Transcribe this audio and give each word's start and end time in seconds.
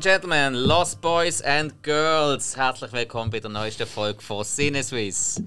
And 0.00 0.04
Gentlemen, 0.06 0.54
Lost 0.54 1.02
Boys 1.02 1.42
and 1.42 1.82
Girls, 1.82 2.56
herzlich 2.56 2.90
willkommen 2.90 3.30
bei 3.30 3.38
der 3.38 3.50
neuesten 3.50 3.86
Folge 3.86 4.22
von 4.22 4.42
Cineswiss, 4.46 5.42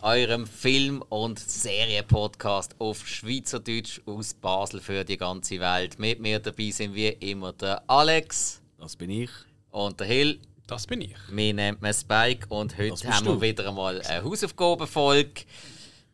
eurem 0.00 0.46
Film- 0.46 1.02
und 1.08 1.40
Serienpodcast 1.40 2.76
auf 2.78 3.04
Schweizerdeutsch 3.04 4.00
aus 4.06 4.32
Basel 4.34 4.80
für 4.80 5.04
die 5.04 5.16
ganze 5.16 5.58
Welt. 5.58 5.98
Mit 5.98 6.20
mir 6.20 6.38
dabei 6.38 6.70
sind 6.70 6.94
wie 6.94 7.08
immer 7.08 7.52
der 7.52 7.82
Alex. 7.90 8.62
Das 8.78 8.94
bin 8.94 9.10
ich. 9.10 9.30
Und 9.72 9.98
der 9.98 10.06
Hill. 10.06 10.38
Das 10.68 10.86
bin 10.86 11.00
ich. 11.00 11.16
Mir 11.28 11.52
nennt 11.52 11.82
man 11.82 11.92
Spike 11.92 12.46
und 12.50 12.78
heute 12.78 13.12
haben 13.12 13.26
wir 13.26 13.32
du. 13.34 13.40
wieder 13.40 13.66
einmal 13.66 14.00
eine 14.02 14.22
Hausaufgabenfolge. 14.22 15.42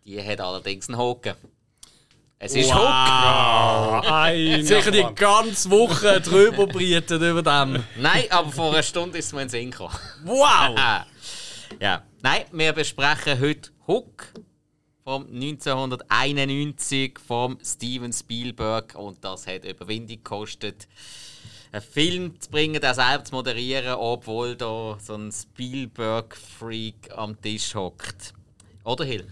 Die 0.06 0.23
hat 0.23 0.41
allerdings 0.41 0.89
einen 0.89 0.97
Haken. 0.97 1.34
Es 2.38 2.55
ist 2.55 2.70
wow. 2.74 4.05
Hook! 4.05 4.65
Sicher 4.65 4.91
die 4.91 5.06
ganze 5.15 5.70
Woche 5.70 6.20
drüber 6.20 6.66
brieten 6.66 7.23
über 7.23 7.42
dem. 7.42 7.83
Nein, 7.97 8.25
aber 8.30 8.51
vor 8.51 8.73
einer 8.73 8.83
Stunde 8.83 9.19
ist 9.19 9.27
es 9.27 9.33
mir 9.33 9.42
in 9.42 9.48
den 9.48 9.51
Sinn 9.51 9.70
gekommen. 9.70 9.95
Wow! 10.25 10.77
ja. 11.80 12.02
Nein, 12.23 12.45
wir 12.52 12.73
besprechen 12.73 13.41
heute 13.41 13.70
Hook 13.87 14.33
vom 15.05 15.27
1991 15.27 17.19
vom 17.19 17.59
Steven 17.62 18.12
Spielberg 18.12 18.95
und 18.95 19.23
das 19.23 19.47
hat 19.47 19.64
Überwindung 19.64 20.16
gekostet, 20.16 20.89
einen 21.72 21.83
Film 21.83 22.41
zu 22.41 22.50
bringen, 22.50 22.81
der 22.81 22.94
selber 22.94 23.25
zu 23.25 23.34
moderieren, 23.34 23.94
obwohl 23.94 24.56
da 24.56 24.97
so 25.00 25.14
ein 25.14 25.31
Spielberg-Freak 25.31 27.11
am 27.14 27.41
Tisch 27.41 27.75
hockt. 27.75 28.33
Oder 28.84 29.05
Hill? 29.05 29.27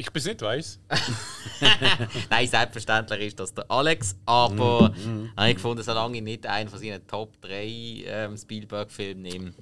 Ich 0.00 0.10
bis 0.10 0.24
nicht 0.24 0.40
weiß. 0.40 0.80
Nein, 2.30 2.48
selbstverständlich 2.48 3.20
ist 3.26 3.38
das 3.38 3.52
der 3.52 3.70
Alex, 3.70 4.16
aber 4.24 4.88
mm, 4.88 5.32
habe 5.36 5.50
ich 5.50 5.56
gefunden, 5.56 5.82
solange 5.82 6.16
ich 6.16 6.22
nicht 6.22 6.46
einen 6.46 6.70
von 6.70 6.78
seinen 6.78 7.06
Top 7.06 7.38
3 7.42 7.66
ähm, 8.06 8.34
Spielberg-Filmen 8.34 9.20
nehme, 9.20 9.52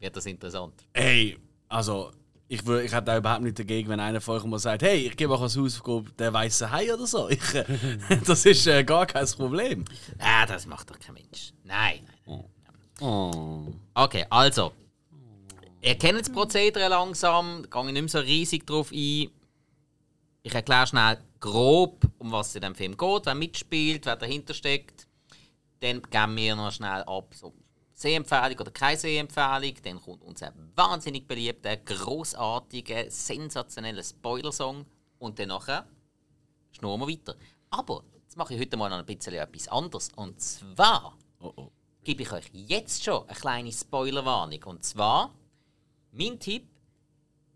wird 0.00 0.16
das 0.16 0.24
interessant. 0.24 0.72
Hey, 0.94 1.36
also 1.68 2.10
ich, 2.48 2.66
ich 2.66 2.92
hätte 2.94 3.12
auch 3.12 3.18
überhaupt 3.18 3.42
nicht 3.42 3.58
dagegen, 3.58 3.90
wenn 3.90 4.00
einer 4.00 4.22
von 4.22 4.38
euch 4.38 4.44
mal 4.44 4.58
sagt, 4.58 4.82
hey, 4.82 5.08
ich 5.08 5.14
gebe 5.14 5.34
auch 5.34 5.42
als 5.42 5.58
Hausaufgabe 5.58 6.10
der 6.18 6.32
weiße 6.32 6.70
Hai 6.70 6.94
oder 6.94 7.06
so. 7.06 7.28
Ich, 7.28 7.40
das 8.26 8.46
ist 8.46 8.66
äh, 8.66 8.82
gar 8.82 9.04
kein 9.04 9.26
Problem. 9.26 9.84
Ah, 10.20 10.46
das 10.46 10.64
macht 10.64 10.88
doch 10.88 10.98
kein 10.98 11.16
Mensch. 11.16 11.52
Nein. 11.64 12.00
nein. 12.24 12.44
Oh. 12.98 13.74
Okay, 13.92 14.24
also 14.30 14.72
Ihr 15.84 15.98
kennt 15.98 16.18
das 16.18 16.30
Prozedere 16.30 16.88
langsam, 16.88 17.66
da 17.68 17.68
gehe 17.68 17.88
ich 17.88 17.92
nicht 17.92 18.02
mehr 18.02 18.08
so 18.08 18.18
riesig 18.20 18.66
drauf 18.66 18.90
ein. 18.90 19.30
Ich 20.42 20.54
erkläre 20.54 20.86
schnell 20.86 21.18
grob, 21.40 22.06
um 22.16 22.32
was 22.32 22.48
es 22.48 22.54
in 22.54 22.62
dem 22.62 22.74
Film 22.74 22.96
geht, 22.96 23.26
wer 23.26 23.34
mitspielt, 23.34 24.06
wer 24.06 24.16
dahinter 24.16 24.54
steckt. 24.54 25.06
Dann 25.80 26.00
geben 26.00 26.36
wir 26.36 26.56
noch 26.56 26.72
schnell 26.72 27.02
ab, 27.02 27.34
so 27.34 27.52
Sehempfehlung 27.92 28.60
oder 28.60 28.70
keine 28.70 28.96
Sehempfehlung. 28.96 29.74
Dann 29.82 30.00
kommt 30.00 30.22
unser 30.22 30.54
wahnsinnig 30.74 31.28
beliebter, 31.28 31.76
großartiger, 31.76 33.10
sensationeller 33.10 34.02
Spoiler-Song. 34.02 34.86
Und 35.18 35.38
dann 35.38 35.48
nachher 35.48 35.86
schnurren 36.72 37.00
wir 37.00 37.08
weiter. 37.08 37.36
Aber 37.68 38.04
jetzt 38.22 38.38
mache 38.38 38.54
ich 38.54 38.60
heute 38.60 38.78
mal 38.78 38.88
noch 38.88 39.00
ein 39.00 39.04
bisschen 39.04 39.34
etwas 39.34 39.68
anderes. 39.68 40.08
Und 40.16 40.40
zwar 40.40 41.18
oh 41.40 41.52
oh. 41.56 41.70
gebe 42.04 42.22
ich 42.22 42.32
euch 42.32 42.50
jetzt 42.54 43.04
schon 43.04 43.28
eine 43.28 43.38
kleine 43.38 43.70
Spoilerwarnung. 43.70 44.64
Und 44.64 44.82
zwar 44.82 45.34
mein 46.14 46.38
Tipp, 46.38 46.68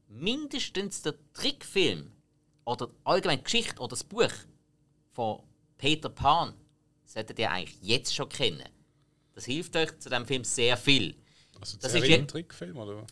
mindestens 0.08 1.02
der 1.02 1.14
Trickfilm 1.32 2.12
oder 2.64 2.90
allgemein 3.04 3.42
Geschichte 3.42 3.78
oder 3.80 3.90
das 3.90 4.04
Buch 4.04 4.32
von 5.12 5.42
Peter 5.76 6.08
Pan 6.08 6.54
solltet 7.04 7.38
ihr 7.38 7.50
eigentlich 7.50 7.78
jetzt 7.80 8.14
schon 8.14 8.28
kennen. 8.28 8.68
Das 9.34 9.44
hilft 9.44 9.76
euch 9.76 9.98
zu 9.98 10.10
dem 10.10 10.26
Film 10.26 10.44
sehr 10.44 10.76
viel. 10.76 11.14
Also 11.60 11.78
das 11.78 11.94
ist 11.94 12.02
ein 12.02 12.28
Trickfilm, 12.28 12.76
oder? 12.76 13.06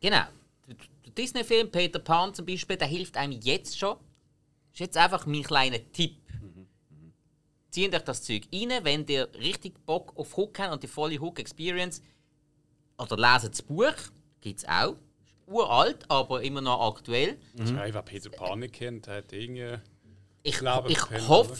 Genau. 0.00 0.24
Der 0.66 1.12
Disney-Film 1.16 1.70
Peter 1.70 1.98
Pan 1.98 2.34
zum 2.34 2.46
Beispiel, 2.46 2.76
der 2.76 2.88
hilft 2.88 3.16
einem 3.16 3.38
jetzt 3.40 3.78
schon. 3.78 3.96
Das 3.96 4.74
ist 4.74 4.80
jetzt 4.80 4.96
einfach 4.96 5.26
mein 5.26 5.42
kleiner 5.42 5.78
Tipp. 5.92 6.16
Mhm. 6.40 6.66
Zieht 7.70 7.94
euch 7.94 8.02
das 8.02 8.22
Zeug 8.22 8.48
rein, 8.52 8.72
wenn 8.82 9.06
ihr 9.06 9.28
richtig 9.34 9.84
Bock 9.84 10.16
auf 10.16 10.36
Hook 10.36 10.58
habt 10.58 10.72
und 10.72 10.82
die 10.82 10.88
volle 10.88 11.18
Hook-Experience. 11.18 12.02
Oder 12.98 13.16
leset 13.16 13.52
das 13.52 13.62
Buch 13.62 13.94
gibt 14.46 14.60
es 14.60 14.68
auch. 14.68 14.94
Uralt, 15.46 16.08
aber 16.08 16.42
immer 16.42 16.60
noch 16.60 16.94
aktuell. 16.94 17.36
Mhm. 17.54 17.76
Ja, 17.76 17.94
wer 17.94 18.02
Peter 18.02 18.30
Pan 18.30 18.60
nicht 18.60 18.74
kennt, 18.74 19.08
hat 19.08 19.32
irgendwie. 19.32 19.78
Ich, 20.42 20.58
glaube, 20.58 20.90
ich 20.90 21.00
hoffe, 21.28 21.54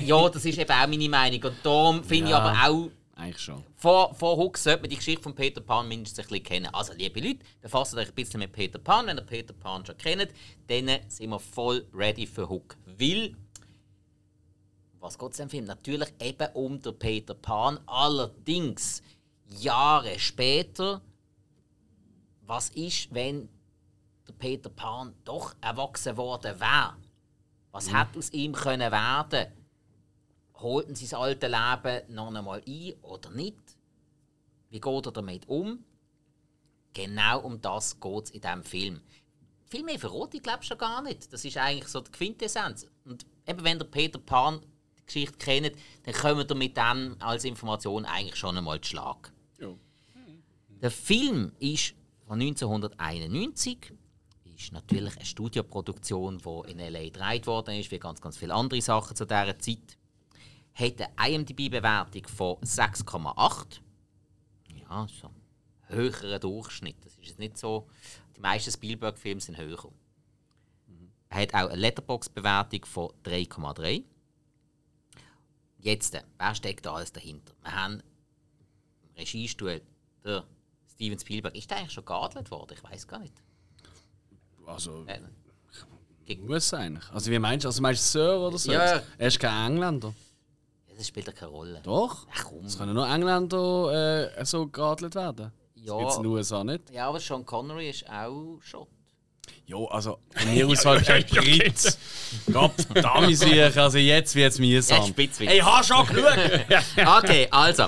ja, 0.00 0.28
das 0.28 0.44
ist 0.44 0.58
eben 0.58 0.70
auch 0.70 0.86
meine 0.88 1.08
Meinung. 1.08 1.42
Und 1.44 1.56
darum 1.62 2.02
finde 2.02 2.30
ja, 2.30 2.38
ich 2.38 2.42
aber 2.42 2.68
auch. 2.68 2.90
Eigentlich 3.14 3.40
schon. 3.40 3.62
Vor, 3.76 4.14
vor 4.14 4.36
Hook 4.36 4.58
sollte 4.58 4.80
man 4.80 4.90
die 4.90 4.96
Geschichte 4.96 5.22
von 5.22 5.34
Peter 5.34 5.60
Pan 5.60 5.86
mindestens 5.86 6.26
ein 6.26 6.28
bisschen 6.28 6.44
kennen. 6.44 6.68
Also, 6.72 6.92
liebe 6.94 7.20
Leute, 7.20 7.40
befasst 7.60 7.94
euch 7.94 8.08
ein 8.08 8.14
bisschen 8.14 8.40
mit 8.40 8.52
Peter 8.52 8.80
Pan. 8.80 9.06
Wenn 9.06 9.18
ihr 9.18 9.22
Peter 9.22 9.52
Pan 9.52 9.86
schon 9.86 9.96
kennt, 9.96 10.32
dann 10.66 10.98
sind 11.08 11.30
wir 11.30 11.38
voll 11.38 11.86
ready 11.94 12.26
für 12.26 12.48
Hook. 12.48 12.76
Weil, 12.98 13.36
was 14.98 15.16
geht 15.16 15.32
es 15.32 15.38
im 15.38 15.50
Film? 15.50 15.66
Natürlich 15.66 16.12
eben 16.20 16.48
um 16.54 16.80
den 16.80 16.98
Peter 16.98 17.34
Pan. 17.34 17.78
Allerdings, 17.86 19.02
Jahre 19.46 20.18
später 20.18 21.00
was 22.46 22.70
ist, 22.70 23.12
wenn 23.14 23.48
der 24.26 24.32
Peter 24.34 24.70
Pan 24.70 25.14
doch 25.24 25.54
erwachsen 25.60 26.16
worden 26.16 26.58
wäre? 26.60 26.96
Was 27.70 27.88
mhm. 27.88 27.96
hätte 27.96 28.18
aus 28.18 28.32
ihm 28.32 28.52
können 28.52 28.92
werden? 28.92 29.52
Holten 30.54 30.94
sie 30.94 31.06
sein 31.06 31.20
alte 31.20 31.48
Leben 31.48 32.14
noch 32.14 32.32
einmal 32.32 32.62
ein 32.66 32.94
oder 33.02 33.30
nicht? 33.30 33.76
Wie 34.70 34.80
geht 34.80 35.06
er 35.06 35.12
damit 35.12 35.48
um? 35.48 35.84
Genau 36.94 37.40
um 37.40 37.60
das 37.60 37.98
geht 37.98 38.24
es 38.24 38.30
in 38.30 38.40
diesem 38.40 38.62
Film. 38.62 39.00
Viel 39.64 39.82
mehr 39.82 39.98
verrate 39.98 40.36
ich 40.36 40.42
glaube 40.42 40.62
schon 40.62 40.78
gar 40.78 41.02
nicht. 41.02 41.32
Das 41.32 41.44
ist 41.44 41.56
eigentlich 41.56 41.88
so 41.88 42.00
die 42.00 42.10
Quintessenz. 42.10 42.86
Und 43.04 43.24
eben 43.46 43.64
wenn 43.64 43.78
der 43.78 43.86
Peter 43.86 44.18
Pan 44.18 44.60
die 44.98 45.06
Geschichte 45.06 45.38
kennt, 45.38 45.72
dann 46.04 46.14
kommen 46.14 46.46
wir 46.46 46.54
mit 46.54 46.76
dem 46.76 47.16
als 47.20 47.44
Information 47.44 48.04
eigentlich 48.04 48.36
schon 48.36 48.56
einmal 48.56 48.80
zu 48.82 48.90
Schlag. 48.90 49.32
Ja. 49.58 49.74
Der 50.82 50.90
Film 50.90 51.52
ist 51.58 51.94
von 52.32 52.40
1991 52.40 53.92
ist 54.56 54.72
natürlich 54.72 55.16
eine 55.16 55.26
Studioproduktion, 55.26 56.38
die 56.38 56.70
in 56.70 56.78
L.A. 56.78 57.04
gedreht 57.04 57.46
worden 57.46 57.78
ist, 57.78 57.90
wie 57.90 57.98
ganz, 57.98 58.22
ganz 58.22 58.38
viele 58.38 58.54
andere 58.54 58.80
Sachen 58.80 59.14
zu 59.14 59.26
dieser 59.26 59.58
Zeit. 59.58 59.98
Hat 60.72 61.10
eine 61.18 61.34
IMDb-Bewertung 61.34 62.26
von 62.28 62.56
6,8. 62.56 63.80
Ja, 64.68 65.06
so 65.08 65.26
ein 65.26 65.34
höherer 65.88 66.38
Durchschnitt. 66.38 66.96
Das 67.04 67.18
ist 67.18 67.38
nicht 67.38 67.58
so. 67.58 67.86
Die 68.34 68.40
meisten 68.40 68.72
Spielberg-Filme 68.72 69.42
sind 69.42 69.58
höher. 69.58 69.92
Er 71.28 71.42
hat 71.42 71.52
auch 71.52 71.68
eine 71.68 71.76
Letterbox-Bewertung 71.76 72.86
von 72.86 73.10
3,3. 73.24 74.04
Jetzt, 75.80 76.16
wer 76.38 76.54
steckt 76.54 76.86
da 76.86 76.94
alles 76.94 77.12
dahinter? 77.12 77.52
Wir 77.60 77.76
haben 77.76 78.02
im 79.02 79.16
Regiestuhl 79.18 79.82
der 80.24 80.46
Steven 81.02 81.18
Spielberg, 81.18 81.56
ist 81.56 81.68
der 81.68 81.78
eigentlich 81.78 81.92
schon 81.92 82.04
geadelt 82.04 82.48
worden? 82.52 82.76
Ich 82.76 82.84
weiß 82.84 83.08
gar 83.08 83.18
nicht. 83.18 83.34
Also. 84.64 85.04
Äh, 85.06 86.36
muss 86.36 86.72
eigentlich. 86.72 87.10
Also 87.10 87.28
wie 87.32 87.40
meinst 87.40 87.64
du? 87.64 87.68
Also 87.68 87.82
meinst 87.82 88.14
du 88.14 88.20
Sir 88.20 88.38
oder 88.38 88.56
so? 88.56 88.70
Ja. 88.70 89.02
Er 89.18 89.26
ist 89.26 89.40
kein 89.40 89.72
Engländer. 89.72 90.14
Ja, 90.86 90.94
das 90.96 91.08
spielt 91.08 91.26
ja 91.26 91.32
keine 91.32 91.50
Rolle. 91.50 91.80
Doch. 91.82 92.28
Ach, 92.32 92.44
komm. 92.44 92.64
Es 92.64 92.78
können 92.78 92.94
nur 92.94 93.08
Engländer 93.08 94.30
äh, 94.38 94.44
so 94.44 94.68
geadelt 94.68 95.16
werden. 95.16 95.50
Ja. 95.74 96.00
Das 96.00 96.18
in 96.18 96.22
den 96.22 96.32
USA 96.32 96.62
nicht. 96.62 96.88
Ja, 96.92 97.08
aber 97.08 97.18
Sean 97.18 97.44
Connery 97.44 97.90
ist 97.90 98.08
auch 98.08 98.60
Schott. 98.60 98.88
Ja, 99.66 99.78
also 99.90 100.20
von 100.30 100.50
mir 100.54 100.68
aus 100.68 100.84
halt 100.86 101.04
kein 101.04 101.24
Brit. 101.24 101.98
Gott, 102.52 102.74
damit 102.94 103.36
sicher. 103.36 103.82
Also 103.82 103.98
jetzt 103.98 104.36
wird 104.36 104.52
es 104.52 104.58
mühsam. 104.60 105.12
Jetzt 105.16 105.40
Ey, 105.40 105.58
hast 105.58 105.88
schon 105.88 106.06
genug! 106.06 106.28
okay, 107.18 107.48
also. 107.50 107.86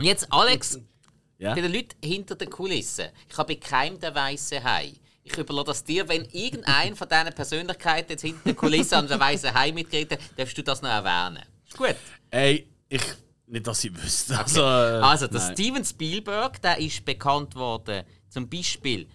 Jetzt 0.00 0.32
Alex, 0.32 0.78
ja? 1.40 1.54
Bei 1.54 1.62
den 1.62 1.72
Leuten 1.72 1.96
hinter 2.04 2.36
den 2.36 2.50
Kulissen. 2.50 3.06
Ich 3.28 3.36
habe 3.36 3.56
keinem 3.56 3.98
der 3.98 4.14
weißen 4.14 4.62
Hai. 4.62 4.92
Ich 5.24 5.36
überlasse 5.36 5.66
das 5.66 5.84
dir, 5.84 6.06
wenn 6.08 6.24
irgendein 6.26 6.94
von 6.94 7.08
diesen 7.08 7.32
Persönlichkeiten 7.32 8.12
jetzt 8.12 8.22
hinter 8.22 8.42
den 8.44 8.56
Kulissen 8.56 8.94
an 8.94 9.08
der 9.08 9.18
weißen 9.18 9.52
Hai 9.54 9.72
mitgeht, 9.72 10.18
darfst 10.36 10.56
du 10.56 10.62
das 10.62 10.82
noch 10.82 10.90
erwähnen. 10.90 11.42
Ist 11.66 11.76
gut? 11.76 11.96
Ey, 12.30 12.68
ich. 12.88 13.02
Nicht, 13.46 13.66
dass 13.66 13.82
ich 13.82 13.96
wüsste. 13.96 14.34
Okay. 14.34 14.42
Also, 14.42 14.60
äh, 14.60 14.64
also, 14.64 15.26
der 15.26 15.40
nein. 15.40 15.52
Steven 15.52 15.84
Spielberg, 15.84 16.62
der 16.62 16.78
ist 16.78 17.04
bekannt 17.04 17.56
worden, 17.56 18.04
zum 18.28 18.48
Beispiel 18.48 19.08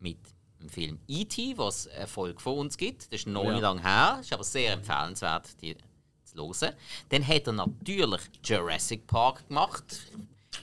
mit 0.00 0.18
dem 0.60 0.68
Film 0.68 0.98
E.T., 1.08 1.56
was 1.56 1.86
Erfolg 1.86 2.40
von 2.42 2.58
uns 2.58 2.76
gibt. 2.76 3.10
Das 3.12 3.20
ist 3.20 3.26
noch 3.26 3.44
ja. 3.44 3.52
nicht 3.52 3.62
lange 3.62 3.82
her, 3.82 4.18
ist 4.20 4.32
aber 4.32 4.44
sehr 4.44 4.74
empfehlenswert, 4.74 5.48
die 5.62 5.76
zu 6.24 6.36
hören. 6.36 6.74
Dann 7.08 7.26
hat 7.26 7.46
er 7.46 7.52
natürlich 7.52 8.20
Jurassic 8.44 9.06
Park 9.06 9.48
gemacht 9.48 9.84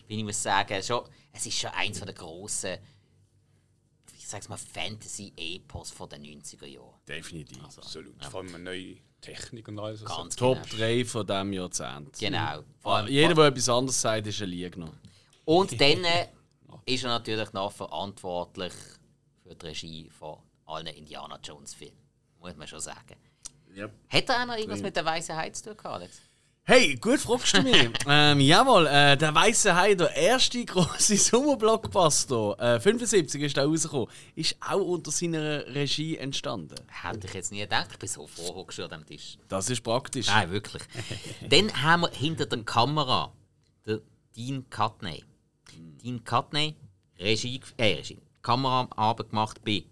wie 0.08 0.18
ich 0.18 0.24
muss 0.24 0.42
sagen, 0.42 0.82
schon, 0.82 1.04
es 1.32 1.46
ist 1.46 1.58
schon 1.60 1.70
eins 1.72 2.00
der 2.00 2.14
grossen, 2.14 2.78
ich 4.18 4.28
sag's 4.28 4.50
mal, 4.50 4.58
Fantasy-Epos 4.58 5.92
von 5.92 6.10
den 6.10 6.24
90er 6.24 6.66
Jahren. 6.66 6.96
Definitiv. 7.08 7.64
Absolut. 7.64 8.24
Vor 8.26 8.42
allem 8.42 8.56
eine 8.56 8.64
neue 8.64 8.98
Technik 9.22 9.68
und 9.68 9.80
alles. 9.80 10.04
Ganz 10.04 10.36
Top 10.36 10.62
genau. 10.64 10.78
3 10.78 11.06
von 11.06 11.26
diesem 11.28 11.54
Jahrzehnt. 11.54 12.20
Genau. 12.20 12.64
Vor 12.80 12.96
allem- 12.98 13.08
Jeder, 13.08 13.34
der 13.34 13.46
etwas 13.46 13.70
anderes 13.70 14.02
sagt, 14.02 14.28
ist 14.28 14.42
ein 14.42 14.50
Lügner. 14.50 14.92
Und 15.46 15.72
dann 15.82 16.04
äh, 16.04 16.28
ist 16.86 17.04
er 17.04 17.10
natürlich 17.10 17.52
noch 17.54 17.72
verantwortlich 17.72 18.74
für 19.44 19.56
die 19.56 19.66
Regie 19.66 20.10
von 20.10 20.40
allen 20.66 20.88
Indiana 20.88 21.40
Jones 21.42 21.74
Filmen. 21.74 21.98
Muss 22.40 22.56
man 22.56 22.68
schon 22.68 22.80
sagen. 22.80 23.16
Yep. 23.76 23.92
Hat 24.10 24.30
er 24.30 24.42
auch 24.42 24.46
noch 24.48 24.56
irgendwas 24.58 24.82
mit 24.82 24.96
der 24.96 25.06
Weißen 25.06 25.36
Hai 25.36 25.50
zu 25.52 25.76
tun, 25.76 25.86
Alex? 25.86 26.22
Hey, 26.70 26.96
gut 26.96 27.22
fragst 27.22 27.56
du 27.56 27.62
mich. 27.62 27.92
ähm, 28.10 28.42
jawohl, 28.42 28.88
äh, 28.88 29.16
der 29.16 29.34
Weiße 29.34 29.74
Hai, 29.74 29.96
der 29.96 30.14
erste 30.14 30.66
große 30.66 31.16
Sommerblockbuster, 31.18 32.60
äh, 32.60 32.80
75 32.82 33.42
ist 33.42 33.56
da 33.56 33.64
rausgekommen, 33.64 34.10
ist 34.36 34.58
auch 34.60 34.82
unter 34.82 35.10
seiner 35.10 35.66
Regie 35.68 36.18
entstanden. 36.18 36.76
Hätte 36.88 37.26
ich 37.26 37.34
jetzt 37.34 37.54
nie 37.54 37.62
gedacht. 37.62 37.88
Ich 37.94 38.00
bin 38.00 38.10
so 38.10 38.28
froh 38.28 38.54
hockst 38.54 38.80
du 38.80 38.84
an 38.84 38.90
dem 38.90 39.06
Tisch. 39.06 39.38
Das 39.48 39.70
ist 39.70 39.82
praktisch. 39.82 40.28
Nein, 40.28 40.52
wirklich. 40.52 40.84
Dann 41.50 41.72
haben 41.82 42.02
wir 42.02 42.10
hinter 42.10 42.46
der 42.46 42.62
Kamera 42.64 43.32
den 43.86 44.02
Dean 44.36 44.70
Cutney. 44.70 45.24
Dean 46.04 46.22
Cutney, 46.26 46.76
Regie, 47.18 47.62
äh, 47.78 47.94
Regie, 47.94 48.20
Kameraarbeit 48.42 49.30
gemacht 49.30 49.62
bei 49.64 49.86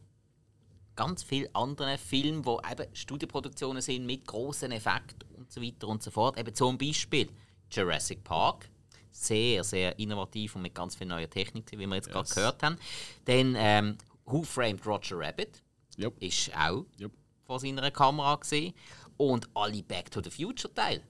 ganz 0.97 1.23
vielen 1.23 1.55
anderen 1.55 1.97
Filmen, 1.97 2.43
die 2.43 2.69
eben 2.69 2.93
Studioproduktionen 2.93 3.81
sind 3.81 4.05
mit 4.05 4.27
großen 4.27 4.73
Effekten 4.73 5.34
und 5.45 5.51
so 5.51 5.61
weiter 5.61 5.87
und 5.87 6.03
so 6.03 6.11
fort. 6.11 6.37
Eben 6.37 6.53
zum 6.53 6.77
Beispiel 6.77 7.29
Jurassic 7.71 8.23
Park. 8.23 8.69
Sehr, 9.11 9.63
sehr 9.63 9.97
innovativ 9.97 10.55
und 10.55 10.63
mit 10.63 10.75
ganz 10.75 10.95
viel 10.95 11.07
neuer 11.07 11.29
Technik, 11.29 11.71
wie 11.71 11.85
wir 11.87 11.95
jetzt 11.95 12.09
gerade 12.09 12.27
gehört 12.27 12.61
haben. 12.63 12.77
Dann 13.23 13.55
ähm, 13.57 13.97
Who 14.25 14.43
Framed 14.43 14.85
Roger 14.85 15.17
Rabbit 15.19 15.61
Jupp. 15.95 16.21
ist 16.21 16.51
auch 16.57 16.85
Jupp. 16.97 17.13
vor 17.45 17.59
seiner 17.59 17.89
Kamera 17.91 18.35
gesehen. 18.35 18.73
Und 19.17 19.47
alle 19.53 19.81
Back 19.83 20.11
to 20.11 20.21
the 20.21 20.29
Future 20.29 20.73
Teil. 20.73 21.01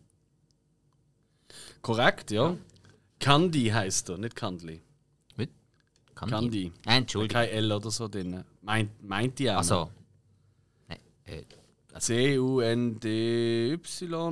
Korrekt, 1.82 2.30
ja. 2.30 2.56
Candy 3.20 3.70
heißt 3.70 4.10
er, 4.10 4.18
nicht 4.20 4.36
Candly. 4.36 4.84
Mit? 5.36 5.50
Kann 6.14 6.30
Candy. 6.30 6.72
Nein, 6.86 7.04
Entschuldigung. 7.04 7.42
Kein 7.42 7.50
L 7.50 7.72
oder 7.72 7.90
so 7.90 8.08
drin. 8.08 8.44
Meint, 8.62 9.04
meint 9.04 9.40
die 9.40 9.50
auch. 9.50 9.58
Also. 9.58 9.90
C-U-N-D-Y 12.00 13.74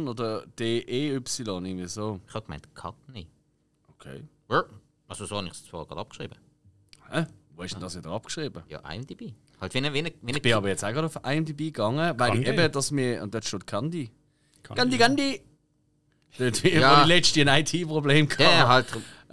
oder 0.07 0.45
D-E-Y, 0.59 1.65
irgendwie 1.65 1.87
so. 1.87 2.19
ich 2.27 2.33
habe 2.33 2.45
gemeint 2.45 2.73
Cutney. 2.75 3.27
Okay. 3.95 4.23
Ja, 4.49 4.63
Also 5.07 5.25
so 5.25 5.37
habe 5.37 5.47
ich 5.47 5.53
es 5.53 5.65
zwar 5.65 5.85
gerade 5.85 6.01
abgeschrieben. 6.01 6.37
Hä? 7.09 7.25
Wo 7.55 7.63
ist 7.63 7.73
denn 7.73 7.81
das 7.81 7.95
wieder 7.95 8.09
abgeschrieben? 8.11 8.63
Ja, 8.67 8.79
IMDb. 8.91 9.33
Halt 9.61 9.73
wie 9.73 9.77
eine, 9.77 9.93
wie 9.93 9.99
eine, 9.99 10.11
wie 10.21 10.27
eine 10.29 10.37
Ich 10.37 10.41
bin 10.41 10.53
aber 10.53 10.67
jetzt 10.69 10.83
auch 10.83 10.91
gerade 10.91 11.07
auf 11.07 11.19
IMDb 11.23 11.57
gegangen, 11.57 12.19
weil 12.19 12.35
ich 12.39 12.45
Candy? 12.45 12.61
eben, 12.61 12.71
dass 12.71 12.91
mir. 12.91 13.21
Und 13.23 13.33
dort 13.33 13.45
steht 13.45 13.65
Candy. 13.67 14.11
Candy, 14.63 14.97
Candy! 14.97 15.41
Dort, 16.37 16.63
Ja. 16.63 16.97
wo 16.97 17.01
ich 17.01 17.07
letzte 17.07 17.41
ein 17.41 17.47
IT-Problem 17.63 18.29
hatte. 18.29 18.43
Ja, 18.43 18.67
halt. 18.67 18.85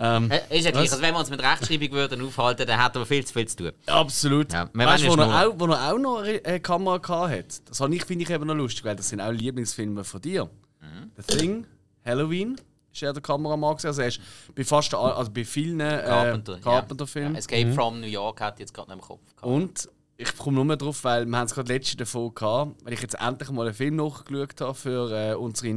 Ähm, 0.02 0.30
Äh, 0.30 0.58
Ist 0.58 0.64
ja 0.64 0.70
gleich. 0.70 0.90
Also 0.90 1.02
wenn 1.02 1.12
wir 1.14 1.18
uns 1.20 1.28
mit 1.30 1.42
Rechtschreibung 1.42 1.90
würden 1.92 2.22
aufhalten, 2.24 2.66
dann 2.66 2.82
hätten 2.82 2.98
wir 3.00 3.06
viel 3.06 3.24
zu 3.24 3.32
viel 3.34 3.46
zu 3.48 3.56
tun. 3.56 3.72
Absolut. 3.86 4.52
Ja, 4.52 4.68
wir 4.72 4.86
weißt 4.86 5.04
du, 5.04 5.08
wo, 5.08 5.20
er 5.20 5.46
auch, 5.48 5.54
wo 5.58 5.66
er 5.66 5.92
auch 5.92 5.98
noch 5.98 6.18
eine 6.20 6.42
äh, 6.44 6.58
Kamera 6.60 6.96
gehabt 6.98 7.32
hat? 7.32 7.68
Das 7.68 7.80
habe 7.80 7.94
ich, 7.94 8.04
finde 8.04 8.24
ich 8.24 8.30
eben 8.30 8.46
noch 8.46 8.54
lustig, 8.54 8.84
weil 8.84 8.96
das 8.96 9.08
sind 9.10 9.20
auch 9.20 9.30
Lieblingsfilme 9.30 10.02
von 10.04 10.20
dir. 10.22 10.44
Mhm. 10.80 11.10
The 11.18 11.36
Thing, 11.36 11.66
Halloween, 12.04 12.56
ist 12.92 13.02
er 13.02 13.12
der 13.12 13.22
Kameramann 13.22 13.72
gewesen. 13.76 13.88
Also 13.88 14.00
er 14.02 14.08
ist 14.08 14.20
bei 14.54 14.64
fast 14.64 14.94
all, 14.94 15.12
also 15.12 15.30
bei 15.30 15.44
vielen 15.44 15.80
äh, 15.80 16.02
Carpenter. 16.06 16.54
ja. 16.54 16.58
Carpenter-Filmen. 16.60 17.32
Ja, 17.34 17.38
Escape 17.38 17.72
from 17.74 18.00
New 18.00 18.06
York 18.06 18.40
hat 18.40 18.58
jetzt 18.58 18.72
gerade 18.72 18.88
noch 18.88 18.96
im 18.96 19.02
Kopf. 19.02 19.20
gehabt. 19.36 19.44
Und 19.44 19.88
ich 20.16 20.36
komme 20.36 20.64
nur 20.64 20.76
drauf, 20.76 21.04
weil 21.04 21.26
wir 21.26 21.36
haben 21.38 21.46
es 21.46 21.54
gerade 21.54 21.72
letzte 21.72 21.98
davon 21.98 22.34
gehabt, 22.34 22.72
weil 22.84 22.92
ich 22.94 23.00
jetzt 23.02 23.20
endlich 23.20 23.50
mal 23.50 23.66
einen 23.66 23.74
Film 23.74 23.96
nachgeschaut 23.96 24.60
habe 24.60 24.74
für 24.74 25.10
äh, 25.12 25.34
unsere 25.34 25.68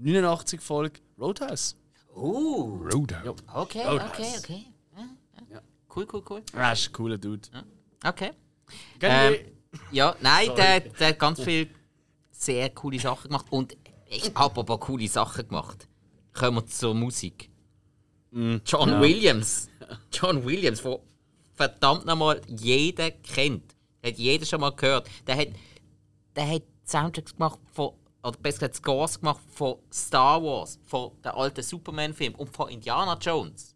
1989-Folge 0.00 1.00
Roadhouse. 1.18 1.76
Uh, 2.14 2.88
Roadhouse. 2.92 3.42
okay, 3.54 3.84
Roadhouse. 3.86 4.10
okay, 4.10 4.32
okay. 4.38 4.66
Ja, 4.96 5.06
ja. 5.50 5.60
Cool, 5.94 6.06
cool, 6.12 6.22
cool. 6.28 6.42
Ah, 6.54 6.72
ist 6.72 6.88
ein 6.88 6.92
cooler 6.92 7.18
Dude. 7.18 7.48
Okay. 8.04 8.30
Ähm, 9.00 9.36
Ja, 9.90 10.14
nein, 10.20 10.50
der, 10.56 10.80
der 10.80 11.08
hat 11.08 11.18
ganz 11.18 11.42
viele 11.42 11.68
sehr 12.30 12.70
coole 12.70 12.98
Sachen 12.98 13.28
gemacht. 13.28 13.46
Und 13.50 13.76
ich 14.06 14.32
habe 14.34 14.60
aber 14.60 14.78
coole 14.78 15.08
Sachen 15.08 15.48
gemacht. 15.48 15.88
Kommen 16.32 16.58
wir 16.58 16.66
zur 16.66 16.94
Musik. 16.94 17.50
John 18.32 19.00
Williams. 19.00 19.68
John 20.12 20.44
Williams, 20.44 20.84
wo 20.84 21.04
verdammt 21.54 22.04
nochmal 22.04 22.40
jeder 22.48 23.10
kennt. 23.12 23.74
Hat 24.04 24.16
jeder 24.18 24.44
schon 24.44 24.60
mal 24.60 24.70
gehört. 24.70 25.08
Der 25.26 25.36
hat, 25.36 25.48
der 26.34 26.48
hat 26.50 26.62
Soundtracks 26.84 27.32
gemacht 27.34 27.60
von, 27.72 27.92
oder 28.24 28.38
besser 28.38 28.58
gesagt 28.68 28.76
Scores 28.76 29.20
gemacht 29.20 29.40
von 29.52 29.76
Star 29.92 30.42
Wars, 30.42 30.78
von 30.86 31.12
der 31.22 31.36
alten 31.36 31.62
Superman-Film 31.62 32.34
und 32.36 32.48
von 32.48 32.70
Indiana 32.70 33.18
Jones. 33.20 33.74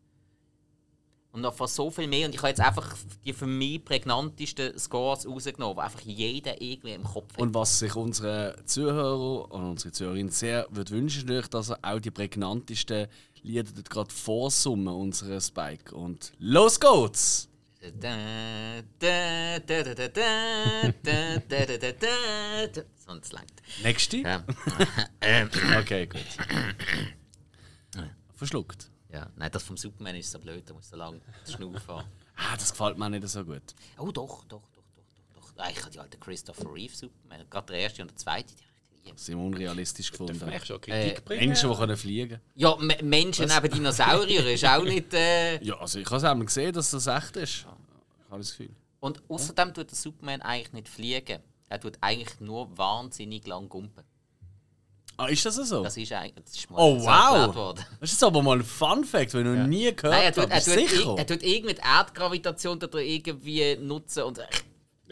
Und 1.30 1.42
noch 1.42 1.54
von 1.54 1.68
so 1.68 1.90
viel 1.90 2.08
mehr. 2.08 2.26
Und 2.26 2.34
ich 2.34 2.40
habe 2.40 2.48
jetzt 2.48 2.60
einfach 2.60 2.96
die 3.24 3.34
für 3.34 3.46
mich 3.46 3.84
prägnantesten 3.84 4.76
Scores 4.78 5.26
rausgenommen, 5.26 5.76
die 5.76 5.82
einfach 5.82 6.00
jeder 6.00 6.60
irgendwie 6.60 6.94
im 6.94 7.04
Kopf 7.04 7.34
hat. 7.34 7.40
Und 7.40 7.54
was 7.54 7.78
sich 7.78 7.94
unsere 7.94 8.56
Zuhörer 8.64 9.52
und 9.52 9.62
unsere 9.62 9.92
Zuhörerinnen 9.92 10.32
sehr 10.32 10.66
würde 10.70 10.90
wünschen, 10.90 11.26
natürlich, 11.26 11.48
dass 11.48 11.68
er 11.68 11.78
auch 11.82 12.00
die 12.00 12.10
prägnantesten 12.10 13.08
Lieder 13.42 13.70
dort 13.74 13.90
gerade 13.90 14.10
vorsummen, 14.10 14.92
unsere 14.94 15.40
Spike. 15.40 15.94
Und 15.94 16.32
los 16.38 16.80
geht's! 16.80 17.47
Sonst 22.96 23.32
langt. 23.32 23.62
Nächste? 23.82 24.18
Ja. 24.18 24.44
okay, 25.80 26.06
gut. 26.06 26.20
Verschluckt. 28.34 28.90
Ja, 29.12 29.30
nein, 29.36 29.50
das 29.50 29.62
vom 29.62 29.76
Superman 29.76 30.16
ist 30.16 30.30
so 30.30 30.38
blöd, 30.38 30.68
da 30.68 30.74
muss 30.74 30.90
so 30.90 30.96
lang 30.96 31.20
schnaufen. 31.44 32.04
ah, 32.36 32.56
das 32.56 32.70
gefällt 32.70 32.98
mir 32.98 33.08
nicht 33.10 33.26
so 33.26 33.44
gut. 33.44 33.74
Oh, 33.96 34.12
doch, 34.12 34.44
doch, 34.44 34.68
doch, 34.70 34.84
doch, 34.92 35.04
doch. 35.34 35.52
doch. 35.52 35.70
Ich 35.70 35.80
habe 35.80 35.90
die 35.90 35.98
alte 35.98 36.18
Christopher 36.18 36.72
Reeve 36.72 36.94
Superman, 36.94 37.48
gerade 37.48 37.72
der 37.72 37.80
erste 37.80 38.02
und 38.02 38.10
der 38.10 38.16
zweite, 38.16 38.54
die 38.54 38.67
sind 39.16 39.36
unrealistisch 39.36 40.10
gefunden. 40.10 40.34
Vielleicht 40.34 40.66
schon 40.66 40.80
Kritik 40.80 41.24
bringen. 41.24 41.46
Menschen, 41.46 41.70
die 41.70 41.76
können 41.76 41.96
fliegen 41.96 42.40
Ja, 42.54 42.74
M 42.74 42.92
Menschen 43.02 43.46
neben 43.46 43.74
Dinosaurier 43.74 44.46
ist 44.52 44.64
auch 44.64 44.82
nicht. 44.84 45.12
Äh... 45.14 45.62
Ja, 45.64 45.78
also 45.78 45.98
ich 45.98 46.06
habe 46.06 46.16
es 46.16 46.24
einmal 46.24 46.46
gesehen, 46.46 46.72
dass 46.72 46.90
das 46.90 47.06
echt 47.06 47.36
ist. 47.36 47.54
Ich 47.58 47.66
habe 48.30 48.40
das 48.40 48.50
Gefühl. 48.50 48.74
Und 49.00 49.22
außerdem 49.28 49.74
tut 49.74 49.90
der 49.90 49.96
Superman 49.96 50.42
eigentlich 50.42 50.72
nicht 50.72 50.88
fliegen. 50.88 51.40
Er 51.68 51.80
tut 51.80 51.98
eigentlich 52.00 52.40
nur 52.40 52.76
wahnsinnig 52.76 53.46
lang 53.46 53.68
gumpen. 53.68 54.04
Ah, 55.16 55.26
ist 55.26 55.44
das 55.44 55.56
so? 55.56 55.82
Das 55.82 55.96
ist 55.96 56.12
eigentlich. 56.12 56.44
Das 56.44 56.54
ist 56.54 56.70
mal 56.70 56.78
oh, 56.78 56.98
so 57.00 57.06
wow! 57.06 57.54
worden. 57.54 57.84
Das 58.00 58.12
ist 58.12 58.22
aber 58.22 58.40
mal 58.40 58.58
ein 58.58 58.64
Fun-Fact, 58.64 59.34
den 59.34 59.52
ich 59.52 59.58
noch 59.58 59.66
nie 59.66 59.92
gehört 59.94 60.14
Nein, 60.14 60.22
er 60.22 60.32
tut, 60.32 60.44
habe. 60.44 60.52
er, 60.52 60.62
tut, 60.62 60.74
sicher? 60.74 61.14
er 61.18 61.26
tut 61.26 61.42
irgendwie 61.42 61.74
die 61.74 61.80
Erdgravitation 61.80 62.78
tut 62.78 62.94
er 62.94 63.00
irgendwie 63.00 63.76
nutzen 63.76 64.22
und. 64.22 64.38
Ja, 64.38 64.46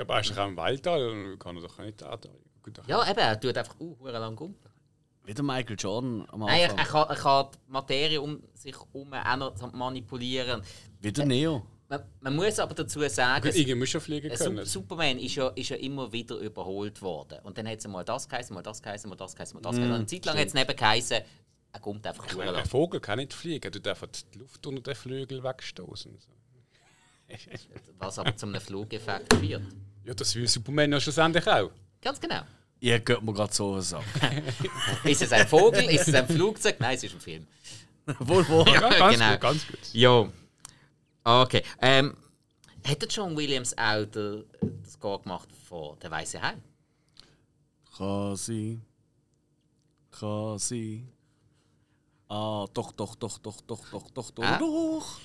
aber 0.05 0.15
er 0.15 0.21
ist 0.21 0.31
doch 0.31 0.39
auch 0.39 0.47
im 0.47 0.57
Weltall 0.57 1.09
und 1.09 1.39
kann 1.41 1.57
er 1.57 1.63
doch 1.63 1.79
nicht 1.79 2.03
da. 2.03 2.17
Gut, 2.67 2.81
Ja, 2.89 3.09
eben, 3.09 3.19
er 3.19 3.41
tut 3.41 3.57
einfach 3.57 3.79
uh, 3.81 3.97
lang 4.09 4.35
gumpen. 4.37 4.71
Wieder 5.25 5.43
Michael 5.43 5.77
Jordan 5.79 6.27
am 6.31 6.41
Nein, 6.41 6.61
er, 6.61 6.71
Anfang. 6.71 6.79
er, 6.79 6.85
kann, 6.87 7.09
er 7.09 7.17
kann 7.17 7.47
die 7.53 7.71
Materie 7.73 8.21
um 8.21 8.43
sich 8.55 8.75
herum 8.77 9.13
manipulieren. 9.73 10.63
Wieder 11.01 11.25
Neo. 11.25 11.65
Man, 11.89 12.03
man 12.21 12.35
muss 12.35 12.59
aber 12.59 12.75
dazu 12.75 13.01
sagen, 13.09 13.47
Irgendwie 13.47 13.75
muss 13.77 13.95
er 13.95 14.01
fliegen 14.01 14.31
Äh, 14.31 14.37
können. 14.37 14.59
Sup- 14.59 14.67
Superman 14.67 15.19
ist 15.19 15.37
ja, 15.37 15.49
ist 15.49 15.69
ja 15.69 15.77
immer 15.77 16.13
wieder 16.13 16.37
überholt 16.37 17.01
worden. 17.01 17.39
Und 17.45 17.57
dann 17.57 17.69
hat 17.69 17.79
es 17.79 17.87
mal 17.87 18.05
das 18.05 18.29
geheißen, 18.29 18.53
mal 18.55 18.63
das 18.63 18.83
geheißen, 18.83 19.09
mal 19.09 19.15
das 19.17 19.35
geheißen, 19.37 19.55
mal 19.57 19.63
das 19.63 19.77
geheißen. 19.77 19.91
Und 19.93 19.97
eine 19.99 20.07
Zeit 20.07 20.25
lang 20.27 20.37
hat 20.39 20.47
es 20.49 20.55
neben 20.55 20.77
geheißen, 20.77 21.21
er 21.73 21.81
kommt 21.81 22.05
einfach 22.07 22.27
Ein 22.29 22.55
durch. 22.55 22.67
Vogel 22.69 22.99
kann 23.01 23.19
nicht 23.21 23.33
fliegen, 23.33 23.63
er 23.65 23.71
tut 23.71 23.87
einfach 23.87 24.09
die 24.09 24.39
Luft 24.39 24.67
unter 24.67 24.83
den 24.83 24.95
Flügel 24.97 25.43
wegstoßen. 25.45 26.17
Was 27.99 28.19
aber 28.19 28.37
zu 28.37 28.47
einem 28.47 28.61
Flugeffekt 28.61 29.35
führt. 29.35 29.63
Ja, 30.05 30.15
das 30.15 30.35
will 30.35 30.47
Superman 30.49 30.93
ja 30.93 31.01
schlussendlich 31.01 31.47
auch. 31.47 31.71
Ganz 32.07 32.21
genau. 32.21 32.43
Ihr 32.79 33.01
geht 33.01 33.21
mir 33.21 33.33
gerade 33.33 33.53
so 33.53 33.75
was 33.75 33.93
an. 33.93 34.05
Ist 35.05 35.23
es 35.23 35.33
ein 35.33 35.49
Vogel? 35.49 35.91
ist 35.91 36.07
es 36.07 36.15
ein 36.15 36.29
Flugzeug? 36.29 36.77
Nein, 36.79 36.95
es 36.95 37.03
ist 37.03 37.15
ein 37.15 37.21
Film. 37.21 37.45
wohl, 38.21 38.49
wohl. 38.49 38.69
Ja, 38.69 38.91
ganz 38.97 39.15
genau. 39.19 39.33
gut, 39.33 39.41
ganz 39.41 39.67
gut. 39.67 39.79
Jo. 39.93 40.33
Okay. 41.25 41.65
Ähm, 41.83 42.17
hat 42.87 43.03
der 43.03 43.09
John 43.09 43.37
Williams 43.37 43.77
auch 43.77 44.05
den, 44.05 44.45
den 44.63 44.85
Score 44.89 45.21
gemacht 45.21 45.49
von 45.69 45.99
Der 45.99 46.13
Weiße 46.13 46.41
Hai? 46.41 46.55
Kann 47.97 48.37
sein. 48.37 48.83
Kann 50.13 50.59
sein. 50.61 51.09
Ah, 52.29 52.67
doch, 52.73 52.93
doch, 52.93 53.17
doch, 53.17 53.39
doch, 53.39 53.61
doch, 53.63 53.85
doch, 53.91 54.11
doch, 54.13 54.31
doch, 54.31 54.45
Ah. 54.45 54.59
doch. 54.59 55.19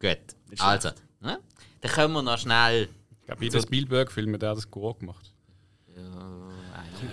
Gut. 0.00 0.18
Also, 0.58 0.90
ne? 1.20 1.38
dann 1.80 1.92
können 1.92 2.12
wir 2.12 2.22
noch 2.22 2.38
schnell. 2.38 2.88
Ich 3.20 3.26
glaube, 3.26 3.44
jeder 3.44 3.62
Spielberg-Film 3.62 4.36
der 4.36 4.50
hat 4.50 4.56
das 4.56 4.68
gut 4.68 4.98
gemacht. 4.98 5.32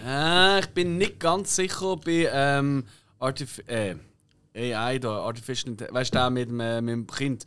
Äh, 0.05 0.59
ich 0.59 0.67
bin 0.67 0.97
nicht 0.97 1.19
ganz 1.19 1.55
sicher 1.55 1.95
bei 1.97 2.29
ähm, 2.31 2.85
Artif 3.19 3.61
äh, 3.67 3.95
AI 4.55 4.99
da, 4.99 5.19
Artificial 5.25 5.71
Intelligence, 5.71 5.93
weißt 5.95 6.13
du, 6.13 6.17
der 6.17 6.29
mit, 6.29 6.49
dem, 6.49 6.59
äh, 6.59 6.81
mit 6.81 6.93
dem 6.93 7.07
Kind. 7.07 7.45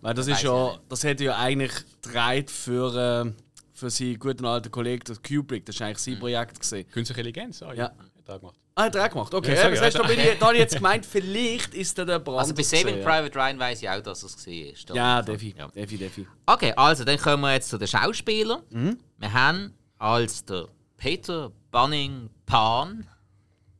Weil 0.00 0.14
das 0.14 0.26
ist 0.26 0.42
ja, 0.42 0.78
das 0.88 1.04
hätte 1.04 1.24
ja 1.24 1.36
eigentlich 1.36 1.72
dreit 2.02 2.50
für, 2.50 3.24
äh, 3.26 3.32
für 3.74 3.90
seinen 3.90 4.18
guten 4.18 4.44
alten 4.46 4.70
Kollegen, 4.70 5.04
der 5.06 5.16
Kubrick. 5.16 5.66
Das 5.66 5.78
war 5.80 5.88
eigentlich 5.88 5.98
sein 5.98 6.18
Projekt. 6.18 6.60
Gewesen. 6.60 6.88
Künstliche 6.90 7.20
Intelligenz? 7.20 7.62
Ah, 7.62 7.72
Ja. 7.74 7.84
Hat 7.84 8.28
er 8.28 8.38
gemacht. 8.40 8.56
Ah, 8.74 8.82
hat 8.84 8.94
er 8.94 9.04
auch 9.06 9.10
gemacht. 9.10 9.34
Okay, 9.34 9.48
Ja, 9.50 9.54
ja, 9.54 9.62
sorry, 9.62 9.74
das 9.74 9.82
heißt, 9.84 9.96
da, 9.96 10.00
also- 10.02 10.14
bin 10.14 10.24
ich, 10.24 10.38
da 10.38 10.46
habe 10.46 10.54
ich 10.54 10.60
jetzt 10.60 10.74
gemeint, 10.76 11.06
vielleicht 11.06 11.74
ist 11.74 11.96
der 11.96 12.04
der 12.04 12.18
Brand. 12.18 12.40
Also 12.40 12.54
bei 12.54 12.62
Saving 12.62 13.02
Private 13.02 13.34
Ryan 13.38 13.58
weiß 13.58 13.82
ich 13.82 13.88
auch, 13.88 14.00
dass 14.02 14.22
es 14.22 14.46
war. 14.46 14.96
Ja, 14.96 15.22
Defi. 15.22 15.54
Ja. 15.56 15.68
Defi, 15.68 15.96
Defi. 15.96 16.26
Okay, 16.46 16.72
also 16.76 17.04
dann 17.04 17.18
kommen 17.18 17.42
wir 17.42 17.52
jetzt 17.54 17.68
zu 17.70 17.78
den 17.78 17.88
Schauspielern. 17.88 18.62
Mhm. 18.70 18.98
Wir 19.18 19.32
haben 19.32 19.72
als 19.98 20.44
der 20.44 20.66
Peter 20.96 21.52
Bunning 21.70 22.30
Pan, 22.46 23.06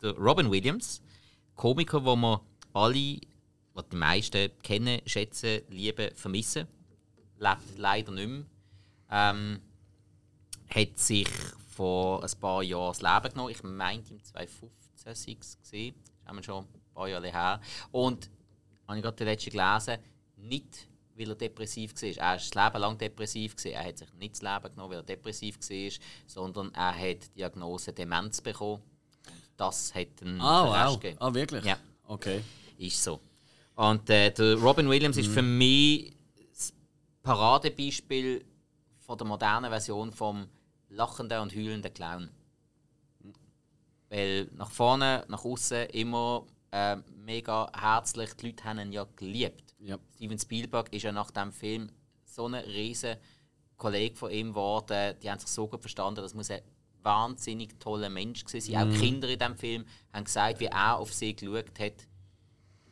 der 0.02 0.12
Robin 0.12 0.50
Williams, 0.50 1.02
Komiker, 1.54 2.04
wo 2.04 2.14
wir 2.16 2.40
alle, 2.73 3.20
was 3.73 3.88
die 3.90 3.96
meisten 3.96 4.50
kennen, 4.62 5.00
schätzen, 5.06 5.62
lieben, 5.68 6.14
vermissen. 6.14 6.66
Lebt 7.38 7.78
leider 7.78 8.12
nicht 8.12 8.28
mehr. 8.28 8.44
Ähm, 9.11 9.61
hat 10.68 10.99
sich 10.99 11.28
vor 11.75 12.23
ein 12.23 12.40
paar 12.40 12.62
Jahren 12.62 12.88
das 12.88 13.02
Leben 13.02 13.32
genommen. 13.32 13.50
Ich 13.50 13.62
meinte 13.62 14.12
im 14.12 14.23
2015 14.23 14.87
sei 15.14 15.37
es 15.40 15.58
gesehen. 15.58 15.94
Haben 16.25 16.38
wir 16.38 16.42
schon 16.42 16.64
ein 16.64 16.94
paar 16.94 17.08
Jahre 17.08 17.30
her. 17.30 17.61
Und 17.92 18.30
habe 18.87 18.99
ich 18.99 19.02
gerade 19.02 19.16
den 19.16 19.26
letzten 19.26 19.50
gelesen, 19.50 19.99
nicht 20.37 20.88
weil 21.18 21.28
er 21.30 21.35
depressiv 21.35 21.94
war. 21.94 22.08
Er 22.08 22.16
war 22.18 22.35
das 22.37 22.54
Leben 22.54 22.80
lang 22.80 22.99
depressiv. 22.99 23.56
Gewesen. 23.56 23.73
Er 23.75 23.85
hat 23.85 23.99
sich 23.99 24.12
nicht 24.14 24.35
das 24.35 24.42
Leben 24.42 24.75
genommen, 24.75 24.90
weil 24.90 24.99
er 24.99 25.02
depressiv 25.04 25.58
war, 25.58 25.90
sondern 26.26 26.75
er 26.75 26.94
hat 26.94 27.25
die 27.25 27.30
Diagnose 27.37 27.92
Demenz 27.92 28.40
bekommen. 28.40 28.82
Und 29.26 29.42
das 29.56 29.94
hat 29.94 30.08
einen 30.23 30.40
Ah, 30.40 30.87
wow. 30.87 31.00
gegeben. 31.00 31.18
Ah, 31.20 31.32
wirklich? 31.35 31.64
Ja. 31.64 31.78
Okay. 32.06 32.42
Ist 32.78 33.02
so. 33.02 33.20
Und 33.75 34.08
äh, 34.11 34.30
der 34.30 34.54
Robin 34.56 34.88
Williams 34.88 35.16
ist 35.16 35.28
für 35.28 35.42
mich 35.42 36.14
das 36.52 36.73
Paradebeispiel 37.23 38.44
von 39.00 39.18
der 39.18 39.26
modernen 39.26 39.70
Version 39.70 40.12
vom 40.12 40.46
lachenden 40.88 41.40
und 41.40 41.54
heulenden 41.54 41.92
Clown. 41.92 42.30
Weil 44.08 44.49
nach 44.54 44.70
vorne, 44.70 45.25
nach 45.28 45.44
außen 45.44 45.87
immer 45.90 46.46
äh, 46.70 46.96
mega 47.25 47.70
herzlich. 47.78 48.32
Die 48.35 48.46
Leute 48.46 48.64
haben 48.64 48.78
ihn 48.78 48.92
ja 48.92 49.06
geliebt. 49.16 49.65
Ja. 49.87 49.99
Steven 50.16 50.38
Spielberg 50.38 50.93
ist 50.93 51.02
ja 51.02 51.12
nach 51.12 51.31
dem 51.31 51.52
Film 51.52 51.90
so 52.25 52.47
ein 52.47 52.55
riesen 52.55 53.16
Kollege 53.76 54.16
von 54.16 54.31
ihm 54.31 54.49
geworden. 54.49 55.14
Die 55.23 55.31
haben 55.31 55.38
sich 55.38 55.49
so 55.49 55.69
gut 55.69 55.81
verstanden. 55.81 56.23
Das 56.23 56.35
muss 56.35 56.50
ein 56.50 56.61
wahnsinnig 57.02 57.78
toller 57.78 58.11
Mensch 58.11 58.45
gewesen 58.45 58.73
sein. 58.73 58.93
Auch 58.93 58.99
Kinder 58.99 59.28
in 59.28 59.38
dem 59.38 59.57
Film 59.57 59.85
haben 60.12 60.25
gesagt, 60.25 60.61
wie 60.61 60.66
er 60.66 60.97
auf 60.97 61.12
sie 61.12 61.35
geschaut 61.37 61.78
hat. 61.78 62.07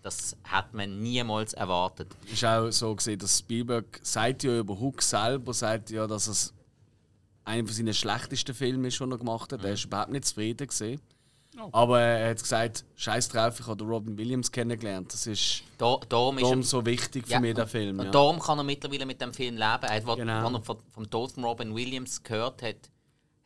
Das 0.03 0.37
hat 0.45 0.73
man 0.75 1.03
niemals 1.03 1.55
erwartet. 1.55 2.15
ist 2.31 2.45
auch 2.45 2.71
so 2.71 2.95
gesehen, 2.95 3.19
dass 3.19 3.39
Spielberg 3.39 4.01
sagt 4.03 4.45
ja 4.45 4.59
über 4.59 4.79
Hook 4.79 5.03
selber, 5.03 5.53
sagt 5.55 5.91
ja, 5.91 6.07
dass 6.07 6.27
es 6.27 6.55
einer 7.45 7.67
von 7.67 7.75
seinen 7.75 7.95
schlechtesten 7.95 8.55
Filme 8.55 8.89
ist, 8.89 9.01
den 9.01 9.11
er 9.11 9.19
gemacht 9.19 9.53
hat. 9.53 9.65
Er 9.65 9.73
ist 9.73 9.87
überhaupt 9.87 10.13
nicht 10.13 10.27
zufrieden 10.27 10.67
gesehen. 10.67 11.01
Oh. 11.61 11.69
Aber 11.73 12.01
er 12.01 12.31
hat 12.31 12.39
gesagt, 12.43 12.85
Scheiß 12.97 13.29
drauf, 13.29 13.61
ich 13.61 13.67
habe 13.67 13.77
den 13.77 13.89
Robin 13.89 14.19
Williams 14.19 14.51
kennengelernt. 14.51 15.13
Das 15.13 15.27
ist 15.27 15.63
Da, 15.79 15.99
darum 16.09 16.37
ist 16.39 16.43
darum 16.45 16.61
er, 16.61 16.65
so 16.65 16.85
wichtig 16.85 17.27
für 17.27 17.33
Ja, 17.35 17.41
mich, 17.41 17.55
der 17.55 17.67
Film. 17.69 17.99
und 18.01 18.07
Ja. 18.07 18.11
darum 18.11 18.41
kann 18.41 18.59
er 18.59 18.65
mittlerweile 18.65 19.07
mit 19.07 19.21
dem 19.21 19.33
Film 19.33 19.55
leben. 19.55 19.63
Er 19.63 19.91
hat, 20.05 20.17
Genau. 20.17 20.45
Als 20.47 20.53
er 20.55 20.63
von, 20.63 20.77
vom 20.91 21.09
Tod 21.11 21.33
von 21.33 21.45
Robin 21.45 21.75
Williams 21.75 22.23
gehört 22.23 22.63
hat, 22.63 22.91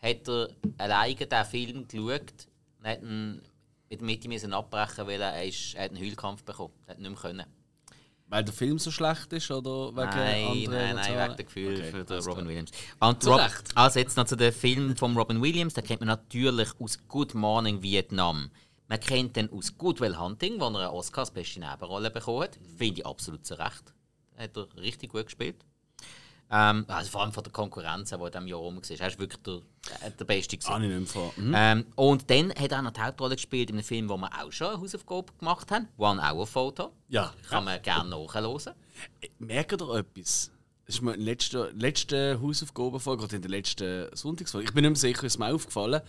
hat 0.03 0.29
er 0.29 0.49
alleine 0.79 1.15
den 1.17 1.45
Film 1.45 1.87
geschaut 1.89 2.33
und 2.79 2.87
hat 2.87 3.03
ihn 3.03 3.43
mit 3.91 4.01
der 4.01 4.07
Mitte 4.07 4.29
müssen 4.29 4.53
abbrechen, 4.53 5.07
weil 5.07 5.21
er, 5.21 5.45
ist, 5.45 5.75
er 5.75 5.85
hat 5.85 5.91
einen 5.93 6.01
Heulkampf 6.05 6.45
bekommen. 6.45 6.73
Er 6.87 6.93
hat 6.95 7.01
nicht 7.01 7.11
mehr 7.11 7.19
können. 7.21 7.45
Weil 8.31 8.45
der 8.45 8.53
Film 8.53 8.79
so 8.79 8.91
schlecht 8.91 9.33
ist 9.33 9.51
oder 9.51 9.89
wegen 9.97 10.11
Nein, 10.11 10.67
nein, 10.69 10.97
nein, 10.97 11.29
wegen 11.29 11.37
dem 11.37 11.47
Gefühl 11.47 11.75
Okay, 11.79 11.91
für 11.91 12.05
den 12.05 12.23
Robin. 12.25 12.47
Williams. 12.49 12.71
Und 13.01 13.23
Zu 13.23 13.31
Rob, 13.31 13.41
Recht. 13.41 13.71
also 13.75 13.99
jetzt 13.99 14.17
noch 14.19 14.27
zu 14.27 14.37
dem 14.37 14.53
Film 14.53 14.97
von 14.97 15.17
Robin 15.17 15.41
Williams, 15.41 15.75
den 15.75 15.85
kennt 15.85 16.01
man 16.01 16.09
natürlich 16.09 16.69
aus 16.79 16.99
Good 17.09 17.35
Morning 17.35 17.83
Vietnam. 17.83 18.51
Man 18.87 19.01
kennt 19.01 19.37
den 19.37 19.51
aus 19.53 19.77
Good 19.77 20.01
Will 20.01 20.19
Hunting, 20.19 20.61
wo 20.61 20.65
er 20.65 20.77
einen 20.77 20.87
Oscar 20.89 21.21
als 21.21 21.31
beste 21.31 21.61
Nebenrolle 21.61 22.11
bekommen 22.11 22.43
hat. 22.45 22.59
Finde 22.77 23.01
ich 23.01 23.07
absolut 23.07 23.45
zu 23.47 23.59
Recht. 23.59 23.95
Hat 24.37 24.57
er 24.57 24.67
richtig 24.77 25.11
gut 25.13 25.25
gespielt. 25.25 25.65
Ähm, 26.51 26.85
also 26.89 27.11
vor 27.11 27.23
allem 27.23 27.33
von 27.33 27.45
der 27.45 27.53
Konkurrenz, 27.53 28.11
die 28.11 28.15
in 28.15 28.25
diesem 28.25 28.47
Jahr 28.47 28.59
rum 28.59 28.77
war. 28.77 28.99
Er 28.99 29.07
ist 29.07 29.19
wirklich 29.19 29.43
der, 29.43 29.55
äh, 30.07 30.11
der 30.19 30.25
Beste. 30.25 30.59
Ah, 30.65 30.81
ich 30.81 30.89
nicht. 30.89 31.15
Mhm. 31.37 31.55
Ähm, 31.55 31.87
und 31.95 32.31
dann 32.31 32.51
hat 32.51 32.73
er 32.73 32.79
auch 32.79 32.83
noch 32.83 32.93
die 32.93 33.01
Hauptrolle 33.01 33.37
gespielt 33.37 33.71
in 33.71 33.77
einem 33.77 33.85
Film, 33.85 34.09
wo 34.09 34.17
wir 34.17 34.31
auch 34.33 34.51
schon 34.51 34.69
eine 34.69 34.81
Hausaufgabe 34.81 35.33
gemacht 35.39 35.71
haben. 35.71 35.89
One 35.99 36.23
Hour 36.23 36.47
Photo. 36.47 36.93
Ja. 37.09 37.33
Kann 37.49 37.65
man 37.65 37.81
gerne 37.83 38.11
nachhören. 38.11 38.75
Merkt 39.39 39.81
ihr 39.81 39.95
etwas? 39.95 40.51
Das 40.87 40.95
ist 40.95 41.03
mir 41.03 41.13
in 41.13 41.19
der 41.19 41.27
letzten, 41.27 41.79
letzten 41.79 42.41
Hausaufgabenfolge, 42.41 43.21
gerade 43.21 43.37
in 43.37 43.43
der 43.43 43.51
letzten 43.51 44.17
Sonntagsfolge. 44.17 44.69
Ich 44.69 44.75
bin 44.75 44.83
nicht 44.83 44.91
mehr 44.91 44.97
sicher, 44.97 45.25
ist 45.25 45.39
mir 45.39 45.53
aufgefallen. 45.53 46.01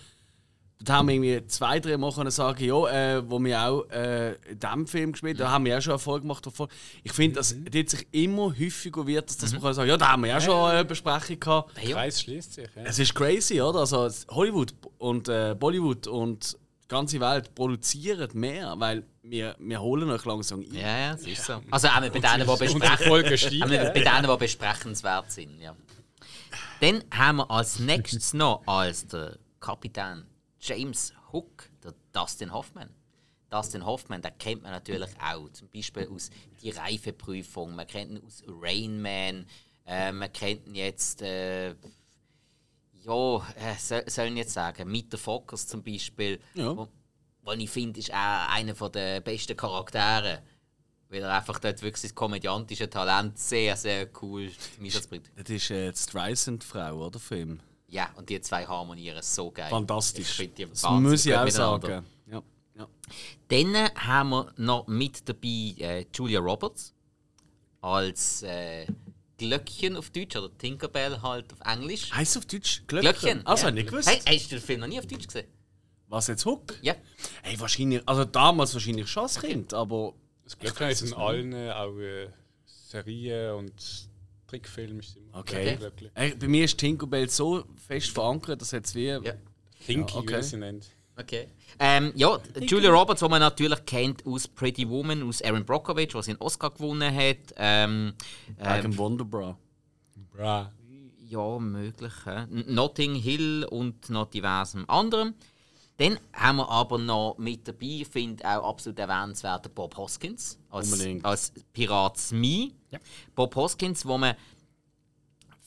Dort 0.82 0.98
haben 0.98 1.10
wir 1.10 1.16
irgendwie 1.16 1.46
zwei, 1.48 1.82
drei 1.82 1.98
Mal 1.98 2.14
können 2.14 2.32
sagen, 2.32 2.64
ja, 2.64 2.88
äh, 3.18 3.30
wo 3.30 3.38
wir 3.44 3.62
auch 3.62 3.90
äh, 3.90 4.36
in 4.50 4.60
diesem 4.60 4.88
Film 4.88 5.12
gespielt 5.12 5.38
haben, 5.38 5.46
da 5.46 5.52
haben 5.52 5.66
wir 5.66 5.78
auch 5.78 5.82
schon 5.82 5.92
Erfolg 5.92 6.22
gemacht 6.22 6.46
davon. 6.46 6.70
Ich 7.04 7.12
finde, 7.12 7.36
dass 7.36 7.54
dort 7.70 7.90
sich 7.90 8.08
immer 8.12 8.54
häufiger 8.58 9.06
wird, 9.06 9.28
dass, 9.28 9.38
dass 9.38 9.52
man 9.52 9.62
kann 9.62 9.74
sagen 9.74 9.90
ja, 9.90 9.98
da 9.98 10.14
haben 10.14 10.24
wir 10.24 10.30
ja 10.30 10.40
schon 10.40 10.70
eine 10.70 10.86
Besprechung 10.86 11.38
gehabt. 11.38 11.84
Ja. 11.84 11.96
Kreis 11.96 12.22
schließt 12.22 12.54
sich. 12.54 12.70
Ja. 12.78 12.84
Es 12.86 12.98
ist 12.98 13.14
crazy, 13.14 13.62
oder? 13.62 13.80
Also 13.80 14.08
Hollywood 14.30 14.74
und 15.00 15.28
äh, 15.28 15.54
Bollywood 15.60 16.08
und 16.08 16.54
die 16.54 16.88
ganze 16.88 17.20
Welt 17.20 17.54
produzieren 17.54 18.30
mehr, 18.34 18.74
weil 18.78 19.04
wir, 19.22 19.58
wir 19.60 19.82
holen 19.82 20.10
euch 20.10 20.24
langsam 20.24 20.62
ein. 20.62 20.74
Ja, 20.74 20.98
ja, 20.98 21.12
das 21.12 21.24
ist 21.24 21.44
so. 21.44 21.62
Also 21.70 21.90
auch 21.90 22.00
bei 22.00 22.10
denen, 22.10 22.48
die 22.48 22.58
besprechen. 22.58 23.38
Steigen. 23.38 23.70
bei 23.70 24.02
denen, 24.02 24.32
die 24.32 24.38
besprechenswert 24.38 25.30
sind, 25.30 25.60
ja. 25.60 25.76
Dann 26.80 27.04
haben 27.12 27.38
wir 27.38 27.52
als 27.52 27.80
nächstes 27.80 28.34
noch 28.34 28.64
als 28.66 29.06
der 29.08 29.38
Kapitän 29.60 30.24
James 30.60 31.14
Hook, 31.32 31.70
der 31.84 31.94
Dustin 32.14 32.52
Hoffman. 32.54 32.90
Dustin 33.50 33.86
Hoffman, 33.86 34.22
den 34.22 34.38
kennt 34.38 34.62
man 34.64 34.72
natürlich 34.72 35.10
auch, 35.22 35.50
zum 35.52 35.70
Beispiel 35.70 36.08
aus 36.08 36.30
die 36.62 36.70
Reifeprüfung, 36.70 37.76
man 37.76 37.88
kennt 37.88 38.12
ihn 38.12 38.24
aus 38.24 38.44
Rain 38.48 39.02
Man, 39.02 39.46
äh, 39.88 40.12
man 40.12 40.32
kennt 40.32 40.68
ihn 40.68 40.76
jetzt, 40.76 41.22
äh, 41.22 41.70
ja, 41.70 43.38
äh, 43.56 43.76
soll, 43.80 44.04
soll 44.08 44.28
ich 44.28 44.36
jetzt 44.36 44.54
sagen, 44.54 44.94
the 45.12 45.18
Fockers 45.18 45.68
zum 45.68 45.82
Beispiel, 45.84 46.40
Ja. 46.54 46.76
wo, 46.78 46.88
wo 47.42 47.52
ich 47.54 47.70
finde, 47.70 48.00
ist 48.00 48.12
auch 48.14 48.50
einer 48.50 48.74
der 48.74 49.22
besten 49.22 49.58
Charaktere. 49.58 50.44
Weil 51.12 51.24
er 51.24 51.34
einfach 51.38 51.58
dort 51.58 51.82
wirklich 51.82 52.04
das 52.04 52.14
komödiantische 52.14 52.88
Talent 52.88 53.40
sehr, 53.40 53.76
sehr 53.76 54.08
cool 54.22 54.52
zum 54.76 54.84
Einsatz 54.86 55.08
bringt. 55.08 55.32
Das 55.36 55.50
ist 55.50 55.72
äh, 55.72 55.92
die 55.92 55.98
Streisand-Frau, 55.98 57.04
oder? 57.08 57.18
Film. 57.20 57.60
Ja, 57.90 58.10
und 58.16 58.30
die 58.30 58.40
zwei 58.42 58.66
harmonieren 58.66 59.22
so 59.22 59.50
geil. 59.52 59.66
Ich 59.66 59.72
Fantastisch. 59.72 60.32
finde 60.36 60.54
die 60.56 60.66
Das 60.68 60.84
muss 60.90 61.26
ich 61.26 61.34
auch 61.36 61.44
miteinander. 61.46 61.88
sagen. 61.88 62.06
Ja. 62.32 62.44
Ja. 62.76 62.88
Dann 63.48 63.90
haben 63.96 64.30
wir 64.30 64.54
noch 64.58 64.88
mit 64.88 65.28
dabei 65.28 65.74
äh, 65.80 66.06
Julia 66.14 66.40
Roberts 66.40 66.94
als 67.82 68.44
äh, 68.44 68.86
Glöckchen 69.38 69.96
auf 69.96 70.10
Deutsch 70.12 70.36
oder 70.36 70.56
Tinkerbell 70.58 71.22
halt 71.22 71.52
auf 71.54 71.60
Englisch. 71.66 72.12
Heißt 72.14 72.38
auf 72.38 72.46
Deutsch 72.46 72.84
Glöckchen? 72.88 73.12
Glöckchen. 73.20 73.48
Also, 73.48 73.66
ja. 73.68 73.72
nicht 73.72 73.90
gewusst. 73.90 74.10
Hey, 74.10 74.38
hast 74.38 74.52
du 74.52 74.56
den 74.56 74.62
Film 74.64 74.80
noch 74.82 74.88
nie 74.88 75.00
auf 75.00 75.08
Deutsch 75.08 75.26
gesehen? 75.28 75.48
Was 76.08 76.28
jetzt 76.28 76.46
Hook? 76.46 76.76
Ja. 76.82 76.96
Hey, 77.44 77.60
wahrscheinlich, 77.60 78.02
also 78.08 78.26
damals 78.26 78.74
wahrscheinlich 78.74 79.08
schon 79.08 79.24
als 79.24 79.40
Kind, 79.40 79.74
aber 79.74 80.14
Das 80.44 80.58
Glöckchen 80.58 80.90
ist 80.90 81.02
in 81.02 81.14
allen 81.14 81.54
auch 81.72 81.98
äh, 81.98 82.28
Serien 82.66 83.54
und 83.56 84.09
Trickfilmen. 84.50 85.00
ist 85.00 85.16
immer 85.18 85.40
Okay. 85.40 85.76
Glöckchen. 85.78 86.10
hey, 86.16 86.36
bei 86.36 86.48
mir 86.48 86.66
ist 86.66 86.78
Tinkerbell 86.78 87.30
so 87.30 87.64
fest 87.88 88.10
verankert, 88.12 88.62
dass 88.62 88.72
jetzt 88.72 88.96
wie. 88.96 89.06
Ja. 89.08 89.20
Kinky, 89.86 90.14
Ja, 90.14 90.20
okay. 90.20 90.38
wie 90.40 90.44
sie 90.44 90.58
nennt. 90.58 90.88
Okay. 91.18 91.48
Ähm, 91.80 92.12
ja, 92.16 92.38
Julia 92.62 92.90
Roberts, 92.92 93.22
die 93.22 93.28
man 93.30 93.40
natürlich 93.42 93.86
kennt 93.86 94.26
aus 94.26 94.48
Pretty 94.48 94.88
Woman, 94.90 95.22
aus 95.28 95.42
Aaron 95.42 95.66
Brockovich, 95.66 96.14
was 96.16 96.28
einen 96.30 96.38
Oscar 96.40 96.70
gewonnen 96.72 97.14
hat. 97.14 97.38
Ähm, 97.58 98.14
ähm, 98.58 98.98
Wonderbra. 98.98 99.58
Bra. 100.36 100.72
ja, 101.28 101.60
möglich. 101.60 102.14
N- 102.26 102.66
Notting 102.68 103.16
Hill 103.16 103.66
und 103.70 104.10
noch 104.10 104.30
diversem 104.30 104.90
anderem. 104.90 105.34
Dann 105.98 106.18
haben 106.34 106.58
wir 106.58 106.70
aber 106.70 106.98
noch 106.98 107.36
mit 107.38 107.68
dabei, 107.68 107.86
ich 108.02 108.08
finde 108.08 108.44
auch 108.46 108.70
absolut 108.70 109.00
erwähnenswert, 109.00 109.66
den 109.66 109.74
Bob 109.74 109.98
Hoskins 109.98 110.58
als, 110.70 110.92
Unbedingt. 110.92 111.26
als 111.26 111.54
Pirat 111.74 112.18
Smee. 112.18 112.72
Ja. 112.92 113.00
Bob 113.36 113.56
Hoskins, 113.56 114.06
wo 114.06 114.18
man 114.18 114.36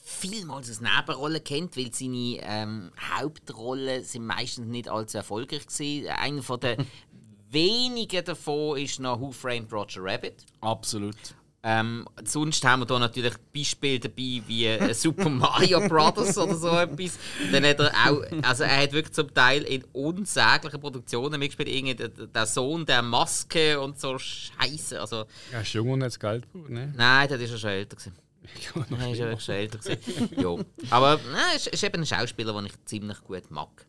vielmals 0.03 0.69
als 0.69 0.81
Nebenrolle 0.81 1.41
kennt, 1.41 1.77
weil 1.77 1.93
seine 1.93 2.39
ähm, 2.43 2.93
Hauptrollen 3.17 4.05
sind 4.05 4.27
meistens 4.27 4.67
nicht 4.67 4.89
allzu 4.89 5.19
erfolgreich 5.19 5.67
gewesen. 5.67 6.09
Einer 6.09 6.43
von 6.43 6.61
den 6.61 6.87
wenigen 7.51 8.25
davon 8.25 8.79
ist 8.79 9.01
noch 9.01 9.21
Who 9.21 9.33
Framed 9.33 9.73
Roger 9.73 10.03
Rabbit. 10.03 10.45
Absolut. 10.61 11.17
Ähm, 11.65 12.09
sonst 12.25 12.65
haben 12.65 12.81
wir 12.81 12.87
hier 12.89 12.99
natürlich 12.99 13.35
Beispiele 13.55 14.01
dabei 14.01 14.43
wie 14.47 14.67
äh, 14.67 14.93
Super 14.95 15.29
Mario 15.31 15.81
Brothers 15.89 16.37
oder 16.37 16.57
so 16.57 16.69
etwas. 16.71 17.19
Dann 17.53 17.65
hat 17.65 17.79
er 17.79 17.93
auch, 18.05 18.23
also 18.43 18.65
er 18.65 18.83
hat 18.83 18.93
wirklich 18.93 19.13
zum 19.13 19.33
Teil 19.33 19.63
in 19.63 19.85
unsäglichen 19.93 20.81
Produktionen 20.81 21.39
mitgespielt. 21.39 21.69
Irgendwie 21.69 22.27
der, 22.27 22.47
Sohn 22.47 22.85
der 22.85 23.03
Maske 23.03 23.81
und 23.81 24.01
so 24.01 24.19
Scheiße. 24.19 25.01
Also, 25.01 25.27
Ja, 25.53 25.61
ist 25.61 25.73
jung 25.73 25.91
und 25.91 26.03
hat 26.03 26.09
das 26.09 26.19
Geld 26.19 26.51
gebraucht, 26.53 26.71
ne? 26.71 26.93
nein, 26.97 27.29
das 27.29 27.41
ist 27.41 27.51
ja 27.53 27.59
schon 27.59 27.71
älter. 27.71 27.97
Nein, 28.91 29.13
ist 29.13 29.19
ja 29.19 29.39
schon 29.39 29.55
älter. 29.55 29.79
gewesen. 29.79 30.31
ja. 30.37 30.57
Aber 30.91 31.21
nein, 31.31 31.57
ist, 31.57 31.69
ist 31.69 31.85
eben 31.85 32.01
ein 32.01 32.07
Schauspieler, 32.07 32.53
den 32.55 32.67
ich 32.67 32.85
ziemlich 32.87 33.23
gut 33.23 33.49
mag. 33.53 33.87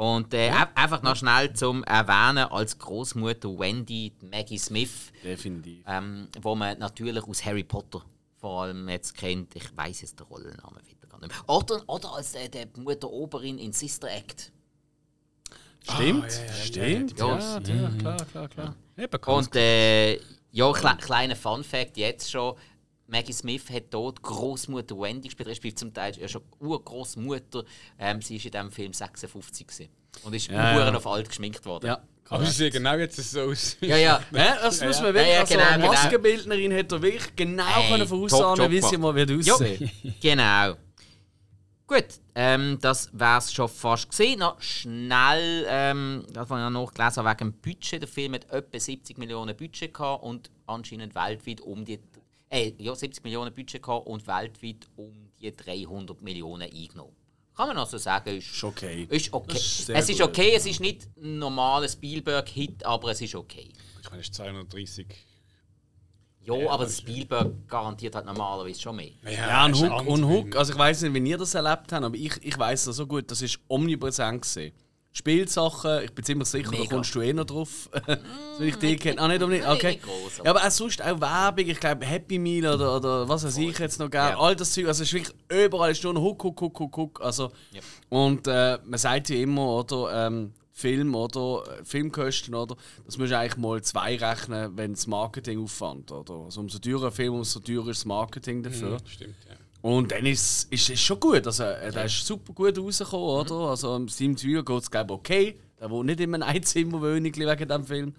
Und 0.00 0.32
äh, 0.32 0.50
ein- 0.50 0.76
einfach 0.76 1.02
noch 1.02 1.16
schnell 1.16 1.52
zum 1.54 1.82
Erwähnen 1.82 2.46
als 2.52 2.78
Großmutter 2.78 3.58
Wendy 3.58 4.12
Maggie 4.22 4.56
Smith, 4.58 5.10
Definitiv. 5.24 5.82
ähm, 5.88 6.28
wo 6.40 6.54
man 6.54 6.78
natürlich 6.78 7.24
aus 7.24 7.44
Harry 7.44 7.64
Potter 7.64 8.02
vor 8.40 8.62
allem 8.62 8.88
jetzt 8.88 9.16
kennt. 9.16 9.56
Ich 9.56 9.76
weiß 9.76 10.02
jetzt 10.02 10.20
den 10.20 10.26
Rollennamen 10.28 10.78
wieder 10.86 11.08
gar 11.08 11.18
nicht 11.18 11.30
mehr. 11.30 11.48
Oder, 11.56 11.82
oder 11.88 12.12
als 12.14 12.32
äh, 12.36 12.48
der 12.48 12.68
Mutter 12.76 13.10
Oberin 13.10 13.58
in 13.58 13.72
Sister 13.72 14.08
Act. 14.08 14.52
Stimmt, 15.82 16.30
ja, 16.30 16.38
ja, 16.38 16.46
ja, 16.46 16.52
stimmt. 16.54 17.18
ja, 17.18 17.38
Ja, 17.38 17.58
ja, 17.58 17.90
klar, 17.98 18.16
klar, 18.26 18.48
klar. 18.48 18.74
Und 19.36 19.56
äh, 19.56 20.14
ja, 20.52 20.72
kle 20.72 20.96
kleiner 20.96 21.34
Fun 21.36 21.64
Fact 21.64 21.96
jetzt 21.96 22.30
schon. 22.30 22.54
Maggie 23.08 23.32
Smith 23.32 23.70
hat 23.70 23.84
dort 23.90 24.22
Großmutter 24.22 24.98
Wendy 24.98 25.28
gespielt. 25.28 25.48
Respektive 25.48 25.74
zum 25.74 25.94
Teil 25.94 26.16
ja 26.18 26.28
schon 26.28 26.42
Urgroßmutter. 26.60 27.64
Ähm, 27.98 28.20
sie 28.22 28.36
ist 28.36 28.44
in 28.44 28.52
diesem 28.52 28.70
Film 28.70 28.92
56 28.92 29.66
gewesen. 29.66 29.88
und 30.24 30.34
ist 30.34 30.48
Ja, 30.48 30.78
ja, 30.78 30.88
ja. 30.90 30.94
auf 30.94 31.06
alt 31.06 31.28
geschminkt 31.28 31.64
worden. 31.64 31.86
Ja, 31.86 32.02
Aber 32.28 32.44
sie 32.44 32.52
sehen 32.52 32.70
genau 32.72 32.94
jetzt 32.96 33.16
so 33.16 33.40
aus. 33.42 33.76
ja. 33.80 33.96
ja. 33.96 34.20
Ja, 34.32 34.56
das 34.62 34.82
muss 34.84 35.00
man 35.00 35.06
Ja, 35.08 35.14
wirklich. 35.14 35.32
ja, 35.34 35.40
also, 35.40 35.54
genau, 35.54 35.66
eine 35.66 35.82
genau. 35.82 35.92
Maskenbildnerin 35.94 36.74
hat 36.76 36.92
er 36.92 37.02
wirklich 37.02 37.36
genau 37.36 37.80
Ey, 37.80 37.88
können 37.90 38.70
wie 38.70 38.80
sie 38.82 38.98
mal 38.98 39.14
wird 39.14 39.30
Ja. 39.46 39.54
aussehen. 39.54 39.90
Genau. 40.20 40.74
Gut, 41.86 42.04
ähm, 42.34 42.76
das 42.82 43.08
wäre 43.14 43.38
es 43.38 43.50
schon 43.50 43.66
fast 43.66 44.10
gesehen. 44.10 44.40
Noch 44.40 44.60
schnell, 44.60 45.64
ähm, 45.70 46.22
das 46.34 46.50
habe 46.50 46.60
ich 46.60 46.70
noch 46.70 46.84
nachgelesen, 46.84 47.24
wegen 47.24 47.38
dem 47.38 47.52
Budget. 47.54 48.02
Der 48.02 48.08
Film 48.08 48.34
hat 48.34 48.50
etwa 48.50 48.78
70 48.78 49.16
Millionen 49.16 49.56
Budget 49.56 49.94
gehabt 49.94 50.22
und 50.22 50.50
anscheinend 50.66 51.14
weltweit 51.14 51.62
um 51.62 51.86
die 51.86 51.98
äh, 52.50 52.72
ja, 52.78 52.94
70 52.94 53.22
Millionen 53.24 53.54
Budget 53.54 53.82
gehabt 53.82 54.06
und 54.06 54.26
weltweit 54.26 54.88
um 54.96 55.12
die 55.40 55.52
300 55.52 56.20
Millionen 56.22 56.62
eingenommen. 56.62 57.14
Kann 57.56 57.68
man 57.68 57.78
also 57.78 57.98
sagen, 57.98 58.36
ist, 58.36 58.52
Ist 58.52 58.64
okay. 58.64 59.06
ist 59.10 59.32
okay. 59.32 59.56
Ist 59.56 59.90
es 59.90 60.08
ist 60.08 60.20
okay, 60.20 60.52
es 60.54 60.64
ist 60.64 60.80
nicht 60.80 61.08
ein 61.16 61.38
normaler 61.38 61.88
Spielberg-Hit, 61.88 62.86
aber 62.86 63.10
es 63.10 63.20
ist 63.20 63.34
okay. 63.34 63.72
Ich 64.00 64.10
meine, 64.10 64.20
es 64.20 64.28
ist 64.28 64.34
230. 64.36 65.06
Ja, 66.42 66.54
Ja, 66.54 66.70
aber 66.70 66.88
Spielberg 66.88 67.68
garantiert 67.68 68.14
halt 68.14 68.26
normalerweise 68.26 68.80
schon 68.80 68.96
mehr. 68.96 69.10
Ja, 69.28 69.66
und 69.66 69.74
Hook, 69.74 69.90
anderer 69.90 70.08
und. 70.08 70.24
Hook, 70.24 70.56
also 70.56 70.72
ich 70.72 70.78
weiß 70.78 71.02
nicht, 71.02 71.14
wie 71.14 71.30
ihr 71.30 71.36
das 71.36 71.54
erlebt 71.54 71.92
habt, 71.92 72.04
aber 72.04 72.14
ich, 72.14 72.32
ich 72.42 72.56
weiß 72.56 72.84
das 72.84 72.96
so 72.96 73.06
gut, 73.06 73.30
das 73.30 73.42
ist 73.42 73.58
omnipräsent 73.68 74.42
gesehen. 74.42 74.72
Spielsachen, 75.18 76.04
ich 76.04 76.12
bin 76.12 76.24
ziemlich 76.24 76.48
sicher, 76.48 76.70
Mega. 76.70 76.84
da 76.84 76.88
kommst 76.90 77.14
du 77.14 77.20
eh 77.20 77.32
noch 77.32 77.44
drauf, 77.44 77.90
so 78.58 78.62
ich 78.64 78.76
dich 78.76 78.98
kenne. 79.00 79.20
Ah, 79.20 79.28
nicht 79.28 79.42
okay. 79.42 79.56
nicht 79.92 80.04
aber- 80.04 80.44
Ja, 80.44 80.50
aber 80.50 80.64
auch 80.66 80.70
sonst 80.70 81.02
auch 81.02 81.20
Werbung, 81.20 81.66
ich 81.68 81.80
glaube 81.80 82.06
Happy 82.06 82.38
Meal 82.38 82.72
oder, 82.74 82.96
oder 82.96 83.28
was 83.28 83.44
weiß 83.44 83.58
ich 83.58 83.78
jetzt 83.78 83.98
noch 83.98 84.10
gerne, 84.10 84.32
Ja. 84.32 84.38
all 84.38 84.54
das 84.56 84.72
Zeug, 84.72 84.86
also 84.86 85.02
es 85.02 85.12
ist 85.12 85.14
wirklich 85.14 85.36
überall 85.66 85.90
ist 85.90 86.02
nur 86.04 86.14
noch 86.14 86.22
Hook, 86.22 86.42
Hook, 86.44 86.60
Hook, 86.60 86.78
Hook, 86.80 86.96
Hook, 86.96 87.20
also 87.22 87.50
Ja. 87.72 87.80
und 88.10 88.46
äh, 88.46 88.78
man 88.84 88.98
sagt 88.98 89.28
ja 89.30 89.36
immer, 89.36 89.66
oder, 89.76 90.26
ähm, 90.28 90.52
Film 90.72 91.12
oder 91.16 91.64
äh, 91.80 91.84
Filmkosten, 91.84 92.54
oder, 92.54 92.76
das 93.04 93.18
musst 93.18 93.32
du 93.32 93.36
eigentlich 93.38 93.56
mal 93.56 93.82
zwei 93.82 94.16
rechnen, 94.16 94.76
wenn 94.76 94.92
das 94.94 95.08
Marketing 95.08 95.60
auffand, 95.64 96.12
oder. 96.12 96.34
Also 96.44 96.60
umso 96.60 96.78
teurer 96.78 97.06
ein 97.06 97.12
Film, 97.12 97.34
umso 97.34 97.58
teurer 97.58 97.88
ist 97.88 97.98
das 98.02 98.04
Marketing 98.06 98.62
dafür. 98.62 98.90
Mhm, 98.92 99.06
stimmt, 99.08 99.34
ja. 99.48 99.56
Und 99.80 100.10
dann 100.10 100.26
ist 100.26 100.68
es 100.70 100.88
ist 100.90 101.00
schon 101.00 101.20
gut. 101.20 101.46
Also, 101.46 101.64
äh, 101.64 101.92
der 101.92 102.06
ist 102.06 102.26
super 102.26 102.52
gut 102.52 102.78
rausgekommen, 102.78 103.26
oder? 103.26 103.70
Also, 103.70 103.96
im 103.96 104.08
Steam 104.08 104.36
Zweier 104.36 104.64
geht 104.64 104.82
es, 104.82 104.90
glaube 104.90 105.14
ich, 105.14 105.18
okay. 105.18 105.60
Der 105.80 105.90
wohnt 105.90 106.06
nicht 106.06 106.20
in 106.20 106.34
einem 106.34 106.42
Einzimmerwohnung 106.48 107.24
wegen 107.24 107.68
diesem 107.68 107.84
Film. 107.84 108.14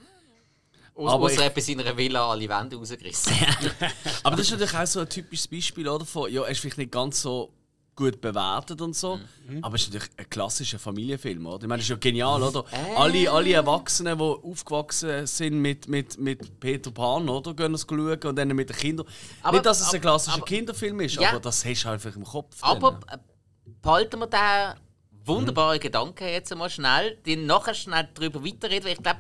Aus, 0.96 1.12
Aber 1.12 1.26
außer 1.26 1.40
er 1.40 1.46
hat 1.46 1.56
bei 1.56 1.62
seiner 1.62 1.96
Villa 1.96 2.30
alle 2.30 2.48
Wände 2.50 2.76
rausgerissen. 2.76 3.34
Aber 4.24 4.36
das 4.36 4.48
ist 4.48 4.52
natürlich 4.52 4.76
auch 4.76 4.86
so 4.86 5.00
ein 5.02 5.10
typisches 5.10 5.48
Beispiel, 5.48 5.88
oder? 5.88 6.06
Von, 6.06 6.32
ja, 6.32 6.44
er 6.44 6.50
ist 6.50 6.60
vielleicht 6.60 6.78
nicht 6.78 6.92
ganz 6.92 7.22
so 7.22 7.54
gut 8.00 8.22
bewertet 8.22 8.82
und 8.82 8.96
so, 8.96 9.20
aber 9.62 9.76
es 9.76 9.82
ist 9.84 9.94
natürlich 9.94 10.10
ein 10.18 10.30
klassischer 10.30 10.80
Familienfilm, 10.80 11.46
oder? 11.46 11.64
Ich 11.64 11.68
meine, 11.68 11.80
das 11.80 11.84
ist 11.86 11.90
ja 11.90 11.98
genial, 11.98 12.42
oder? 12.42 12.64
Alle, 12.96 13.30
alle 13.30 13.52
Erwachsenen, 13.54 14.18
die 14.18 14.24
aufgewachsen 14.24 15.28
sind 15.28 15.60
mit, 15.62 15.88
mit, 15.90 16.18
mit 16.18 16.60
Peter 16.60 16.92
Pan, 16.92 17.28
oder? 17.28 17.54
Gehen 17.54 17.74
das 17.74 17.86
schauen 17.90 18.18
und 18.24 18.36
dann 18.38 18.48
mit 18.50 18.70
den 18.70 18.78
Kindern. 18.78 19.06
Aber- 19.44 19.54
nicht, 19.58 19.66
dass 19.66 19.82
es 19.82 19.94
ein 19.94 20.00
klassischer 20.02 20.38
aber- 20.38 20.46
Kinderfilm 20.46 21.00
ist, 21.02 21.16
Ja. 21.16 21.30
aber 21.32 21.40
das 21.42 21.64
hast 21.66 21.84
du 21.84 21.90
einfach 21.90 22.16
im 22.16 22.24
Kopf. 22.24 22.56
Aber 22.62 22.92
drin. 22.92 23.04
äh, 23.12 23.18
behalten 23.82 24.20
wir 24.20 24.28
den 24.28 24.80
wunderbaren 25.26 25.80
Gedanken 25.80 26.28
jetzt 26.28 26.52
einmal 26.52 26.70
schnell, 26.70 27.18
den 27.26 27.46
nachher 27.46 27.74
schnell 27.74 28.08
darüber 28.14 28.44
weiterreden, 28.46 28.86
weil 28.86 28.94
ich 28.94 29.04
glaube, 29.04 29.20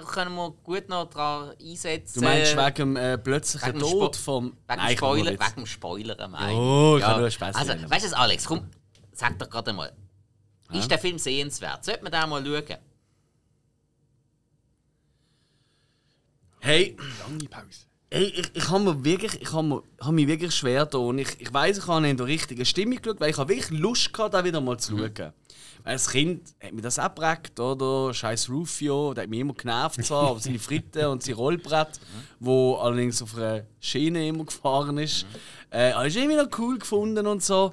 da 0.00 0.06
können 0.06 0.34
wir 0.34 0.50
gut 0.50 0.88
noch 0.88 1.08
dran 1.10 1.52
einsetzen. 1.60 2.20
Du 2.20 2.24
meinst 2.26 2.56
wegen 2.56 2.74
dem 2.74 2.96
äh, 2.96 3.18
plötzlichen 3.18 3.68
wegen 3.68 3.78
Tod 3.80 4.16
Spo- 4.16 4.20
vom. 4.20 4.56
Wegen 4.68 4.80
dem 4.80 4.96
Spoiler, 4.96 5.30
wegen 5.32 5.54
dem 5.56 5.66
Spoiler 5.66 6.28
meine 6.28 6.52
Oh, 6.54 6.96
ich 6.98 7.02
kann 7.04 7.20
nur 7.20 7.30
Spaß 7.30 7.56
Also, 7.56 7.74
nehmen. 7.74 7.90
weißt 7.90 8.12
du, 8.12 8.16
Alex, 8.16 8.44
komm, 8.44 8.66
sag 9.12 9.38
doch 9.38 9.48
gerade 9.50 9.72
mal. 9.72 9.92
Ist 10.72 10.90
der 10.90 10.98
Film 10.98 11.18
sehenswert? 11.18 11.84
Sollte 11.84 12.02
man 12.04 12.12
den 12.12 12.28
mal 12.30 12.44
schauen? 12.44 12.78
Hey, 16.60 16.96
Lange 17.26 17.48
Pause. 17.48 17.86
Ey, 18.10 18.24
ich, 18.24 18.50
ich 18.54 18.68
habe 18.68 18.82
mir 18.84 19.04
wirklich, 19.04 19.40
ich 19.40 19.52
habe 19.52 19.82
habe 20.00 20.12
mich 20.12 20.26
wirklich 20.26 20.54
schwer 20.54 20.84
getan. 20.84 21.18
Ich, 21.18 21.40
ich 21.40 21.52
weiß, 21.52 21.78
ich 21.78 21.86
habe 21.86 22.00
nicht 22.02 22.10
in 22.10 22.16
der 22.16 22.26
richtigen 22.26 22.64
Stimmung 22.66 23.00
geschaut, 23.00 23.20
weil 23.20 23.30
ich 23.30 23.38
habe 23.38 23.48
wirklich 23.54 23.78
Lust 23.78 24.12
gehabt, 24.12 24.34
da 24.34 24.44
wieder 24.44 24.60
mal 24.60 24.76
zu 24.78 24.96
schauen. 24.98 25.12
Weil 25.16 25.32
Als 25.84 26.10
Kind 26.10 26.54
hat 26.62 26.72
mir 26.72 26.82
das 26.82 26.98
abgeregt, 26.98 27.58
oder? 27.58 28.12
Scheiß 28.12 28.48
Rufio, 28.50 29.14
der 29.14 29.24
hat 29.24 29.30
mich 29.30 29.40
immer 29.40 29.54
genervt 29.54 30.04
zwar, 30.04 30.24
aber 30.30 30.40
seine 30.40 30.58
Fritten 30.58 31.06
und 31.06 31.22
sein 31.22 31.34
Rollbrett, 31.34 32.00
wo 32.38 32.76
allerdings 32.76 33.22
auf 33.22 33.36
einer 33.36 33.64
Schiene 33.80 34.28
immer 34.28 34.44
gefahren 34.44 34.98
ist, 34.98 35.26
äh, 35.70 35.92
habe 35.92 36.08
ich 36.08 36.16
irgendwie 36.16 36.36
noch 36.36 36.58
cool 36.58 36.78
gefunden 36.78 37.26
und 37.26 37.42
so. 37.42 37.72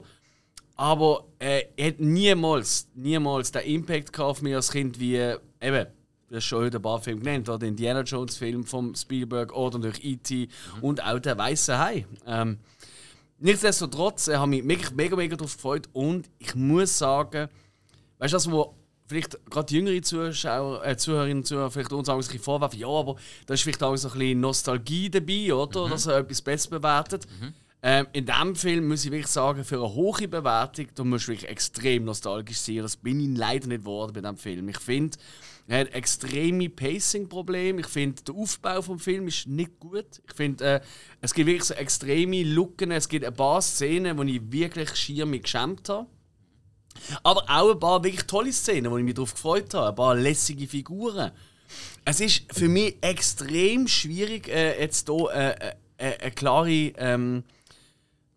Aber 0.76 1.26
äh, 1.40 1.64
er 1.76 1.88
hat 1.88 2.00
niemals, 2.00 2.88
niemals 2.94 3.52
den 3.52 3.64
Impact 3.64 4.14
gehabt 4.14 4.30
auf 4.30 4.42
mich 4.42 4.56
als 4.56 4.72
Kind 4.72 5.00
wie 5.00 5.16
eben, 5.16 5.88
du 6.30 6.36
hast 6.36 6.46
schon 6.46 6.64
heute 6.64 6.78
ein 6.78 6.82
paar 6.84 7.02
Filme 7.02 7.22
genannt, 7.22 7.50
oder? 7.50 7.60
Der 7.60 7.70
Indiana 7.70 8.02
Jones 8.02 8.38
Film 8.38 8.64
von 8.64 8.96
Spielberg 8.96 9.54
oder 9.54 9.80
natürlich 9.80 10.04
E.T. 10.04 10.50
und 10.82 11.04
auch 11.04 11.20
der 11.20 11.38
Weiße 11.38 11.80
Hai. 11.80 12.06
Ähm, 12.28 12.60
nichtsdestotrotz 13.40 14.28
äh, 14.28 14.36
habe 14.36 14.56
ich 14.56 14.64
mich 14.64 14.78
mega, 14.78 14.92
mega, 14.96 15.16
mega 15.16 15.36
darauf 15.36 15.56
gefreut 15.56 15.90
und 15.94 16.30
ich 16.38 16.54
muss 16.54 16.98
sagen, 16.98 17.50
weißt 18.20 18.34
du, 18.34 18.38
was 18.38 18.52
wo 18.52 18.76
vielleicht 19.08 19.38
gerade 19.50 19.74
jüngere 19.74 20.02
Zuschauer, 20.02 20.86
äh, 20.86 20.98
Zuhörerinnen 20.98 21.38
und 21.38 21.46
Zuhörer 21.46 21.72
vielleicht 21.72 21.94
uns 21.94 22.10
auch 22.10 22.16
ein 22.16 22.20
bisschen 22.20 22.40
vorwerfen, 22.40 22.80
ja, 22.80 22.88
aber 22.88 23.16
da 23.46 23.54
ist 23.54 23.64
vielleicht 23.64 23.84
auch 23.84 23.96
so 23.96 24.10
ein 24.10 24.20
bisschen 24.20 24.40
Nostalgie 24.42 25.10
dabei, 25.10 25.54
oder? 25.54 25.90
Dass 25.90 26.06
er 26.08 26.18
etwas 26.18 26.42
besser 26.42 26.70
bewertet. 26.72 27.26
Ähm, 27.84 28.08
in 28.12 28.26
diesem 28.26 28.56
Film 28.56 28.88
muss 28.88 29.06
ich 29.06 29.12
wirklich 29.12 29.28
sagen, 29.32 29.64
für 29.64 29.76
eine 29.76 29.94
hohe 29.94 30.28
Bewertung, 30.28 30.88
da 30.96 31.04
musst 31.04 31.28
du 31.28 31.32
wirklich 31.32 31.50
extrem 31.50 32.06
nostalgisch 32.06 32.58
sein. 32.58 32.78
Das 32.78 32.98
bin 32.98 33.20
ich 33.20 33.38
leider 33.38 33.68
nicht 33.68 33.82
geworden 33.82 34.14
bei 34.14 34.22
diesem 34.22 34.38
Film. 34.38 34.68
Ich 34.70 34.80
finde, 34.80 35.18
er 35.68 35.82
hat 35.82 35.94
extreme 35.94 36.70
Pacing-Probleme. 36.70 37.82
Ich 37.82 37.88
finde, 37.88 38.24
der 38.24 38.36
Aufbau 38.36 38.82
vom 38.82 39.00
Film 39.00 39.28
ist 39.28 39.48
nicht 39.48 39.80
gut. 39.80 40.22
Ich 40.28 40.34
finde, 40.34 40.66
äh, 40.66 40.82
es 41.22 41.34
gibt 41.34 41.48
wirklich 41.48 41.66
so 41.66 41.76
extreme 41.76 42.44
Lücken. 42.44 42.90
Es 42.90 43.08
gibt 43.08 43.24
ein 43.26 43.34
paar 43.34 43.62
Szenen, 43.62 44.18
wo 44.18 44.24
ich 44.24 44.42
wirklich 44.52 44.96
schier 44.96 45.28
mich 45.28 45.44
geschämt 45.44 45.88
habe. 45.88 46.08
Aber 47.24 47.44
auch 47.48 47.72
ein 47.72 47.80
paar 47.80 48.04
wirklich 48.04 48.26
tolle 48.26 48.52
Szenen, 48.52 48.92
wo 48.92 48.98
ich 48.98 49.04
mich 49.04 49.16
darauf 49.16 49.34
gefreut 49.34 49.74
habe. 49.74 49.90
Ein 49.90 49.96
paar 49.96 50.16
lässige 50.16 50.68
Figuren. 50.68 51.32
Es 52.06 52.22
ist 52.22 52.44
für 52.54 52.70
mich 52.70 52.96
extrem 53.02 53.88
schwierig, 53.88 54.48
äh, 54.48 54.80
jetzt 54.80 55.10
hier 55.10 55.30
äh, 55.32 55.52
äh, 55.52 55.74
äh, 55.98 56.18
eine 56.20 56.32
klare 56.32 56.70
ähm, 56.70 57.44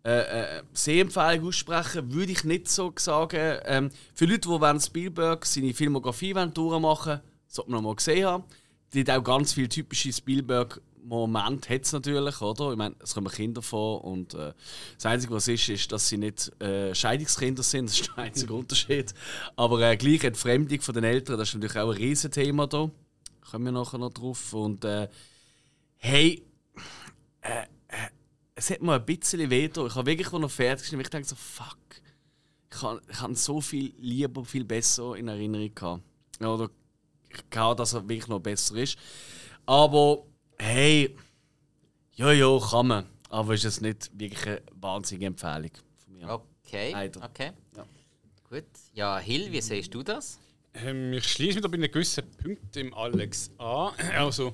äh, 0.04 0.58
äh, 0.58 0.62
Sehempfehlung 0.72 1.48
aussprechen, 1.48 2.12
würde 2.12 2.32
ich 2.32 2.44
nicht 2.44 2.68
so 2.68 2.92
sagen. 2.96 3.60
Ähm, 3.66 3.90
für 4.14 4.24
Leute, 4.24 4.48
die 4.48 4.80
Spielberg 4.80 5.44
seine 5.44 5.74
Filmografie 5.74 6.34
wollen 6.34 6.54
durchmachen 6.54 6.82
wollen, 6.82 7.20
sollte 7.46 7.70
man 7.70 7.82
noch 7.82 7.90
mal 7.90 7.96
gesehen 7.96 8.26
haben. 8.26 8.44
Die 8.92 9.00
hat 9.00 9.10
auch 9.10 9.22
ganz 9.22 9.52
viele 9.52 9.68
typische 9.68 10.12
Spielberg-Momente, 11.00 11.74
hat 11.74 11.84
es 11.84 11.92
natürlich, 11.92 12.40
oder? 12.40 12.70
Ich 12.70 12.76
meine, 12.76 12.94
es 13.00 13.14
kommen 13.14 13.30
Kinder 13.30 13.62
vor 13.62 14.04
und 14.04 14.34
äh, 14.34 14.52
das 14.96 15.06
Einzige, 15.06 15.34
was 15.34 15.48
ist, 15.48 15.68
ist, 15.68 15.92
dass 15.92 16.08
sie 16.08 16.18
nicht 16.18 16.50
äh, 16.62 16.94
Scheidungskinder 16.94 17.62
sind, 17.62 17.88
das 17.88 18.00
ist 18.00 18.10
der 18.16 18.24
einzige 18.24 18.54
Unterschied. 18.54 19.14
Aber 19.56 19.80
äh, 19.80 19.96
gleich 19.96 20.20
die 20.20 20.34
Fremdung 20.34 20.80
von 20.80 20.94
den 20.94 21.04
Eltern, 21.04 21.38
das 21.38 21.48
ist 21.48 21.54
natürlich 21.54 21.78
auch 21.78 21.90
ein 21.90 21.96
Riesenthema 21.96 22.66
da. 22.66 22.90
Kommen 23.50 23.64
wir 23.64 23.72
nachher 23.72 23.98
noch 23.98 24.12
drauf. 24.12 24.52
Und 24.52 24.84
äh, 24.84 25.08
hey, 25.96 26.44
äh, 27.40 27.62
äh, 27.88 28.08
es 28.54 28.70
hat 28.70 28.82
mir 28.82 28.94
ein 28.94 29.04
bisschen 29.04 29.48
wehgetan. 29.50 29.86
Ich 29.86 29.94
habe 29.94 30.06
wirklich 30.06 30.30
noch 30.30 30.50
fertig 30.50 30.84
geschrieben. 30.84 31.02
Ich 31.02 31.10
denke 31.10 31.26
so, 31.26 31.36
fuck. 31.36 31.78
Ich 32.72 33.20
habe 33.20 33.34
so 33.34 33.60
viel 33.60 33.92
lieber, 33.98 34.44
viel 34.44 34.64
besser 34.64 35.16
in 35.16 35.26
Erinnerung 35.26 35.74
gehabt. 35.74 36.02
Oder 36.40 36.70
ich 37.28 37.50
glaube, 37.50 37.76
dass 37.76 37.94
er 37.94 38.08
wirklich 38.08 38.28
noch 38.28 38.38
besser 38.38 38.76
ist. 38.76 38.96
Aber 39.66 40.24
hey, 40.60 41.16
Ja, 42.14 42.32
ja, 42.32 42.58
kann 42.58 42.86
man. 42.86 43.06
Aber 43.28 43.54
ist 43.54 43.64
es 43.64 43.80
nicht 43.80 44.10
wirklich 44.18 44.46
eine 44.46 44.62
wahnsinnige 44.74 45.26
Empfehlung 45.26 45.70
von 45.96 46.12
mir. 46.14 46.28
Okay. 46.28 46.92
Leider. 46.92 47.22
okay. 47.24 47.52
Ja. 47.76 47.86
Gut. 48.48 48.64
Ja, 48.92 49.18
Hill, 49.18 49.50
wie 49.52 49.60
siehst 49.60 49.94
du 49.94 50.02
das? 50.02 50.38
Ähm, 50.74 51.12
ich 51.12 51.26
schließe 51.26 51.54
mich 51.54 51.62
da 51.62 51.68
bei 51.68 51.76
einem 51.76 51.90
gewissen 51.90 52.24
Punkt 52.42 52.76
im 52.76 52.92
Alex 52.94 53.50
an. 53.58 53.92
Also, 54.14 54.52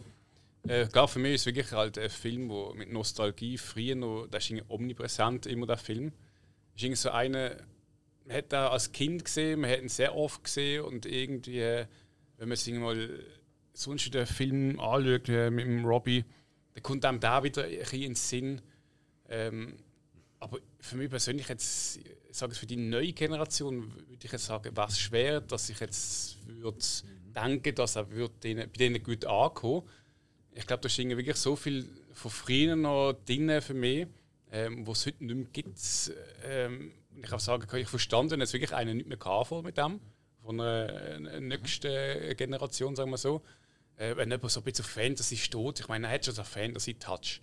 äh, 0.69 0.87
gar 0.89 1.09
für 1.09 1.19
mich 1.19 1.35
ist 1.35 1.41
es 1.43 1.47
wirklich 1.47 1.73
halt 1.73 1.99
ein 1.99 2.11
Film, 2.11 2.49
wo 2.49 2.73
mit 2.75 2.93
Nostalgie 2.93 3.59
früher 3.59 3.95
noch, 3.95 4.27
das 4.31 4.45
ist 4.45 4.51
irgendwie 4.51 4.67
omnipräsent, 4.69 5.47
immer 5.47 5.67
der 5.67 5.77
Film. 5.77 6.13
ist 6.75 6.83
irgendwie 6.83 6.97
so 6.97 7.11
eine, 7.11 7.57
man 8.25 8.37
hat 8.37 8.53
da 8.53 8.69
als 8.69 8.93
Kind 8.93 9.25
gesehen, 9.25 9.61
man 9.61 9.71
hat 9.71 9.81
ihn 9.81 9.89
sehr 9.89 10.15
oft 10.15 10.45
gesehen 10.45 10.85
und 10.85 11.07
irgendwie, 11.07 11.61
äh, 11.61 11.87
wenn 12.39 12.49
man 12.49 12.57
sich 12.57 12.75
mal 12.75 13.25
sonst 13.77 14.13
den 14.15 14.27
Film 14.27 14.81
anschaut 14.81 15.29
äh, 15.29 15.51
mit 15.51 15.67
dem 15.67 15.85
Robbie, 15.85 16.25
dann 16.75 16.83
kommt 16.83 17.05
einem 17.05 17.21
da 17.21 17.43
wieder 17.43 17.65
ein 17.65 17.79
bisschen 17.79 18.03
in 18.03 18.09
den 18.11 18.15
Sinn. 18.15 18.63
Ähm, 19.29 19.77
aber 20.39 20.59
für 20.81 20.97
mich 20.97 21.11
persönlich 21.11 21.49
jetzt, 21.49 22.01
sage 22.31 22.53
es 22.53 22.59
für 22.59 22.67
die 22.67 22.77
neue 22.77 23.13
Generation, 23.13 23.93
würde 23.95 24.25
ich 24.25 24.33
jetzt 24.33 24.47
sagen, 24.47 24.73
es 24.77 24.99
schwer, 24.99 25.41
dass 25.41 25.71
ich 25.71 25.81
jetzt 25.81 26.39
würde 26.47 26.79
denken, 27.35 27.75
dass 27.75 27.97
er 27.97 28.11
wird 28.11 28.45
denen, 28.45 28.69
bei 28.69 28.77
denen 28.79 29.03
gut 29.03 29.25
ankommen. 29.25 29.83
Ich 30.55 30.67
glaube, 30.67 30.83
da 30.83 30.89
irgendwie 30.99 31.19
wirklich 31.19 31.37
so 31.37 31.57
viel 31.57 31.87
von 32.13 32.31
früher 32.31 32.77
noch 32.77 33.15
drin 33.27 33.61
für 33.61 33.75
mich, 33.75 34.07
ähm, 34.53 34.87
was 34.87 35.01
es 35.01 35.07
heute 35.07 35.25
nicht 35.25 35.37
mehr 35.37 35.47
gibt. 35.53 36.13
Ähm, 36.45 36.93
ich 37.17 37.29
kann 37.29 37.39
sagen, 37.39 37.67
ich 37.77 37.89
verstanden, 37.89 38.41
dass 38.41 38.53
wirklich 38.53 38.75
einen 38.75 38.99
nicht 38.99 39.09
mehr 39.09 39.19
kann 39.19 39.63
mit 39.63 39.77
dem, 39.77 40.01
von 40.43 40.61
einer, 40.61 40.93
einer 40.93 41.41
nächsten 41.41 42.37
Generation, 42.37 42.95
sagen 42.95 43.11
wir 43.11 43.19
so. 43.19 43.43
Äh, 43.97 44.17
wenn 44.17 44.31
jemand 44.31 44.51
so 44.51 44.61
ein 44.61 44.65
bisschen 44.65 44.85
auf 44.85 44.91
Fantasy 44.91 45.37
steht, 45.37 45.81
ich 45.81 45.89
meine, 45.89 46.07
er 46.07 46.15
hat 46.15 46.25
schon 46.25 46.35
so 46.35 46.43
einen 46.43 46.51
Fantasy-Touch. 46.51 47.41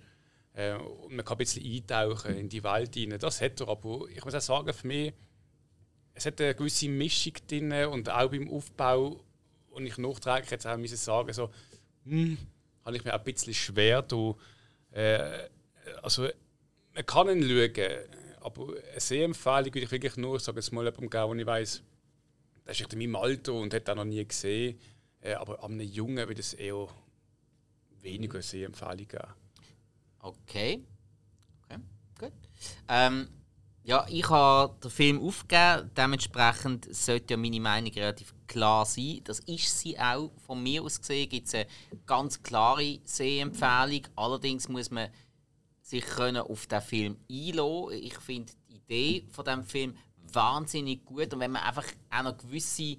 Äh, 0.53 0.73
und 0.73 1.15
man 1.15 1.25
kann 1.25 1.35
ein 1.35 1.39
bisschen 1.39 1.65
eintauchen 1.65 2.35
in 2.37 2.49
die 2.49 2.63
Welt 2.63 2.93
hinein. 2.93 3.19
Das 3.19 3.41
hat 3.41 3.59
er, 3.59 3.67
aber 3.67 4.07
ich 4.09 4.23
muss 4.23 4.35
auch 4.35 4.41
sagen, 4.41 4.73
für 4.73 4.87
mich, 4.87 5.13
es 6.13 6.25
hat 6.25 6.39
eine 6.39 6.53
gewisse 6.53 6.89
Mischung 6.89 7.33
drin 7.47 7.71
und 7.85 8.09
auch 8.09 8.29
beim 8.29 8.49
Aufbau, 8.49 9.19
und 9.71 9.87
ich 9.87 9.97
nachträglich 9.97 10.51
jetzt 10.51 10.67
auch 10.67 10.77
müssen 10.77 10.97
sagen, 10.97 11.33
so, 11.33 11.49
hm, 12.05 12.37
habe 12.85 12.95
ich 12.95 13.03
mir 13.03 13.13
auch 13.13 13.19
ein 13.19 13.23
bisschen 13.23 13.53
schwer. 13.53 14.03
Da, 14.03 14.35
äh, 14.91 15.49
also, 16.01 16.27
man 16.93 17.05
kann 17.05 17.29
ihn 17.29 17.43
schauen, 17.43 17.89
aber 18.41 18.67
eine 18.91 18.99
Sehempfehlung 18.99 19.65
würde 19.65 19.79
ich 19.79 19.91
wirklich 19.91 20.17
nur, 20.17 20.39
sagen 20.39 20.57
jetzt 20.57 20.71
mal 20.71 20.85
jemandem 20.85 21.09
geben, 21.09 21.27
wo 21.27 21.33
ich 21.33 21.45
weiss, 21.45 21.81
der 22.65 22.71
ist 22.71 22.93
in 22.93 22.99
meinem 22.99 23.15
Alter 23.15 23.53
und 23.53 23.73
hat 23.73 23.87
das 23.87 23.95
noch 23.95 24.05
nie 24.05 24.25
gesehen. 24.25 24.79
Äh, 25.23 25.36
aber 25.36 25.63
an 25.63 25.73
einem 25.73 25.88
Jungen 25.88 26.27
würde 26.27 26.41
es 26.41 26.53
eher 26.53 26.88
weniger 28.01 28.41
Sehempfehlung 28.41 29.07
geben. 29.07 29.27
Okay. 30.19 30.83
Okay, 31.63 31.79
gut. 32.19 32.33
Ähm, 32.89 33.29
ja, 33.83 34.05
ich 34.09 34.29
habe 34.29 34.77
den 34.81 34.91
Film 34.91 35.21
aufgegeben. 35.21 35.91
Dementsprechend 35.95 36.93
sollte 36.93 37.33
ja 37.33 37.38
meine 37.38 37.59
Meinung 37.59 37.91
relativ 37.93 38.33
klar 38.47 38.86
sein. 38.86 39.21
Das 39.23 39.39
ist 39.39 39.79
sie 39.79 39.97
auch. 39.97 40.31
Von 40.45 40.62
mir 40.62 40.83
aus 40.83 40.99
gesehen 40.99 41.29
gibt 41.29 41.47
es 41.47 41.55
eine 41.55 41.67
ganz 42.05 42.43
klare 42.43 42.99
Sehempfehlung. 43.05 44.07
Allerdings 44.15 44.67
muss 44.67 44.91
man 44.91 45.09
sich 45.81 46.05
können 46.05 46.41
auf 46.41 46.67
den 46.67 46.81
Film 46.81 47.17
einlassen. 47.29 47.91
Ich 47.91 48.17
finde 48.19 48.53
die 48.69 48.75
Idee 48.75 49.27
von 49.31 49.45
dem 49.45 49.63
Film 49.63 49.95
wahnsinnig 50.33 51.05
gut 51.05 51.33
und 51.33 51.39
wenn 51.39 51.51
man 51.51 51.63
einfach 51.63 51.86
auch 52.09 52.23
noch 52.23 52.38
gewisse, 52.38 52.97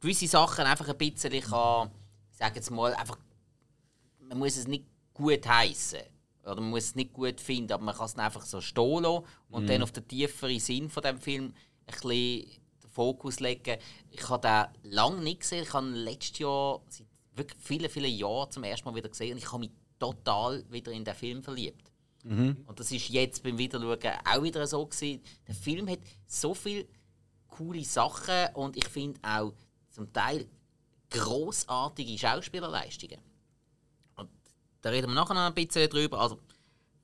gewisse 0.00 0.28
Sachen 0.28 0.64
einfach 0.64 0.88
ein 0.88 0.98
bisschen 0.98 1.40
kann, 1.40 1.90
ich 2.30 2.36
sage 2.36 2.56
jetzt 2.56 2.70
mal, 2.70 2.94
einfach, 2.94 3.18
man 4.20 4.38
muss 4.38 4.56
es 4.56 4.68
nicht 4.68 4.84
gut 5.12 5.46
heißen 5.46 6.00
oder 6.44 6.60
man 6.60 6.70
muss 6.70 6.84
es 6.84 6.94
nicht 6.94 7.12
gut 7.12 7.40
finden, 7.40 7.72
aber 7.72 7.84
man 7.84 7.96
kann 7.96 8.06
es 8.06 8.16
einfach 8.16 8.44
so 8.44 8.60
stehen 8.60 9.02
lassen 9.02 9.24
und 9.50 9.68
dann 9.68 9.82
auf 9.82 9.92
den 9.92 10.06
tieferen 10.06 10.60
Sinn 10.60 10.88
von 10.88 11.02
dem 11.02 11.18
Film 11.18 11.52
ein 11.86 11.92
bisschen 11.92 12.10
den 12.82 12.90
Fokus 12.90 13.40
legen. 13.40 13.78
Ich 14.10 14.28
habe 14.28 14.46
den 14.82 14.92
lange 14.92 15.22
nicht 15.22 15.40
gesehen. 15.40 15.64
Ich 15.64 15.72
habe 15.72 15.86
ihn 15.86 15.94
letztes 15.94 16.38
Jahr, 16.38 16.80
seit 16.88 17.06
wirklich 17.34 17.60
vielen, 17.62 17.90
vielen 17.90 18.14
Jahren 18.14 18.50
zum 18.50 18.64
ersten 18.64 18.88
Mal 18.88 18.94
wieder 18.94 19.08
gesehen 19.08 19.32
und 19.32 19.38
ich 19.38 19.50
habe 19.50 19.60
mich 19.60 19.70
total 19.98 20.64
wieder 20.70 20.92
in 20.92 21.04
den 21.04 21.14
Film 21.14 21.42
verliebt. 21.42 21.90
Und 22.66 22.78
das 22.78 22.90
ist 22.90 23.08
jetzt 23.08 23.42
beim 23.42 23.58
Wiederschauen 23.58 23.98
auch 24.24 24.42
wieder 24.42 24.66
so 24.66 24.84
gewesen. 24.86 25.22
Der 25.46 25.54
Film 25.54 25.88
hat 25.88 26.00
so 26.26 26.52
viele 26.54 26.86
coole 27.48 27.84
Sachen 27.84 28.54
und 28.54 28.76
ich 28.76 28.86
finde 28.88 29.20
auch 29.22 29.52
zum 29.98 30.12
Teil 30.12 30.46
großartige 31.10 32.16
Schauspielerleistungen. 32.16 33.18
Und 34.14 34.30
da 34.80 34.90
reden 34.90 35.08
wir 35.08 35.14
nachher 35.14 35.34
noch 35.34 35.46
ein 35.46 35.54
bisschen 35.54 35.90
drüber. 35.90 36.20
Also 36.20 36.38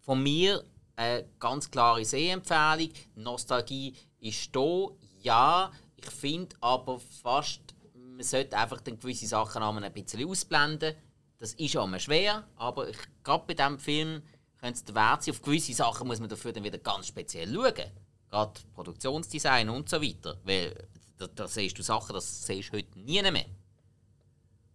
von 0.01 0.23
mir 0.23 0.63
eine 0.95 1.29
ganz 1.41 1.69
klare 1.69 2.05
Sehempfehlung. 2.05 2.93
Nostalgie 3.17 3.97
ist 4.21 4.55
da, 4.55 4.87
ja. 5.23 5.73
Ich 5.97 6.09
finde 6.11 6.55
aber 6.61 7.01
fast, 7.01 7.63
man 7.95 8.23
sollte 8.23 8.57
einfach 8.57 8.81
dann 8.81 9.01
gewisse 9.01 9.27
Sachen 9.27 9.63
ein 9.63 9.93
bisschen 9.93 10.29
ausblenden. 10.29 10.95
Das 11.39 11.55
ist 11.55 11.77
auch 11.77 11.89
mal 11.89 11.99
schwer, 11.99 12.47
aber 12.57 12.87
gerade 13.25 13.45
bei 13.47 13.55
diesem 13.55 13.79
Film 13.81 14.23
könnte 14.61 14.79
es 14.79 14.85
der 14.85 14.95
Wert 14.95 15.25
sein. 15.25 15.35
Auf 15.35 15.43
gewisse 15.43 15.75
Sachen 15.75 16.07
muss 16.07 16.21
man 16.21 16.29
dafür 16.29 16.53
dann 16.53 16.63
wieder 16.63 16.79
ganz 16.79 17.09
speziell 17.09 17.53
schauen. 17.53 17.91
Gerade 18.31 18.61
Produktionsdesign 18.73 19.69
und 19.69 19.89
so 19.89 20.01
weiter. 20.01 20.39
Weil 20.45 20.89
da, 21.27 21.33
da 21.35 21.49
siehst 21.49 21.79
du 21.79 21.83
Sachen, 21.83 22.15
das 22.15 22.47
siehst 22.47 22.73
du 22.73 22.77
heute 22.77 22.99
nie 22.99 23.23
mehr. 23.23 23.47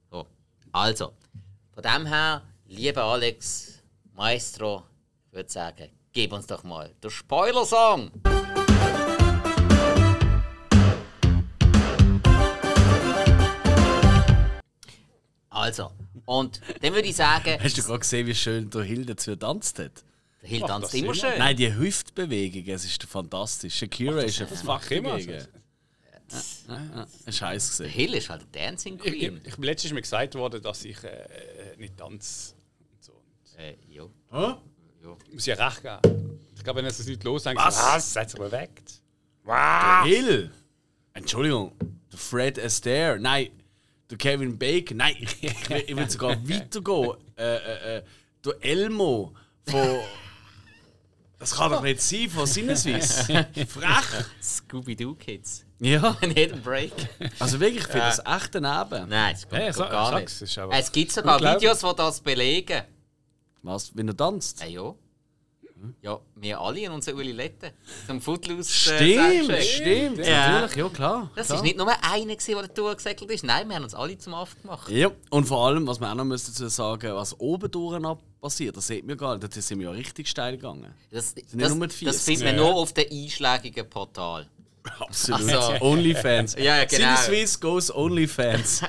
So. 0.09 0.25
Also, 0.71 1.13
von 1.71 1.83
dem 1.83 2.05
her, 2.07 2.43
lieber 2.65 3.03
Alex, 3.03 3.79
Maestro, 4.13 4.83
ich 5.27 5.33
würde 5.33 5.51
sagen, 5.51 5.89
gib 6.11 6.33
uns 6.33 6.47
doch 6.47 6.63
mal 6.63 6.93
den 7.03 7.09
Spoiler-Song! 7.09 8.11
Also, 15.51 15.91
und 16.25 16.61
dann 16.81 16.93
würde 16.93 17.07
ich 17.09 17.15
sagen, 17.15 17.57
Hast 17.61 17.77
du 17.77 17.83
gerade 17.83 17.99
gesehen, 17.99 18.27
wie 18.27 18.35
schön 18.35 18.69
der 18.69 18.83
Hilde 18.83 19.13
dazu 19.15 19.31
getanzt 19.31 19.77
hat? 19.79 20.03
der 20.41 20.49
Hill 20.49 20.61
tanzt 20.61 20.93
immer 20.93 21.13
schön. 21.13 21.37
Nein, 21.37 21.57
die 21.57 21.73
Hüftbewegung, 21.73 22.65
es 22.73 22.85
ist 22.85 23.03
fantastisch. 23.03 23.75
Shakira 23.75 24.21
ist 24.21 24.41
eine 24.41 24.49
mach 24.63 24.89
ich 24.89 25.27
immer. 26.33 26.77
Fachbewegung. 26.77 27.07
Ein 27.25 27.33
Scheiß 27.33 27.77
Der 27.77 27.87
gesehen. 27.87 27.99
Hill 27.99 28.13
ist 28.15 28.29
halt 28.29 28.45
der 28.53 28.67
Dancing 28.67 28.99
Ich, 29.03 29.05
ich, 29.05 29.19
Queen. 29.19 29.41
ich 29.43 29.55
bin 29.55 29.63
letztes 29.63 29.91
Mal 29.93 30.01
gesagt 30.01 30.35
worden, 30.35 30.61
dass 30.61 30.85
ich 30.85 31.03
äh, 31.03 31.75
nicht 31.77 31.97
tanze. 31.97 32.53
Und 32.91 33.03
so. 33.03 33.13
Äh, 33.57 33.75
ja. 33.87 34.03
Hä? 34.31 34.55
Muss 35.33 35.45
ja 35.45 35.55
recht 35.55 35.81
geben. 35.81 36.39
Ich 36.55 36.63
glaube, 36.63 36.79
wenn 36.79 36.85
es 36.85 36.97
das 36.97 37.07
nicht 37.07 37.23
los 37.23 37.43
denkt, 37.43 37.61
Was? 37.63 37.77
was? 37.81 38.13
Seid 38.13 38.33
ihr 38.33 38.39
bewegt? 38.39 39.01
Wow! 39.43 40.05
Hill! 40.05 40.51
Entschuldigung, 41.13 41.73
der 42.11 42.19
Fred 42.19 42.59
Astaire. 42.59 43.17
Nein, 43.19 43.49
der 44.09 44.17
Kevin 44.17 44.57
Bacon. 44.57 44.97
Nein, 44.97 45.15
ich, 45.19 45.41
ich, 45.43 45.69
will, 45.69 45.83
ich 45.87 45.95
will 45.95 46.09
sogar 46.09 46.37
weitergehen. 46.49 47.13
Äh, 47.37 47.55
äh, 47.55 47.97
äh, 47.97 48.03
der 48.45 48.53
Elmo 48.61 49.33
von. 49.65 49.99
Das 51.39 51.55
kann 51.55 51.71
doch 51.71 51.81
nicht 51.81 52.01
sein, 52.01 52.29
von 52.29 52.45
Sinneswiss. 52.45 53.21
Frech! 53.67 54.25
Scooby-Doo-Kids. 54.43 55.65
Ja, 55.79 56.17
In 56.21 56.31
jedem 56.35 56.61
Break. 56.61 56.91
also 57.39 57.59
wirklich, 57.61 57.83
ich 57.83 57.87
finde 57.89 58.07
das 58.07 58.19
echt 58.19 58.53
daneben. 58.55 59.07
Nein, 59.07 59.33
das 59.33 59.47
geht 59.47 59.59
Ja, 59.59 59.65
geht 59.67 59.89
gar 59.91 60.19
nicht. 60.19 60.41
es 60.41 60.57
Es 60.73 60.91
gibt 60.91 61.11
sogar. 61.13 61.39
Videos, 61.41 61.79
die 61.79 61.95
das 61.95 62.19
belegen. 62.19 62.81
Was, 63.63 63.95
wenn 63.95 64.09
er 64.09 64.17
tanzt? 64.17 64.59
Ja, 64.61 64.67
ja. 64.67 64.95
Ja, 66.01 66.19
wir 66.35 66.59
alle 66.59 66.79
in 66.81 66.91
unserer 66.91 67.15
Uliletten. 67.15 67.71
Zum 68.07 68.21
Footloose. 68.21 68.71
Stimmt, 68.71 68.99
Soundtrack. 69.37 69.63
stimmt, 69.63 70.17
Ja. 70.25 70.51
natürlich, 70.61 70.75
ja 70.75 70.89
klar. 70.89 71.31
Das 71.35 71.49
ist 71.49 71.61
nicht 71.63 71.77
nur 71.77 71.87
einer, 71.89 72.35
gewesen, 72.35 72.55
der 72.55 72.67
durchgesäckelt 72.67 73.31
ist. 73.31 73.43
Nein, 73.43 73.67
wir 73.67 73.75
haben 73.75 73.83
uns 73.83 73.93
alle 73.95 74.17
zum 74.17 74.33
Affen 74.33 74.61
gemacht. 74.61 74.89
Ja, 74.89 75.11
und 75.29 75.45
vor 75.45 75.65
allem, 75.67 75.85
was 75.87 75.99
man 75.99 76.11
auch 76.11 76.15
noch 76.15 76.25
müsste 76.25 76.51
dazu 76.51 76.67
sagen, 76.67 77.13
was 77.15 77.39
oben 77.39 77.69
durch 77.71 78.03
ab 78.03 78.21
passiert, 78.41 78.77
das 78.77 78.87
sieht 78.87 79.05
man 79.05 79.17
gar 79.17 79.37
nicht. 79.37 79.55
Da 79.55 79.61
sind 79.61 79.79
wir 79.79 79.85
ja 79.87 79.91
richtig 79.91 80.27
steil 80.27 80.57
gegangen. 80.57 80.93
Das, 81.11 81.35
nicht 81.35 81.47
das, 81.53 81.77
das 81.77 81.93
Fies. 81.93 82.23
findet 82.23 82.45
man 82.45 82.55
Ja. 82.55 82.61
nur 82.61 82.75
auf 82.75 82.93
dem 82.93 83.05
einschlägigen 83.11 83.89
Portal. 83.89 84.47
Absolut. 84.99 85.51
Also- 85.51 85.73
Onlyfans. 85.85 86.55
Ja, 86.55 86.77
ja, 86.77 86.85
genau. 86.85 87.15
Sinneswiss 87.17 87.59
goes 87.59 87.93
Onlyfans. 87.93 88.81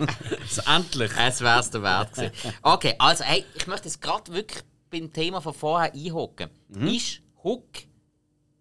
endlich. 0.67 1.11
Es 1.19 1.41
wäre 1.41 1.61
es 1.61 1.71
der 1.71 1.83
Wert 1.83 2.15
gewesen. 2.15 2.33
Okay, 2.63 2.95
also 2.99 3.25
hey, 3.25 3.45
ich 3.55 3.67
möchte 3.67 3.89
jetzt 3.89 4.01
gerade 4.01 4.33
wirklich 4.33 4.63
beim 4.91 5.13
Thema 5.13 5.41
von 5.41 5.55
vorher 5.55 5.93
einhocken. 5.93 6.51
Ist 6.95 7.23
Hook 7.43 7.69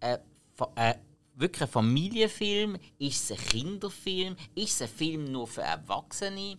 äh, 0.00 0.18
äh, 0.76 0.94
wirklich 1.34 1.62
ein 1.62 1.68
Familienfilm? 1.68 2.76
Ist 2.98 3.30
es 3.30 3.38
ein 3.38 3.44
Kinderfilm? 3.48 4.36
Ist 4.54 4.74
es 4.80 4.82
ein 4.82 4.88
Film 4.88 5.24
nur 5.32 5.46
für 5.46 5.62
Erwachsene? 5.62 6.56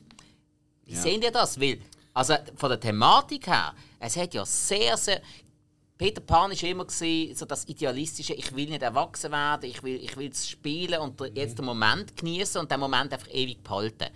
Wie 0.85 0.95
sehen 0.95 1.21
ihr 1.21 1.31
das? 1.31 1.59
Weil, 1.59 1.79
also 2.13 2.35
von 2.55 2.69
der 2.69 2.79
Thematik 2.79 3.47
her, 3.47 3.73
es 3.99 4.17
hat 4.17 4.33
ja 4.33 4.45
sehr, 4.45 4.97
sehr. 4.97 5.21
Peter 5.97 6.19
Pan 6.21 6.49
war 6.51 6.63
immer 6.63 6.85
gewesen, 6.85 7.35
so 7.35 7.45
das 7.45 7.67
Idealistische, 7.67 8.33
ich 8.33 8.53
will 8.55 8.67
nicht 8.69 8.81
erwachsen 8.81 9.31
werden, 9.31 9.69
ich 9.69 9.83
will, 9.83 10.03
ich 10.03 10.17
will 10.17 10.31
es 10.31 10.49
spielen 10.49 10.99
und 10.99 11.19
der- 11.19 11.31
jetzt 11.33 11.59
den 11.59 11.65
Moment 11.65 12.17
genießen 12.17 12.59
und 12.59 12.71
den 12.71 12.79
Moment 12.79 13.13
einfach 13.13 13.29
ewig 13.31 13.63
behalten. 13.63 14.07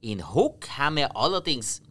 In 0.00 0.32
Hook 0.32 0.68
haben 0.78 0.94
wir 0.96 1.14
allerdings, 1.16 1.82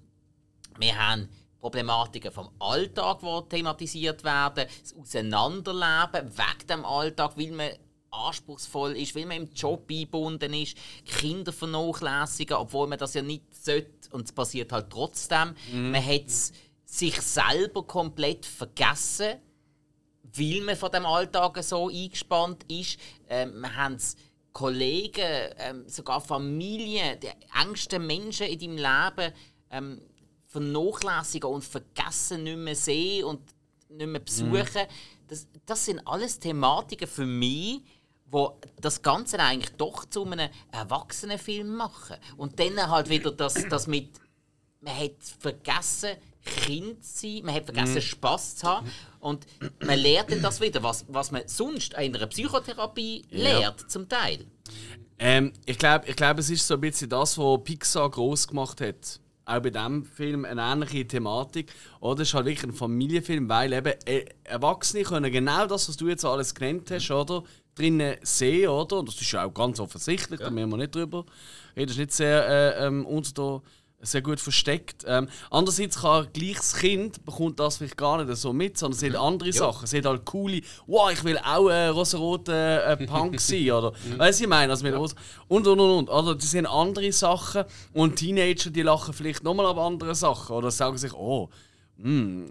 wir 0.80 0.97
haben 0.97 1.28
Problematiken 1.63 2.30
vom 2.30 2.49
Alltag, 2.60 3.19
die 3.21 3.56
thematisiert 3.56 4.21
werden, 4.26 4.67
das 4.82 4.93
Auseinanderleben 4.97 6.30
wegen 6.38 6.67
dem 6.67 6.84
Alltag, 6.84 7.38
weil 7.38 7.52
man 7.52 7.69
anspruchsvoll 8.12 8.97
ist, 8.97 9.15
weil 9.15 9.26
man 9.26 9.38
im 9.38 9.49
Job 9.54 9.86
eingebunden 9.89 10.54
ist, 10.54 10.78
Kinder 11.06 11.54
vernachlässigen, 11.54 12.58
obwohl 12.58 12.88
man 12.88 12.99
das 12.99 13.13
ja 13.13 13.21
nicht 13.21 13.45
sollte 13.56 14.10
und 14.12 14.26
es 14.26 14.34
passiert 14.34 14.73
halt 14.73 14.89
trotzdem. 14.89 15.56
Mhm. 15.71 15.91
Man 15.91 16.06
hat 16.06 16.30
sich 16.84 17.21
selber 17.21 17.84
komplett 17.84 18.45
vergessen, 18.45 19.36
weil 20.36 20.62
man 20.63 20.76
von 20.76 20.91
dem 20.91 21.06
Alltag 21.06 21.63
so 21.63 21.88
eingespannt 21.88 22.65
ist. 22.69 22.99
Ähm, 23.30 23.62
wir 23.62 23.73
haben 23.73 23.97
Kollegen, 24.52 25.54
ähm, 25.60 25.88
sogar 25.88 26.19
Familie, 26.19 27.15
die 27.15 27.32
engsten 27.58 28.06
Menschen 28.06 28.47
in 28.47 28.60
deinem 28.60 28.76
Leben 28.76 29.34
ähm, 29.71 30.02
vernachlässigen 30.54 31.50
und 31.50 31.63
vergessen, 31.63 32.44
nicht 32.44 32.58
mehr 32.58 32.76
sehen 32.76 33.26
und 33.26 33.42
nicht 33.89 34.08
mehr 34.08 34.22
besuchen. 34.22 34.86
Das, 35.28 35.48
das 35.66 35.86
sind 35.86 36.08
alles 36.08 36.39
Thematiken 36.39 37.08
für 37.08 37.26
mich, 37.26 37.82
wo 38.28 38.60
das 38.80 39.02
Ganze 39.02 39.39
eigentlich 39.39 39.76
doch 39.78 40.06
zu 40.06 40.26
einem 40.26 40.50
Erwachsenenfilm 40.72 41.76
machen. 41.76 42.18
Und 42.38 42.60
dann 42.60 42.89
halt 42.89 43.10
wieder 43.10 43.32
das, 43.32 43.56
das 43.68 43.88
mit, 43.88 44.10
man 44.80 44.96
hat 44.96 45.12
vergessen, 45.39 46.18
Kind 46.46 47.04
zu 47.04 47.28
sein, 47.28 47.46
man 47.46 47.56
hat 47.56 47.66
vergessen, 47.66 48.02
Spaß 48.02 48.58
zu 48.58 48.68
haben. 48.68 48.92
Und 49.20 49.48
man 49.84 49.98
lernt 49.98 50.32
dann 50.32 50.42
das 50.42 50.62
wieder, 50.62 50.84
was, 50.84 51.06
was 51.08 51.32
man 51.32 51.48
sonst 51.48 51.94
in 51.94 52.16
einer 52.16 52.28
Psychotherapie 52.28 53.26
lehrt, 53.30 53.89
zum 53.89 54.08
Teil. 54.08 54.46
Ähm, 55.18 55.54
ich 55.66 55.80
glaube, 55.80 56.08
ich 56.08 56.16
glaub, 56.16 56.38
es 56.38 56.50
ist 56.50 56.68
so 56.68 56.76
ein 56.76 56.82
bisschen 56.82 57.10
das, 57.10 57.38
was 57.38 57.63
Pixar 57.63 58.10
groß 58.10 58.48
gemacht 58.48 58.82
hat. 58.82 59.20
Auch 59.45 59.60
bei 59.60 59.69
diesem 59.69 60.06
Film 60.06 60.45
eine 60.45 60.62
ähnliche 60.62 61.08
Thematik. 61.08 61.71
Oder 61.99 62.21
es 62.21 62.29
ist 62.29 62.34
halt 62.34 62.45
wirklich 62.45 62.63
ein 62.63 62.73
Familienfilm, 62.73 63.49
weil 63.49 63.73
eben 63.73 63.93
äh, 64.06 64.25
Erwachsene 64.43 65.03
können 65.03 65.32
genau 65.32 65.65
das, 65.67 65.89
was 65.89 65.97
du 65.97 66.08
jetzt 66.08 66.25
alles 66.25 66.56
genannt 66.56 66.89
hast, 66.91 67.12
oder? 67.12 67.43
drinnen 67.75 68.17
sehen, 68.21 68.69
oder? 68.69 68.99
Und 68.99 69.10
das 69.10 69.19
ist 69.19 69.32
ja 69.32 69.45
auch 69.45 69.53
ganz 69.53 69.79
offensichtlich, 69.79 70.39
da 70.39 70.49
müssen 70.51 70.69
wir 70.69 70.77
nicht 70.77 70.95
drüber 70.95 71.25
reden. 71.75 71.88
Das 71.88 71.95
ist 71.95 71.97
nicht 71.97 72.13
sehr 72.13 72.47
äh, 72.47 72.86
ähm, 72.86 73.06
uns 73.06 73.34
da 73.34 73.62
sehr 74.04 74.22
gut 74.22 74.39
versteckt. 74.39 75.04
Ähm, 75.08 75.28
andererseits 75.50 76.02
kann 76.02 76.28
gleich 76.34 76.58
das 76.58 76.76
Kind 76.76 77.24
bekommt 77.26 77.60
das 77.60 77.78
vielleicht 77.78 77.98
gar 77.98 78.24
nicht 78.24 78.38
so 78.38 78.54
mit, 78.54 78.78
sondern 78.78 79.00
sieht 79.00 79.16
andere 79.16 79.52
Sachen. 79.52 79.88
Sieht 79.88 80.06
halt 80.06 80.26
coole, 80.26 80.62
wow, 80.88 81.12
ich 81.12 81.24
will 81.24 81.38
auch 81.38 81.70
äh, 81.70 81.88
rosaroter 81.88 82.88
äh, 83.00 83.08
Punk 83.08 83.39
sein, 83.42 83.72
oder? 83.72 83.94
Weißt 84.18 84.39
du, 84.39 84.44
ich 84.44 84.50
meine, 84.50 84.72
also 84.72 84.86
mit 84.86 84.96
rosa 84.96 85.16
und 85.48 85.66
und 85.68 85.80
und 85.80 85.92
und. 85.92 86.10
Oder 86.10 86.36
die 86.36 86.46
sehen 86.46 86.66
andere 86.66 87.12
Sachen 87.12 87.63
und 87.94 88.16
Teenager, 88.18 88.70
die 88.70 88.82
lachen 88.82 89.13
vielleicht 89.13 89.44
nochmal 89.44 89.66
ab 89.66 89.78
andere 89.78 90.16
Sachen 90.16 90.56
oder 90.56 90.72
sagen 90.72 90.98
sich, 90.98 91.13
oh, 91.13 91.50
hm, 92.02 92.48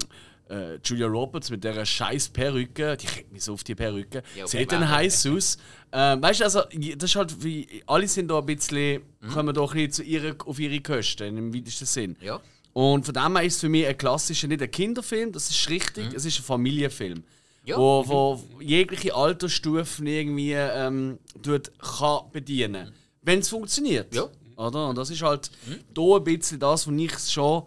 äh, 0.53 0.79
Julia 0.85 1.07
Roberts 1.07 1.51
mit 1.51 1.65
dieser 1.65 1.85
scheiß 1.87 2.29
Perücke, 2.29 2.97
die 2.97 3.07
kriegt 3.07 3.33
mich 3.33 3.43
so 3.45 3.55
auf 3.55 3.65
die 3.65 3.75
Perücke, 3.75 4.23
Ja, 4.37 4.47
sieht 4.47 4.71
dann 4.73 4.89
heiß 4.89 5.27
aus. 5.27 5.57
Ähm, 5.93 6.23
weißt 6.23 6.41
du, 6.41 6.45
also, 6.45 6.61
das 6.97 7.11
ist 7.11 7.17
halt 7.17 7.43
wie, 7.45 7.83
alle 7.87 8.07
sind 8.09 8.29
da 8.29 8.39
ein 8.39 8.47
bisschen, 8.47 9.03
Mhm. 9.21 9.29
kommen 9.31 9.57
ein 9.57 9.67
bisschen 9.67 9.93
zu 9.93 10.03
ihrer, 10.03 10.35
auf 10.47 10.59
ihre 10.59 10.81
Kosten, 10.81 11.37
im 11.37 11.55
weitesten 11.55 11.87
Sinn. 11.87 12.17
Ja. 12.21 12.41
Und 12.73 13.05
von 13.05 13.15
dem 13.15 13.37
her 13.37 13.45
ist 13.45 13.55
es 13.57 13.61
für 13.61 13.69
mich 13.69 13.87
ein 13.87 13.97
klassischer, 13.99 14.49
nicht 14.49 14.63
ein 14.63 14.71
Kinderfilm, 14.71 15.33
das 15.33 15.51
ist 15.51 15.69
richtig, 15.69 16.13
es 16.15 16.25
ist 16.25 16.39
ein 16.39 16.43
Familienfilm. 16.45 17.19
Mhm. 17.19 17.25
Ja. 17.65 17.77
Wo, 17.77 18.05
wo 18.07 18.43
jegliche 18.61 19.15
Altersstufen 19.15 20.07
irgendwie 20.07 20.53
ähm, 20.55 21.19
tut, 21.43 21.71
kann 21.79 22.23
bedienen 22.33 22.93
Wenn 23.23 23.39
es 23.39 23.49
funktioniert. 23.49 24.13
Ja. 24.15 24.27
Oder? 24.57 24.89
Und 24.89 24.99
das 24.99 25.11
ist 25.11 25.23
halt 25.23 25.51
da 25.95 26.17
ein 26.17 26.25
bisschen 26.25 26.59
das, 26.59 26.87
was 26.89 26.95
ich 26.95 27.19
schon. 27.33 27.63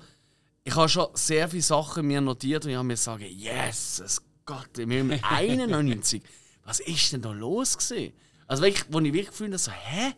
Ich 0.68 0.76
habe 0.76 0.90
schon 0.90 1.08
sehr 1.14 1.48
viele 1.48 1.62
Sachen 1.62 2.08
mir 2.08 2.20
notiert 2.20 2.66
und 2.66 2.72
ich 2.72 2.76
habe 2.76 2.88
mir 2.88 2.96
gesagt, 2.96 3.22
yes, 3.22 4.02
es 4.04 4.22
Gott, 4.46 4.70
wir 4.76 5.00
haben 5.00 5.12
91. 5.24 6.24
Was 6.64 6.80
ist 6.80 7.14
denn 7.14 7.22
da 7.22 7.32
los 7.32 7.78
gewesen? 7.78 8.14
Also 8.48 8.64
wirklich, 8.64 8.86
wo 8.90 9.00
ich 9.00 9.14
wirklich 9.14 9.40
habe, 9.40 9.58
so, 9.60 9.72
hä? 9.72 10.14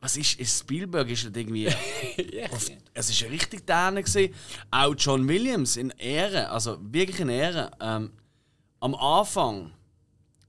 Was 0.00 0.16
ist, 0.16 0.38
ist 0.38 0.60
Spielberg? 0.60 1.08
Ist 1.10 1.24
irgendwie. 1.36 1.68
auf, 2.50 2.70
es 2.92 3.10
ist 3.10 3.20
ja 3.20 3.28
richtig 3.28 3.66
gesehen. 4.02 4.34
Auch 4.70 4.94
John 4.96 5.28
Williams 5.28 5.76
in 5.76 5.90
Ehre, 5.90 6.50
also 6.50 6.78
wirklich 6.80 7.20
in 7.20 7.28
Ehre. 7.28 7.70
Ähm, 7.80 8.12
am 8.80 8.94
Anfang, 8.96 9.72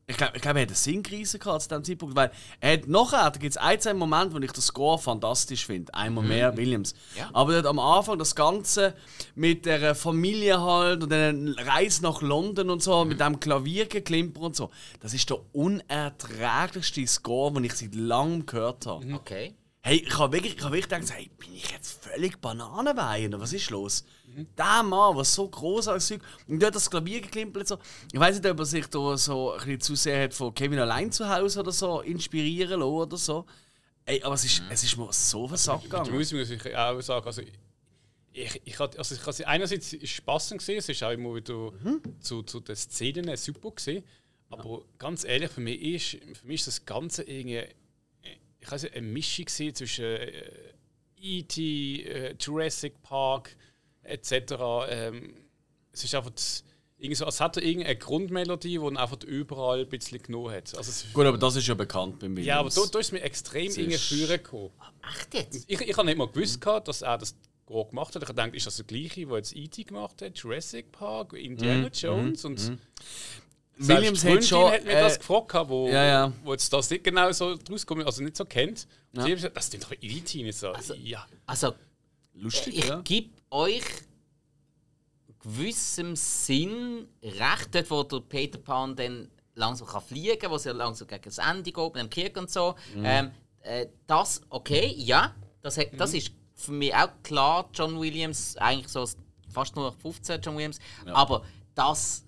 ich 0.09 0.17
glaube, 0.17 0.35
ich 0.35 0.41
glaub, 0.41 0.55
er 0.55 0.63
hat 0.63 0.69
eine 0.69 0.75
Sinnkrise 0.75 1.37
gehabt 1.37 1.61
zu 1.61 1.69
diesem 1.69 1.83
Zeitpunkt, 1.83 2.15
weil 2.15 2.31
er 2.59 2.73
hat 2.73 2.87
nachher, 2.87 3.29
da 3.29 3.39
gibt 3.39 3.51
es 3.51 3.57
ein, 3.57 3.79
zwei 3.79 3.93
Momente, 3.93 4.33
wo 4.33 4.39
ich 4.39 4.51
den 4.51 4.61
Score 4.61 4.97
fantastisch 4.97 5.67
finde. 5.67 5.93
Einmal 5.93 6.23
mehr 6.23 6.57
Williams. 6.57 6.95
Ja. 7.15 7.29
Aber 7.31 7.53
dort 7.53 7.67
am 7.67 7.77
Anfang 7.77 8.17
das 8.17 8.33
Ganze 8.33 8.95
mit 9.35 9.67
der 9.67 9.93
Familie 9.93 10.59
halt 10.59 11.03
und 11.03 11.11
der 11.11 11.35
Reise 11.57 12.01
nach 12.01 12.23
London 12.23 12.71
und 12.71 12.81
so, 12.81 13.05
mit 13.05 13.19
dem 13.19 13.39
Klaviergeklimper 13.39 14.41
und 14.41 14.55
so, 14.55 14.71
das 14.99 15.13
ist 15.13 15.29
der 15.29 15.37
unerträglichste 15.53 17.05
Score, 17.05 17.53
den 17.53 17.65
ich 17.65 17.73
seit 17.73 17.93
langem 17.93 18.47
gehört 18.47 18.87
habe. 18.87 19.13
Okay. 19.13 19.53
Hey, 19.81 20.03
ich 20.05 20.17
habe 20.17 20.33
wirklich, 20.33 20.57
ich 20.57 20.63
hab 20.63 20.71
wirklich 20.71 20.89
gedacht, 20.89 21.13
hey, 21.15 21.29
bin 21.37 21.53
ich 21.53 21.69
jetzt 21.71 22.03
völlig 22.03 22.41
Bananenwein 22.41 23.39
was 23.39 23.53
ist 23.53 23.69
los? 23.69 24.03
Der 24.57 24.83
Mann, 24.83 25.15
was 25.15 25.33
so 25.33 25.47
großartig 25.47 26.03
Zeug. 26.03 26.21
Und 26.47 26.61
dort 26.61 26.75
das 26.75 26.89
Klavier 26.89 27.21
geklimpert 27.21 27.67
so. 27.67 27.77
Ich 28.11 28.19
weiß 28.19 28.35
nicht, 28.39 28.49
ob 28.49 28.59
er 28.59 28.65
sich 28.65 28.87
da 28.87 29.17
so 29.17 29.51
ein 29.51 29.57
bisschen 29.57 29.81
zu 29.81 29.95
sehr 29.95 30.23
hat 30.23 30.33
von 30.33 30.53
Kevin 30.53 30.79
allein 30.79 31.11
zu 31.11 31.27
Hause 31.29 31.59
oder 31.59 31.71
so 31.71 32.01
inspirieren 32.01 32.79
lassen 32.79 32.91
oder 32.91 33.17
so. 33.17 33.45
Ey, 34.05 34.21
aber 34.23 34.35
es 34.35 34.45
ist, 34.45 34.63
es 34.69 34.83
ist 34.83 34.97
mir 34.97 35.11
so 35.11 35.43
auf 35.43 35.51
den 35.51 35.57
Sack 35.57 35.81
Die 35.81 35.89
gegangen. 35.89 36.13
Musik 36.13 36.39
muss 36.39 36.49
ich 36.49 36.75
auch 36.75 37.01
sagen. 37.01 37.25
Also, 37.25 37.41
ich, 38.31 38.61
ich 38.63 38.79
hatte, 38.79 38.97
also 38.97 39.15
ich 39.15 39.25
hatte 39.25 39.47
einerseits 39.47 39.95
Spaß 40.09 40.51
gesehen, 40.51 40.77
es 40.77 40.89
ist 40.89 41.03
auch 41.03 41.11
immer 41.11 41.35
wieder 41.35 41.71
zu, 42.19 42.43
zu 42.43 42.59
den 42.59 42.75
Szenen 42.75 43.35
super 43.37 43.71
gesehen. 43.71 44.03
Aber 44.49 44.81
ganz 44.97 45.25
ehrlich, 45.25 45.51
für 45.51 45.61
mich 45.61 45.81
ist, 45.81 46.37
für 46.39 46.47
mich 46.47 46.61
ist 46.61 46.67
das 46.67 46.85
Ganze 46.85 47.23
irgendwie 47.23 47.65
ich 48.59 48.71
weiß 48.71 48.83
nicht, 48.83 48.95
eine 48.95 49.07
Mischung 49.07 49.47
zwischen 49.47 50.05
äh, 50.05 50.43
E.T., 51.21 52.03
äh, 52.03 52.35
Jurassic 52.39 53.01
Park 53.01 53.55
etc. 54.09 54.53
Ähm, 54.89 55.33
es 55.91 56.03
ist 56.03 56.13
einfach 56.15 56.31
irgendwie 56.97 57.15
so, 57.15 57.25
als 57.25 57.39
hätte 57.39 57.61
er 57.61 57.65
irgendeine 57.67 57.95
Grundmelodie, 57.97 58.77
die 58.77 58.83
er 58.85 58.99
einfach 59.01 59.23
überall 59.23 59.79
ein 59.79 59.87
bisschen 59.89 60.21
genommen 60.21 60.51
hat. 60.53 60.75
Also 60.77 61.05
Gut, 61.13 61.25
aber 61.25 61.37
das 61.37 61.55
ist 61.55 61.67
ja 61.67 61.73
bekannt 61.73 62.19
beim 62.19 62.31
Williams. 62.35 62.47
ja, 62.47 62.59
aber 62.59 62.69
da, 62.69 62.81
da 62.91 62.99
ist 62.99 63.11
mir 63.13 63.21
extrem 63.21 63.67
ist- 63.67 64.03
führen 64.05 64.29
gekommen. 64.37 64.71
Echt 65.09 65.33
jetzt? 65.33 65.63
Ich, 65.69 65.79
ich 65.81 65.95
habe 65.97 66.05
nicht 66.05 66.17
mal 66.17 66.27
gewusst, 66.27 66.59
gehabt, 66.59 66.87
dass 66.89 67.01
er 67.01 67.17
das 67.17 67.35
gemacht 67.67 68.15
hat. 68.15 68.23
Ich 68.23 68.27
habe 68.29 68.35
gedacht, 68.35 68.53
ist 68.55 68.65
das 68.67 68.75
der 68.77 68.85
gleiche, 68.85 69.25
der 69.27 69.37
jetzt 69.37 69.55
E.T. 69.55 69.83
gemacht 69.83 70.21
hat, 70.21 70.37
Jurassic 70.37 70.91
Park, 70.91 71.33
Indiana 71.33 71.87
Jones 71.87 72.43
und 72.45 72.67
Mhm. 72.69 72.79
Williams 73.77 74.25
hat 74.25 74.43
schon. 74.43 74.71
hat 74.71 74.83
mir 74.83 74.91
äh, 74.91 75.01
das 75.01 75.19
gefragt, 75.19 75.47
gehabt, 75.49 75.69
wo, 75.69 75.87
ja, 75.87 76.03
ja. 76.03 76.33
wo 76.43 76.51
jetzt 76.51 76.71
das 76.73 76.89
nicht 76.89 77.03
genau 77.03 77.31
so 77.31 77.55
draus 77.55 77.85
kommt, 77.85 78.05
also 78.05 78.21
nicht 78.21 78.35
so 78.35 78.43
kennt. 78.43 78.87
Ja. 79.13 79.23
Sie 79.23 79.29
hat 79.31 79.35
gesagt, 79.37 79.55
das 79.57 79.71
sind 79.71 79.83
doch 79.83 79.93
E.T. 80.01 80.43
nicht 80.43 80.57
so. 80.57 80.73
ja. 81.01 81.25
Also, 81.45 81.73
lustig, 82.33 82.77
ich 82.77 82.85
ja. 82.85 83.01
gebe 83.01 83.29
euch 83.49 83.83
gewissem 85.39 86.15
Sinn 86.15 87.07
recht, 87.23 87.73
dort 87.73 87.89
wo 87.89 88.03
der 88.03 88.19
Peter 88.19 88.59
Pan 88.59 88.95
dann 88.95 89.29
langsam 89.55 89.87
kann 89.87 90.01
fliegen 90.01 90.37
kann, 90.39 90.51
wo 90.51 90.55
es 90.55 90.63
ja 90.65 90.71
langsam 90.71 91.07
gegen 91.07 91.23
das 91.23 91.37
Ende 91.37 91.71
geht, 91.71 91.93
mit 91.93 92.03
dem 92.03 92.09
Krieg 92.09 92.37
und 92.37 92.49
so. 92.49 92.75
Ähm, 92.95 93.31
äh, 93.61 93.87
das, 94.07 94.41
okay, 94.49 94.93
ja, 94.97 95.33
das, 95.61 95.77
hat, 95.77 95.87
das 95.97 96.13
ist 96.13 96.31
für 96.53 96.71
mich 96.71 96.93
auch 96.93 97.09
klar, 97.23 97.69
John 97.73 97.99
Williams, 97.99 98.57
eigentlich 98.57 98.89
so 98.89 99.07
fast 99.49 99.75
nur 99.75 99.91
15 99.91 100.41
John 100.41 100.55
Williams, 100.55 100.79
aber 101.05 101.43
das 101.75 102.25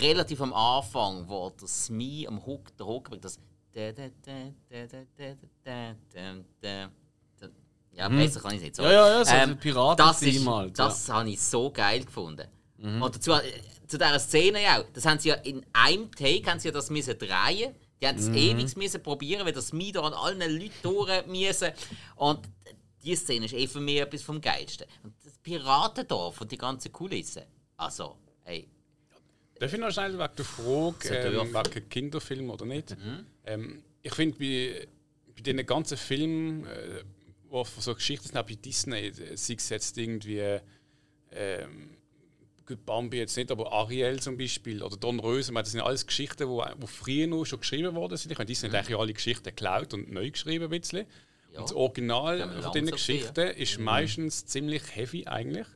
relativ 0.00 0.40
am 0.40 0.52
Anfang, 0.52 1.28
wo 1.28 1.50
der 1.50 1.68
Smee 1.68 2.26
am 2.26 2.44
Hook, 2.44 2.76
der 2.76 2.86
Hook, 2.86 3.10
das 3.20 3.38
ja, 7.92 8.08
mhm. 8.08 8.18
besser 8.18 8.40
kann 8.40 8.52
ich 8.52 8.58
es 8.58 8.62
nicht 8.62 8.76
sagen. 8.76 8.90
Ja, 8.90 9.08
ja, 9.08 9.18
ja, 9.18 9.24
so 9.24 9.34
ähm, 9.34 9.58
Piraten 9.58 10.06
das 10.06 10.22
ist, 10.22 10.46
halt, 10.46 10.78
ja. 10.78 10.86
Das 10.86 11.08
habe 11.08 11.30
ich 11.30 11.40
so 11.40 11.70
geil 11.70 12.04
gefunden. 12.04 12.46
Mhm. 12.78 13.02
Und 13.02 13.14
dazu, 13.16 13.32
äh, 13.32 13.42
zu 13.86 13.98
dieser 13.98 14.18
Szene 14.18 14.58
auch, 14.70 14.84
das 14.92 15.04
haben 15.04 15.18
sie 15.18 15.30
ja 15.30 15.34
in 15.34 15.64
einem 15.72 16.10
Take 16.12 16.50
haben 16.50 16.60
sie 16.60 16.68
ja 16.68 16.72
das 16.72 16.90
müssen 16.90 17.18
drehen 17.18 17.74
die 18.00 18.06
haben 18.06 18.16
das 18.16 18.28
mhm. 18.28 18.36
ewig 18.36 18.76
müssen 18.76 19.02
probieren, 19.02 19.44
weil 19.44 19.52
das 19.52 19.72
Mieder 19.72 20.02
an 20.04 20.14
allen 20.14 20.40
Leuten 20.40 20.72
durch 20.82 21.26
müssen. 21.26 21.70
Und 22.16 22.40
die 23.04 23.14
Szene 23.14 23.46
ist 23.46 23.54
eh 23.54 23.66
für 23.66 23.80
mich 23.80 24.00
etwas 24.00 24.22
vom 24.22 24.40
Geilsten. 24.40 24.86
Und 25.02 25.14
das 25.24 25.36
Piratendorf 25.38 26.40
und 26.40 26.50
die 26.50 26.56
ganze 26.56 26.90
Kulisse. 26.90 27.46
Also, 27.76 28.16
hey. 28.44 28.68
Darf 29.58 29.72
ich 29.72 29.78
noch 29.78 29.90
schnell 29.90 30.18
wegen 30.18 30.36
der 30.36 30.44
Frage, 30.44 31.08
ähm, 31.08 31.52
wegen 31.52 31.88
Kinderfilm 31.88 32.50
oder 32.50 32.64
nicht? 32.64 32.90
Mhm. 32.98 33.26
Ähm, 33.44 33.82
ich 34.02 34.14
finde, 34.14 34.38
bei, 34.38 34.88
bei 35.36 35.42
diesen 35.42 35.66
ganzen 35.66 35.98
Filmen, 35.98 36.64
äh, 36.66 37.04
wo 37.50 37.64
von 37.64 37.82
so 37.82 37.94
Geschichten 37.94 38.26
sind, 38.28 38.36
auch 38.38 38.46
bei 38.46 38.54
Disney, 38.54 39.12
sei 39.12 39.54
es 39.54 39.68
jetzt 39.68 39.98
irgendwie 39.98 40.58
ähm, 41.32 41.96
gut, 42.66 42.84
Bambi 42.86 43.18
jetzt 43.18 43.36
nicht, 43.36 43.50
aber 43.50 43.72
Ariel 43.72 44.20
zum 44.20 44.36
Beispiel 44.36 44.82
oder 44.82 44.96
Don 44.96 45.18
Röse, 45.20 45.52
meine, 45.52 45.64
das 45.64 45.72
sind 45.72 45.80
alles 45.80 46.06
Geschichten, 46.06 46.44
die 46.44 46.48
wo, 46.48 46.64
wo 46.78 46.86
früher 46.86 47.26
noch 47.26 47.44
schon 47.44 47.60
geschrieben 47.60 47.94
worden 47.94 48.16
sind. 48.16 48.30
Ich 48.32 48.38
meine, 48.38 48.46
Disney 48.46 48.68
hat 48.70 48.76
eigentlich 48.76 48.96
alle 48.98 49.12
Geschichten 49.12 49.44
geklaut 49.44 49.92
und 49.94 50.10
neu 50.12 50.30
geschrieben 50.30 50.64
ein 50.72 50.80
bisschen. 50.80 51.06
Ja. 51.52 51.58
Und 51.60 51.64
das 51.70 51.72
Original 51.74 52.38
Ja, 52.38 52.62
von 52.62 52.72
diesen 52.72 52.90
Geschichten 52.92 53.48
ist 53.48 53.78
Mhm. 53.78 53.84
meistens 53.84 54.46
ziemlich 54.46 54.82
heavy 54.94 55.26
eigentlich. 55.26 55.66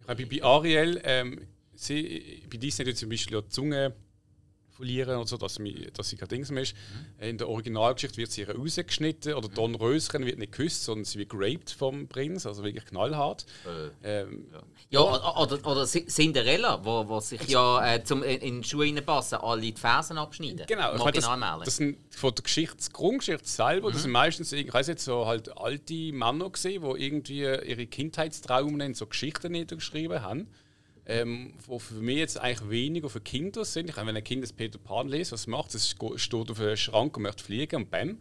Ich 0.00 0.06
Bei, 0.06 0.24
bei 0.24 0.42
Ariel, 0.42 1.00
ähm, 1.04 1.46
sie, 1.74 2.42
bei 2.50 2.56
Disney 2.56 2.86
tut 2.86 2.96
sie 2.96 3.00
zum 3.02 3.10
Beispiel 3.10 3.36
auch 3.36 3.42
die 3.42 3.48
Zunge 3.50 3.94
verlieren 4.80 5.16
oder 5.16 5.26
so, 5.26 5.36
dass 5.36 5.56
sie, 5.56 5.88
dass 5.94 6.08
sie 6.08 6.16
kein 6.16 6.28
Dings 6.28 6.50
mehr 6.50 6.62
ist. 6.62 6.74
In 7.20 7.36
der 7.38 7.48
Originalgeschichte 7.48 8.16
wird 8.16 8.30
sie 8.32 8.44
rausgeschnitten 8.44 9.34
oder 9.34 9.48
Don 9.48 9.74
Röschen 9.74 10.24
wird 10.24 10.38
nicht 10.38 10.52
geküsst, 10.52 10.84
sondern 10.84 11.04
sie 11.04 11.18
wird 11.18 11.28
geraped 11.28 11.70
vom 11.70 12.08
Prinz, 12.08 12.46
also 12.46 12.64
wirklich 12.64 12.84
knallhart. 12.86 13.44
Ähm, 14.02 14.46
Ja, 14.88 15.00
o- 15.00 15.42
oder, 15.42 15.64
oder 15.66 15.86
Cinderella, 15.86 16.84
wo, 16.84 17.06
wo 17.08 17.20
sich 17.20 17.42
ja 17.48 17.94
äh, 17.94 18.02
zum, 18.02 18.22
in 18.22 18.40
in 18.40 18.62
die 18.62 18.68
Schuhe 18.68 18.86
reinpassen, 18.86 19.38
alle 19.38 19.60
die 19.60 19.72
Fersen 19.72 20.18
abschneiden. 20.18 20.64
Genau, 20.66 20.94
ich 20.94 20.98
meine, 21.04 21.12
das, 21.12 21.64
das 21.64 21.76
sind 21.76 21.98
von 22.10 22.34
der 22.34 22.42
Geschichte, 22.42 22.76
Grundgeschichte 22.92 23.48
selber, 23.48 23.88
Mhm. 23.88 23.92
das 23.92 24.02
sind 24.02 24.10
meistens, 24.12 24.52
ich 24.52 24.72
weiß 24.72 24.88
nicht, 24.88 25.00
so 25.00 25.26
halt 25.26 25.56
alte 25.56 25.94
Männer 26.12 26.50
gesehen, 26.50 26.82
die 26.82 27.04
irgendwie 27.04 27.40
ihre 27.42 27.86
Kindheitstraumen 27.86 28.80
in 28.80 28.94
so 28.94 29.06
Geschichten 29.06 29.52
niedergeschrieben 29.52 30.22
haben. 30.22 30.48
Ähm, 31.06 31.54
wo 31.66 31.78
für 31.78 31.94
mich 31.94 32.18
jetzt 32.18 32.38
eigentlich 32.38 32.70
weniger 32.70 33.08
für 33.10 33.20
Kinder 33.20 33.64
sind. 33.64 33.88
Ich 33.88 33.96
meine, 33.96 34.08
wenn 34.08 34.16
ein 34.16 34.24
Kind 34.24 34.42
das 34.42 34.52
Peter 34.52 34.78
Pan 34.78 35.08
liest, 35.08 35.32
was 35.32 35.46
macht 35.46 35.74
es? 35.74 35.96
Es 36.14 36.22
steht 36.22 36.50
auf 36.50 36.60
einem 36.60 36.76
Schrank 36.76 37.16
und 37.16 37.24
möchte 37.24 37.42
fliegen 37.42 37.76
und 37.76 37.90
bam, 37.90 38.18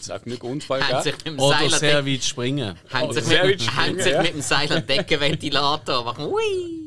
es 0.00 0.10
auch 0.10 0.22
genug 0.22 0.42
Unfall 0.44 0.80
dem 1.24 1.38
Oder 1.38 1.58
Seil 1.58 1.70
sehr 1.70 1.98
an 1.98 2.06
weit 2.06 2.24
springen. 2.24 2.76
haben 2.90 3.12
sich 3.12 3.24
mit, 3.24 3.76
haben 3.76 3.84
springen, 3.84 4.00
sich 4.00 4.12
ja. 4.12 4.22
mit 4.22 4.34
dem 4.34 4.40
Seil 4.40 4.72
an 4.72 4.86
den 4.86 4.86
Deckenventilator 4.86 6.04
machen. 6.04 6.32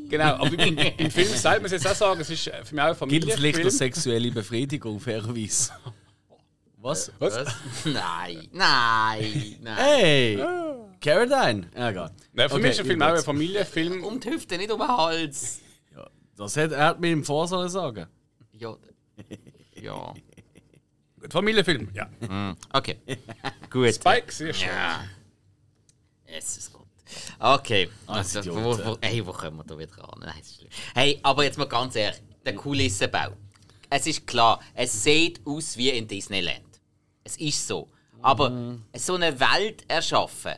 Genau, 0.09 0.25
aber 0.25 0.59
im, 0.59 0.77
im 0.77 1.11
Film 1.11 1.27
selber 1.27 1.61
muss 1.61 1.71
ich 1.71 1.83
jetzt 1.83 1.87
auch 1.87 1.95
sagen, 1.95 2.21
es 2.21 2.29
ist 2.29 2.43
für 2.63 2.75
mich 2.75 2.83
auch 2.83 3.01
ein 3.01 3.09
Gibt 3.09 3.23
vielleicht 3.25 3.35
Familienfilm. 3.35 3.61
eine 3.61 3.71
sexuelle 3.71 4.31
Befriedigung, 4.31 4.99
fairerweise. 4.99 5.71
Was? 6.85 7.11
Was? 7.17 7.33
Nein, 7.85 8.47
nein, 8.51 9.55
nein. 9.59 9.75
Hey! 9.75 10.37
Caroline! 11.01 11.67
Ja, 11.75 11.89
egal. 11.89 12.11
Nein, 12.31 12.47
für 12.47 12.55
Okay, 12.55 12.61
mich 12.61 12.71
ist 12.71 12.77
der 12.77 12.85
Film 12.85 13.01
auch 13.01 13.07
ein. 13.15 13.23
Familienfilm. 13.23 14.03
Um 14.03 14.19
die 14.19 14.29
Hüfte, 14.29 14.55
nicht 14.55 14.69
um 14.69 14.77
den 14.79 14.87
Hals. 14.87 15.61
Ja, 15.95 16.07
das 16.37 16.55
hat, 16.57 16.71
er 16.73 16.85
hat 16.85 16.99
mir 16.99 17.11
im 17.11 17.23
Vor 17.23 17.47
sollen 17.47 17.69
sagen. 17.69 18.05
Ja. 18.53 18.75
Ja. 19.81 20.13
Gut, 21.19 21.33
Familienfilm, 21.33 21.89
ja. 21.95 22.55
Okay. 22.71 22.99
Gut. 23.71 23.95
Spike, 23.95 24.31
sehr 24.31 24.53
schön. 24.53 24.67
Ja. 24.69 25.05
Jesus 26.27 26.71
Gott. 26.71 26.85
Okay. 27.39 27.89
Als 28.05 28.37
Also, 28.37 28.51
Idiot, 28.51 28.63
wo, 28.63 28.85
wo, 28.91 28.97
hey, 29.01 29.25
wo 29.25 29.31
kommen 29.31 29.57
wir 29.57 29.63
da 29.63 29.75
wieder 29.75 29.97
ran? 29.97 30.19
Nein, 30.19 30.39
ist 30.39 30.57
schlimm. 30.57 30.69
Hey, 30.93 31.19
aber 31.23 31.43
jetzt 31.45 31.57
mal 31.57 31.65
ganz 31.67 31.95
ehrlich, 31.95 32.21
der 32.45 32.53
Kulissenbau. 32.53 33.29
Es 33.89 34.05
ist 34.05 34.27
klar, 34.27 34.59
es 34.75 35.03
sieht 35.03 35.41
aus 35.47 35.77
wie 35.77 35.89
in 35.89 36.07
Disneyland. 36.07 36.61
Es 37.25 37.35
ist 37.37 37.67
so. 37.67 37.89
Aber 38.21 38.77
so 38.95 39.15
eine 39.15 39.37
Welt 39.39 39.83
erschaffen, 39.89 40.53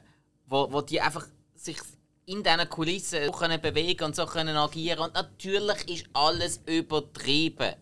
wo, 0.46 0.72
wo 0.72 0.82
die 0.82 1.02
einfach 1.02 1.26
sich 1.56 1.78
in 2.26 2.44
diesen 2.44 2.70
Kulissen 2.70 3.26
so 3.26 3.32
können 3.32 3.60
bewegen 3.60 4.04
und 4.04 4.16
so 4.16 4.26
können 4.26 4.56
agieren. 4.56 5.00
Und 5.00 5.14
natürlich 5.16 5.90
ist 5.90 6.06
alles 6.14 6.62
übertrieben. 6.66 7.74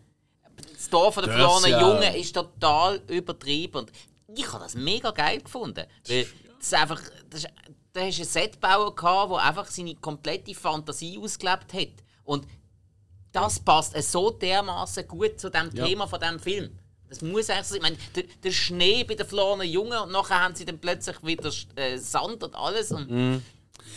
Das 0.74 0.90
Dorf 0.90 1.16
der 1.16 1.26
verlorenen 1.26 1.72
ja. 1.72 1.82
Jungen 1.82 2.16
ist 2.16 2.34
total 2.34 3.02
übertrieben. 3.08 3.80
Und 3.80 3.92
ich 4.28 4.48
habe 4.52 4.64
das 4.64 4.76
mega 4.76 5.12
geil 5.12 5.42
gefunden. 5.42 5.86
Weil 6.08 6.28
das 6.58 6.68
ist 6.68 6.74
einfach, 6.74 7.02
das 7.30 7.46
da 7.96 8.02
hast 8.02 8.18
du 8.18 8.22
einen 8.24 8.30
Setbauer 8.30 8.94
gehabt, 8.94 9.32
der 9.32 9.38
einfach 9.44 9.68
seine 9.68 9.96
komplette 9.96 10.54
Fantasie 10.54 11.18
ausgelebt 11.18 11.74
hat. 11.74 12.04
Und 12.26 12.46
das 13.32 13.60
passt 13.60 13.96
so 14.12 14.32
dermaßen 14.32 15.08
gut 15.08 15.40
zu 15.40 15.50
dem 15.50 15.70
Ja. 15.74 15.86
Thema 15.86 16.08
von 16.08 16.20
dem 16.20 16.40
Film. 16.40 16.78
Das 17.16 17.22
muss 17.22 17.50
eigentlich 17.50 17.66
sein. 17.66 17.78
Ich 17.78 17.82
meine, 17.82 17.98
der, 18.16 18.24
der 18.44 18.52
Schnee 18.52 19.04
bei 19.04 19.16
den 19.16 19.26
verlorenen 19.26 19.70
Jungen 19.70 19.98
und 19.98 20.12
nachher 20.12 20.42
haben 20.42 20.56
sie 20.56 20.66
dann 20.66 20.80
plötzlich 20.80 21.16
wieder 21.24 21.52
äh, 21.76 21.98
Sand 21.98 22.44
und 22.44 22.56
alles. 22.56 22.92
Und, 22.92 23.42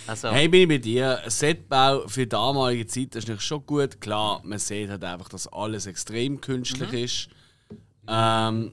also, 0.07 0.31
Hey, 0.31 0.49
bin 0.49 0.63
ich 0.63 0.69
bei 0.69 0.79
dir. 0.79 1.23
Setbau 1.27 2.07
für 2.07 2.21
die 2.21 2.29
damalige 2.29 2.87
Zeit 2.87 3.15
ist 3.17 3.29
nicht 3.29 3.43
schon 3.43 3.65
gut. 3.67 4.01
Klar, 4.01 4.41
man 4.45 4.59
sieht 4.59 4.89
halt 4.89 5.05
einfach, 5.05 5.29
dass 5.29 5.47
alles 5.49 5.87
extrem 5.87 6.41
künstlich 6.41 6.93
ist. 6.93 7.29
Ähm, 8.07 8.73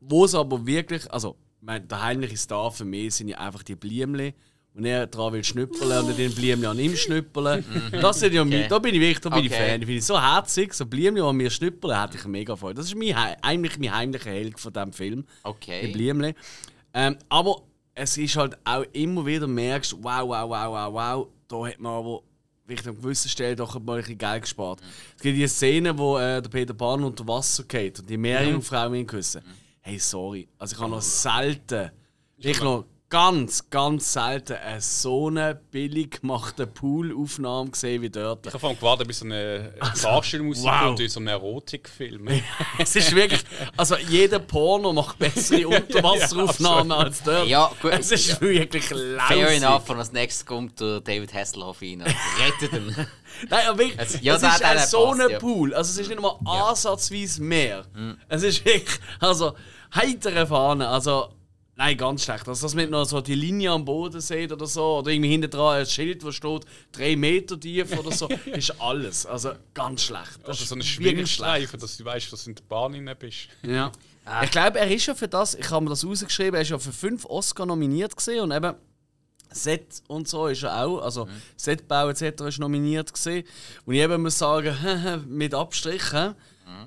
wo 0.00 0.24
es 0.24 0.34
aber 0.34 0.66
wirklich, 0.66 1.10
also, 1.12 1.36
ich 1.60 1.66
meine, 1.66 1.86
der 1.86 2.02
heimliche 2.02 2.36
Star 2.36 2.72
für 2.72 2.84
mich 2.84 3.14
sind 3.14 3.28
ja 3.28 3.38
einfach 3.38 3.62
die 3.62 3.76
Bliemle. 3.76 4.34
Und 4.74 4.86
er 4.86 5.06
dran 5.06 5.34
will 5.34 5.44
schnüppeln 5.44 6.06
und 6.06 6.16
den 6.16 6.34
Bliemle 6.34 6.68
an 6.70 6.78
ihm 6.78 6.96
schnüppeln. 6.96 7.64
Das 7.92 8.20
sind 8.20 8.32
ja 8.32 8.42
Okay. 8.42 8.66
da 8.68 8.78
bin 8.78 8.94
ich 8.94 9.00
wirklich 9.00 9.20
da 9.20 9.28
bin 9.28 9.44
ich 9.44 9.52
Okay. 9.52 9.70
Fan. 9.70 9.80
Ich 9.80 9.86
finde 9.86 9.98
es 9.98 10.06
so 10.06 10.20
herzig, 10.20 10.72
so 10.72 10.86
Bliemle, 10.86 11.22
die 11.22 11.32
mir 11.34 11.50
schnüppeln, 11.50 12.00
hätte 12.00 12.16
ich 12.16 12.24
mega 12.24 12.56
Freude. 12.56 12.76
Das 12.76 12.86
ist 12.86 12.96
mein, 12.96 13.14
eigentlich 13.14 13.78
mein 13.78 13.94
heimlicher 13.94 14.30
Held 14.30 14.58
von 14.58 14.72
diesem 14.72 14.92
Film. 14.92 15.24
Die 15.24 15.48
okay. 15.48 15.92
Blümchen. 15.92 16.34
Ähm, 16.94 17.16
aber 17.28 17.62
es 17.94 18.16
ist 18.16 18.36
halt 18.36 18.56
auch 18.64 18.84
immer 18.92 19.26
wieder, 19.26 19.46
merkst 19.46 19.96
wow, 20.00 20.26
wow, 20.26 20.48
wow, 20.48 20.72
wow, 20.72 20.92
wow, 20.92 21.28
da 21.48 21.66
hat 21.66 21.78
man 21.78 21.92
aber 21.92 22.22
vielleicht 22.66 22.88
an 22.88 22.96
gewissen 22.96 23.28
Stellen 23.28 23.56
doch 23.56 23.78
mal 23.78 23.94
ein 23.94 23.98
bisschen 23.98 24.18
Geld 24.18 24.42
gespart. 24.42 24.80
Es 25.16 25.22
gibt 25.22 25.36
die 25.36 25.46
Szene, 25.46 25.96
wo 25.96 26.16
äh, 26.16 26.40
der 26.40 26.48
Peter 26.48 26.72
Pan 26.74 27.04
unter 27.04 27.26
Wasser 27.28 27.64
geht 27.64 28.00
und 28.00 28.08
die 28.08 28.16
Meerjungfrau 28.16 28.92
ihn 28.92 29.06
küssen. 29.06 29.42
Hey, 29.80 29.98
sorry. 29.98 30.48
Also 30.58 30.76
ich 30.76 30.80
habe 30.80 30.90
noch 30.90 31.02
selten, 31.02 31.90
ich 32.38 32.60
noch 32.62 32.86
ganz, 33.12 33.68
ganz 33.68 34.14
selten 34.14 34.54
eine 34.54 34.80
so 34.80 35.26
eine 35.28 35.54
billig 35.54 36.22
gemachte 36.22 36.66
Poolaufnahme 36.66 37.70
gesehen 37.70 38.00
wie 38.00 38.08
dort. 38.08 38.46
Ich 38.46 38.54
habe 38.54 38.74
gewartet, 38.74 39.06
bis 39.06 39.18
so 39.18 39.26
eine 39.26 39.74
Fahrstuhlmusik 39.96 40.64
wow. 40.64 40.80
kommt, 40.96 41.10
so 41.10 41.20
ein 41.20 41.26
Erotikfilm. 41.28 42.26
Es 42.78 42.96
ist 42.96 43.14
wirklich, 43.14 43.44
also 43.76 43.98
jeder 43.98 44.38
Porno 44.38 44.94
macht 44.94 45.18
bessere 45.18 45.68
Unterwasseraufnahmen 45.76 46.90
als 46.90 47.22
dort. 47.22 47.46
Ja, 47.48 47.70
gut. 47.82 47.92
Es 47.92 48.12
ist 48.12 48.40
wirklich 48.40 48.86
Fair 48.86 49.16
lausig. 49.18 49.62
enough, 49.62 49.90
und 49.90 49.98
als 49.98 50.12
nächstes 50.12 50.46
kommt 50.46 50.80
der 50.80 51.00
David 51.02 51.34
Hasselhoff 51.34 51.82
rein 51.82 52.00
und 52.00 52.14
rettet 52.40 52.72
ihn. 52.72 52.96
Nein, 53.50 53.66
aber 53.68 53.78
wirklich, 53.78 53.98
Es- 53.98 54.22
ja, 54.22 54.36
es 54.36 54.42
ist 54.42 54.62
ein 54.64 54.78
so 54.86 55.12
ein 55.12 55.30
ja. 55.32 55.38
Pool. 55.38 55.74
Also 55.74 55.90
es 55.90 55.98
ist 55.98 56.08
nicht 56.08 56.20
mal 56.20 56.38
ansatzweise 56.46 57.42
mehr. 57.42 57.84
Es 58.30 58.42
ist 58.42 58.64
wirklich, 58.64 58.98
also 59.20 59.52
heitere 59.94 60.46
Fahne. 60.46 60.88
Also, 60.88 61.28
nein, 61.76 61.96
ganz 61.96 62.24
schlecht. 62.24 62.48
Also, 62.48 62.66
dass 62.66 62.74
man 62.74 62.90
noch 62.90 63.04
so 63.04 63.20
die 63.20 63.34
Linie 63.34 63.70
am 63.70 63.84
Boden 63.84 64.20
sieht 64.20 64.52
oder 64.52 64.66
so, 64.66 64.98
oder 64.98 65.10
irgendwie 65.10 65.30
hinten 65.30 65.50
dran 65.50 65.78
ein 65.78 65.86
Schild, 65.86 66.24
wo 66.24 66.32
steht, 66.32 66.64
drei 66.92 67.16
Meter 67.16 67.58
tief 67.58 67.96
oder 67.98 68.12
so, 68.12 68.28
ist 68.46 68.80
alles. 68.80 69.26
Also, 69.26 69.52
ganz 69.74 70.02
schlecht. 70.02 70.38
Das 70.42 70.48
Also 70.48 70.62
ist 70.62 70.68
so 70.68 70.74
eine 70.74 70.84
Schwingstreifen, 70.84 71.78
dass 71.80 71.96
du 71.96 72.04
weißt, 72.04 72.32
dass 72.32 72.44
du 72.44 72.50
in 72.50 72.56
der 72.56 72.64
Bahn 72.64 72.94
rein 72.94 73.16
bist. 73.18 73.48
Ja. 73.62 73.90
Ich 74.44 74.50
glaube, 74.52 74.78
er 74.78 74.88
ist 74.88 75.06
ja 75.06 75.14
für 75.14 75.26
das, 75.26 75.54
ich 75.54 75.68
habe 75.70 75.82
mir 75.84 75.90
das 75.90 76.06
rausgeschrieben, 76.06 76.54
er 76.54 76.62
ist 76.62 76.70
ja 76.70 76.78
für 76.78 76.92
fünf 76.92 77.24
Oscar 77.24 77.66
nominiert 77.66 78.16
gesehen 78.16 78.40
und 78.40 78.52
eben 78.52 78.74
Set 79.50 80.02
und 80.08 80.28
so 80.28 80.46
ist 80.46 80.62
er 80.62 80.84
auch, 80.84 81.00
also 81.00 81.28
Setbau 81.56 82.08
etc. 82.08 82.42
ist 82.42 82.58
nominiert 82.58 83.12
gesehen. 83.12 83.44
Und 83.84 83.94
ich 83.94 84.00
eben 84.00 84.22
muss 84.22 84.38
sagen, 84.38 85.24
mit 85.28 85.54
Abstrichen, 85.54 86.34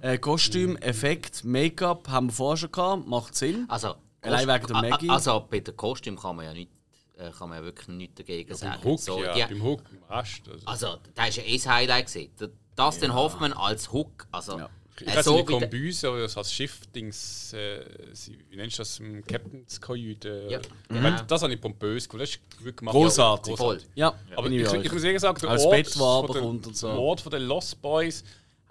äh, 0.01 0.17
Kostüm, 0.17 0.77
Effekt, 0.77 1.43
Make-up 1.43 2.07
haben 2.07 2.27
wir 2.29 2.33
vorher 2.33 2.57
schon 2.57 2.71
gehabt, 2.71 3.07
macht 3.07 3.35
Sinn. 3.35 3.65
Also, 3.67 3.95
Allein 4.25 4.47
wegen 4.47 4.67
der 4.67 4.89
Maggie. 4.89 5.09
Also, 5.09 5.47
bei 5.49 5.59
den 5.59 5.75
Kostüm 5.77 6.17
kann 6.19 6.35
man 6.35 6.45
ja 6.45 6.53
nicht, 6.53 6.71
äh, 7.17 7.31
kann 7.31 7.49
man 7.49 7.59
ja 7.59 7.63
wirklich 7.65 7.87
nichts 7.89 8.15
dagegen 8.15 8.55
sagen. 8.55 8.83
Hook, 8.83 8.99
So, 8.99 9.23
ja, 9.23 9.33
die- 9.33 9.53
beim 9.53 9.63
Hook, 9.63 9.83
beim 9.83 10.17
Rest. 10.17 10.41
Also. 10.49 10.65
also, 10.67 10.97
da 11.13 11.25
ist 11.27 11.37
ja 11.37 11.43
eh 11.43 11.57
das 11.57 11.67
Highlight 11.67 12.05
gesehen. 12.05 12.31
Dustin 12.75 13.13
Hoffman 13.13 13.53
als 13.53 13.91
Hook. 13.91 14.27
Also, 14.31 14.57
Ja. 14.59 14.69
ich 14.99 15.07
äh, 15.07 15.15
weiß 15.15 15.25
so 15.25 15.35
nicht, 15.37 15.47
wie 15.47 15.51
der- 15.53 15.61
Kombüse 15.61 16.11
oder 16.11 16.27
das 16.27 16.51
Schiffdings, 16.53 17.53
äh, 17.53 17.85
sie- 18.13 18.37
wie 18.49 18.57
nennst 18.57 18.77
du 18.77 18.81
das, 18.81 18.99
im 18.99 19.23
Captain's 19.25 19.79
Kajüte? 19.79 20.47
Ja, 20.49 20.59
Ich 20.59 20.67
genau. 20.89 21.01
meine, 21.01 21.23
Das 21.25 21.41
habe 21.41 21.53
ich 21.53 21.61
pompös 21.61 22.03
gefunden, 22.05 22.21
das 22.23 22.29
ist 22.31 22.39
wirklich 22.59 22.75
gemacht. 22.77 22.93
Großartig. 22.93 23.55
voll. 23.57 23.81
Ja, 23.95 24.13
Aber 24.35 24.49
ich, 24.49 24.61
ich 24.61 24.91
muss 24.91 25.03
ehrlich 25.03 25.21
sagen, 25.21 25.39
der 25.39 25.49
Als 25.51 25.63
Ort, 25.65 25.87
von 25.89 26.33
den- 26.35 26.43
und 26.43 26.75
so. 26.75 26.87
der 26.87 26.97
Ort 26.99 27.21
von 27.21 27.31
den 27.31 27.43
Lost 27.43 27.81
Boys, 27.81 28.23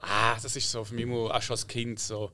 ah, 0.03 0.35
das 0.35 0.55
ist 0.57 0.71
so 0.71 0.85
für 0.85 0.95
mich 0.95 1.07
auch 1.07 1.41
schon 1.43 1.55
als 1.55 1.67
Kind 1.67 1.99
so 1.99 2.31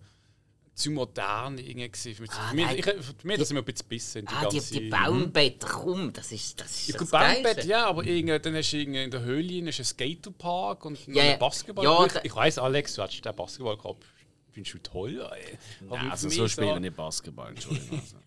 zu 0.74 0.90
modern 0.90 1.58
irgendwie. 1.58 2.14
Für 2.14 2.22
mich, 2.22 2.30
mich, 2.52 2.64
nein. 2.64 2.76
ich, 2.78 2.84
für 2.84 3.26
mich 3.26 3.38
das 3.38 3.48
sind 3.48 3.56
wir 3.56 3.62
ein 3.62 3.64
bisschen 3.64 3.88
bissen. 3.88 4.26
Die 4.26 4.34
Ah, 4.34 4.46
die, 4.46 4.56
ganze, 4.56 4.72
die 4.74 4.88
Baumbett, 4.88 5.60
komm, 5.60 6.12
das 6.12 6.32
ist 6.32 6.60
das, 6.60 6.70
ist 6.70 6.88
Ja, 6.88 6.98
das 6.98 7.10
Baumbett, 7.10 7.44
Geilste. 7.44 7.68
ja, 7.68 7.86
aber 7.86 8.04
irgendwie, 8.04 8.38
dann 8.38 8.54
hast 8.56 8.70
du 8.72 8.76
irgendwie 8.78 9.02
in 9.04 9.10
der 9.10 9.22
Höhle 9.22 9.68
ist 9.68 9.78
ein 9.78 9.84
Skaterpark 9.84 10.84
und 10.84 11.06
ja. 11.06 11.22
einen 11.22 11.38
Basketball. 11.38 11.84
Ja, 11.84 12.06
ich 12.06 12.24
ich 12.24 12.34
weiss, 12.34 12.58
Alex, 12.58 12.94
du 12.94 13.02
hast 13.02 13.20
den 13.20 13.36
Basketball 13.36 13.76
gehabt. 13.76 14.04
Findest 14.52 14.74
du 14.74 14.78
toll? 14.78 15.28
Ey. 15.32 15.58
Aber 15.86 15.96
Nein, 15.98 16.10
also 16.10 16.28
so 16.28 16.48
spielen 16.48 16.68
wir 16.68 16.80
nicht 16.80 16.96
Basketball, 16.96 17.50
Entschuldigung. 17.50 18.00
Also. 18.00 18.16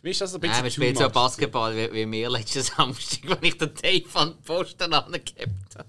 Für 0.00 0.08
mich 0.08 0.12
ist 0.12 0.20
das 0.20 0.34
ein 0.34 0.40
bisschen 0.40 0.56
Nein, 0.56 0.64
wir 0.64 0.70
spielen 0.70 0.96
so 0.96 1.04
much. 1.04 1.12
Basketball 1.12 1.74
wie, 1.74 1.92
wie 1.92 2.12
wir 2.12 2.30
letzten 2.30 2.62
Samstag, 2.62 3.30
als 3.30 3.38
ich 3.42 3.58
den 3.58 3.74
Dave 3.74 4.18
an 4.18 4.30
den 4.32 4.42
Posten 4.42 4.92
angehabt 4.92 5.34
habe. 5.78 5.86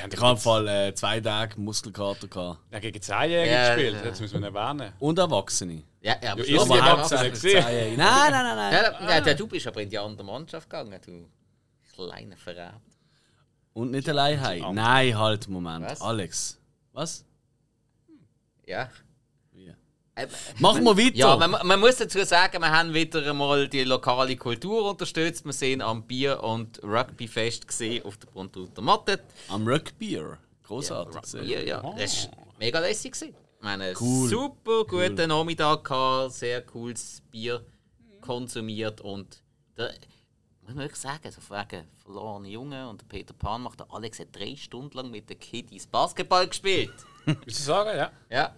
Ja, 0.00 0.06
Ich 0.12 0.20
habe 0.20 0.30
im 0.32 0.36
Fall 0.38 0.68
äh, 0.68 0.94
zwei 0.94 1.20
Tage 1.20 1.60
Muskelkater 1.60 2.26
gehabt. 2.28 2.58
ja, 2.72 2.78
gegen 2.78 2.98
10-Jährige 2.98 3.50
Ja, 3.52 3.74
gespielt, 3.74 3.96
ja. 3.96 4.10
das 4.10 4.20
muss 4.20 4.32
man 4.32 4.42
erwähnen. 4.44 4.92
Und 4.98 5.18
Erwachsene. 5.18 5.82
Ja, 6.00 6.16
ja, 6.22 6.32
aber 6.32 6.40
Ja, 6.44 6.46
wir 6.46 6.60
haben 6.60 6.70
Erwachsene. 6.70 6.82
auch- 6.82 6.86
Erwachsene 6.96 7.30
gesehen. 7.30 7.96
Nein, 7.96 7.96
nein, 7.96 8.30
nein, 8.32 8.56
nein. 8.56 8.72
Ja, 8.72 8.90
da- 8.90 9.10
ja, 9.10 9.20
da- 9.20 9.34
du 9.34 9.46
bist 9.46 9.66
aber 9.66 9.82
in 9.82 9.90
die 9.90 9.98
andere 9.98 10.24
Mannschaft 10.24 10.68
gegangen, 10.70 10.98
du 11.04 11.28
kleiner 11.94 12.36
Verrat. 12.36 12.80
Und 13.72 13.90
nicht 13.92 14.08
allein 14.08 14.40
heim. 14.40 14.74
Nein, 14.74 15.16
halt, 15.18 15.48
Moment. 15.48 15.84
Was? 15.84 16.00
Alex. 16.00 16.58
Was? 16.92 17.24
Ja. 18.66 18.88
Wie? 20.56 20.62
Machen 20.62 20.84
wir 20.84 20.96
weiter. 20.96 21.16
Ja, 21.16 21.36
man, 21.36 21.66
man 21.66 21.80
muss 21.80 21.96
dazu 21.96 22.24
sagen, 22.24 22.60
wir 22.60 22.70
haben 22.70 22.92
wieder 22.94 23.24
einmal 23.28 23.68
die 23.68 23.84
lokale 23.84 24.36
Kultur 24.36 24.90
unterstützt. 24.90 25.44
Wir 25.44 25.52
sind 25.52 25.82
am 25.82 26.02
Bier- 26.06 26.42
und 26.42 26.82
Rugbyfest 26.82 27.66
gesehen 27.66 28.04
auf 28.04 28.16
der 28.16 28.26
Bruntuter 28.28 28.82
Matte. 28.82 29.20
Am 29.48 29.66
Rugbier. 29.66 30.38
Großartig. 30.64 31.20
gesehen. 31.22 31.44
Bier, 31.46 31.64
ja. 31.66 31.94
Das 31.98 32.26
war 32.28 32.38
mega 32.58 32.78
lässig. 32.80 33.14
Ich 33.22 33.34
meine, 33.60 33.92
Cool. 34.00 34.28
super 34.28 34.84
guten 34.84 35.28
Nachmittag 35.28 35.84
gehabt, 35.84 36.32
sehr 36.32 36.62
cooles 36.62 37.22
Bier 37.30 37.64
konsumiert 38.20 39.00
und 39.00 39.42
der, 39.76 39.92
muss 40.62 40.74
man 40.74 40.78
wirklich 40.84 41.00
sagen, 41.00 41.30
so 41.30 41.40
wegen 41.54 41.84
verlorene 42.02 42.48
Junge 42.48 42.88
und 42.88 43.00
der 43.00 43.06
Peter 43.06 43.34
Pan 43.34 43.62
macht 43.62 43.80
der 43.80 43.86
Alex 43.90 44.18
hat 44.20 44.28
drei 44.32 44.54
Stunden 44.56 44.96
lang 44.96 45.10
mit 45.10 45.28
den 45.28 45.38
Kiddies 45.38 45.86
Basketball 45.86 46.46
gespielt. 46.46 46.92
Willst 47.26 47.58
du 47.60 47.62
sagen, 47.64 47.96
ja? 47.98 48.10
Ja, 48.30 48.54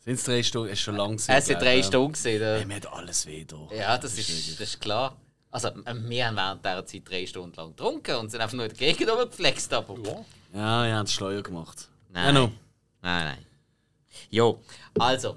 Sind 0.00 0.14
es 0.14 0.24
drei 0.24 0.42
Stunden? 0.42 0.68
Es 0.68 0.78
ist 0.78 0.84
schon 0.84 0.96
lang 0.96 1.12
gewesen, 1.16 1.30
es 1.32 1.46
sind 1.46 1.60
drei. 1.60 1.82
Stunden 1.82 2.12
gesehen. 2.12 2.42
Hey, 2.42 2.64
mir 2.64 2.76
hat 2.76 2.92
alles 2.92 3.26
weh 3.26 3.44
da. 3.44 3.68
Ja, 3.74 3.98
das 3.98 4.16
ist, 4.18 4.28
das 4.60 4.68
ist 4.68 4.80
klar. 4.80 5.16
Also, 5.50 5.68
äh, 5.68 5.94
wir 5.94 6.26
haben 6.26 6.36
während 6.36 6.64
dieser 6.64 6.86
Zeit 6.86 7.02
drei 7.08 7.26
Stunden 7.26 7.56
lang 7.56 7.70
getrunken 7.70 8.16
und 8.16 8.30
sind 8.30 8.40
einfach 8.40 8.56
nur 8.56 8.66
in 8.66 8.76
der 8.76 8.78
Gegend 8.78 9.10
rumgeflext. 9.10 9.72
Aber 9.72 9.96
Ja. 10.04 10.24
Ja, 10.54 10.86
ihr 10.86 10.96
habt 10.96 11.08
es 11.08 11.14
Schleuer 11.14 11.42
gemacht. 11.42 11.88
Nein. 12.10 12.26
Ja, 12.26 12.32
no. 12.32 12.52
Nein, 13.02 13.24
nein. 13.24 13.46
Jo, 14.30 14.60
also. 14.98 15.36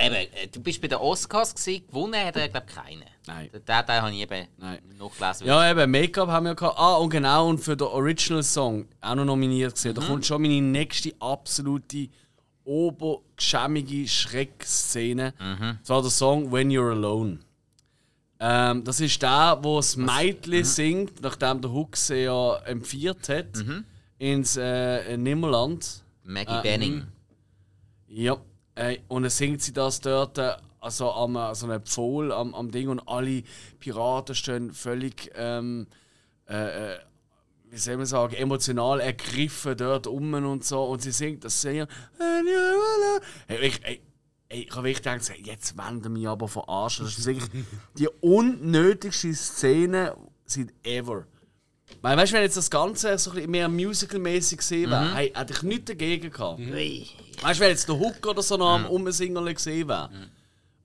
Eben, 0.00 0.14
äh, 0.14 0.46
du 0.46 0.60
bist 0.60 0.80
bei 0.80 0.86
den 0.86 0.98
Oscars 0.98 1.52
gewesen, 1.52 1.84
gewonnen 1.88 2.24
hat 2.24 2.36
er, 2.36 2.48
glaube 2.48 2.66
ich, 2.68 2.74
keinen. 2.74 3.02
Nein. 3.26 3.50
Den 3.52 3.64
Teil 3.66 4.00
habe 4.00 4.12
ich 4.12 4.20
eben 4.20 4.46
Nein. 4.56 4.78
nachgelesen. 4.96 5.46
Ja, 5.48 5.68
eben, 5.68 5.90
Make-up 5.90 6.28
haben 6.28 6.46
wir 6.46 6.54
gehabt. 6.54 6.78
Ah, 6.78 6.94
und 6.98 7.10
genau, 7.10 7.48
und 7.48 7.58
für 7.58 7.76
den 7.76 7.88
Original 7.88 8.44
Song 8.44 8.86
auch 9.00 9.16
noch 9.16 9.24
nominiert 9.24 9.74
gesehen. 9.74 9.94
Da 9.94 10.02
kommt 10.02 10.24
schon 10.24 10.40
meine 10.42 10.60
nächste 10.60 11.12
absolute 11.18 12.08
obergeschämige 12.68 14.06
Schreckszene. 14.06 15.32
Mhm. 15.40 15.78
Das 15.80 15.88
war 15.88 16.02
der 16.02 16.10
Song 16.10 16.52
When 16.52 16.70
You're 16.70 16.92
Alone. 16.92 17.38
Ähm, 18.40 18.84
das 18.84 19.00
ist 19.00 19.20
der, 19.22 19.58
wo 19.62 19.76
das 19.76 19.96
Mädchen 19.96 20.64
singt, 20.64 21.20
nachdem 21.22 21.60
der 21.60 21.72
Hook 21.72 21.96
sie 21.96 22.24
ja 22.24 22.56
empfiehlt 22.58 23.28
hat, 23.28 23.64
ins 24.18 24.56
äh, 24.56 25.16
Nimmerland. 25.16 26.04
Maggie 26.22 26.52
Äh, 26.52 26.62
Benning. 26.62 27.06
Ja, 28.06 28.36
äh, 28.74 28.98
und 29.08 29.22
dann 29.22 29.30
singt 29.30 29.62
sie 29.62 29.72
das 29.72 30.00
dort 30.00 30.38
äh, 30.38 30.52
also 30.80 31.10
am 31.10 31.36
äh, 31.36 31.54
so 31.54 31.66
einem 31.66 31.82
Pfohl 31.82 32.32
am, 32.32 32.54
am 32.54 32.70
Ding 32.70 32.88
und 32.88 33.00
alle 33.08 33.42
Piraten 33.80 34.34
stehen 34.34 34.72
völlig, 34.72 35.30
ähm, 35.34 35.86
äh, 36.48 36.92
äh, 36.92 36.98
wie 37.70 37.78
soll 37.78 37.96
man 37.96 38.06
sagen, 38.06 38.34
emotional 38.34 39.00
ergriffen 39.00 39.76
dort 39.76 40.06
um 40.06 40.32
und 40.34 40.64
so 40.64 40.84
und 40.84 41.02
sie 41.02 41.10
singt 41.10 41.44
das 41.44 41.60
sehr. 41.60 41.86
Hey, 43.46 43.66
ich, 43.66 43.80
ey, 43.84 44.00
ich 44.48 44.70
habe 44.70 44.84
wirklich 44.88 45.02
gedacht, 45.02 45.30
jetzt 45.44 45.76
wenden 45.76 46.12
mich 46.14 46.26
aber 46.26 46.48
verarschen. 46.48 47.04
Das 47.04 47.18
ist 47.18 47.26
wirklich 47.26 47.48
die 47.98 48.08
unnötigste 48.20 49.34
Szene 49.34 50.16
seit 50.46 50.72
ever. 50.84 51.26
Weil, 52.02 52.16
weißt 52.16 52.32
du, 52.32 52.36
wenn 52.36 52.42
jetzt 52.42 52.56
das 52.56 52.70
Ganze 52.70 53.16
so 53.18 53.30
ein 53.30 53.36
bisschen 53.36 53.50
mehr 53.50 53.68
musical-mäßig 53.68 54.58
gesehen 54.58 54.90
wäre, 54.90 55.14
hey, 55.14 55.32
hätte 55.34 55.52
ich 55.54 55.62
nichts 55.62 55.86
dagegen 55.86 56.30
gehabt. 56.30 56.60
Ui. 56.60 57.06
Weißt 57.40 57.60
du, 57.60 57.64
wenn 57.64 57.70
jetzt 57.70 57.88
der 57.88 57.98
Hook 57.98 58.26
oder 58.26 58.42
so 58.42 58.56
noch 58.56 58.70
am 58.74 58.86
Umsingeln 58.86 59.54
gesehen 59.54 59.88
wäre, 59.88 60.10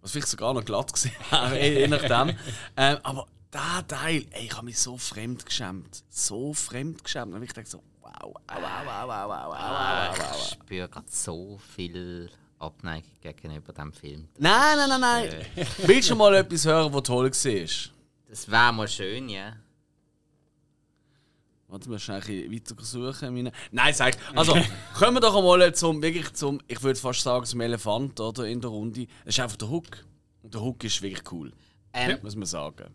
was 0.02 0.12
vielleicht 0.12 0.28
sogar 0.28 0.54
noch 0.54 0.64
glatt 0.66 0.92
gesehen 0.92 1.14
wäre, 1.30 1.60
je 1.62 1.80
je 1.80 1.88
nachdem. 1.88 2.36
ähm, 2.78 2.98
aber 3.04 3.28
der 3.54 3.88
Teil, 3.88 4.26
ey, 4.32 4.45
ich 4.45 4.54
habe 4.56 4.66
mich 4.66 4.80
so 4.80 4.97
fremd 4.97 5.45
geschämt. 5.45 6.04
So 6.10 6.54
fremd 6.54 7.04
geschämt. 7.04 7.34
Und 7.34 7.43
ich 7.43 7.54
denke 7.54 7.70
so, 7.70 7.84
wow, 8.01 8.12
wow, 8.24 8.36
wow, 8.47 8.86
wow, 8.86 9.08
wow, 9.08 9.28
wow, 9.30 10.18
wow. 10.18 10.38
Ich 10.38 10.54
spüre 10.54 10.89
gerade 10.89 11.08
so 11.10 11.60
viel 11.76 12.30
Abneigung 12.60 13.12
gegenüber 13.22 13.74
diesem 13.74 13.93
Film. 13.93 14.28
Nein, 14.38 14.78
nein, 14.78 14.89
nein, 14.89 15.01
nein. 15.01 15.68
Willst 15.86 16.10
du 16.10 16.16
mal 16.16 16.34
etwas 16.36 16.66
hören, 16.66 16.93
was 16.93 17.04
toll 17.04 17.26
war? 17.26 17.89
Das 18.30 18.49
wäre 18.49 18.74
mal 18.74 18.88
schön, 18.88 19.30
ja. 19.30 19.58
Warte, 21.68 21.88
wir 21.88 21.93
müssen 21.93 22.14
ein 22.14 22.22
bisschen 22.22 22.51
weiter 22.51 22.84
suchen. 22.84 23.34
Meine... 23.34 23.51
Nein, 23.72 23.93
sag. 23.93 24.16
Also, 24.36 24.56
kommen 24.95 25.16
wir 25.16 25.22
doch 25.22 25.36
einmal 25.36 25.74
zum, 25.74 26.01
wirklich 26.01 26.32
zum, 26.34 26.62
ich 26.68 26.82
würde 26.84 26.99
fast 26.99 27.22
sagen, 27.22 27.45
zum 27.45 27.62
Elefant 27.62 28.20
oder, 28.20 28.45
in 28.45 28.62
der 28.62 28.70
Runde. 28.70 29.08
Es 29.26 29.36
ist 29.36 29.39
einfach 29.39 29.58
der 29.58 29.70
Hook. 29.70 30.06
Und 30.43 30.54
der 30.54 30.62
Hook 30.62 30.84
ist 30.84 31.01
wirklich 31.01 31.32
cool. 31.32 31.51
Ähm, 31.93 32.20
muss 32.22 32.36
man 32.36 32.45
sagen. 32.45 32.93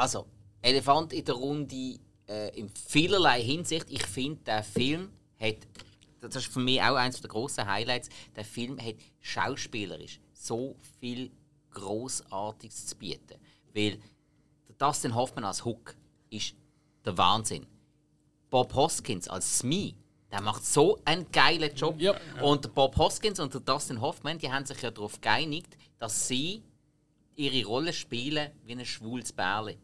Also, 0.00 0.26
Elefant 0.62 1.12
in 1.12 1.26
der 1.26 1.34
Runde 1.34 1.98
äh, 2.26 2.58
in 2.58 2.70
vielerlei 2.70 3.42
Hinsicht. 3.42 3.84
Ich 3.90 4.06
finde, 4.06 4.40
der 4.44 4.62
Film 4.62 5.10
hat, 5.38 5.56
das 6.20 6.36
ist 6.36 6.46
für 6.46 6.60
mich 6.60 6.80
auch 6.80 6.94
eines 6.94 7.20
der 7.20 7.28
grossen 7.28 7.66
Highlights, 7.66 8.08
der 8.34 8.46
Film 8.46 8.80
hat 8.80 8.94
schauspielerisch 9.20 10.18
so 10.32 10.74
viel 10.98 11.30
Großartiges 11.72 12.86
zu 12.86 12.96
bieten. 12.96 13.38
Weil 13.74 13.98
der 14.68 14.74
Dustin 14.78 15.14
Hoffman 15.14 15.44
als 15.44 15.66
Hook 15.66 15.94
ist 16.30 16.54
der 17.04 17.18
Wahnsinn. 17.18 17.66
Bob 18.48 18.74
Hoskins 18.74 19.28
als 19.28 19.58
Smee, 19.58 19.96
der 20.32 20.40
macht 20.40 20.64
so 20.64 20.98
einen 21.04 21.30
geilen 21.30 21.74
Job. 21.74 22.00
Ja. 22.00 22.18
Und 22.40 22.74
Bob 22.74 22.96
Hoskins 22.96 23.38
und 23.38 23.52
der 23.52 23.60
Dustin 23.60 24.00
Hoffman, 24.00 24.38
die 24.38 24.50
haben 24.50 24.64
sich 24.64 24.80
ja 24.80 24.90
darauf 24.90 25.20
geeinigt, 25.20 25.76
dass 25.98 26.26
sie 26.26 26.62
ihre 27.36 27.66
Rolle 27.66 27.92
spielen 27.92 28.50
wie 28.64 28.72
ein 28.72 28.86
schwules 28.86 29.30
Bärli. 29.30 29.78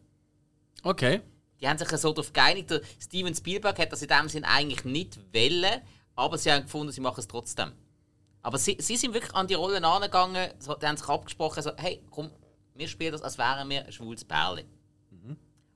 Okay. 0.83 1.21
Die 1.59 1.67
haben 1.67 1.77
sich 1.77 1.87
so 1.89 2.13
darauf 2.13 2.31
geeinigt. 2.33 2.69
Der 2.69 2.81
Steven 3.01 3.33
Spielberg 3.33 3.79
hat 3.79 3.91
das 3.91 4.01
in 4.01 4.09
dem 4.09 4.29
Sinn 4.29 4.43
eigentlich 4.43 4.85
nicht 4.85 5.17
wollen, 5.33 5.81
aber 6.15 6.37
sie 6.37 6.51
haben 6.51 6.63
gefunden, 6.63 6.91
sie 6.91 7.01
machen 7.01 7.19
es 7.19 7.27
trotzdem. 7.27 7.71
Aber 8.43 8.57
sie, 8.57 8.77
sie 8.79 8.95
sind 8.95 9.13
wirklich 9.13 9.33
an 9.33 9.47
die 9.47 9.55
Rollen 9.55 9.83
angegangen, 9.83 10.51
so, 10.59 10.75
die 10.75 10.85
haben 10.85 10.97
sich 10.97 11.09
abgesprochen, 11.09 11.63
so, 11.63 11.71
hey, 11.77 12.01
komm, 12.11 12.29
wir 12.75 12.87
spielen 12.87 13.11
das, 13.11 13.21
als 13.21 13.37
wären 13.37 13.67
wir 13.69 13.85
ein 13.85 13.91
schwules 13.91 14.23
Bärli. 14.23 14.65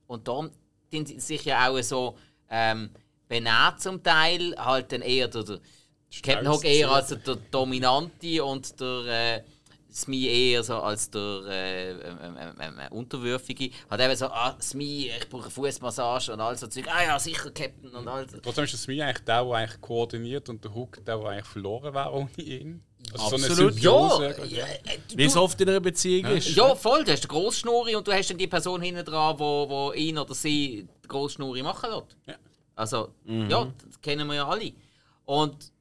Und 0.06 0.28
darum 0.28 0.50
sind 0.90 1.08
sie 1.08 1.20
sich 1.20 1.44
ja 1.46 1.68
auch 1.68 1.80
so 1.80 2.18
ähm, 2.50 2.90
benannt 3.28 3.80
zum 3.80 4.02
Teil, 4.02 4.54
halt 4.58 4.92
dann 4.92 5.00
eher 5.00 5.26
der, 5.28 5.42
der 5.42 5.60
Captain 6.22 6.48
Hook 6.48 6.64
eher 6.64 6.90
als 6.90 7.08
der 7.08 7.36
Dominante 7.50 8.44
und 8.44 8.78
der 8.78 9.06
äh, 9.38 9.42
Smee 9.92 10.52
eher 10.52 10.62
so 10.62 10.76
als 10.76 11.10
der 11.10 11.42
äh, 11.48 11.90
ähm, 11.90 12.78
äh, 12.78 12.88
Unterwürfige. 12.90 13.70
Hat 13.90 14.00
eben 14.00 14.16
so, 14.16 14.26
ah, 14.26 14.56
Smee, 14.60 15.10
ich 15.16 15.28
brauche 15.28 15.42
eine 15.42 15.50
Fußmassage 15.50 16.32
und 16.32 16.40
all 16.40 16.56
so 16.56 16.66
Zeug. 16.66 16.86
Ah 16.88 17.04
ja, 17.04 17.18
sicher, 17.18 17.50
Captain 17.50 17.90
und 17.90 18.08
all 18.08 18.28
so. 18.28 18.38
Trotzdem 18.38 18.64
ist 18.64 18.74
das 18.74 18.86
mir 18.86 19.04
eigentlich 19.04 19.24
der, 19.24 19.44
der 19.44 19.52
eigentlich 19.54 19.80
koordiniert 19.80 20.48
und 20.48 20.64
der 20.64 20.74
Hook, 20.74 21.04
der, 21.04 21.18
der 21.18 21.26
eigentlich 21.26 21.46
verloren 21.46 21.94
wäre 21.94 22.12
ohne 22.12 22.30
ihn. 22.36 22.82
Also 23.12 23.36
Absolut. 23.36 23.80
Ja, 23.80 24.08
Symbiose. 24.08 24.46
ja, 24.48 24.64
äh, 24.66 24.98
Wie 25.14 25.24
es 25.24 25.36
oft 25.36 25.60
in 25.60 25.68
einer 25.68 25.80
Beziehung 25.80 26.32
ist. 26.32 26.54
ja, 26.54 26.74
voll. 26.74 27.04
Du 27.04 27.12
hast 27.12 27.24
den 27.24 27.28
Grossschnurri 27.28 27.96
und 27.96 28.06
du 28.06 28.12
hast 28.12 28.30
dann 28.30 28.38
die 28.38 28.46
Person 28.46 28.80
hinten 28.80 29.04
dran, 29.04 29.38
wo, 29.38 29.68
wo 29.68 29.92
ihn 29.92 30.18
oder 30.18 30.34
sie 30.34 30.88
die 31.04 31.08
Grossschnurri 31.08 31.62
machen 31.62 31.90
lässt. 31.90 32.16
Ja. 32.26 32.34
Also, 32.74 33.12
ja, 33.26 33.70
das 33.86 34.00
kennen 34.00 34.26
wir 34.28 34.34
ja 34.36 34.48
alle. 34.48 34.72
Und 35.24 35.72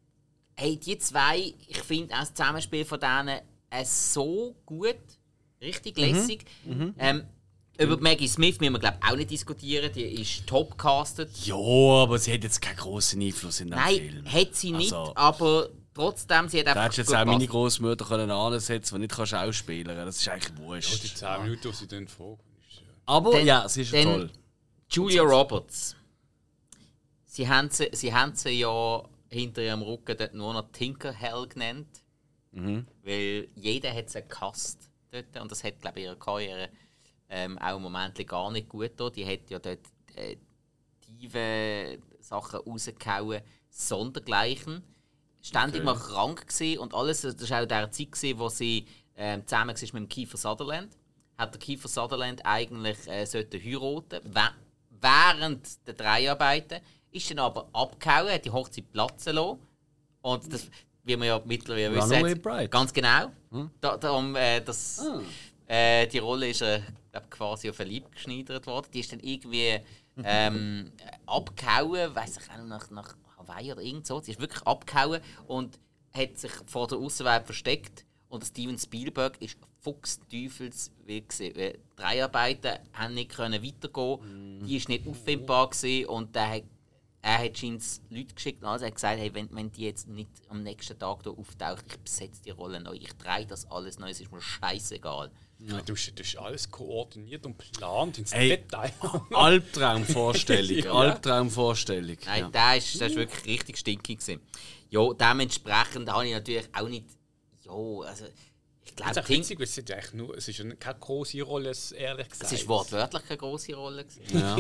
hey, 0.56 0.78
die 0.78 0.98
zwei, 0.98 1.54
ich 1.68 1.82
finde 1.82 2.14
auch 2.16 2.20
das 2.20 2.34
Zusammenspiel 2.34 2.86
von 2.86 3.00
denen 3.00 3.40
äh, 3.72 3.84
so 3.86 4.56
gut, 4.66 4.96
richtig 5.62 5.98
lässig. 5.98 6.46
Ähm, 7.00 7.24
über 7.80 7.98
Maggie 8.00 8.28
Smith 8.28 8.60
müssen 8.60 8.74
wir 8.74 8.80
glaube 8.80 9.00
auch 9.02 9.16
nicht 9.16 9.32
diskutieren, 9.32 9.92
die 9.94 10.04
ist 10.04 10.46
top 10.46 10.78
castet. 10.78 11.36
Ja, 11.46 11.56
aber 11.56 12.20
sie 12.20 12.32
hat 12.34 12.44
jetzt 12.44 12.62
keinen 12.62 12.78
großen 12.78 13.20
Einfluss 13.20 13.60
in 13.62 13.70
dem 13.70 13.80
Nein, 13.80 13.96
Film. 13.96 14.26
hat 14.32 14.56
sie 14.56 14.72
nicht, 14.72 14.94
Also- 14.94 15.16
aber 15.16 15.70
trotzdem, 15.94 16.48
sie 16.50 16.60
hat 16.60 16.68
Da 16.68 16.72
einfach 16.74 16.84
hättest 16.84 16.98
du 16.98 17.02
jetzt 17.02 17.10
gut 17.10 17.18
auch 17.18 17.26
meine. 17.26 17.48
Großmutter 17.48 18.06
können 18.06 18.30
ansetzen, 18.30 18.96
die 18.96 19.00
nicht 19.02 19.12
kann 19.14 19.26
schauspielern 19.26 19.96
kann. 19.98 20.06
Das 20.06 20.18
ist 20.18 20.28
eigentlich 20.28 20.50
Ja, 20.60 20.64
wurscht. 20.66 21.04
die 21.04 21.14
10 21.16 21.44
Minuten, 21.44 21.62
die 21.72 21.76
sie 21.76 21.88
dann 21.88 22.08
ja. 22.08 22.38
Aber 23.08 23.32
Dann- 23.32 23.46
ja, 23.48 23.68
sie 23.68 23.82
ist 23.82 23.94
dann- 23.94 24.04
toll. 24.04 24.30
Julia 24.92 25.24
Roberts. 25.24 25.96
Sie 27.26 27.48
haben 27.48 27.70
sie, 27.70 27.90
sie, 27.94 28.14
haben 28.14 28.36
sie 28.36 28.50
ja 28.52 29.04
hinter 29.30 29.62
ihrem 29.62 29.82
Rücken 29.82 30.18
dort 30.18 30.34
nur 30.34 30.54
noch 30.54 30.70
Tinkerhell 30.74 31.48
genannt. 31.48 31.88
Weil 33.04 33.48
jeder 33.56 33.94
hat 33.94 34.10
sie 34.10 34.22
gehasst 34.22 34.90
dort. 35.12 35.40
Und 35.40 35.52
das 35.52 35.64
hat, 35.64 35.80
glaube 35.80 36.00
ich, 36.00 36.06
ihre 36.06 36.18
Karriere 36.18 36.70
ähm, 37.30 37.58
auch 37.60 37.78
im 37.78 37.84
Moment 37.84 38.28
gar 38.28 38.52
nicht 38.52 38.68
gut 38.70 38.82
getan. 38.82 39.14
Die 39.14 39.26
hat 39.26 39.50
ja 39.50 39.60
dort 39.60 39.80
äh, 40.16 40.36
tiefe 41.02 42.00
Sachen 42.20 42.60
rausgehauen, 42.60 43.42
sondergleichen. 43.70 44.84
Ständig 45.42 45.84
mal 45.84 45.96
krank 45.96 46.48
gewesen 46.48 46.80
und 46.80 46.94
alles. 46.94 47.22
Das 47.22 47.50
war 47.50 47.64
auch 47.64 47.66
der 47.66 47.90
Zeit, 47.92 48.12
gewesen, 48.12 48.38
wo 48.40 48.50
sie 48.50 48.86
ähm, 49.16 49.46
zusammen 49.48 49.76
war 49.76 49.82
mit 49.82 49.94
dem 49.94 50.10
Kiefer 50.10 50.38
Sutherland. 50.38 50.96
Hat 51.38 51.54
der 51.54 51.60
Kiefer 51.60 51.88
Sutherland 51.88 52.46
eigentlich 52.46 53.08
äh, 53.08 53.26
sollte 53.26 53.58
heiraten 53.58 54.20
wä- 54.34 54.54
während 54.90 55.88
der 55.88 55.94
Dreharbeiten. 55.96 56.82
Ist 57.12 57.30
dann 57.32 57.40
aber 57.40 57.68
abgehauen, 57.74 58.32
hat 58.32 58.46
die 58.46 58.52
Hochzeit 58.52 58.92
platzen 58.92 59.36
lassen. 59.36 59.60
Und 60.22 60.54
das, 60.54 60.70
wie 61.04 61.18
wir 61.18 61.26
ja 61.26 61.42
mittlerweile 61.46 61.96
wissen, 61.96 62.12
Runaway 62.14 62.32
hat- 62.32 62.42
Bride. 62.42 62.70
ganz 62.70 62.94
genau. 62.94 63.32
Da, 63.82 63.98
darum, 63.98 64.36
äh, 64.36 64.62
das, 64.62 65.02
äh, 65.68 66.08
die 66.08 66.20
Rolle 66.20 66.50
ist 66.50 66.62
äh, 66.62 66.82
glaub, 67.12 67.30
quasi 67.32 67.70
auf 67.70 67.76
Verliebt 67.76 68.12
geschneidert 68.12 68.66
worden. 68.68 68.88
Die 68.94 69.00
ist 69.00 69.12
dann 69.12 69.20
irgendwie 69.20 69.80
ähm, 70.24 70.92
abgehauen, 71.26 72.16
weiß 72.16 72.38
ich 72.38 72.50
auch 72.52 72.64
nach, 72.66 72.90
nach 72.92 73.16
Hawaii 73.38 73.72
oder 73.72 73.82
irgend 73.82 74.06
so. 74.08 74.20
Sie 74.22 74.32
ist 74.32 74.40
wirklich 74.40 74.62
abgehauen 74.68 75.22
und 75.48 75.80
hat 76.14 76.38
sich 76.38 76.52
vor 76.68 76.88
der 76.88 76.98
Außenwelt 76.98 77.46
versteckt. 77.46 78.06
Und 78.30 78.46
Steven 78.46 78.78
Spielberg 78.78 79.42
ist 79.42 79.58
fuchsteufels 79.82 80.92
wie 81.06 81.22
gewesen. 81.22 81.54
Weil 81.56 81.74
Die 81.74 81.96
Dreharbeiten 82.02 82.72
haben 82.94 83.14
nicht 83.14 83.32
können 83.36 83.64
weitergehen. 83.64 84.64
Die 84.66 84.78
ist 84.78 84.90
nicht 84.90 85.08
auffindbar 85.08 85.70
gewesen 85.70 86.06
und 86.08 86.36
der 86.36 86.50
hat, 86.50 86.64
er 87.22 87.38
hat 87.38 87.58
scheinbar 87.58 87.86
Leute 88.10 88.34
geschickt 88.34 88.64
und. 88.64 88.82
Er 88.82 88.88
hat 88.88 88.96
gesagt, 88.96 89.20
hey, 89.20 89.34
wenn, 89.34 89.50
wenn 89.56 89.72
die 89.72 89.84
jetzt 89.86 90.08
nicht 90.08 90.30
am 90.50 90.64
nächsten 90.64 90.98
Tag 90.98 91.20
hier 91.24 91.38
auftaucht, 91.38 91.86
ich 91.88 91.98
besetze 92.00 92.42
die 92.44 92.50
Rolle 92.52 92.80
neu, 92.80 92.94
ich 92.94 93.14
drehe 93.14 93.46
das 93.46 93.70
alles 93.70 94.00
neu, 94.00 94.10
es 94.10 94.20
ist 94.22 94.32
mir 94.32 94.42
scheißegal. 94.42 95.32
Du, 95.60 95.78
hast, 95.78 95.88
du 95.88 96.24
hast 96.24 96.38
alles 96.38 96.72
koordiniert 96.72 97.46
und 97.46 97.60
geplant 97.60 98.18
ins 98.18 98.32
Ey. 98.32 98.50
Detail. 98.50 98.92
Albtraumvorstellung. 99.32 100.78
Ja. 100.84 100.92
Albtraumvorstellung. 100.92 102.18
Nein, 102.26 102.50
Ja. 102.52 102.74
ist, 102.74 103.00
der 103.00 103.08
ist 103.08 103.16
wirklich 103.16 103.46
richtig 103.46 103.78
stinkig. 103.78 104.20
Gewesen. 104.20 104.42
Ja, 104.90 105.14
dementsprechend 105.14 106.12
habe 106.12 106.26
ich 106.26 106.34
natürlich 106.34 106.68
auch 106.74 106.88
nicht. 106.90 107.06
Ja, 107.64 107.72
also 107.72 108.26
ich 108.92 108.96
Das 108.98 109.08
ist 109.08 109.14
glaube, 109.26 109.30
witzig, 109.30 109.60
weil 109.60 109.64
es 109.66 109.78
ist 109.78 109.92
eigentlich 109.92 110.14
nur, 110.14 110.38
es 110.38 110.48
ist 110.48 110.58
ja 110.60 110.66
keine 110.76 111.00
große 111.00 111.42
Rolle, 111.42 111.72
ehrlich 111.98 112.30
gesagt. 112.30 112.52
es 112.52 112.52
ist 112.60 112.68
wortwörtlich 112.68 113.24
keine 113.26 113.38
große 113.38 113.74
Rolle. 113.76 114.06
Gewesen. 114.06 114.40
Ja. 114.40 114.58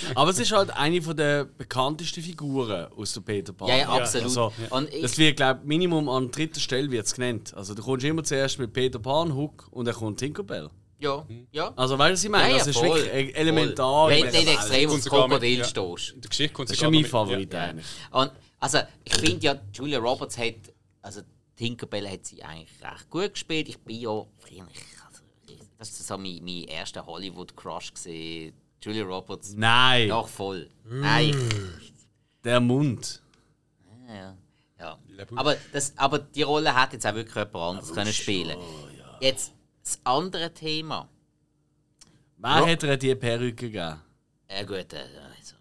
Aber 0.14 0.30
es 0.30 0.38
ist 0.38 0.52
halt 0.52 0.70
eine 0.70 1.00
von 1.02 1.16
der 1.16 1.44
bekanntesten 1.44 2.22
Figuren 2.22 2.86
aus 2.96 3.12
der 3.12 3.20
Peter 3.20 3.52
Pan. 3.52 3.68
Ja, 3.68 3.76
ja, 3.76 3.88
absolut. 3.88 4.24
Also, 4.26 4.52
Und 4.70 4.92
ich, 4.92 5.02
das 5.02 5.16
wird, 5.18 5.36
glaube 5.36 5.60
ich, 5.62 5.66
Minimum 5.68 6.08
an 6.08 6.30
dritter 6.30 6.60
Stelle 6.60 6.90
wird's 6.90 7.14
genannt. 7.14 7.52
Also 7.54 7.74
du 7.74 7.82
kommst 7.82 8.04
immer 8.04 8.24
zuerst 8.24 8.58
mit 8.58 8.72
Peter 8.72 8.98
Pan, 8.98 9.34
Hook 9.34 9.68
und 9.70 9.84
dann 9.86 9.94
kommt 9.94 10.18
Tinkerbell. 10.18 10.70
ja, 10.98 11.24
ja. 11.52 11.72
Also 11.76 11.98
weißt 11.98 12.10
du, 12.10 12.12
was 12.14 12.24
ich 12.24 12.30
meine? 12.30 12.44
Ja, 12.44 12.50
ja, 12.52 12.58
das 12.58 12.66
ist 12.68 12.78
voll, 12.78 12.88
wirklich 13.04 13.12
e- 13.12 13.32
elementar. 13.32 14.08
voll. 14.08 14.10
Wenn 14.12 14.32
du 14.32 14.38
nicht 14.38 14.48
extrem 14.54 14.90
aufs 14.90 15.04
mit- 15.04 15.12
Krokodil 15.12 15.58
ja. 15.58 15.64
stehst. 15.64 16.14
Der 16.16 16.28
Geschichte 16.30 16.52
kommt 16.54 16.68
Das 16.70 16.76
ist 16.76 16.82
ja 16.82 16.90
mein 16.90 17.02
mit- 17.02 17.10
Favorit 17.10 17.52
Ja. 17.52 17.60
eigentlich. 17.60 17.86
Und, 18.10 18.30
also, 18.60 18.78
ich 19.04 19.14
finde 19.16 19.44
ja, 19.44 19.56
Julia 19.74 19.98
Roberts 19.98 20.38
hat, 20.38 20.54
also 21.02 21.20
Tinkerbell 21.56 22.08
hat 22.10 22.26
sie 22.26 22.42
eigentlich 22.42 22.82
recht 22.82 23.10
gut 23.10 23.32
gespielt. 23.34 23.68
Ich 23.68 23.78
bin 23.78 24.00
ja 24.00 24.24
früher, 24.38 24.66
ich, 24.72 24.82
also, 25.06 25.22
das 25.78 25.90
ist 25.90 26.06
so 26.06 26.18
mein, 26.18 26.40
mein 26.44 26.64
erster 26.64 27.04
Hollywood-Crush 27.06 27.94
gesehen. 27.94 28.54
Julia 28.82 29.04
Roberts, 29.04 29.54
Nein, 29.54 30.08
doch 30.08 30.28
voll. 30.28 30.68
Nein, 30.84 31.30
ich, 31.80 31.92
der 32.42 32.60
Mund. 32.60 33.22
ja, 34.08 34.36
ja. 34.78 34.98
Bouche. 35.24 35.38
Aber, 35.40 35.56
das, 35.72 35.96
aber 35.96 36.18
die 36.18 36.42
Rolle 36.42 36.74
hat 36.74 36.92
jetzt 36.92 37.06
auch 37.06 37.14
wirklich 37.14 37.34
jemand 37.34 37.54
anderes 37.56 37.92
können 37.94 38.12
spielen. 38.12 38.58
Jetzt 39.20 39.52
das 39.82 39.98
andere 40.04 40.52
Thema. 40.52 41.08
Wer 42.36 42.60
Ro- 42.60 42.66
hat 42.66 42.82
ihr 42.82 42.96
die 42.98 43.14
Perücke 43.14 43.70
gegeben? 43.70 44.02
Ja 44.50 44.62
gut, 44.64 44.92
äh, 44.92 45.06
also, 45.38 45.56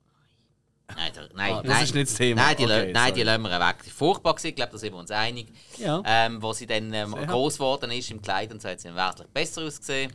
nein, 0.95 1.11
nein, 1.33 1.53
Ah, 1.53 1.61
das 1.61 1.71
nein, 1.71 1.83
ist 1.83 1.95
nicht 1.95 2.09
das 2.09 2.15
Thema. 2.17 2.41
Nein, 2.41 2.55
die, 2.57 2.63
Okay, 2.65 2.73
lö- 2.73 2.91
nein, 2.93 3.13
die 3.13 3.23
lassen 3.23 3.41
wir 3.43 3.49
weg. 3.51 3.59
War 3.59 3.75
furchtbar 3.93 4.33
gewesen, 4.35 4.47
ich 4.47 4.55
glaube, 4.55 4.71
da 4.71 4.77
sind 4.77 4.93
wir 4.93 4.99
uns 4.99 5.11
einig. 5.11 5.47
Ja. 5.77 6.01
Ähm, 6.05 6.41
wo 6.41 6.53
sie 6.53 6.65
dann 6.67 6.93
ähm, 6.93 7.11
groß 7.13 7.55
geworden 7.55 7.91
ist 7.91 8.11
im 8.11 8.21
Kleid 8.21 8.51
und 8.51 8.61
so 8.61 8.69
hat 8.69 8.79
sie 8.79 8.93
wesentlich 8.93 9.27
besser 9.29 9.61
ausgesehen. 9.63 10.11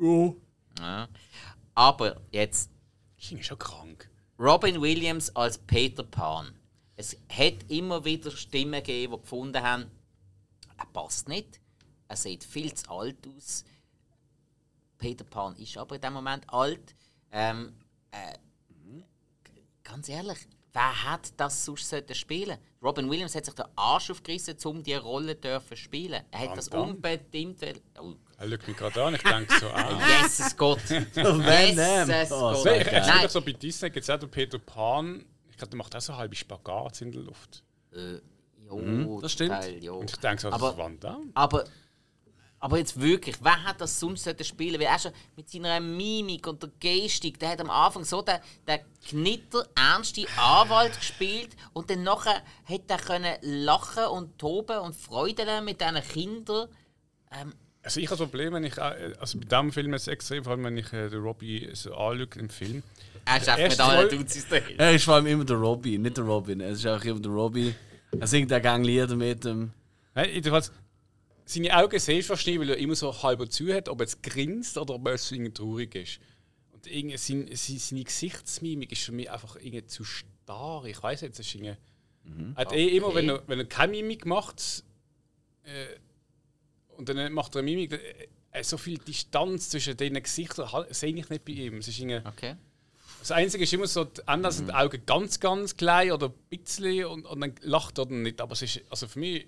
Oh. 0.00 0.34
Ja. 0.80 1.08
Aber 1.74 2.20
jetzt 2.30 2.70
Das 3.20 3.32
ist 3.32 3.46
schon 3.46 3.58
krank. 3.58 4.08
Robin 4.38 4.80
Williams 4.80 5.34
als 5.36 5.58
Peter 5.58 6.02
Pan. 6.02 6.52
Es 6.96 7.16
hat 7.28 7.54
immer 7.68 8.04
wieder 8.04 8.30
Stimmen 8.30 8.72
gegeben, 8.82 9.14
die 9.14 9.20
gefunden 9.22 9.62
haben, 9.62 9.90
er 10.78 10.86
passt 10.92 11.28
nicht, 11.28 11.60
er 12.08 12.16
sieht 12.16 12.44
viel 12.44 12.72
zu 12.74 12.90
alt 12.90 13.16
aus. 13.26 13.64
Peter 14.98 15.24
Pan 15.24 15.56
ist 15.56 15.76
aber 15.76 15.94
in 15.96 16.00
dem 16.00 16.12
Moment 16.12 16.44
alt. 16.48 16.94
Ähm, 17.32 17.72
äh, 18.10 18.34
ganz 19.84 20.08
ehrlich, 20.08 20.38
wer 20.72 21.04
hat 21.04 21.32
das 21.36 21.64
sonst 21.64 21.94
spielen? 22.16 22.56
Robin 22.82 23.08
Williams 23.10 23.34
hat 23.34 23.44
sich 23.44 23.54
den 23.54 23.66
Arsch 23.76 24.10
aufgerissen, 24.10 24.56
um 24.64 24.82
diese 24.82 25.00
Rolle 25.00 25.34
dürfen 25.36 25.76
spielen. 25.76 26.22
Er 26.30 26.38
hat 26.40 26.48
Van 26.48 26.56
das 26.56 26.68
Damme. 26.70 26.82
unbedingt. 26.92 27.60
will- 27.60 27.80
Oh, 28.00 28.14
Er 28.38 28.48
schaut 28.50 28.66
mich 28.68 28.76
gerade 28.76 29.04
an, 29.04 29.14
ich 29.14 29.22
denke 29.22 29.58
so, 29.58 29.68
ah. 29.68 30.00
Jesus 30.22 30.56
Gott! 30.56 30.80
Jesus 30.88 31.12
Gott! 31.14 32.62
sehr 32.62 32.80
Ich, 32.80 33.24
ich 33.24 33.30
so 33.30 33.40
bei 33.40 33.52
Disney 33.52 33.90
gibt 33.90 34.02
es 34.04 34.10
auch 34.10 34.18
den 34.18 34.30
Peter 34.30 34.58
Pan, 34.58 35.24
ich 35.50 35.56
glaube, 35.56 35.70
der 35.70 35.76
macht 35.78 35.94
auch 35.94 36.00
so 36.00 36.16
halbe 36.16 36.34
Spagats 36.34 37.00
in 37.02 37.12
der 37.12 37.22
Luft. 37.22 37.62
Äh, 37.92 38.14
jo, 38.66 38.76
Mhm, 38.78 39.20
das 39.20 39.32
stimmt. 39.32 39.50
Teil, 39.50 39.84
jo. 39.84 39.98
Und 39.98 40.10
ich 40.10 40.16
denke 40.16 40.40
so, 40.42 40.48
das 40.50 40.60
Aber- 40.60 40.70
ist 40.70 40.78
Van 40.78 40.98
Damme. 40.98 41.30
Aber, 41.34 41.64
aber 42.62 42.78
jetzt 42.78 43.00
wirklich, 43.00 43.34
wer 43.42 43.64
hat 43.64 43.80
das 43.80 43.98
sonst 43.98 44.24
spielen? 44.46 44.80
Weil 44.80 44.86
er 44.86 44.98
schon 45.00 45.10
mit 45.34 45.50
seiner 45.50 45.80
Mimik 45.80 46.46
und 46.46 46.62
der 46.62 46.70
Gestik, 46.78 47.36
der 47.40 47.50
hat 47.50 47.60
am 47.60 47.70
Anfang 47.70 48.04
so 48.04 48.22
den, 48.22 48.36
den 48.68 48.78
knitter 49.04 49.66
ernste 49.74 50.24
Anwalt 50.38 50.96
gespielt 50.96 51.56
und 51.72 51.90
dann 51.90 52.04
nachher 52.04 52.40
hat 52.64 52.82
er 52.86 52.98
können 52.98 53.34
lachen 53.42 54.04
und 54.04 54.38
toben 54.38 54.78
und 54.78 54.94
Freude 54.94 55.44
haben 55.44 55.64
mit 55.64 55.80
diesen 55.80 56.00
Kindern. 56.02 56.68
Also 57.82 57.98
ich 57.98 58.06
habe 58.06 58.18
das 58.18 58.28
Problem, 58.28 58.52
wenn 58.52 58.62
ich, 58.62 58.78
äh, 58.78 59.12
also 59.18 59.40
bei 59.40 59.44
diesem 59.44 59.72
Film 59.72 59.92
jetzt 59.92 60.06
extrem, 60.06 60.44
vor 60.44 60.52
allem 60.52 60.62
wenn 60.62 60.76
ich 60.76 60.92
äh, 60.92 61.08
den 61.08 61.20
Robbie 61.20 61.68
so 61.72 61.92
anschaue 61.96 62.28
im 62.36 62.48
Film. 62.48 62.84
Er 63.24 63.38
ist 63.38 63.48
einfach 63.48 63.58
Erst 63.58 63.78
mit 63.78 63.88
allen 63.88 64.08
Duzis 64.08 64.48
dahin. 64.48 64.78
Er 64.78 64.92
ist 64.92 65.04
vor 65.04 65.14
allem 65.14 65.26
immer 65.26 65.44
der 65.44 65.56
Robbie, 65.56 65.98
nicht 65.98 66.16
der 66.16 66.24
Robin. 66.24 66.60
Es 66.60 66.78
ist 66.78 66.86
auch 66.86 67.02
immer 67.02 67.18
der 67.18 67.32
Robbie. 67.32 67.74
Er 68.20 68.26
singt 68.28 68.52
auch 68.52 68.62
gerne 68.62 68.84
Lieder 68.84 69.16
mit 69.16 69.44
dem. 69.44 69.72
Nein, 70.14 70.30
jedenfalls, 70.32 70.70
seine 71.44 71.76
Augen 71.76 71.98
sehr 71.98 72.22
verstehen, 72.22 72.60
weil 72.60 72.70
er 72.70 72.76
immer 72.76 72.94
so 72.94 73.22
halb 73.22 73.50
zu 73.52 73.72
hat, 73.72 73.88
ob 73.88 74.00
er 74.00 74.04
jetzt 74.04 74.22
grinst 74.22 74.78
oder 74.78 74.94
ob 74.94 75.06
er 75.08 75.18
so 75.18 75.34
irgendwie 75.34 75.52
traurig 75.52 75.94
ist. 75.94 76.20
Und 76.72 76.86
irgendwie 76.86 77.16
sein, 77.16 77.48
sein, 77.52 77.78
seine 77.78 78.04
Gesichtsmimik 78.04 78.92
ist 78.92 79.02
für 79.02 79.12
mich 79.12 79.30
einfach 79.30 79.56
irgendwie 79.56 79.86
zu 79.86 80.04
starr. 80.04 80.84
Ich 80.86 81.02
weiß 81.02 81.22
jetzt, 81.22 81.38
es 81.38 81.46
ist 81.46 81.54
irgendwie. 81.54 81.76
Er 82.54 82.56
hat 82.56 82.72
eh 82.72 82.96
immer, 82.96 83.14
wenn 83.14 83.28
er, 83.28 83.42
wenn 83.48 83.58
er 83.58 83.64
keine 83.64 83.92
Mimik 83.92 84.26
macht, 84.26 84.84
äh, 85.64 85.86
und 86.96 87.08
dann 87.08 87.32
macht 87.32 87.54
er 87.56 87.60
eine 87.60 87.70
Mimik, 87.70 87.92
äh, 88.52 88.62
so 88.62 88.76
viel 88.78 88.98
Distanz 88.98 89.70
zwischen 89.70 89.96
den 89.96 90.22
Gesichtern 90.22 90.70
halt- 90.72 90.94
sehe 90.94 91.08
ich 91.14 91.28
nicht 91.28 91.44
bei 91.44 91.52
ihm. 91.52 91.78
Es 91.78 91.88
ist 91.88 91.98
irgendwie, 91.98 92.20
Okay. 92.28 92.54
das 93.20 93.32
Einzige 93.32 93.64
ist 93.64 93.72
immer 93.72 93.86
so, 93.88 94.04
die 94.04 94.20
Ende 94.26 94.52
sind 94.52 94.68
die 94.68 94.74
Augen 94.74 95.02
ganz, 95.04 95.40
ganz 95.40 95.76
klein 95.76 96.12
oder 96.12 96.28
ein 96.28 96.34
bisschen 96.58 97.06
und, 97.06 97.24
und 97.26 97.40
dann 97.40 97.54
lacht 97.62 97.98
er 97.98 98.06
dann 98.06 98.22
nicht. 98.22 98.40
Aber 98.40 98.52
es 98.52 98.62
ist, 98.62 98.82
also 98.88 99.08
für 99.08 99.18
mich, 99.18 99.46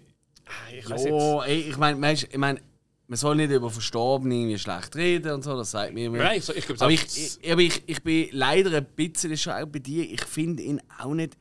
ich 0.77 0.89
weiß 0.89 1.05
jetzt. 1.05 1.13
Oh, 1.13 1.43
ey, 1.45 1.61
ich 1.61 1.77
meine, 1.77 2.13
ich 2.13 2.37
mein, 2.37 2.61
man 3.07 3.17
soll 3.19 3.37
nicht 3.37 3.51
über 3.51 3.71
Verstorbene 3.71 4.35
irgendwie 4.35 4.59
schlecht 4.59 4.97
reden 4.97 5.33
und 5.33 5.45
so, 5.45 5.57
das 5.57 5.71
sagt 5.71 5.93
mir 5.93 6.07
immer. 6.07 6.19
Nein, 6.19 6.39
ich, 6.39 6.49
ich 6.49 6.67
glaube, 6.67 6.81
Aber 6.83 6.91
ich, 6.91 7.39
ich, 7.43 7.53
aber 7.53 7.61
ich, 7.61 7.83
ich 7.87 8.03
bin 8.03 8.29
leider 8.33 8.77
ein 8.79 8.87
bisschen 8.97 9.37
schon 9.37 9.53
auch 9.53 9.67
bei 9.67 9.79
dir. 9.79 10.11
Ich 10.11 10.23
finde 10.23 10.63
ihn 10.63 10.81
auch 10.99 11.15
nicht. 11.15 11.37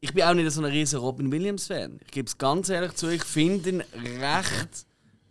Ich 0.00 0.12
bin 0.12 0.24
auch 0.24 0.34
nicht 0.34 0.50
so 0.50 0.60
ein 0.60 0.66
riesen 0.66 1.00
Robin 1.00 1.32
Williams-Fan. 1.32 2.00
Ich 2.04 2.10
gebe 2.10 2.26
es 2.26 2.36
ganz 2.36 2.68
ehrlich 2.68 2.92
zu, 2.92 3.08
ich 3.08 3.24
finde 3.24 3.70
ihn 3.70 3.80
recht, 4.20 4.86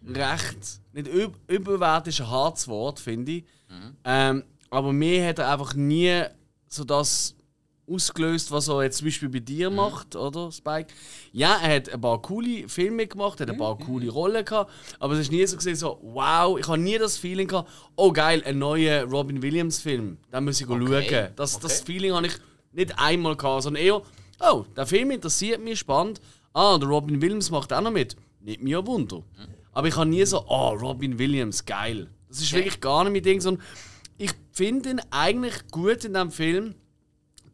recht, 0.08 0.82
nicht 0.92 1.08
üb 1.08 1.36
überwert 1.48 2.08
ist 2.08 2.20
ein 2.20 2.30
hartes 2.30 2.68
Wort, 2.68 3.00
finde 3.00 3.32
ich. 3.34 3.44
Ähm, 4.04 4.44
aber 4.72 4.92
mir 4.92 5.28
hat 5.28 5.40
er 5.40 5.52
einfach 5.52 5.76
nie 5.76 6.24
so 6.68 6.84
das 6.84 7.36
ausgelöst, 7.88 8.52
was 8.52 8.68
er 8.68 8.84
jetzt 8.84 8.98
zum 8.98 9.08
Beispiel 9.08 9.30
bei 9.30 9.40
dir 9.40 9.70
macht, 9.70 10.16
oder 10.16 10.52
Spike? 10.52 10.94
Ja, 11.32 11.58
er 11.62 11.76
hat 11.76 11.90
ein 11.90 12.02
paar 12.02 12.22
coole 12.22 12.68
Filme 12.68 13.06
gemacht, 13.08 13.40
hat 13.40 13.50
ein 13.50 13.58
paar 13.58 13.78
coole 13.78 14.10
Rollen 14.10 14.44
gehabt, 14.44 14.72
aber 15.00 15.14
es 15.14 15.20
ist 15.22 15.32
nie 15.32 15.46
so 15.46 15.56
gesehen 15.58 15.76
so, 15.76 16.00
wow, 16.02 16.58
ich 16.60 16.68
habe 16.68 16.78
nie 16.80 16.98
das 16.98 17.18
Feeling 17.18 17.48
gehabt, 17.48 17.70
oh 17.96 18.12
geil, 18.12 18.42
ein 18.46 18.58
neuer 18.60 19.04
Robin 19.06 19.42
Williams 19.42 19.80
Film, 19.80 20.18
da 20.32 20.42
muss 20.42 20.60
ich 20.62 20.70
Okay, 20.70 20.86
schauen. 21.10 21.34
Das, 21.36 21.60
das 21.60 21.82
okay. 21.82 21.94
Feeling 21.94 22.14
habe 22.14 22.28
ich 22.28 22.34
nicht 22.72 22.98
einmal 22.98 23.36
gehabt, 23.36 23.64
sondern 23.64 23.84
eher, 23.84 24.02
oh, 24.40 24.66
der 24.76 24.86
Film 24.86 25.12
interessiert 25.12 25.64
mich, 25.64 25.80
spannend. 25.80 26.20
Ah, 26.54 26.78
der 26.78 26.88
Robin 26.90 27.22
Williams 27.22 27.52
macht 27.52 27.72
auch 27.74 27.82
noch 27.82 27.92
mit. 27.92 28.16
Nicht 28.42 28.62
mir 28.62 28.80
ein 28.80 28.88
Wunder. 28.88 29.24
Aber 29.74 29.88
ich 29.88 29.96
habe 29.96 30.10
nie 30.10 30.26
so, 30.26 30.44
oh, 30.48 30.70
Robin 30.70 31.20
Williams, 31.20 31.66
geil. 31.66 32.08
Das 32.30 32.40
ist 32.40 32.48
Okay. 32.48 32.58
wirklich 32.58 32.80
gar 32.82 33.04
nicht 33.04 33.14
mein 33.14 33.24
Ding, 33.24 33.42
sondern 33.42 33.64
ich 34.18 34.32
finde 34.54 34.90
ihn 34.92 35.02
eigentlich 35.12 35.68
gut 35.72 36.06
in 36.06 36.14
dem 36.14 36.32
Film 36.32 36.76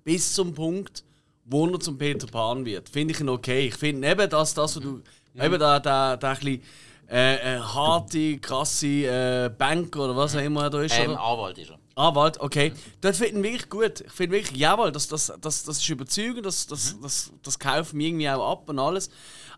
bis 0.03 0.33
zum 0.33 0.53
Punkt, 0.53 1.03
wo 1.45 1.67
er 1.67 1.79
zum 1.79 1.97
Peter 1.97 2.27
Pan 2.27 2.65
wird. 2.65 2.89
Finde 2.89 3.13
ich 3.13 3.19
ihn 3.19 3.29
okay. 3.29 3.67
Ich 3.67 3.75
finde 3.75 4.09
eben 4.09 4.29
das, 4.29 4.53
das, 4.53 4.75
was 4.75 4.83
du. 4.83 5.01
Eben 5.35 5.59
da, 5.59 5.79
da, 5.79 6.17
da 6.17 6.31
ein 6.31 6.35
bisschen 6.35 6.61
äh, 7.09 7.55
äh, 7.55 7.59
harte, 7.59 8.37
krasse 8.39 8.87
äh, 8.87 9.49
Banker 9.57 10.05
oder 10.05 10.15
was 10.15 10.35
auch 10.35 10.41
immer 10.41 10.63
er 10.63 10.69
da 10.69 10.81
ist. 10.81 10.97
Ähm, 10.97 11.11
oder? 11.11 11.21
Anwalt 11.21 11.57
ist 11.57 11.69
er. 11.69 11.79
Anwalt, 11.95 12.39
okay. 12.39 12.73
Das 13.01 13.17
finde 13.17 13.39
ich 13.39 13.43
wirklich 13.43 13.69
gut. 13.69 14.01
Ich 14.01 14.11
finde 14.11 14.37
wirklich, 14.37 14.57
jawohl, 14.57 14.91
das, 14.91 15.07
das, 15.07 15.31
das, 15.41 15.63
das 15.63 15.77
ist 15.77 15.89
überzeugend, 15.89 16.45
das, 16.45 16.67
das, 16.67 16.97
das, 17.01 17.31
das 17.43 17.59
kauft 17.59 17.93
mir 17.93 18.07
irgendwie 18.07 18.29
auch 18.29 18.51
ab 18.51 18.69
und 18.69 18.79
alles. 18.79 19.09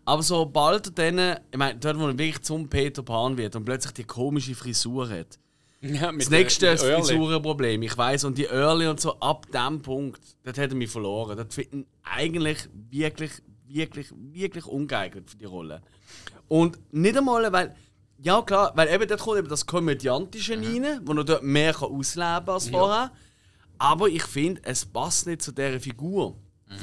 Aber 0.04 0.22
sobald 0.22 0.98
er 0.98 1.12
dann, 1.12 1.38
ich 1.50 1.58
meine, 1.58 1.78
dort, 1.78 1.98
wo 1.98 2.08
er 2.08 2.18
wirklich 2.18 2.42
zum 2.42 2.68
Peter 2.68 3.02
Pan 3.02 3.36
wird 3.36 3.56
und 3.56 3.64
plötzlich 3.64 3.94
die 3.94 4.04
komische 4.04 4.54
Frisur 4.54 5.08
hat. 5.08 5.38
Ja, 5.84 6.12
Das 6.12 6.30
nächste 6.30 6.68
ist 6.68 6.82
das. 6.82 7.10
Frisurenproblem, 7.10 7.82
ich 7.82 7.96
weiß 7.96 8.24
Und 8.24 8.38
die 8.38 8.46
Early 8.46 8.86
und 8.86 9.00
so, 9.00 9.18
ab 9.20 9.46
dem 9.52 9.82
Punkt, 9.82 10.20
dort 10.42 10.56
hat 10.56 10.70
er 10.70 10.76
mich 10.76 10.90
verloren. 10.90 11.36
Das 11.36 11.54
finde 11.54 11.78
ich 11.80 11.86
eigentlich 12.02 12.58
wirklich, 12.90 13.32
wirklich, 13.66 14.08
wirklich 14.16 14.66
ungeeignet 14.66 15.30
für 15.30 15.36
die 15.36 15.44
Rolle. 15.44 15.82
Und 16.48 16.78
nicht 16.92 17.16
einmal, 17.16 17.52
weil, 17.52 17.74
ja 18.18 18.40
klar, 18.42 18.72
weil 18.74 18.88
eben 18.88 19.06
dort 19.06 19.20
kommt 19.20 19.38
eben 19.38 19.48
das 19.48 19.66
Komödiantische 19.66 20.54
rein, 20.54 21.00
wo 21.04 21.12
er 21.12 21.24
dort 21.24 21.42
mehr 21.42 21.74
kann 21.74 21.90
ausleben 21.90 22.44
kann 22.44 22.48
als 22.48 22.68
vorher. 22.68 23.12
Aber 23.76 24.08
ich 24.08 24.22
finde, 24.22 24.62
es 24.64 24.86
passt 24.86 25.26
nicht 25.26 25.42
zu 25.42 25.52
dieser 25.52 25.80
Figur. 25.80 26.36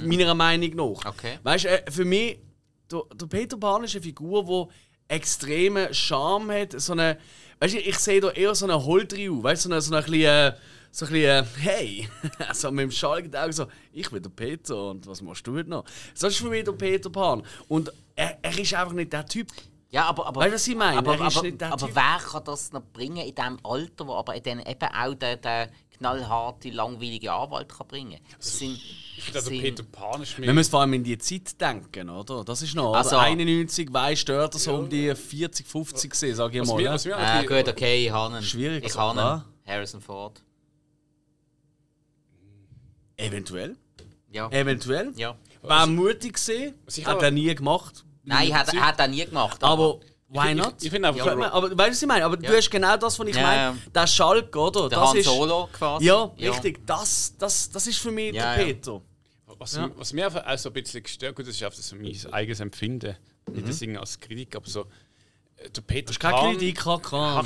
Meiner 0.04 0.36
Meinung 0.36 0.76
nach. 0.76 1.06
Okay. 1.06 1.40
Weißt 1.44 1.66
du, 1.66 1.70
äh, 1.70 1.92
für 1.92 2.06
mich, 2.06 2.40
der, 2.92 3.02
der 3.16 3.26
Peter 3.26 3.58
Pan 3.58 3.84
ist 3.84 3.96
eine 3.96 4.04
Figur, 4.04 4.46
die 4.46 5.14
extremen 5.14 5.94
Charme 5.94 6.52
hat. 6.52 6.80
So 6.80 6.94
eine, 6.94 7.18
weißt 7.62 7.76
du, 7.76 7.80
ich 7.80 7.98
sehe 8.00 8.20
da 8.20 8.30
eher 8.32 8.54
so 8.56 8.66
eine 8.66 8.84
Holdriu, 8.84 9.42
weißt 9.42 9.66
du, 9.66 9.70
so 9.70 9.74
eine, 9.74 9.82
so 9.82 9.96
eine 9.96 10.04
bisschen, 10.04 10.54
so 10.92 11.06
ein 11.06 11.12
bisschen, 11.12 11.48
hey, 11.60 12.10
so 12.54 12.72
mit 12.72 12.84
dem 12.84 12.92
schalligen 12.92 13.36
Auge 13.36 13.54
so, 13.54 13.68
ich 13.94 14.10
bin 14.10 14.22
der 14.22 14.30
Peter 14.32 14.90
und 14.90 15.06
was 15.08 15.22
machst 15.22 15.46
du 15.46 15.56
heute 15.56 15.70
noch? 15.70 15.86
So 16.14 16.28
ist 16.28 16.38
für 16.38 16.50
mich 16.50 16.64
der 16.64 16.74
Peter 16.74 17.10
Pan. 17.10 17.44
Und 17.68 17.92
er, 18.16 18.40
er 18.42 18.60
ist 18.60 18.74
einfach 18.74 18.94
nicht 18.94 19.14
der 19.14 19.26
Typ. 19.26 19.48
Ja, 19.92 20.06
aber, 20.06 20.26
aber, 20.26 20.42
Weißt 20.42 20.52
du, 20.52 20.56
was 20.56 20.68
ich 20.68 20.76
meine? 20.76 20.98
aber, 20.98 21.14
Er 21.14 21.22
aber, 21.22 21.74
aber 21.74 21.96
wer 21.96 22.18
kann 22.18 22.44
das 22.46 22.72
noch 22.72 22.84
bringen 22.94 23.18
in 23.28 23.36
diesem 23.36 23.60
Alter, 23.64 24.08
wo 24.08 24.16
aber 24.16 24.40
dann 24.40 24.60
eben 24.60 24.90
auch 24.94 25.14
der, 25.14 25.38
der 25.38 25.70
knallharte, 26.02 26.70
langweilige 26.72 27.32
Anwalt 27.32 27.70
kann 27.70 27.88
bringen 27.88 28.20
Das 28.38 28.58
sind, 28.58 28.74
Ich 29.18 29.24
finde, 29.24 29.40
also 29.40 29.50
sind- 29.52 29.62
Peter 29.62 29.84
Pan 29.84 30.22
ist. 30.24 30.38
Wir 30.38 30.52
müssen 30.52 30.72
vor 30.72 30.82
allem 30.82 30.94
in 30.94 31.04
die 31.04 31.18
Zeit 31.20 31.60
denken, 31.62 32.10
oder? 32.10 32.44
Das 32.44 32.62
ist 32.64 32.74
noch, 32.76 32.94
Also- 32.96 33.18
also, 33.18 33.30
91, 33.32 33.94
weißt 33.94 34.28
du, 34.28 34.34
dort 34.34 34.54
so 34.56 34.76
um 34.76 34.90
die 34.90 35.14
40, 35.14 35.68
50 35.68 36.10
gesehen, 36.12 36.36
sag 36.36 36.54
ich 36.56 36.62
was 36.62 36.68
mal. 36.70 36.86
was 36.86 37.06
mir 37.06 37.16
Ah, 37.18 37.42
gut, 37.44 37.68
okay, 37.70 38.06
ich 38.08 38.12
habe 38.12 38.36
ihn. 38.38 38.42
Schwierig 38.44 38.84
Ich 38.84 38.96
habe 38.98 39.20
ihn. 39.20 39.44
Harrison 39.72 40.02
Ford. 40.02 40.42
Eventuell. 43.18 43.76
Ja. 44.32 44.50
Eventuell. 44.50 45.14
ja. 45.16 45.36
War 45.62 45.86
mutig 45.86 46.34
gesehen, 46.34 46.74
hat 46.88 47.08
aber- 47.08 47.24
er 47.26 47.32
nie 47.32 47.54
gemacht. 47.54 48.04
Nein, 48.24 48.52
hat, 48.58 48.74
hat 48.76 49.00
er 49.00 49.08
nie 49.08 49.24
gemacht. 49.26 49.64
Aber 49.64 50.00
why 50.32 50.50
ich- 50.52 50.56
not? 50.56 50.76
ich 50.82 50.90
finde 50.90 51.08
einfach- 51.10 51.26
Ja, 51.26 51.32
aber, 51.34 51.52
aber 51.54 51.68
weißt 51.78 51.78
du, 51.78 51.92
was 51.92 52.02
ich 52.02 52.08
meine? 52.08 52.26
Aber 52.26 52.38
du 52.38 52.44
Ja. 52.46 52.58
hast 52.58 52.70
genau 52.72 52.98
das, 52.98 53.20
was 53.20 53.28
ich 53.28 53.36
Ja, 53.36 53.42
meine. 53.42 53.62
ja. 53.62 53.78
Der 53.94 54.08
Schalk, 54.08 54.56
oder? 54.56 54.90
der 54.90 55.00
das 55.00 55.10
Han 55.10 55.18
ist, 55.18 55.26
Solo 55.26 55.70
quasi. 55.74 56.06
Ja, 56.06 56.24
richtig. 56.40 56.86
Das, 56.88 57.36
das, 57.38 57.70
das 57.70 57.88
ist 57.88 57.98
für 58.00 58.12
mich 58.12 58.34
Ja, 58.34 58.56
der 58.56 58.68
ja. 58.68 58.74
Peter. 58.74 59.02
Was, 59.58 59.76
Ja. 59.76 59.92
was 59.96 60.14
mir 60.14 60.26
einfach 60.26 60.46
auch 60.48 60.58
so 60.58 60.70
ein 60.70 60.74
bisschen 60.74 61.04
gestört 61.04 61.36
gut, 61.36 61.46
das 61.48 61.56
ist 61.56 61.62
einfach 61.64 61.78
so 61.78 61.96
mein 61.96 62.34
eigenes 62.34 62.60
Empfinden. 62.62 63.16
Nicht 63.52 63.68
das 63.68 63.80
Singen 63.80 63.98
als 63.98 64.20
Kritik, 64.20 64.56
aber 64.56 64.68
so. 64.68 64.82
äh, 65.58 65.70
Der 65.70 65.82
Peter 65.82 66.08
Das 66.08 66.16
ist 66.16 66.20
keine 66.20 66.58
Kritik. 66.58 66.84
Ah, 66.88 67.44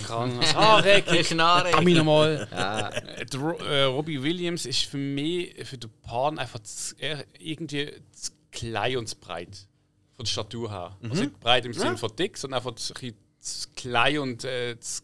Ich 1.12 1.28
schnarre. 1.28 1.72
Komm 1.74 1.88
ich 1.88 1.96
nochmal. 1.98 2.48
Äh, 2.52 3.26
der 3.26 3.40
Ro 3.40 3.52
äh, 3.58 3.84
Robbie 3.84 4.22
Williams 4.24 4.66
ist 4.66 4.84
für 4.84 4.98
mich, 4.98 5.56
für 5.68 5.78
den 5.78 5.90
Pan 6.04 6.40
einfach 6.40 6.60
zu, 6.60 6.96
irgendwie 7.40 7.92
zu 8.14 8.32
klein 8.52 8.98
und 8.98 9.08
zu 9.10 9.18
breit. 9.18 9.68
Von 10.16 10.26
der 10.26 10.32
Statur 10.32 10.72
her. 10.72 10.98
Also 11.04 11.24
nicht 11.24 11.40
breit 11.40 11.66
im 11.66 11.74
Sinne 11.74 11.98
von 11.98 12.16
dick, 12.16 12.38
sondern 12.38 12.60
einfach 12.60 12.72
ein 12.72 12.76
bisschen 12.76 13.18
zu 13.40 13.68
klein 13.76 14.20
und 14.20 14.44
äh, 14.44 14.80
zu 14.80 15.04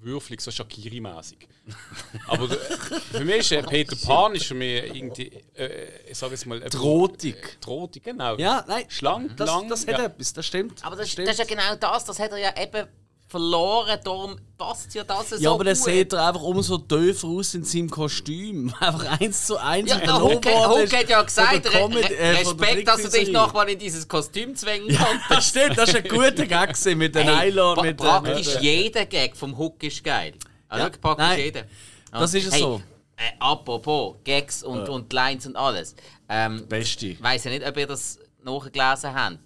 würfelig, 0.00 0.40
so 0.40 0.50
Shakiri-mäßig. 0.50 1.46
Aber 2.26 2.48
der, 2.48 2.58
für 2.58 3.24
mich 3.24 3.36
ist 3.36 3.52
äh, 3.52 3.62
Peter 3.62 3.96
Pan 3.96 4.34
ist 4.34 4.46
für 4.46 4.54
mich 4.54 4.84
irgendwie, 4.94 5.30
äh, 5.54 6.10
ich 6.10 6.18
sage 6.18 6.32
jetzt 6.32 6.46
mal, 6.46 6.60
äh, 6.62 6.70
Drohtig. 6.70 7.60
Drohtig, 7.60 8.02
genau. 8.02 8.36
Ja, 8.36 8.64
nein. 8.66 8.84
Schlank, 8.88 9.36
Das, 9.36 9.48
lang. 9.48 9.68
das 9.68 9.86
hat 9.86 9.98
ja. 9.98 10.04
etwas, 10.06 10.32
das 10.32 10.46
stimmt. 10.46 10.84
Aber 10.84 10.96
das, 10.96 11.10
stimmt. 11.10 11.28
das 11.28 11.38
ist 11.38 11.50
ja 11.50 11.56
genau 11.56 11.76
das, 11.76 12.04
das 12.04 12.18
hat 12.18 12.30
er 12.32 12.38
ja 12.38 12.62
eben 12.62 12.88
verloren, 13.30 13.98
darum 14.04 14.36
passt 14.58 14.92
ja 14.94 15.04
das 15.04 15.30
so 15.30 15.36
ja, 15.36 15.52
aber 15.52 15.64
der 15.64 15.74
gut. 15.74 15.84
sieht 15.84 16.12
er 16.12 16.26
einfach 16.28 16.42
umso 16.42 16.76
tiefer 16.78 17.28
aus 17.28 17.54
in 17.54 17.64
seinem 17.64 17.88
Kostüm. 17.88 18.74
Einfach 18.80 19.20
eins 19.20 19.46
zu 19.46 19.56
eins. 19.56 19.88
Ja, 19.88 19.96
der 19.98 20.04
übernommen 20.08 20.34
Huck, 20.36 20.92
hat- 20.92 21.08
ja 21.08 21.22
gesagt, 21.22 21.64
Comedy- 21.70 22.12
äh, 22.14 22.30
Respekt, 22.38 22.88
dass 22.88 23.02
du 23.02 23.08
dich 23.08 23.30
nochmal 23.30 23.68
in 23.70 23.78
dieses 23.78 24.06
Kostüm 24.06 24.54
zwängen 24.56 24.88
kannst. 24.94 25.30
Das 25.30 25.48
stimmt, 25.48 25.78
das 25.78 25.88
ist 25.90 25.96
ein 25.96 26.08
guter 26.08 26.44
Gag 26.46 26.96
mit 26.96 27.14
den 27.14 27.26
Nylon. 27.26 27.76
mit 27.80 27.86
den- 28.00 28.06
praktisch 28.06 28.52
den- 28.54 28.62
jeder 28.62 29.06
Gag 29.06 29.36
vom 29.36 29.56
Hook 29.56 29.82
ist 29.84 30.02
geil. 30.04 30.34
Also 30.68 30.84
Ja, 30.86 30.90
praktisch 31.00 31.26
nein, 31.26 31.38
jeder. 31.38 31.64
das 32.12 32.34
ist 32.34 32.46
es 32.52 32.58
so. 32.58 32.82
Äh, 33.16 33.22
apropos 33.38 34.16
Gags 34.24 34.62
und, 34.62 34.88
und 34.88 35.12
Lines 35.12 35.46
und 35.46 35.56
alles. 35.56 35.94
Ähm, 36.28 36.66
Beste. 36.68 37.06
ich 37.08 37.22
weiß 37.22 37.44
ja 37.44 37.50
nicht, 37.50 37.66
ob 37.66 37.76
ihr 37.76 37.86
das 37.86 38.18
nachgelesen 38.42 39.14
habt. 39.14 39.38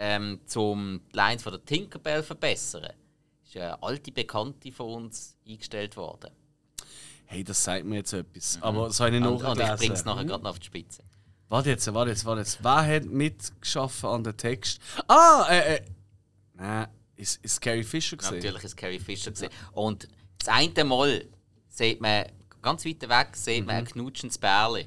Ähm, 0.00 0.40
zum 0.46 1.00
die 1.12 1.16
Lines 1.16 1.42
von 1.42 1.52
der 1.52 1.64
Tinkerbell 1.64 2.22
verbessern. 2.22 2.86
Eine 3.60 3.82
alte 3.82 4.12
Bekannte 4.12 4.72
von 4.72 5.04
uns 5.04 5.36
eingestellt 5.46 5.96
worden. 5.96 6.30
Hey, 7.26 7.44
das 7.44 7.62
sagt 7.62 7.84
mir 7.84 7.96
jetzt 7.96 8.12
etwas. 8.12 8.58
Aber 8.62 8.86
das 8.86 9.00
habe 9.00 9.14
ich 9.14 9.20
nicht 9.20 9.30
Und, 9.30 9.42
und 9.44 9.58
ich 9.60 9.66
bringe 9.66 9.72
es 9.72 10.04
nachgelesen. 10.04 10.06
nachher 10.06 10.24
gerade 10.24 10.42
noch 10.44 10.50
auf 10.50 10.58
die 10.58 10.66
Spitze. 10.66 11.02
Warte 11.50 11.70
jetzt, 11.70 11.92
warte 11.94 12.10
jetzt, 12.10 12.24
warte 12.24 12.40
jetzt. 12.40 12.62
Wer 12.62 12.86
hat 12.86 13.04
mitgeschafft 13.04 14.04
an 14.04 14.24
dem 14.24 14.36
Text? 14.36 14.80
Ah, 15.08 15.46
äh, 15.50 15.76
äh. 15.76 15.80
Nein, 16.54 16.88
ist, 17.16 17.42
ist 17.44 17.60
Carrie 17.60 17.82
Fisher 17.84 18.16
gesehen? 18.16 18.34
Natürlich 18.36 18.64
ist 18.64 18.76
Carrie 18.76 18.98
Fisher 18.98 19.30
gesehen. 19.30 19.50
Und 19.72 20.08
das 20.38 20.48
eine 20.48 20.84
Mal 20.84 21.24
sieht 21.68 22.00
man, 22.00 22.26
ganz 22.62 22.84
weit 22.84 23.02
weg, 23.08 23.36
sieht 23.36 23.60
Mhm. 23.60 23.66
man 23.66 23.76
ein 23.76 23.84
knutschendes 23.86 24.38
Bärli. 24.38 24.86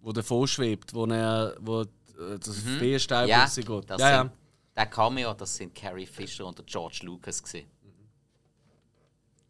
Wo 0.00 0.12
der 0.12 0.22
vorschwebt, 0.24 0.94
wo 0.94 1.06
er, 1.06 1.56
wo 1.60 1.82
äh, 1.82 1.86
das 2.40 2.62
Mhm. 2.64 2.82
Ja, 3.28 3.42
rausgeht. 3.42 3.90
das 3.90 4.00
Ja, 4.00 4.10
ja. 4.10 4.22
sind, 4.22 4.32
der 4.76 4.86
Cameo, 4.86 5.34
das 5.34 5.56
sind 5.56 5.74
Carrie 5.74 6.06
Fisher 6.06 6.46
und 6.46 6.58
der 6.58 6.64
George 6.64 7.00
Lucas 7.02 7.42
gewesen. 7.42 7.68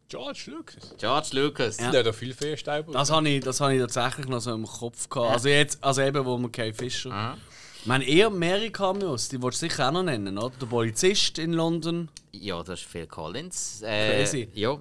George 0.09 0.45
Lucas. 0.47 0.95
George 0.97 1.27
Lucas. 1.33 1.77
Der 1.77 1.87
hat 1.89 2.05
da 2.07 2.11
viel 2.11 2.33
Fehlstaub. 2.33 2.91
Das 2.91 3.11
habe 3.11 3.29
ich, 3.29 3.43
das 3.43 3.61
habe 3.61 3.75
ich 3.75 3.79
tatsächlich 3.79 4.27
noch 4.27 4.39
so 4.39 4.51
im 4.53 4.65
Kopf 4.65 5.07
gehabt. 5.07 5.33
Also 5.33 5.49
jetzt, 5.49 5.83
also 5.83 6.01
eben, 6.01 6.25
wo 6.25 6.35
man 6.35 6.51
Carrie 6.51 6.73
Fisher. 6.73 7.11
Mhm. 7.11 7.37
Ich 7.81 7.85
meine, 7.85 8.03
eher 8.05 8.31
mehrere 8.31 8.71
Cameos, 8.71 9.29
die 9.29 9.41
willst 9.41 9.61
du 9.61 9.67
sicher 9.67 9.87
auch 9.87 9.91
noch 9.91 10.03
nennen, 10.03 10.37
oder? 10.37 10.53
Der 10.59 10.65
Polizist 10.65 11.37
in 11.37 11.53
London. 11.53 12.09
Ja, 12.31 12.63
das 12.63 12.81
ist 12.81 12.89
Phil 12.89 13.05
Collins. 13.05 13.83
Äh, 13.83 14.17
Crazy. 14.17 14.49
Ja. 14.55 14.73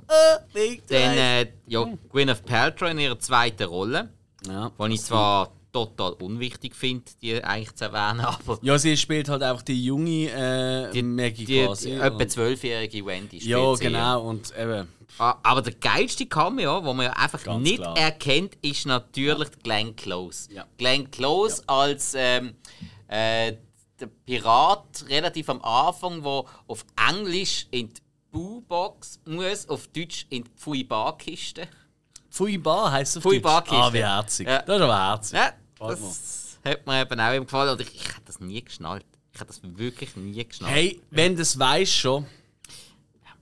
Äh, 0.55 0.79
Dann 0.89 1.19
äh, 1.19 1.53
ja, 1.67 1.87
Gwyneth 2.11 2.47
Paltrow 2.47 2.91
in 2.91 2.99
ihrer 2.99 3.19
zweiten 3.19 3.65
Rolle, 3.65 4.09
ja. 4.47 4.73
die 4.79 4.95
ich 4.95 5.03
zwar 5.03 5.53
total 5.87 6.13
unwichtig 6.15 6.75
finde, 6.75 7.05
die 7.21 7.43
eigentlich 7.43 7.75
zu 7.75 7.87
erwähnen, 7.87 8.21
aber 8.25 8.59
ja, 8.63 8.79
sie 8.79 8.97
spielt 8.97 9.29
halt 9.29 9.43
einfach 9.43 9.63
die 9.63 9.85
junge 9.85 10.31
äh, 10.31 10.91
die, 10.93 11.03
Maggie 11.03 11.45
die, 11.45 11.65
quasi. 11.65 11.91
die 11.91 11.97
etwa 11.97 12.29
zwölfjährige 12.29 13.05
Wendy 13.07 13.41
spielt 13.41 13.51
ja, 13.51 13.75
genau. 13.75 14.23
Und 14.23 14.53
eben, 14.57 14.89
Aber 15.19 15.63
der 15.63 15.75
geilste 15.75 16.27
Cameo, 16.27 16.81
den 16.81 16.97
man 16.97 17.07
ja 17.07 17.13
einfach 17.13 17.43
Ganz 17.43 17.63
nicht 17.63 17.79
klar. 17.83 17.97
erkennt, 17.97 18.57
ist 18.63 18.87
natürlich 18.87 19.51
Glenn 19.63 19.97
Close. 19.97 20.53
Ja. 20.53 20.67
Glenn 20.77 21.11
Close 21.11 21.63
als 21.67 22.15
ähm, 22.17 22.55
äh, 23.09 23.55
der 24.01 24.09
Pirat 24.27 25.05
relativ 25.09 25.49
am 25.49 25.61
Anfang, 25.63 26.23
der 26.23 26.45
auf 26.67 26.85
Englisch 27.09 27.67
in 27.71 27.89
die 27.89 28.03
Boo-Box 28.31 29.21
muss, 29.25 29.69
auf 29.69 29.89
Deutsch 29.89 30.27
in 30.31 30.45
die 30.45 30.51
Pfui-Bar-Kiste. 30.51 31.69
Pfui 32.31 32.59
Bar 32.59 32.93
heisst 32.93 33.13
es 33.13 33.17
auf 33.19 33.23
Pfui 33.23 33.41
Deutsch. 33.41 33.43
Bar-Kiste. 33.43 33.77
Ah, 33.77 33.93
wie 33.93 34.05
herzig. 34.05 34.47
Ja. 34.47 34.63
Das 34.63 34.77
ist 34.77 34.83
aber 34.83 34.99
herzig. 34.99 35.39
Ja, 35.39 35.53
Das 35.79 36.59
hat 36.65 36.87
mir 36.87 37.01
eben 37.03 37.21
auch 37.21 37.33
gefallen. 37.45 37.71
Und 37.73 37.81
ich, 37.81 37.95
ich 37.95 38.09
hätte 38.09 38.23
das 38.27 38.41
nie 38.41 38.63
geschnallt. 38.63 39.05
Ich 39.33 39.41
hätte 39.41 39.49
das 39.49 39.61
wirklich 39.63 40.17
nie 40.17 40.45
geschnallt. 40.45 40.75
Hey, 40.75 41.01
wenn 41.11 41.37
du 41.37 41.43
es 41.43 41.59
weißt 41.59 41.93
schon. 41.93 42.27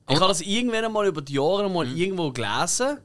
Ich 0.08 0.16
habe 0.16 0.28
das 0.28 0.40
irgendwann 0.40 0.84
einmal 0.84 1.06
über 1.06 1.20
die 1.22 1.34
Jahre 1.34 1.68
mal 1.68 1.86
Mhm. 1.86 1.96
irgendwo 1.96 2.30
gelesen. 2.30 2.98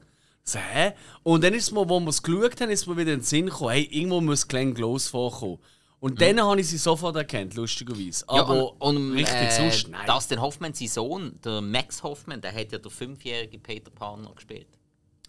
So, 0.43 0.59
hä? 0.59 0.93
Und 1.23 1.43
dann 1.43 1.53
ist 1.53 1.71
mir, 1.71 1.87
wo 1.87 1.99
wir 1.99 2.09
es 2.09 2.21
geschaut 2.21 2.59
haben, 2.61 2.69
ist 2.69 2.85
mir 2.87 2.97
wieder 2.97 3.13
in 3.13 3.19
den 3.19 3.25
Sinn 3.25 3.45
gekommen, 3.47 3.71
hey, 3.71 3.83
irgendwo 3.91 4.21
muss 4.21 4.47
Glenn 4.47 4.73
Close 4.73 5.09
vorkommen. 5.09 5.59
Und 5.99 6.19
dann 6.19 6.41
habe 6.41 6.59
ich 6.59 6.67
sie 6.67 6.77
sofort 6.79 7.15
erkannt, 7.15 7.53
lustigerweise. 7.55 8.25
Mhm. 8.27 8.35
Ja, 8.35 8.41
Aber 8.41 8.81
und, 8.81 8.97
und 8.97 9.11
richtig 9.13 9.35
äh, 9.35 9.51
sonst, 9.51 9.87
nein. 9.87 10.05
Dustin 10.07 10.41
Hoffman, 10.41 10.73
sein 10.73 10.87
Sohn, 10.87 11.39
der 11.43 11.61
Max 11.61 12.01
Hoffman, 12.03 12.41
der 12.41 12.53
hat 12.53 12.71
ja 12.71 12.79
der 12.79 12.89
fünfjährige 12.91 13.59
Peter 13.59 13.91
Pan 13.91 14.21
noch 14.23 14.35
gespielt. 14.35 14.67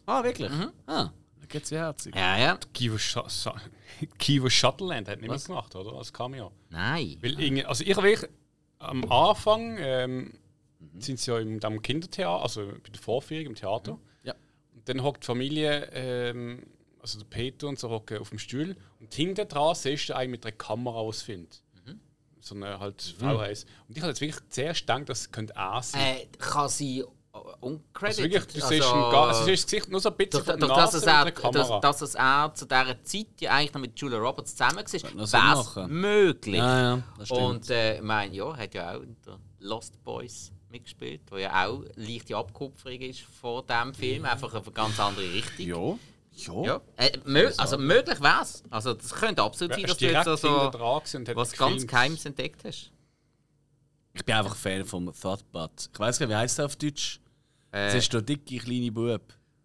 ah, 0.07 0.25
wirklich? 0.25 0.51
Ah, 0.87 1.11
ja 1.71 1.79
herzig. 1.79 2.15
Ja, 2.15 2.39
ja. 2.39 2.59
Sa 3.29 3.55
Kivo 4.19 4.49
Shutterland 4.49 5.09
hat 5.09 5.21
nicht 5.21 5.31
mitgemacht, 5.31 5.75
oder? 5.75 5.93
Als 5.93 6.13
Cameo. 6.13 6.53
Nein. 6.71 7.19
Weil 7.21 7.41
irgendwie, 7.41 7.65
also 7.65 7.85
ich 7.85 7.97
habe 7.97 8.09
wirklich 8.09 8.31
am 8.79 9.11
Anfang 9.11 9.77
ähm, 9.79 10.33
sind 10.99 11.21
sie 11.21 11.31
ja 11.31 11.39
im 11.39 11.61
dem 11.61 11.83
Kindertheater, 11.83 12.43
also 12.43 12.67
bei 12.67 12.91
der 12.91 13.01
Vorführung 13.01 13.47
im 13.47 13.55
Theater. 13.55 13.99
Ja. 14.25 14.35
Und 14.75 14.89
dann 14.89 15.03
hockt 15.03 15.23
die 15.23 15.27
Familie, 15.27 15.89
ähm, 15.93 16.67
also 17.01 17.19
der 17.19 17.27
Peter 17.27 17.69
und 17.69 17.79
so 17.79 17.91
hocken 17.91 18.19
auf 18.19 18.31
dem 18.31 18.39
Stuhl 18.39 18.77
und 19.01 19.15
hinten 19.15 19.47
dran 19.47 19.75
siehst 19.75 20.09
du 20.09 20.17
einen 20.17 20.31
mit 20.31 20.45
einer 20.45 20.53
Kamera 20.53 20.97
ausfilmt. 20.97 21.63
So 22.43 22.57
eine 22.57 22.81
halt 22.81 23.01
VHS. 23.01 23.67
Und 23.87 23.97
ich 23.97 24.03
habe 24.03 24.11
jetzt 24.11 24.21
wirklich 24.21 24.49
zuerst 24.49 24.81
gedacht, 24.81 25.09
das 25.09 25.31
könnte 25.31 25.55
er 25.55 25.81
sein. 25.81 26.01
Äh, 26.03 26.27
kann 26.39 26.69
sie 26.69 27.05
äh, 27.45 27.49
also 27.49 27.57
uncredited? 27.61 28.33
wirklich, 28.33 28.63
du 28.63 28.69
siehst, 28.69 28.93
ein, 28.93 28.99
also, 28.99 29.45
siehst 29.45 29.65
das 29.65 29.71
Gesicht 29.71 29.91
nur 29.91 30.01
so 30.01 30.11
ein 30.11 30.17
bisschen 30.17 30.31
durch, 30.31 30.45
von 30.45 30.61
durch 30.61 30.73
dass 30.73 31.03
er, 31.03 31.31
dass, 31.31 31.81
dass 31.81 32.03
es 32.03 32.15
er 32.15 32.53
zu 32.55 32.67
dieser 32.67 33.05
Zeit 33.05 33.27
ja 33.41 33.51
eigentlich 33.53 33.75
noch 33.75 33.81
mit 33.81 33.99
Julia 33.99 34.19
Roberts 34.19 34.53
zusammen 34.57 34.77
war, 34.77 35.33
wäre 35.33 35.61
es 35.61 35.89
möglich. 35.89 36.57
Ja, 36.57 36.97
ja. 36.97 37.03
Und 37.31 37.71
äh, 37.71 37.97
ich 37.97 38.03
meine, 38.03 38.35
ja, 38.35 38.57
hat 38.57 38.75
ja 38.75 38.97
auch 38.97 39.03
in 39.03 39.17
der 39.27 39.39
Lost 39.61 40.03
Boys 40.05 40.53
mitgespielt, 40.71 41.21
wo 41.31 41.37
ja 41.37 41.67
auch 41.67 41.85
leichte 41.97 42.37
Abkupferung 42.37 43.01
ist 43.01 43.21
von 43.21 43.63
diesem 43.67 43.95
Film, 43.95 44.25
einfach 44.25 44.55
auf 44.55 44.67
eine 44.67 44.73
ganz 44.73 44.99
andere 44.99 45.33
Richtung. 45.33 45.67
Ja. 45.67 45.99
Ja. 46.35 46.65
Ja. 46.65 46.81
Äh, 46.97 47.19
mö 47.25 47.53
also 47.59 47.77
möglich 47.77 48.21
wäre 48.21 48.43
es. 48.43 48.63
Also 48.71 48.95
das 48.95 49.13
könnte 49.15 49.43
absolut 49.43 49.77
Ja, 49.77 49.77
sein, 49.77 49.85
er 49.85 49.89
dass 49.89 49.99
du 49.99 50.07
jetzt 50.07 50.25
direkt 50.25 50.41
so 50.41 50.61
hinten 50.61 50.79
dran 50.79 50.99
gewesen 51.01 51.17
und 51.19 51.29
hat 51.29 51.37
was 51.37 51.53
ganz 51.53 51.87
Geheimes 51.87 52.25
entdeckt 52.25 52.65
hast. 52.65 52.91
Ich 54.15 54.25
bin 54.25 54.35
einfach 54.35 54.57
Fan 54.57 54.85
vom 54.85 55.13
Thoughtbot. 55.13 55.91
Ich 55.93 55.99
weiß 55.99 56.19
gar 56.19 56.27
nicht, 56.27 56.35
wie 56.35 56.39
heißt 56.39 56.59
der 56.59 56.67
auf 56.67 56.77
Deutsch? 56.77 57.21
Äh, 57.73 57.87
Das 57.87 57.95
ist 57.97 58.13
der 58.13 58.23
dicke 58.23 58.59
kleine 58.59 58.93
Bub. 58.93 59.23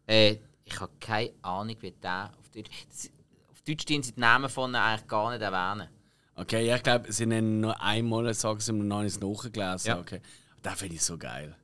Äh, 0.07 0.37
ich 0.65 0.79
habe 0.79 0.91
keine 0.99 1.31
Ahnung, 1.43 1.75
wie 1.79 1.91
der 1.91 2.31
auf 2.39 2.49
Deutsch. 2.49 2.69
Das, 2.89 3.09
auf 3.51 3.61
Deutsch 3.61 3.85
dienen 3.85 4.03
sie 4.03 4.13
die 4.13 4.19
Namen 4.19 4.49
von 4.49 4.69
ihnen 4.71 4.75
eigentlich 4.75 5.07
gar 5.07 5.31
nicht 5.31 5.41
erwähnen. 5.41 5.87
Okay, 6.35 6.65
ja, 6.67 6.75
ich 6.75 6.83
glaube, 6.83 7.11
sie 7.11 7.25
nennen 7.25 7.59
nur 7.61 7.81
einmal, 7.81 8.33
sagen 8.33 8.59
sie 8.59 8.71
mir 8.73 8.83
noch 8.83 9.01
nicht 9.01 9.19
nachgelesen. 9.21 9.87
Ja. 9.89 9.99
Okay. 9.99 10.21
den 10.63 10.71
finde 10.75 10.95
ich 10.95 11.01
so 11.03 11.17
geil. 11.17 11.55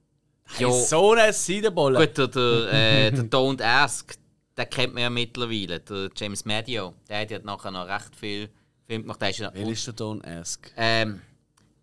Hey, 0.58 0.72
so 0.72 1.14
eine 1.14 1.32
Seidenbolle. 1.32 2.00
Gut, 2.08 2.18
der, 2.18 2.28
der, 2.28 2.74
äh, 2.74 3.12
der 3.12 3.24
Don't 3.26 3.62
Ask, 3.62 4.18
den 4.58 4.70
kennt 4.70 4.94
man 4.94 5.04
ja 5.04 5.10
mittlerweile. 5.10 5.80
Der 5.80 6.10
James 6.16 6.44
Madio, 6.46 6.94
der 7.08 7.22
hat 7.22 7.32
ja 7.32 7.40
nachher 7.40 7.72
noch 7.72 7.88
recht 7.88 8.16
viel 8.16 8.50
Film 8.86 9.04
gemacht. 9.04 9.22
Der 9.22 9.30
ist 9.30 9.40
ja, 9.40 9.52
Wer 9.54 9.68
ist 9.68 9.88
der 9.88 9.94
Don't 9.96 10.24
Ask? 10.26 10.72
ähm, 10.76 11.22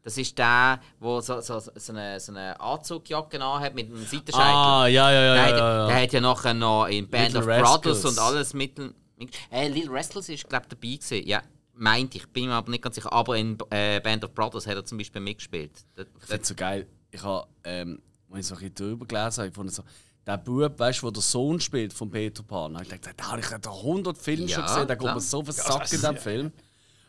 das 0.03 0.17
ist 0.17 0.37
der, 0.39 0.81
der 1.01 1.23
so, 1.23 1.41
so, 1.41 1.59
so, 1.61 1.93
eine, 1.93 2.19
so 2.21 2.33
eine 2.33 2.59
Anzugjacke 2.61 3.39
hat 3.61 3.75
mit 3.75 3.87
einem 3.87 4.05
Seitenscheitel. 4.05 4.33
Ah, 4.57 4.87
ja, 4.87 5.11
ja, 5.13 5.23
ja. 5.23 5.35
der, 5.35 5.43
ja, 5.43 5.43
hat, 5.53 5.59
ja, 5.59 5.87
der 5.89 6.03
hat 6.03 6.13
ja 6.13 6.21
nachher 6.21 6.55
noch 6.55 6.87
in 6.87 7.09
Band 7.09 7.35
Little 7.35 7.41
of 7.43 7.47
Rascals. 7.49 7.83
Brothers 7.83 8.05
und 8.07 8.19
alles 8.19 8.55
mittel. 8.55 8.95
mit- 9.17 9.35
Äh, 9.51 9.69
Little 9.69 9.93
Rascals 9.93 10.29
ist, 10.31 10.49
glaube 10.49 10.65
ich, 10.65 10.69
dabei 10.71 10.95
gewesen. 10.97 11.29
Ja, 11.29 11.43
meinte 11.75 12.17
ich. 12.19 12.27
Bin 12.29 12.47
mir 12.47 12.55
aber 12.55 12.71
nicht 12.71 12.83
ganz 12.83 12.95
sicher. 12.95 13.13
Aber 13.13 13.37
in 13.37 13.59
äh, 13.71 14.01
Band 14.01 14.25
of 14.25 14.33
Brothers 14.35 14.67
hat 14.67 14.75
er 14.77 14.85
zum 14.85 14.97
Beispiel 14.99 15.21
mitgespielt. 15.21 15.73
Das, 15.95 16.07
Ich 16.21 16.27
finde 16.27 16.45
so 16.47 16.55
geil. 16.55 16.87
Ich 17.11 17.23
habe, 17.23 17.47
ähm, 17.65 18.01
als 18.31 18.41
ich 18.41 18.47
so 18.47 18.55
ein 18.55 18.59
bisschen 18.61 18.75
drüber 18.75 19.05
gelesen 19.07 19.37
habe, 19.39 19.49
ich 19.49 19.55
fand 19.55 19.73
so, 19.73 19.83
der 20.27 20.37
Bub, 20.39 20.79
weißt 20.79 21.03
du, 21.03 21.07
der 21.07 21.13
der 21.13 21.23
Sohn 21.23 21.61
spielt 21.61 21.93
von 21.93 22.11
Peter 22.11 22.43
Pan, 22.43 22.75
habe 22.75 22.85
ich 22.85 22.91
gedacht, 22.91 23.15
da 23.19 23.29
habe 23.33 23.41
ich 23.41 23.47
da 23.49 23.71
100 23.71 24.17
Filme 24.17 24.47
Ja, 24.47 24.57
schon 24.57 24.65
gesehen, 24.65 24.87
der 24.87 24.97
klar. 24.97 25.13
kommt 25.13 25.15
mir 25.25 25.29
so 25.29 25.43
versackt 25.43 25.93
in 25.93 26.01
Ja, 26.01 26.11
diesem 26.13 26.23
Film. 26.23 26.53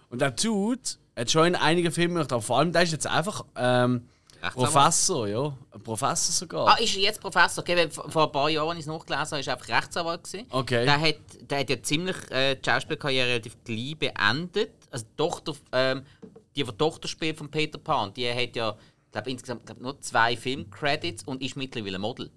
Und 0.09 0.19
der 0.21 0.31
Dude 0.31 0.81
hat 1.15 1.31
schon 1.31 1.47
in 1.47 1.55
einigen 1.55 1.91
Filmen 1.91 2.15
gemacht, 2.15 2.31
aber 2.31 2.41
vor 2.41 2.59
allem 2.59 2.71
der 2.71 2.83
ist 2.83 2.91
jetzt 2.91 3.07
einfach 3.07 3.45
ähm. 3.55 4.07
Professor, 4.53 5.27
ja. 5.27 5.55
Professor 5.83 6.33
sogar. 6.33 6.67
Ah, 6.67 6.79
ist 6.79 6.95
er 6.95 7.03
jetzt 7.03 7.21
Professor? 7.21 7.61
Okay, 7.61 7.77
weil 7.77 7.91
vor 7.91 8.25
ein 8.25 8.31
paar 8.31 8.49
Jahren, 8.49 8.75
ich 8.75 8.81
es 8.81 8.87
nachgelesen 8.87 9.19
habe, 9.19 9.31
war 9.31 9.47
er 9.47 9.53
einfach 9.53 9.69
Rechtsanwalt. 9.69 10.23
Gewesen. 10.23 10.47
Okay. 10.49 10.83
Der 10.83 10.99
hat, 10.99 11.15
der 11.41 11.59
hat 11.59 11.69
ja 11.69 11.83
ziemlich 11.83 12.15
äh, 12.31 12.55
die 12.55 12.67
Schauspielkarriere 12.67 13.27
relativ 13.27 13.55
gleich 13.63 13.99
beendet. 13.99 14.71
Also 14.89 15.05
die 15.05 15.15
Tochter, 15.15 15.53
ähm, 15.73 16.03
die, 16.55 16.63
die 16.63 16.71
Tochter 16.71 17.07
spielt 17.07 17.37
von 17.37 17.51
Peter 17.51 17.77
Pan, 17.77 18.13
die 18.15 18.27
hat 18.33 18.55
ja 18.55 18.75
glaub, 19.11 19.27
insgesamt 19.27 19.65
glaub, 19.65 19.79
nur 19.79 20.01
zwei 20.01 20.35
Filmcredits 20.35 21.23
und 21.25 21.41
ist 21.41 21.55
mittlerweile 21.55 21.99
Model. 21.99 22.31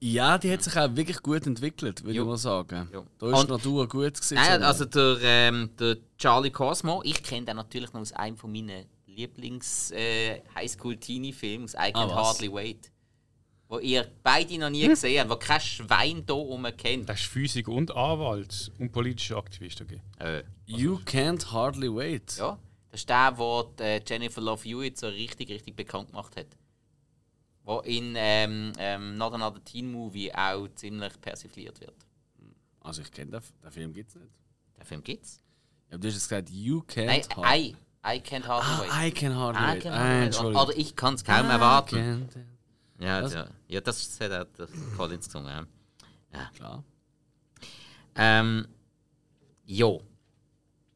Ja, 0.00 0.38
die 0.38 0.52
hat 0.52 0.62
sich 0.62 0.76
auch 0.76 0.94
wirklich 0.94 1.22
gut 1.22 1.46
entwickelt, 1.46 2.04
würde 2.04 2.18
ich 2.18 2.24
mal 2.24 2.36
sagen. 2.36 2.88
Jo. 2.92 3.04
Da 3.18 3.26
ist 3.30 3.38
Und- 3.40 3.48
die 3.48 3.52
Natur 3.52 3.88
gut 3.88 4.14
gewesen. 4.14 4.34
Nein, 4.34 4.60
so. 4.60 4.66
also 4.66 4.84
der, 4.84 5.18
ähm, 5.22 5.70
der 5.78 5.96
Charlie 6.18 6.50
Cosmo, 6.50 7.02
ich 7.04 7.22
kenne 7.22 7.46
den 7.46 7.56
natürlich 7.56 7.92
noch 7.92 8.00
aus 8.00 8.12
einem 8.12 8.36
von 8.36 8.52
meinen 8.52 8.86
Lieblings 9.06 9.90
äh, 9.92 10.42
aus 10.54 10.76
I 11.74 11.92
Can't 11.92 11.94
Ah? 11.94 12.14
Hardly 12.14 12.52
Wait. 12.52 12.92
Wo 13.68 13.78
ihr 13.80 14.06
beide 14.22 14.58
noch 14.58 14.70
nie 14.70 14.86
gesehen 14.86 15.18
habt, 15.20 15.30
wo 15.30 15.36
kein 15.36 15.60
Schwein 15.60 16.22
hier 16.24 16.36
oben 16.36 16.76
kennt. 16.76 17.08
Das 17.08 17.18
ist 17.20 17.26
Physiker 17.26 17.72
und 17.72 17.90
Anwalt 17.96 18.70
und 18.78 18.92
politischer 18.92 19.38
Aktivist. 19.38 19.80
Okay. 19.80 20.00
Äh, 20.20 20.44
You 20.66 21.00
can't 21.04 21.50
hardly 21.50 21.92
wait. 21.92 22.36
ja, 22.38 22.58
das 22.92 23.00
ist 23.00 23.08
der, 23.08 23.32
wo 23.36 23.64
die, 23.64 23.82
äh, 23.82 24.00
Jennifer 24.06 24.40
Love 24.40 24.62
Hewitt 24.62 24.98
so 24.98 25.08
richtig, 25.08 25.48
richtig 25.50 25.74
bekannt 25.74 26.10
gemacht 26.10 26.36
hat. 26.36 26.46
Wo 27.66 27.80
in 27.80 28.14
ähm, 28.16 28.72
ähm, 28.78 29.16
Not 29.18 29.34
Another 29.34 29.62
Teen 29.64 29.90
Movie 29.90 30.32
auch 30.32 30.68
ziemlich 30.76 31.20
persifliert 31.20 31.78
wird. 31.80 31.94
Also 32.80 33.02
ich 33.02 33.10
kenne 33.10 33.32
den, 33.32 33.42
den 33.62 33.70
Film 33.72 33.92
gibt 33.92 34.08
es 34.10 34.14
nicht. 34.14 34.30
Den 34.78 34.84
Film 34.86 35.02
gibt's. 35.02 35.42
Ja, 35.90 35.98
du 35.98 36.06
hast 36.06 36.14
jetzt 36.14 36.28
gesagt, 36.28 36.48
you 36.50 36.78
can't 36.88 37.06
Nein, 37.06 37.22
hardly 37.36 37.76
I, 38.04 38.16
I 38.16 38.20
Can't 38.20 38.44
Hardly 38.46 38.84
Wait. 38.86 38.92
Ah, 38.92 39.04
I 39.06 39.10
can 39.10 39.34
hardly 39.34 39.60
I 39.62 39.74
wait. 39.74 39.82
can 39.82 39.92
Ah, 39.92 39.98
hardly. 39.98 40.24
Entschuldigung. 40.26 40.62
Oder 40.62 40.76
ich 40.78 40.94
kann 40.96 41.14
es 41.14 41.24
kaum 41.24 41.50
erwarten. 41.50 41.96
Can't- 42.30 43.04
Ja, 43.04 43.22
Was? 43.24 43.34
ja, 43.34 43.48
ja, 43.68 43.80
das 43.80 44.20
hat 44.20 44.30
auch 44.32 44.44
der 44.56 44.68
Collins 44.96 45.26
gesungen. 45.26 45.66
Ja. 46.32 46.50
Klar. 46.54 46.84
Ähm, 48.14 48.66
jo. 49.64 50.02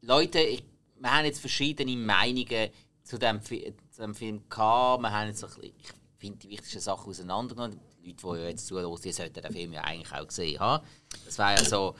Leute, 0.01 0.39
ich, 0.39 0.63
wir 0.99 1.11
haben 1.13 1.25
jetzt 1.25 1.39
verschiedene 1.41 1.95
Meinungen 1.97 2.69
zu 3.03 3.17
dem, 3.19 3.41
zu 3.41 3.57
dem 4.01 4.15
Film 4.15 4.47
gehabt. 4.49 5.01
Wir 5.03 5.11
haben 5.11 5.27
jetzt 5.27 5.43
ein 5.43 5.49
bisschen, 5.49 5.63
ich 5.77 5.93
finde 6.21 6.37
die 6.37 6.49
wichtigsten 6.49 6.79
Sachen 6.79 7.09
auseinandergenommen. 7.09 7.79
Die 8.05 8.11
Leute, 8.11 8.37
die 8.37 8.43
ja 8.43 8.49
jetzt 8.49 8.67
zuhören, 8.67 9.01
die 9.03 9.11
sollten 9.11 9.41
den 9.41 9.51
Film 9.51 9.73
ja 9.73 9.81
eigentlich 9.81 10.13
auch 10.13 10.27
gesehen 10.27 10.59
haben. 10.59 10.85
Das 11.25 11.37
wäre 11.37 11.55
ja 11.55 11.65
so 11.65 11.95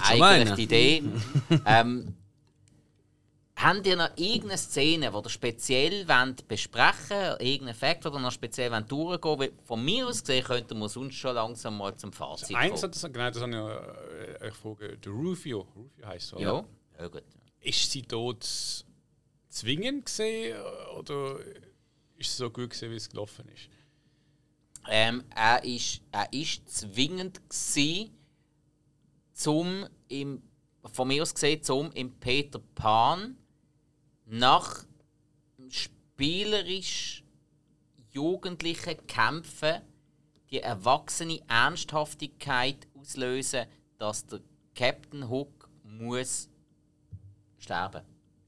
eigentlich 0.00 0.54
die 0.54 0.62
Idee. 0.62 1.02
ähm, 1.66 2.14
Habt 3.56 3.86
ihr 3.86 3.96
noch 3.96 4.10
irgendeine 4.16 4.58
Szene, 4.58 5.10
die 5.10 5.16
ihr 5.16 5.30
speziell 5.30 6.08
wollt 6.08 6.48
besprechen 6.48 7.16
wollt? 7.16 7.40
Irgendeinen 7.40 7.76
Fakt, 7.76 8.04
den 8.04 8.12
ihr 8.12 8.18
noch 8.18 8.32
speziell 8.32 8.70
wollt 8.72 8.90
durchgehen 8.90 9.38
wollt? 9.38 9.52
Von 9.64 9.84
mir 9.84 10.08
aus 10.08 10.20
gesehen 10.22 10.44
könnten 10.44 10.78
wir 10.78 10.88
sonst 10.88 11.14
schon 11.14 11.34
langsam 11.34 11.78
mal 11.78 11.94
zum 11.94 12.12
Fazit 12.12 12.56
Eins 12.56 12.80
kommen. 12.80 12.82
hat 12.82 12.94
das, 12.94 13.12
genau, 13.12 13.30
das 13.30 13.40
habe 13.40 13.52
ich 13.52 13.56
ja, 13.56 14.44
äh, 14.44 14.48
ich 14.48 14.54
frage, 14.54 14.98
der 14.98 15.12
Rufio, 15.12 15.60
Rufio 15.76 16.06
heisst 16.06 16.32
er, 16.32 16.40
Ja, 16.40 16.64
ja 16.98 17.08
gut. 17.08 17.22
Ist 17.60 17.92
sie 17.92 18.02
dort 18.02 18.44
zwingend 19.48 20.06
gesehen 20.06 20.56
oder 20.98 21.38
ist 22.24 22.32
es 22.32 22.36
so 22.38 22.50
gut 22.50 22.70
gesehen, 22.70 22.90
wie 22.90 22.96
es 22.96 23.08
gelaufen 23.08 23.48
ist? 23.48 23.68
Ähm, 24.88 25.24
er 25.34 25.64
ist, 25.64 26.02
er 26.12 26.30
ist 26.32 26.68
zwingend 26.68 27.40
gsi, 27.48 28.10
zum 29.32 29.86
im, 30.08 30.42
von 30.84 31.08
mir 31.08 31.22
aus 31.22 31.34
gesehen, 31.34 31.62
zum 31.62 31.90
im 31.92 32.12
Peter 32.20 32.60
Pan 32.74 33.36
nach 34.26 34.84
spielerisch 35.68 37.24
jugendlichen 38.12 39.06
Kämpfen 39.06 39.82
die 40.50 40.60
erwachsene 40.60 41.40
Ernsthaftigkeit 41.48 42.86
auslösen, 42.94 43.66
dass 43.98 44.26
der 44.26 44.40
Captain 44.74 45.28
Hook 45.28 45.68
muss 45.82 46.48
sterben. 47.58 48.02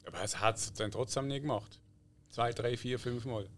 Aber 0.07 0.23
es 0.23 0.39
hat 0.39 0.57
es 0.57 0.73
dann 0.75 0.91
trotzdem 0.91 1.27
nie 1.27 1.41
gemacht. 1.41 1.81
Zwei, 2.29 2.53
drei, 2.53 2.77
vier, 2.77 2.99
fünf 2.99 3.25
Mal. 3.25 3.49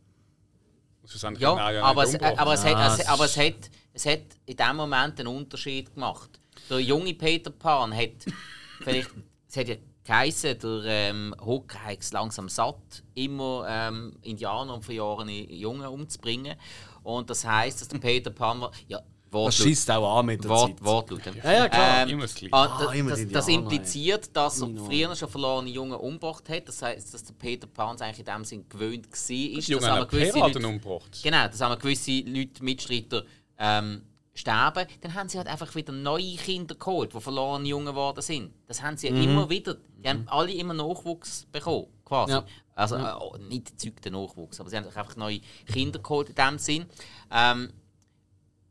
Schlussendlich 1.09 1.42
Ja, 1.42 1.59
hat 1.59 1.74
er 1.74 1.84
aber, 1.84 2.02
es, 2.02 2.14
aber, 2.14 2.52
es, 2.52 2.64
hat, 2.64 2.76
Ah, 2.76 2.92
es, 2.92 2.98
das 2.98 3.09
aber 3.09 3.24
es, 3.24 3.36
hat, 3.36 3.70
es 3.94 4.06
hat 4.06 4.20
in 4.44 4.56
dem 4.56 4.76
Moment 4.76 5.18
einen 5.18 5.28
Unterschied 5.28 5.94
gemacht. 5.94 6.38
Der 6.68 6.80
junge 6.80 7.14
Peter 7.14 7.50
Pan 7.50 7.96
hat 7.96 8.26
vielleicht, 8.82 9.11
es 9.48 9.56
hat 9.56 9.68
ja 9.68 9.76
geheißen, 10.04 10.59
der 10.59 10.82
ähm, 10.84 11.34
Hook 11.44 11.74
hat 11.76 12.00
es 12.00 12.12
langsam 12.12 12.48
satt, 12.48 13.02
immer 13.14 13.64
ähm, 13.68 14.16
Indianer 14.22 14.74
und 14.74 14.84
verjorene 14.84 15.50
Jungen 15.52 15.86
umzubringen. 15.86 16.56
Und 17.02 17.30
das 17.30 17.46
heisst, 17.46 17.80
dass 17.80 17.88
der 17.88 17.98
Peter 17.98 18.30
Pan 18.30 18.61
war, 18.61 18.72
ja, 18.86 19.00
Das 19.31 19.35
Wortlaut, 19.41 19.55
schießt 19.55 19.91
auch 19.91 20.18
an 20.18 20.26
mit 20.26 20.43
der 20.43 20.51
Wort, 20.51 20.70
Zeit. 20.70 20.85
Wortlaut. 20.85 21.20
Ja, 21.45 21.53
ja, 21.53 21.68
klar. 21.68 22.03
Ähm, 22.03 22.09
Immer 22.09 22.22
das 22.22 22.35
ah, 22.51 22.64
Ah, 22.64 22.85
das, 22.85 22.95
immer 22.95 23.11
das, 23.11 23.18
die 23.20 23.29
das 23.29 23.49
impliziert, 23.49 24.37
dass 24.37 24.61
er 24.61 24.68
früher 24.68 25.14
schon 25.16 25.29
verlorene 25.29 25.70
Jungen 25.70 25.97
umgebracht 25.97 26.49
hat. 26.49 26.68
Das 26.68 26.81
heißt, 26.83 27.12
dass 27.12 27.24
der 27.24 27.35
Peter 27.35 27.66
Pan 27.66 28.01
eigentlich 28.01 28.20
in 28.20 28.24
dem 28.24 28.45
Sinn 28.45 28.68
gewöhnt 28.68 29.07
war. 29.11 29.29
Die 29.29 29.55
dass 29.57 29.66
Jungen 29.68 29.85
aber 29.85 30.01
haben 30.01 30.09
gewisse 30.09 30.39
Leute- 30.39 30.66
umgebracht. 30.66 31.20
Genau, 31.22 31.47
dass 31.47 31.61
haben 31.61 31.79
gewisse 31.79 32.20
Leute, 32.20 32.64
Mitstreiter, 32.64 33.24
ähm, 33.59 34.03
sterben. 34.39 34.87
Dann 35.01 35.14
haben 35.14 35.29
sie 35.29 35.37
halt 35.39 35.49
einfach 35.49 35.74
wieder 35.74 35.93
neue 35.93 36.37
Kinder 36.37 36.74
geholt, 36.74 37.12
die 37.12 37.20
verlorene 37.20 37.68
Jungen 37.68 37.87
geworden 37.87 38.22
sind. 38.22 38.53
Das 38.66 38.83
haben 38.83 38.97
sie 38.97 39.09
ja 39.09 39.14
immer 39.14 39.51
wieder. 39.51 39.76
Die 39.99 40.09
haben 40.09 40.26
alle 40.29 40.53
immer 40.53 40.74
Nachwuchs 40.74 41.47
bekommen, 41.51 41.89
quasi. 42.05 42.33
Ja. 42.33 42.45
Also 42.74 42.97
äh, 42.97 43.12
oh, 43.18 43.37
nicht 43.49 43.70
erzeugten 43.70 44.12
Nachwuchs, 44.12 44.61
aber 44.61 44.70
sie 44.70 44.76
haben 44.76 44.87
einfach 44.87 45.16
neue 45.16 45.41
Kinder 45.66 45.99
geholt 45.99 46.29
in 46.29 46.35
dem 46.37 46.59
Sinn. 46.59 46.87
Ähm, 47.33 47.72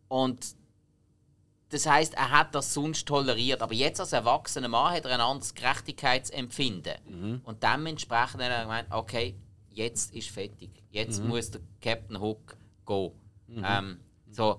und 0.07 0.55
das 1.69 1.85
heißt, 1.85 2.13
er 2.13 2.31
hat 2.31 2.55
das 2.55 2.73
sonst 2.73 3.05
toleriert, 3.07 3.61
aber 3.61 3.73
jetzt 3.73 3.99
als 3.99 4.13
erwachsener 4.13 4.69
Mann 4.69 4.93
hat 4.93 5.03
er 5.05 5.11
ein 5.15 5.19
anderes 5.21 5.53
Gerechtigkeitsempfinden. 5.53 7.41
Und 7.43 7.61
dementsprechend 7.61 8.41
hat 8.41 8.49
er 8.51 8.61
gemeint, 8.61 8.87
okay, 8.89 9.35
jetzt 9.69 10.13
ist 10.15 10.29
fertig. 10.29 10.69
Jetzt 10.91 11.21
muss 11.23 11.51
der 11.51 11.59
Captain 11.81 12.19
Hook 12.21 12.55
gehen. 12.85 13.11
Ähm, 13.63 13.99
so, 14.31 14.57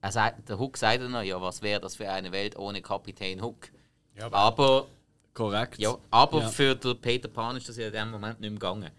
er 0.00 0.12
sagt, 0.12 0.48
der 0.48 0.58
Hook 0.60 0.76
sagt 0.76 1.02
dann 1.02 1.10
noch, 1.10 1.22
ja, 1.22 1.40
was 1.40 1.60
wäre 1.60 1.80
das 1.80 1.96
für 1.96 2.08
eine 2.08 2.30
Welt 2.30 2.56
ohne 2.56 2.80
Kapitän 2.82 3.42
Hook? 3.42 3.68
Ja, 4.14 4.26
aber 4.26 4.36
Aber, 4.38 4.86
Korrekt. 5.34 5.78
ja, 5.78 5.96
aber 6.12 6.42
Ja. 6.42 6.48
für 6.48 6.76
den 6.76 7.00
Peter 7.00 7.28
Pan 7.28 7.56
ist 7.56 7.68
das 7.68 7.76
ja 7.78 7.88
in 7.88 7.92
dem 7.92 8.10
Moment 8.12 8.38
nicht 8.40 8.50
mehr 8.50 8.58
gegangen. 8.60 8.90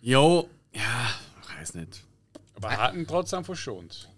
Jo, 0.00 0.48
ja, 0.72 1.10
ich 1.42 1.58
weiß 1.58 1.74
nicht. 1.74 2.02
Aber 2.64 2.74
er 2.74 2.78
hat 2.80 2.94
ihn 2.94 3.06
trotzdem 3.06 3.44
verschont 3.44 4.08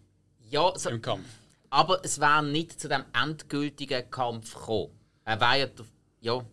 Ja, 0.50 0.72
so, 0.76 0.90
im 0.90 1.00
Kampf. 1.02 1.24
aber 1.70 2.04
es 2.04 2.20
wäre 2.20 2.42
nicht 2.42 2.80
zu 2.80 2.88
dem 2.88 3.04
endgültigen 3.12 4.10
Kampf 4.10 4.54
gekommen. 4.54 4.90
Er 5.24 5.40
war 5.40 5.56
ja, 5.56 5.66
der- 5.66 5.84
ja, 6.20 6.44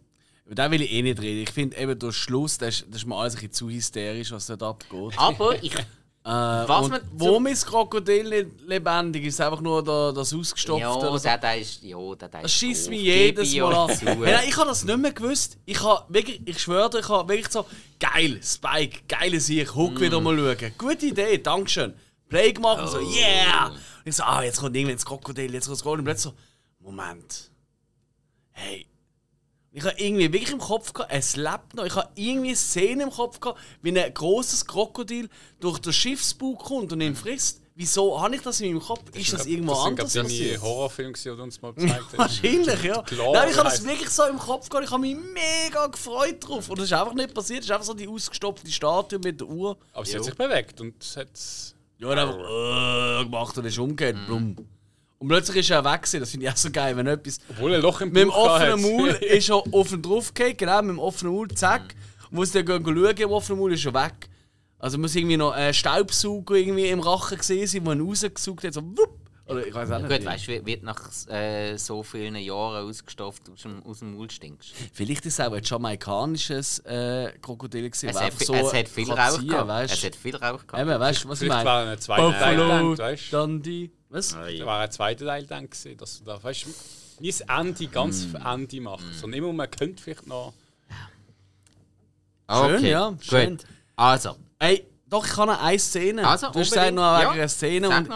Über 0.46 0.56
den 0.56 0.72
will 0.72 0.82
ich 0.82 0.92
eh 0.92 1.02
nicht 1.02 1.22
reden. 1.22 1.44
Ich 1.44 1.52
finde 1.52 1.78
eben 1.78 1.98
der 1.98 2.12
Schluss, 2.12 2.58
das 2.58 2.76
ist, 2.82 2.86
das 2.90 2.98
ist 2.98 3.06
mir 3.08 3.16
alles 3.16 3.34
ein 3.36 3.38
bisschen 3.42 3.54
zu 3.54 3.70
hysterisch, 3.70 4.32
was 4.32 4.48
dort 4.48 4.64
abgeht. 4.64 5.14
aber 5.18 5.62
ich, 5.64 5.74
Äh, 6.24 6.30
Was 6.30 6.86
und 6.86 6.92
man 6.92 7.02
wo 7.14 7.34
zum- 7.34 7.48
ist 7.48 7.64
das 7.64 7.70
Krokodil 7.72 8.30
nicht 8.30 8.62
lebendig? 8.68 9.26
Ist 9.26 9.42
einfach 9.42 9.60
nur 9.60 9.84
da, 9.84 10.12
das 10.12 10.32
ausgestopft? 10.34 10.80
ja, 10.82 10.94
oder 10.94 11.18
so? 11.18 11.24
der, 11.24 11.38
der 11.40 11.58
ist, 11.60 11.82
ja, 11.82 11.98
der, 12.16 12.30
der 12.30 12.42
Das 12.44 12.52
schießt 12.54 12.90
mich 12.92 13.02
jedes 13.02 13.56
Mal 13.56 13.74
an. 13.74 13.90
Hey, 13.90 14.16
nein, 14.20 14.46
ich 14.48 14.56
habe 14.56 14.68
das 14.68 14.84
nicht 14.84 14.98
mehr 15.00 15.14
gewusst. 15.14 15.58
Ich 15.66 15.82
wirklich, 16.10 16.40
ich 16.46 16.60
schwöre 16.62 16.92
dir, 16.92 17.00
ich 17.00 17.10
habe 17.10 17.28
wirklich 17.28 17.52
so, 17.52 17.66
geil, 18.00 18.40
Spike, 18.44 19.00
geile 19.08 19.40
Sieg, 19.40 19.74
Hook 19.74 20.00
wieder 20.00 20.22
Mm. 20.22 20.24
mal 20.24 20.38
schauen. 20.38 20.72
Gute 20.78 21.06
Idee, 21.08 21.40
Dankeschön. 21.40 21.96
Play 22.30 22.54
gemacht 22.54 22.82
und 22.82 22.88
so, 22.88 23.00
Oh. 23.00 23.02
yeah! 23.02 23.68
Und 23.70 23.80
ich 24.06 24.16
so, 24.16 24.22
ah, 24.24 24.44
jetzt 24.44 24.60
kommt 24.60 24.76
irgendwann 24.76 24.98
das 24.98 25.06
Krokodil, 25.06 25.52
jetzt 25.54 25.66
kommt 25.66 25.78
das 25.78 25.82
Krokodil. 25.82 26.00
Und 26.02 26.06
plötzlich 26.06 26.34
so, 26.34 26.40
Moment. 26.86 27.50
Hey, 28.52 28.86
Ich 29.74 29.84
habe 29.86 29.96
irgendwie 29.98 30.34
wirklich 30.34 30.52
im 30.52 30.60
Kopf 30.60 30.92
gehabt, 30.92 31.14
es 31.14 31.38
lebt 31.38 31.76
noch. 31.76 31.86
Ich 31.86 31.96
habe 31.96 32.10
irgendwie 32.16 32.54
Szenen 32.56 33.02
im 33.02 33.10
Kopf 33.10 33.40
gehabt, 33.40 33.60
wie 33.82 33.98
ein 33.98 34.14
großes 34.14 34.68
Krokodil 34.68 35.30
durch 35.62 35.80
den 35.80 35.94
Schiffsbug 35.94 36.60
kommt 36.60 36.92
und 36.92 37.00
ihn 37.00 37.16
frisst. 37.16 37.62
Wieso 37.74 38.22
habe 38.22 38.36
ich 38.36 38.42
das 38.42 38.60
in 38.60 38.74
meinem 38.74 38.82
Kopf? 38.84 39.02
Ist 39.16 39.32
das 39.32 39.46
irgendwo 39.46 39.74
das 39.74 39.86
anders 39.86 40.14
glaub, 40.14 40.26
deine 40.26 40.36
passiert? 40.36 40.62
Horrorfilme, 40.62 41.14
die 41.14 41.24
du 41.24 41.44
uns 41.44 41.62
mal 41.62 41.74
gezeigt 41.74 42.04
hast. 42.04 42.18
Wahrscheinlich, 42.18 42.84
ja. 42.84 43.02
Klar, 43.02 43.32
Nein, 43.32 43.50
ich 43.50 43.58
habe 43.58 43.70
das 43.70 43.84
wirklich 43.86 44.10
so 44.10 44.24
im 44.26 44.38
Kopf 44.38 44.68
gehabt. 44.68 44.86
Ich 44.86 44.92
habe 44.92 45.02
mich 45.02 45.16
mega 45.16 45.88
gefreut 45.88 46.36
drauf. 46.42 46.70
Und 46.70 46.78
das 46.78 46.88
ist 46.88 46.94
einfach 46.94 47.14
nicht 47.14 47.34
passiert. 47.34 47.60
Es 47.62 47.66
ist 47.68 47.72
einfach 47.72 47.86
so 47.86 47.94
die 47.94 48.10
ausgestopfte 48.10 48.70
Statue 48.70 49.20
mit 49.20 49.40
der 49.40 49.48
Uhr. 49.48 49.78
Aber 49.94 50.06
sie 50.06 50.18
hat 50.18 50.26
sich 50.26 50.36
bewegt 50.36 50.82
und 50.82 51.02
es 51.02 51.16
hat. 51.16 51.30
Ja, 51.98 52.10
und 52.10 52.18
einfach 52.18 53.22
äh, 53.22 53.24
gemacht 53.24 53.58
und 53.58 53.66
ist 53.66 53.80
umgekehrt. 53.80 54.18
Blum. 54.26 54.56
Und 55.22 55.28
plötzlich 55.28 55.58
ist 55.58 55.70
er 55.70 55.86
weg. 55.86 56.02
gewesen. 56.02 56.20
Das 56.20 56.32
finde 56.32 56.48
ich 56.48 56.52
auch 56.52 56.58
so 56.58 56.72
geil, 56.72 56.98
wenn 56.98 57.06
etwas. 57.06 57.38
Obwohl 57.48 57.74
er 57.74 57.78
ein 57.78 57.84
Loch 57.84 58.02
im 58.02 58.08
Mit 58.10 58.24
dem 58.24 58.30
offenen. 58.32 58.82
Maul 58.82 59.10
ist 59.22 59.50
er 59.50 59.74
offen 59.74 60.02
drauf 60.02 60.34
gefallen, 60.34 60.58
genau, 60.58 60.82
mit 60.82 60.90
dem 60.90 61.00
offenen 61.00 61.36
Maul, 61.36 61.48
zack. 61.50 61.94
Und 62.32 62.38
wo 62.38 62.44
sie 62.44 62.64
dann 62.64 62.84
gehen 62.84 62.96
schauen, 62.96 63.18
im 63.18 63.30
offenen 63.30 63.60
Maul 63.60 63.74
ist 63.74 63.86
er 63.86 63.94
weg. 63.94 64.30
Also 64.80 64.98
muss 64.98 65.16
irgendwie 65.16 65.38
noch 65.38 65.52
ein 65.52 65.76
Staubsauger 65.76 66.56
irgendwie 66.56 66.88
im 66.88 67.02
Rachen 67.02 67.38
gesehen 67.38 67.68
sein, 67.68 67.86
wo 67.86 67.92
ihn 67.92 68.02
rausgesaugt 68.02 68.64
hat, 68.64 68.74
so 68.74 68.82
wupp. 68.82 69.16
Oder 69.46 69.68
ich 69.68 69.74
weiß 69.76 69.92
auch 69.92 70.00
nicht. 70.00 70.10
Gut, 70.10 70.26
weißt 70.26 70.48
du, 70.48 70.60
du 70.60 70.86
nach 70.86 71.28
äh, 71.30 71.78
so 71.78 72.02
vielen 72.02 72.36
Jahren 72.38 72.90
ausgestopft 72.90 73.44
aus 73.54 73.62
dem, 73.62 73.84
aus 73.86 74.00
dem 74.00 74.16
Maul 74.16 74.32
stinkst? 74.32 74.74
Vielleicht 74.92 75.24
ist 75.28 75.40
es 75.40 75.46
auch 75.46 75.54
ein 75.54 75.62
jamaikanisches 75.62 76.80
äh, 76.80 77.32
Krokodil 77.40 77.92
gewesen, 77.92 78.10
Es 78.10 78.20
hat, 78.20 78.34
so 78.40 78.56
es 78.56 78.74
hat 78.74 78.90
viel 78.90 79.06
kann 79.06 79.20
Rauch 79.20 79.46
gehabt. 79.46 79.92
Es 79.92 80.04
hat 80.04 80.16
viel 80.16 80.36
Rauch 80.36 80.66
gehabt. 80.66 80.82
Eben, 80.82 81.00
weißt 81.00 81.26
du, 81.26 81.30
was 81.30 81.42
ich 81.44 81.50
meine? 81.50 81.96
Buffalo? 81.96 82.96
Dundee. 83.30 83.92
Was? 84.12 84.30
Da 84.30 84.66
war 84.66 84.82
ein 84.82 84.92
zweiter 84.92 85.26
Teil 85.26 85.46
dann 85.46 85.70
gewesen, 85.70 85.98
dass 85.98 86.20
du 86.20 86.26
da, 86.26 86.44
weißt 86.44 86.66
du, 86.66 86.70
das 87.26 87.42
Ende 87.42 87.88
ganz 87.88 88.26
Mm. 88.26 88.36
Ende 88.46 88.82
machst, 88.82 89.06
sondern 89.20 89.38
immer 89.38 89.54
man 89.54 89.72
könnte 89.72 90.04
vielleicht 90.04 90.28
noch. 90.28 90.54
Schön, 92.50 92.86
ja, 92.86 93.16
schön. 93.22 93.58
Gut. 93.58 93.66
Also, 93.96 94.36
Ey, 94.60 94.86
doch, 95.08 95.26
ich 95.26 95.38
habe 95.38 95.52
noch 95.54 95.62
eine 95.64 95.80
Szene. 95.80 96.28
Also, 96.28 96.50
du 96.50 96.60
hast 96.60 96.76
noch 96.76 96.82
Ja, 96.82 97.30
einer 97.32 97.48
Szene. 97.48 97.90
Und, 97.90 98.10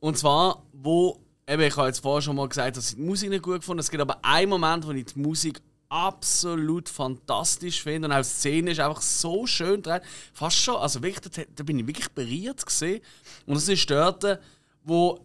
und 0.00 0.18
zwar, 0.18 0.62
wo, 0.72 1.20
eben, 1.46 1.62
ich 1.62 1.76
habe 1.76 1.86
jetzt 1.86 2.00
vorher 2.00 2.22
schon 2.22 2.34
mal 2.34 2.48
gesagt, 2.48 2.76
dass 2.76 2.90
ich 2.90 2.96
die 2.96 3.02
Musik 3.02 3.30
nicht 3.30 3.42
gut 3.42 3.60
gefunden 3.60 3.78
habe. 3.78 3.84
Es 3.84 3.90
gibt 3.90 4.00
aber 4.00 4.18
einen 4.24 4.50
Moment, 4.50 4.84
wo 4.86 4.90
ich 4.90 5.06
die 5.06 5.18
Musik 5.20 5.60
absolut 5.88 6.88
fantastisch 6.88 7.82
finde. 7.82 8.08
Und 8.08 8.12
auch 8.12 8.18
die 8.18 8.24
Szene 8.24 8.72
ist 8.72 8.80
einfach 8.80 9.00
so 9.00 9.46
schön 9.46 9.80
drin. 9.80 10.00
Fast 10.32 10.56
schon, 10.56 10.76
also 10.76 11.00
wirklich, 11.02 11.32
da, 11.32 11.42
da 11.54 11.62
bin 11.62 11.78
ich 11.78 11.86
wirklich 11.86 12.08
berührt 12.08 12.66
gesehen. 12.66 13.00
Und 13.46 13.56
es 13.56 13.68
ist 13.68 13.88
dort, 13.88 14.40
wo 14.82 15.24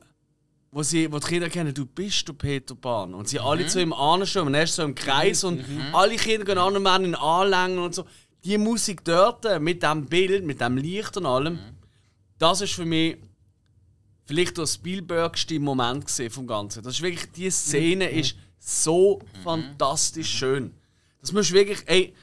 wo, 0.72 0.84
sie, 0.84 1.11
wo 1.11 1.19
die 1.19 1.28
Kinder 1.28 1.49
kennen, 1.49 1.74
du 1.74 1.86
bist 1.86 2.28
der 2.28 2.34
Peter 2.34 2.76
Pan. 2.76 3.13
Und 3.13 3.28
sie 3.28 3.39
alle 3.39 3.67
zu 3.67 3.82
ihm 3.82 3.91
anstehen 3.93 4.47
und 4.47 4.53
er 4.53 4.63
ist 4.63 4.76
so 4.76 4.84
im 4.84 4.95
Kreis 4.95 5.43
und 5.43 5.63
alle 5.91 6.15
Kinder 6.15 6.45
gehen 6.45 6.57
an 6.57 6.76
und 6.76 6.86
werden 6.86 7.07
ihn 7.07 7.15
anlängen 7.15 7.80
und 7.80 7.93
so. 7.93 8.05
Die 8.43 8.57
Musik 8.57 9.03
dort, 9.03 9.45
mit 9.61 9.84
dem 9.84 10.05
Bild, 10.05 10.45
mit 10.45 10.61
dem 10.61 10.78
Licht 10.78 11.15
und 11.17 11.26
allem, 11.26 11.59
das 12.39 12.61
ist 12.61 12.74
für 12.74 12.86
mich 12.86 13.17
vielleicht 14.26 14.57
der 14.57 14.65
Spielbergste 14.65 15.59
Moment 15.59 16.05
gesehen 16.05 16.32
vom 16.32 16.47
Ganzen. 16.47 16.82
Das 16.84 16.95
ist 16.95 17.01
wirklich, 17.01 17.30
die 17.32 17.49
Szene 17.51 18.09
ist 18.09 18.36
so 18.57 19.19
fantastisch 19.43 20.30
schön. 20.30 20.74
Das 21.19 21.34
musst 21.34 21.51
du 21.51 21.55
wirklich, 21.55 21.84
ey, 21.86 22.15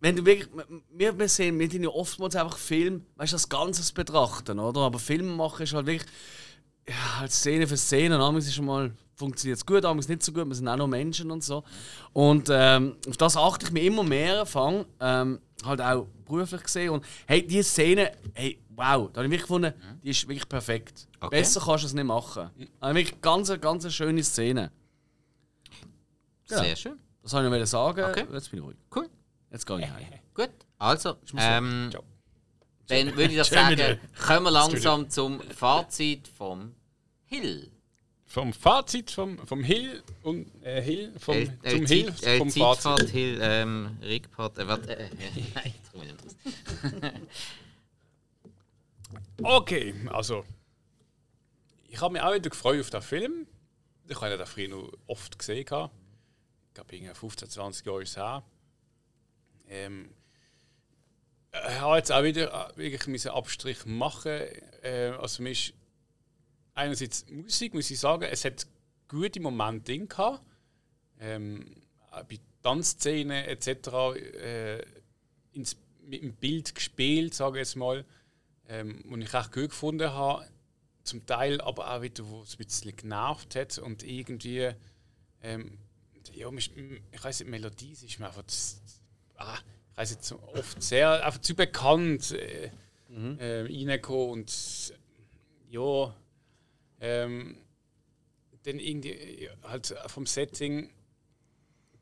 wenn 0.00 0.16
du 0.16 0.26
wirklich, 0.26 0.48
wir, 0.90 1.18
wir 1.18 1.28
sehen, 1.28 1.58
wir 1.58 1.70
tun 1.70 1.84
ja 1.84 1.88
oftmals 1.88 2.36
einfach 2.36 2.58
Film, 2.58 3.06
weißt 3.16 3.32
du, 3.32 3.36
das 3.36 3.48
Ganzes 3.48 3.92
betrachten, 3.92 4.58
oder? 4.58 4.80
Aber 4.82 4.98
Film 4.98 5.36
machen 5.36 5.62
ist 5.62 5.72
halt 5.72 5.86
wirklich, 5.86 6.10
ja, 6.88 7.20
halt 7.20 7.32
Szene 7.32 7.66
für 7.66 7.76
Szene. 7.76 8.18
Manchmal 8.18 8.38
ist 8.38 8.54
schon 8.54 8.66
mal, 8.66 8.92
funktioniert 9.14 9.58
es 9.58 9.66
gut, 9.66 9.82
manchmal 9.82 10.06
nicht 10.08 10.22
so 10.22 10.32
gut. 10.32 10.46
Wir 10.46 10.54
sind 10.54 10.68
auch 10.68 10.76
noch 10.76 10.86
Menschen 10.86 11.30
und 11.30 11.42
so. 11.42 11.64
Und 12.12 12.48
ähm, 12.50 12.96
auf 13.08 13.16
das 13.16 13.36
achte 13.36 13.66
ich 13.66 13.72
mir 13.72 13.82
immer 13.82 14.02
mehr, 14.02 14.46
fang, 14.46 14.84
ähm, 15.00 15.40
halt 15.64 15.80
auch 15.80 16.06
beruflich 16.24 16.62
gesehen. 16.62 16.90
Und 16.90 17.04
hey, 17.26 17.46
diese 17.46 17.64
Szene, 17.64 18.12
hey, 18.34 18.58
wow, 18.70 19.10
da 19.12 19.18
habe 19.18 19.26
ich 19.26 19.30
wirklich 19.30 19.42
gefunden, 19.42 19.72
die 20.02 20.10
ist 20.10 20.28
wirklich 20.28 20.48
perfekt. 20.48 21.08
Okay. 21.20 21.30
Besser 21.30 21.60
kannst 21.64 21.84
du 21.84 21.88
es 21.88 21.94
nicht 21.94 22.04
machen. 22.04 22.50
Also 22.80 22.94
wirklich 22.94 23.20
ganz, 23.20 23.60
ganz 23.60 23.92
schöne 23.92 24.22
Szene. 24.22 24.70
Ja. 26.48 26.58
sehr 26.58 26.76
schön. 26.76 26.98
Das 27.22 27.32
wollte 27.32 27.52
ich 27.52 27.60
noch 27.60 27.66
sagen. 27.66 28.04
Okay. 28.04 28.24
Jetzt 28.32 28.50
bin 28.50 28.60
ich 28.60 28.64
ruhig. 28.64 28.76
Cool. 28.94 29.08
Jetzt 29.50 29.66
gehe 29.66 29.80
ich 29.80 29.90
heim. 29.90 30.04
Gut. 30.32 30.50
Also, 30.78 31.16
ähm, 31.36 31.88
Ciao. 31.90 32.04
Dann 32.88 33.16
würde 33.16 33.32
ich 33.32 33.36
das 33.36 33.48
sagen, 33.48 33.98
kommen 34.26 34.44
wir 34.44 34.50
langsam 34.50 35.10
zum 35.10 35.40
Fazit 35.42 36.28
vom 36.28 36.74
Hill. 37.26 37.70
Vom 38.26 38.52
Fazit 38.52 39.10
vom, 39.10 39.38
vom 39.46 39.62
Hill 39.64 40.02
und 40.22 40.46
äh, 40.62 40.82
Hill 40.82 41.12
vom, 41.18 41.36
Äh, 41.36 41.48
äh, 41.62 41.70
zum 41.70 41.86
Hill 41.86 42.14
äh, 42.22 42.38
vom 42.38 42.50
Zeitfahrt, 42.50 42.80
Fazit. 42.80 43.10
Hill, 43.10 43.38
ähm, 43.40 43.98
Rickpart, 44.02 44.58
äh, 44.58 44.68
warte, 44.68 44.96
äh, 44.96 45.08
nein, 45.54 45.74
das 45.82 45.92
komme 45.92 46.04
ich 46.04 46.12
nicht 46.12 46.24
raus. 46.24 47.12
Okay, 49.42 49.94
also 50.08 50.44
ich 51.88 52.00
habe 52.00 52.14
mich 52.14 52.22
auch 52.22 52.34
wieder 52.34 52.50
gefreut 52.50 52.80
auf 52.80 52.90
den 52.90 53.02
Film. 53.02 53.46
Ich 54.08 54.20
habe 54.20 54.32
ihn 54.32 54.38
den 54.38 54.46
früher 54.46 54.68
noch 54.68 54.92
oft 55.06 55.38
gesehen. 55.38 55.58
Ich 55.58 55.66
glaube, 55.66 55.90
irgendwie 56.90 57.14
15, 57.14 57.48
20 57.50 57.86
Jahre 57.86 58.02
ist 58.02 58.10
es 58.10 58.16
her. 58.16 58.42
Ähm, 59.68 60.10
ich 61.68 61.80
habe 61.80 61.96
jetzt 61.96 62.12
auch 62.12 62.22
wieder 62.22 62.70
äh, 62.72 62.76
wirklich 62.76 63.06
müssen 63.06 63.30
Abstrich 63.30 63.84
machen. 63.86 64.40
Äh, 64.82 65.12
also 65.20 65.42
mir 65.42 65.50
ist 65.50 65.72
einerseits 66.74 67.26
Musik, 67.30 67.74
muss 67.74 67.90
ich 67.90 67.98
sagen, 67.98 68.24
es 68.24 68.44
hat 68.44 68.66
gute 69.08 69.40
Momente 69.40 69.92
drin 69.92 70.08
gehabt. 70.08 70.40
Ähm, 71.20 71.74
auch 72.10 72.24
bei 72.24 72.38
Tanzszenen 72.62 73.44
etc. 73.46 73.68
Äh, 74.16 74.82
ins, 75.52 75.76
mit 76.02 76.22
dem 76.22 76.34
Bild 76.34 76.74
gespielt, 76.74 77.34
sage 77.34 77.58
ich 77.58 77.66
jetzt 77.66 77.76
mal 77.76 78.04
ähm, 78.68 79.02
und 79.10 79.22
ich 79.22 79.32
echt 79.34 79.52
gut 79.52 79.70
gefunden 79.70 80.10
habe. 80.12 80.46
Zum 81.02 81.24
Teil 81.24 81.60
aber 81.60 81.92
auch 81.94 82.02
wieder, 82.02 82.28
wo 82.28 82.42
es 82.42 82.54
ein 82.58 82.64
bisschen 82.64 82.96
genervt 82.96 83.54
hat 83.54 83.78
und 83.78 84.02
irgendwie, 84.02 84.70
ähm, 85.42 85.78
ja, 86.32 86.50
ich 86.50 87.24
weiß 87.24 87.40
nicht, 87.40 87.48
Melodie 87.48 87.92
ist 87.92 88.18
mir 88.18 88.26
einfach, 88.26 88.44
zu- 88.46 88.76
ah, 89.36 89.58
ich 89.96 90.10
weiß 90.10 90.18
so 90.20 90.38
oft 90.54 90.82
sehr, 90.82 91.24
einfach 91.24 91.40
zu 91.40 91.54
bekannt 91.54 92.32
äh, 92.32 92.70
äh, 93.38 93.62
reingekommen 93.62 94.30
und 94.30 94.94
ja, 95.70 96.14
ähm, 97.00 97.56
dann 98.64 98.78
irgendwie 98.78 99.44
ja, 99.44 99.50
halt 99.62 99.94
vom 100.08 100.26
Setting, 100.26 100.90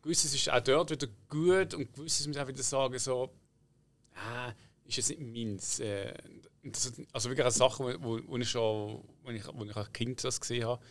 gewisses 0.03 0.34
ist 0.34 0.51
auch 0.51 0.61
dort 0.61 0.90
wieder 0.90 1.07
gut 1.28 1.74
und 1.74 1.92
gewisses 1.95 2.26
muss 2.26 2.36
ich 2.36 2.42
auch 2.42 2.49
wieder 2.49 2.62
sagen, 2.62 2.99
so, 2.99 3.30
ah, 4.14 4.53
ist 4.84 4.97
jetzt 4.97 5.09
nicht 5.11 5.20
meins. 5.20 5.80
Äh, 5.80 6.14
also 7.12 7.28
wirklich 7.28 7.45
eine 7.45 7.51
Sache, 7.51 7.84
wo, 7.84 8.18
wo, 8.18 8.20
wo 8.26 8.36
ich 8.38 8.49
schon, 8.49 9.05
wo 9.22 9.30
ich, 9.30 9.45
wo 9.53 9.64
ich 9.64 9.76
als 9.76 9.92
Kind 9.92 10.24
das 10.24 10.40
gesehen 10.40 10.64
habe, 10.64 10.82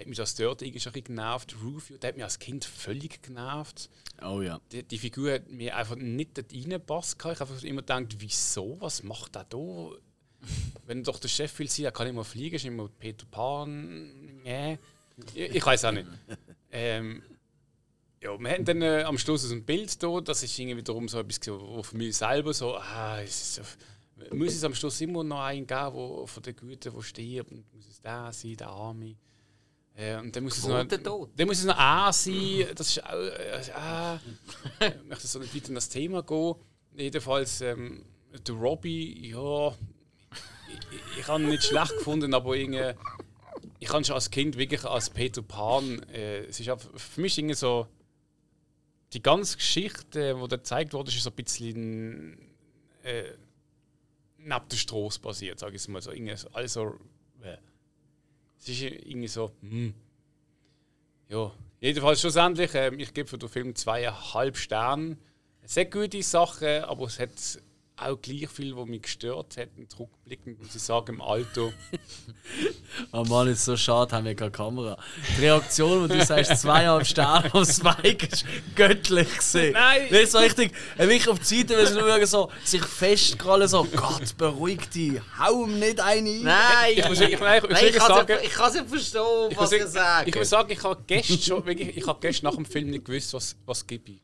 hat 0.00 0.06
mich 0.06 0.16
das 0.16 0.34
dort 0.34 0.62
irgendwie 0.62 0.80
schon 0.80 0.90
ein 0.90 0.94
bisschen 0.94 1.16
genervt. 1.16 1.56
Rufio, 1.62 1.98
der 1.98 2.08
hat 2.08 2.16
mich 2.16 2.24
als 2.24 2.38
Kind 2.38 2.64
völlig 2.64 3.22
genervt. 3.22 3.90
Oh 4.22 4.40
ja. 4.40 4.60
Die, 4.72 4.82
die 4.82 4.98
Figur 4.98 5.32
hat 5.32 5.50
mir 5.50 5.76
einfach 5.76 5.96
nicht 5.96 6.36
dort 6.36 6.52
reingepasst. 6.52 7.18
Ich 7.18 7.24
habe 7.24 7.40
einfach 7.40 7.62
immer 7.62 7.82
gedacht, 7.82 8.16
wieso, 8.18 8.76
was 8.80 9.02
macht 9.02 9.36
er 9.36 9.44
da? 9.44 9.90
Wenn 10.86 11.04
doch 11.04 11.18
der 11.18 11.28
Chef 11.28 11.58
will 11.58 11.68
sein, 11.68 11.84
dann 11.84 11.92
kann 11.92 12.06
ich 12.06 12.12
mal 12.12 12.24
fliegen, 12.24 12.56
ist 12.56 12.64
immer 12.64 12.88
Peter 12.88 13.26
Pan. 13.30 14.42
Nee. 14.42 14.78
Ich, 15.34 15.56
ich 15.56 15.66
weiß 15.66 15.84
auch 15.84 15.92
nicht. 15.92 16.06
Ähm, 16.72 17.22
ja, 18.22 18.38
wir 18.38 18.50
haben 18.50 18.64
dann 18.64 18.82
äh, 18.82 19.02
am 19.02 19.18
Schluss 19.18 19.42
so 19.42 19.54
ein 19.54 19.64
Bild 19.64 20.02
da, 20.02 20.20
das 20.20 20.42
ist 20.42 20.58
irgendwie 20.58 20.78
wiederum 20.78 21.08
so 21.08 21.18
etwas, 21.18 21.40
wo 21.48 21.82
für 21.82 21.96
mich 21.96 22.16
selber 22.16 22.54
so, 22.54 22.76
ah, 22.76 23.20
es 23.20 23.56
so, 23.56 23.62
muss 24.32 24.54
es 24.54 24.64
am 24.64 24.74
Schluss 24.74 25.00
immer 25.00 25.24
noch 25.24 25.40
einen 25.40 25.66
geben, 25.66 25.94
wo, 25.94 26.26
von 26.26 26.42
den 26.42 26.54
Guten, 26.54 26.92
der 26.92 27.02
stirbt, 27.02 27.50
muss 27.50 27.88
es 27.88 28.00
der 28.00 28.32
sein, 28.32 28.56
der 28.56 28.68
Arme. 28.68 29.16
Äh, 30.00 30.16
und 30.16 30.34
dann 30.34 30.44
muss 30.44 30.56
es 30.56 30.66
noch, 30.66 30.82
dann 30.82 31.46
muss 31.46 31.58
es 31.58 31.64
noch 31.64 31.76
A 31.76 32.10
sein, 32.12 32.66
das 32.74 32.88
ist 32.88 33.04
auch, 33.04 33.12
äh, 33.12 33.60
ah, 33.74 34.18
ich 34.80 35.04
möchte 35.04 35.26
so 35.26 35.38
nicht 35.38 35.54
weiter 35.54 35.68
in 35.68 35.74
das 35.74 35.90
Thema 35.90 36.22
gehen. 36.22 36.54
Jedenfalls, 36.96 37.60
ähm, 37.60 38.04
der 38.46 38.54
Robbie, 38.54 39.30
ja, 39.30 39.68
ich, 39.68 41.18
ich 41.18 41.28
habe 41.28 41.42
ihn 41.42 41.50
nicht 41.50 41.64
schlecht 41.64 41.98
gefunden, 41.98 42.32
aber 42.32 42.56
irgendwie, 42.56 42.94
ich 43.78 43.92
habe 43.92 44.02
schon 44.02 44.14
als 44.14 44.30
Kind 44.30 44.56
wirklich 44.56 44.84
als 44.84 45.10
Peter 45.10 45.42
Pan, 45.42 46.02
äh, 46.04 46.44
es 46.44 46.58
ist 46.60 46.70
auch 46.70 46.80
für 46.80 47.20
mich 47.20 47.36
irgendwie 47.36 47.54
so, 47.54 47.86
die 49.12 49.22
ganze 49.22 49.56
Geschichte, 49.58 50.34
die 50.34 50.48
da 50.48 50.56
gezeigt 50.56 50.94
wurde, 50.94 51.10
ist 51.10 51.22
so 51.22 51.30
ein 51.30 51.36
bisschen 51.36 52.38
äh, 53.02 53.24
neben 54.38 54.68
der 54.70 54.76
Straße 54.76 55.20
basiert, 55.20 55.58
sage 55.58 55.76
ich 55.76 55.82
es 55.82 55.88
mal 55.88 56.00
so. 56.00 56.10
Irgendwie 56.10 56.36
so 56.36 56.48
also, 56.52 56.86
äh, 56.86 56.92
es 58.60 58.68
ist 58.68 58.82
irgendwie 58.82 59.28
so, 59.28 59.52
hm. 59.60 59.94
ja. 61.28 61.52
Jedenfalls 61.80 62.20
schlussendlich, 62.20 62.72
ähm, 62.74 62.98
ich 62.98 63.14
gebe 63.14 63.26
für 63.26 63.38
den 63.38 63.48
Film 63.48 63.74
zweieinhalb 63.74 64.58
Sterne. 64.58 65.16
Hat 65.76 65.90
gute 65.90 66.22
Sachen, 66.22 66.84
aber 66.84 67.06
es 67.06 67.18
hat 67.18 67.30
auch 68.00 68.20
gleich 68.20 68.48
viel, 68.48 68.76
was 68.76 68.86
mich 68.86 69.02
gestört 69.02 69.56
hat. 69.56 69.68
Und 69.76 69.98
rückblickend 69.98 70.58
muss 70.62 70.74
ich 70.74 70.82
sagen, 70.82 71.14
im 71.14 71.20
Alter. 71.22 71.72
Oh 73.12 73.22
Mann, 73.24 73.46
ist 73.48 73.64
so 73.64 73.76
schade, 73.76 74.14
haben 74.16 74.24
wir 74.24 74.34
keine 74.34 74.50
Kamera. 74.50 74.98
Die 75.36 75.42
Reaktion, 75.42 76.02
wo 76.02 76.06
du 76.12 76.24
sagst, 76.24 76.56
zweieinhalb 76.60 77.06
Sterne 77.06 77.52
auf 77.54 77.68
Spike, 77.70 78.26
ist 78.26 78.44
göttlich 78.74 79.36
gesehen. 79.36 79.72
Nein. 79.72 80.08
Das 80.10 80.20
ist 80.22 80.32
so 80.32 80.38
richtig, 80.38 80.72
wirklich 80.96 81.28
auf 81.28 81.38
die 81.38 81.44
Seite, 81.44 81.76
wenn 81.76 81.86
sie 81.86 81.94
nur 81.94 82.26
so, 82.26 82.50
sich 82.64 82.82
festkrallen, 82.84 83.68
so, 83.68 83.84
Gott, 83.84 84.36
beruhig 84.36 84.88
dich, 84.90 85.20
hau 85.38 85.64
ihm 85.66 85.78
nicht 85.78 86.00
eine 86.00 86.28
rein. 86.28 86.42
Nein! 86.42 86.92
Ich 86.96 87.08
muss- 87.08 87.20
ich- 87.20 87.38
nein, 87.38 87.62
ich- 87.64 87.70
Nein, 87.70 87.84
ich 87.86 87.94
ich 87.94 87.98
kann 88.52 88.68
es 88.68 88.74
ich 88.74 88.80
nicht 88.80 88.90
verstehen, 88.90 89.22
Ich 89.50 89.56
was 89.56 89.70
muss, 89.70 89.72
ihr 89.80 89.86
sagt. 89.86 90.28
ich 90.28 90.34
muss 90.34 90.48
sagen, 90.50 90.72
ich 90.72 90.82
habe 90.82 91.02
gestern 91.06 91.38
schon, 91.38 91.66
wirklich, 91.66 91.96
ich 91.96 92.06
habe 92.06 92.18
gestern 92.20 92.46
nach 92.46 92.56
dem 92.56 92.64
Film 92.66 92.90
nicht 92.90 93.04
gewusst, 93.04 93.32
was, 93.34 93.56
was 93.66 93.86
gebe 93.86 94.10
ich. 94.12 94.22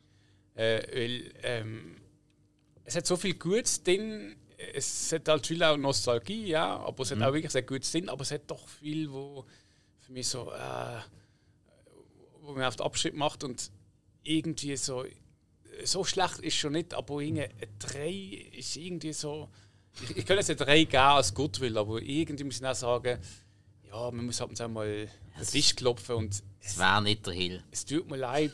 Äh, 0.55 0.81
weil, 0.93 1.31
ähm, 1.43 1.96
es 2.87 2.95
hat 2.95 3.05
so 3.05 3.17
viel 3.17 3.33
Gutes 3.33 3.83
drin, 3.83 4.37
es 4.73 5.11
hat 5.11 5.27
halt 5.27 5.45
viel 5.45 5.61
auch 5.61 5.75
Nostalgie, 5.75 6.47
ja, 6.47 6.77
aber 6.77 7.03
es 7.03 7.11
hat 7.11 7.21
auch 7.21 7.33
wirklich 7.33 7.51
sehr 7.51 7.63
Gutes 7.63 7.91
drin, 7.91 8.07
aber 8.07 8.21
es 8.21 8.31
hat 8.31 8.49
doch 8.49 8.65
viel, 8.67 9.11
wo 9.11 9.45
für 9.99 10.13
mich 10.13 10.27
so, 10.29 10.49
äh, 10.53 10.99
wo 12.41 12.53
mir 12.53 12.65
auf 12.65 12.77
den 12.77 12.85
Abschnitt 12.85 13.13
macht 13.13 13.43
und 13.43 13.69
irgendwie 14.23 14.77
so, 14.77 15.03
so 15.83 16.05
schlecht 16.05 16.39
ist 16.39 16.55
schon 16.55 16.71
nicht, 16.71 16.93
aber 16.93 17.19
irgendwie 17.19 17.43
ein 17.43 17.51
3 17.79 18.09
ist 18.57 18.77
irgendwie 18.77 19.11
so, 19.11 19.49
ich, 20.01 20.11
ich 20.11 20.25
könnte 20.25 20.35
jetzt 20.35 20.51
ein 20.51 20.57
3 20.57 20.85
geben 20.85 20.97
als 20.97 21.33
Goodwill, 21.33 21.77
aber 21.77 22.01
irgendwie 22.01 22.45
muss 22.45 22.61
ich 22.61 22.65
auch 22.65 22.73
sagen, 22.73 23.19
ja, 23.85 24.11
man 24.11 24.25
muss 24.25 24.39
halt 24.39 24.51
jetzt 24.51 24.61
auch 24.61 24.69
mal 24.69 25.09
den 25.37 25.45
Tisch 25.45 25.75
klopfen 25.75 26.15
und 26.15 26.41
Es 26.61 26.77
wäre 26.77 27.01
nicht 27.01 27.25
der 27.25 27.33
Hill. 27.33 27.61
es 27.69 27.83
tut 27.83 28.09
mir 28.09 28.17
leid. 28.17 28.53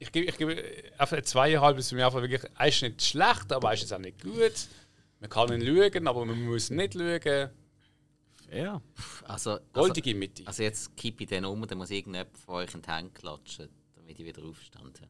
Ich 0.00 0.12
gebe, 0.12 0.26
ich 0.26 0.36
gebe 0.36 0.56
einfach 0.96 1.16
eine 1.16 1.24
zweieinhalb, 1.24 1.76
ist 1.78 1.88
für 1.88 1.96
mich 1.96 2.04
einfach 2.04 2.20
wirklich, 2.20 2.42
er 2.56 2.68
ist 2.68 2.82
nicht 2.82 3.02
schlecht, 3.02 3.52
aber 3.52 3.68
er 3.68 3.74
ist 3.74 3.80
jetzt 3.80 3.92
auch 3.92 3.98
nicht 3.98 4.22
gut. 4.22 4.52
Man 5.20 5.28
kann 5.30 5.52
ihn 5.52 5.66
schauen, 5.66 6.06
aber 6.06 6.24
man 6.24 6.40
muss 6.44 6.70
nicht 6.70 6.94
schauen. 6.94 7.50
Ja. 8.52 8.80
Also, 9.24 9.50
also, 9.50 9.60
Goldige 9.72 10.14
Mitte. 10.14 10.42
also 10.46 10.62
jetzt 10.62 10.96
kippe 10.96 11.24
ich 11.24 11.28
den 11.28 11.44
um, 11.44 11.66
dann 11.66 11.78
muss 11.78 11.90
irgendjemand 11.90 12.36
von 12.38 12.54
euch 12.56 12.72
in 12.74 12.80
die 12.82 12.90
Hände 12.90 13.10
klatschen, 13.12 13.68
damit 13.96 14.18
ich 14.18 14.24
wieder 14.24 14.42
aufstanden. 14.42 15.06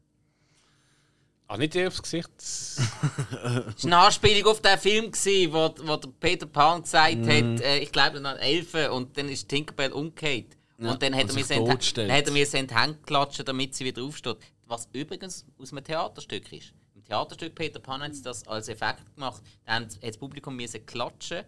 Ah, 1.47 1.57
nicht 1.57 1.73
dir 1.73 1.87
aufs 1.87 2.01
Gesicht. 2.03 2.29
Es 2.37 2.77
war 2.77 3.73
eine 3.83 3.97
Anspielung 3.97 4.51
auf 4.51 4.61
den 4.61 4.77
Film, 4.77 5.11
gewesen, 5.11 5.53
wo, 5.53 5.73
wo 5.83 5.95
der 5.95 6.09
Peter 6.19 6.45
Pan 6.45 6.81
gesagt 6.83 7.15
Mhm. 7.15 7.29
hat, 7.57 7.61
äh, 7.61 7.79
ich 7.79 7.91
glaube 7.91 8.17
an 8.17 8.37
Elfen, 8.37 8.89
und 8.89 9.17
dann 9.17 9.29
ist 9.29 9.47
Tinkerbell 9.47 9.91
umgekehrt. 9.93 10.57
Ja, 10.77 10.91
und 10.91 11.01
dann 11.01 11.15
hat 11.15 11.23
und 11.23 11.29
er 11.29 11.35
mir 11.35 11.67
dann 11.93 12.11
hat 12.11 12.27
er 12.27 12.31
mir 12.33 12.45
sie 12.45 12.57
in 12.57 12.67
die 12.67 12.75
Hände 12.75 12.99
klatschen, 13.05 13.45
damit 13.45 13.73
sie 13.75 13.85
wieder 13.85 14.03
aufsteht. 14.03 14.37
Was 14.69 14.87
übrigens 14.93 15.45
aus 15.57 15.71
einem 15.71 15.83
Theaterstück 15.83 16.53
ist. 16.53 16.73
Im 16.93 17.03
Theaterstück 17.03 17.55
Peter 17.55 17.79
Pan 17.79 18.13
sie 18.13 18.21
das 18.21 18.47
als 18.47 18.67
Effekt 18.69 19.03
gemacht. 19.15 19.41
Da 19.65 19.73
haben- 19.73 19.85
hat 19.85 19.97
das 20.03 20.17
Publikum 20.17 20.55
müssen 20.55 20.85
klatschen, 20.85 21.43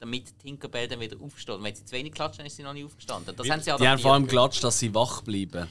damit 0.00 0.38
Tinkerbell 0.38 0.88
dann 0.88 0.98
wieder 1.00 1.20
aufsteht. 1.20 1.56
Und 1.56 1.64
wenn 1.64 1.74
sie 1.74 1.84
zu 1.84 1.92
wenig 1.94 2.12
klatschen, 2.14 2.38
dann 2.38 2.46
ist 2.46 2.56
sie 2.56 2.62
noch 2.62 2.72
nicht 2.72 2.86
aufgestanden. 2.86 3.36
Das 3.36 3.50
haben 3.50 3.60
sie 3.60 3.76
Die 3.78 3.86
haben 3.88 3.98
vor 4.00 4.14
allem 4.14 4.24
geklatscht, 4.24 4.64
dass 4.64 4.78
sie 4.78 4.94
wach 4.94 5.20
bleiben. 5.20 5.68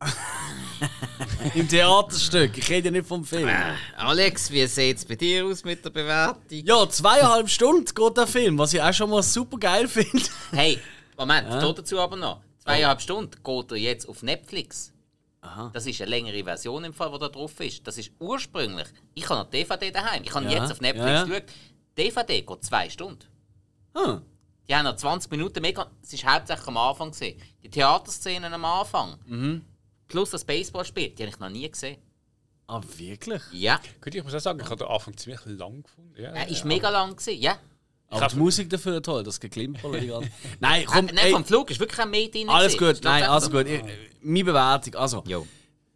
Im 1.54 1.68
Theaterstück, 1.68 2.58
ich 2.58 2.68
rede 2.68 2.86
ja 2.88 2.90
nicht 2.90 3.06
vom 3.06 3.24
Film. 3.24 3.48
Alex, 3.96 4.50
wie 4.50 4.66
sieht 4.66 4.96
es 4.96 5.04
bei 5.04 5.14
dir 5.14 5.46
aus 5.46 5.62
mit 5.62 5.84
der 5.84 5.90
Bewertung? 5.90 6.42
Ja, 6.50 6.88
zweieinhalb 6.88 7.48
Stunden 7.48 7.84
geht 7.84 8.16
der 8.16 8.26
Film, 8.26 8.58
was 8.58 8.74
ich 8.74 8.82
auch 8.82 8.92
schon 8.92 9.08
mal 9.10 9.22
super 9.22 9.58
geil 9.58 9.86
finde. 9.86 10.24
Hey, 10.50 10.80
Moment, 11.16 11.48
ja. 11.48 11.72
dazu 11.72 12.00
aber 12.00 12.16
noch. 12.16 12.40
Zweieinhalb 12.58 13.00
Stunden 13.00 13.36
geht 13.42 13.70
er 13.70 13.76
jetzt 13.76 14.08
auf 14.08 14.22
Netflix. 14.24 14.91
Das 15.72 15.86
ist 15.86 16.00
eine 16.00 16.10
längere 16.10 16.44
Version 16.44 16.84
im 16.84 16.94
Fall, 16.94 17.10
die 17.12 17.18
da 17.18 17.28
drauf 17.28 17.58
ist. 17.60 17.84
Das 17.86 17.98
ist 17.98 18.12
ursprünglich. 18.20 18.86
Ich 19.14 19.28
habe 19.28 19.40
noch 19.40 19.50
DVD 19.50 19.90
daheim. 19.90 20.22
Ich 20.22 20.32
habe 20.32 20.44
Ja, 20.46 20.52
jetzt 20.62 20.70
auf 20.70 20.80
Netflix 20.80 21.06
ja, 21.06 21.14
ja. 21.14 21.24
geschaut. 21.24 21.44
DVD 21.98 22.42
geht 22.42 22.64
zwei 22.64 22.88
Stunden. 22.88 23.24
Hm. 23.96 24.22
Die 24.68 24.74
haben 24.74 24.84
noch 24.84 24.94
20 24.96 25.30
Minuten 25.32 25.60
mehr. 25.60 25.90
Es 26.02 26.24
war 26.24 26.34
hauptsächlich 26.34 26.68
am 26.68 26.76
Anfang. 26.76 27.10
Gewesen. 27.10 27.42
Die 27.62 27.68
Theaterszenen 27.70 28.54
am 28.54 28.64
Anfang. 28.64 29.18
Mhm. 29.26 29.64
Plus 30.06 30.30
das 30.30 30.44
Baseballspiel, 30.44 31.10
die 31.10 31.22
habe 31.24 31.30
ich 31.34 31.38
noch 31.40 31.48
nie 31.50 31.68
gesehen. 31.68 32.00
Ah, 32.68 32.80
wirklich? 32.96 33.42
Ja, 33.50 33.80
Gut, 34.00 34.14
ich 34.14 34.22
muss 34.22 34.34
auch 34.34 34.40
sagen, 34.40 34.60
ich 34.60 34.66
habe 34.66 34.76
den 34.76 34.86
Anfang 34.86 35.16
ziemlich 35.16 35.44
lang 35.44 35.82
gefunden. 35.82 36.14
Ja, 36.16 36.30
er 36.30 36.48
ist 36.48 36.64
mega 36.64 36.88
lang. 36.88 37.16
Gewesen. 37.16 37.40
Ja. 37.42 37.58
Aber 38.12 38.26
die 38.28 38.36
Musik 38.36 38.70
dafür 38.70 39.02
toll, 39.02 39.22
das 39.24 39.40
Geklimper. 39.40 39.90
Nein, 40.60 40.84
komm, 40.86 41.08
äh, 41.08 41.12
nein, 41.12 41.18
ey, 41.26 41.32
vom 41.32 41.44
Flug 41.44 41.70
ist 41.70 41.80
wirklich 41.80 41.98
ein 42.00 42.12
drin. 42.12 42.48
alles 42.48 42.76
gewesen. 42.76 42.94
gut, 42.94 43.04
nein, 43.04 43.22
alles 43.24 43.50
gut. 43.50 43.66
Ich, 43.66 43.82
meine 44.22 44.44
Bewertung, 44.44 44.94
also, 44.96 45.22
Jo. 45.26 45.46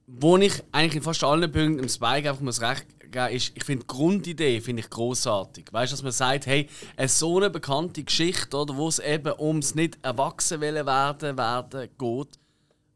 wo 0.06 0.36
ich 0.38 0.52
eigentlich 0.72 0.96
in 0.96 1.02
fast 1.02 1.22
allen 1.24 1.50
Punkten 1.50 1.78
im 1.80 1.88
Spike 1.88 2.28
einfach 2.28 2.40
muss 2.40 2.60
recht 2.60 2.86
geben 3.10 3.34
ist, 3.34 3.52
ich 3.54 3.64
finde 3.64 3.84
die 3.84 3.86
Grundidee 3.86 4.60
finde 4.60 4.80
ich 4.80 4.90
großartig. 4.90 5.66
Weißt 5.70 5.92
du, 5.92 5.94
dass 5.96 6.02
man 6.02 6.12
sagt, 6.12 6.46
hey, 6.46 6.68
eine 6.96 7.08
so 7.08 7.36
eine 7.36 7.50
bekannte 7.50 8.02
Geschichte, 8.02 8.56
oder, 8.56 8.76
wo 8.76 8.88
es 8.88 8.98
eben 8.98 9.32
ums 9.38 9.74
nicht 9.74 9.98
erwachsen 10.02 10.60
wollen 10.60 10.86
werden, 10.86 11.36
werden 11.38 11.88
geht, 11.98 12.28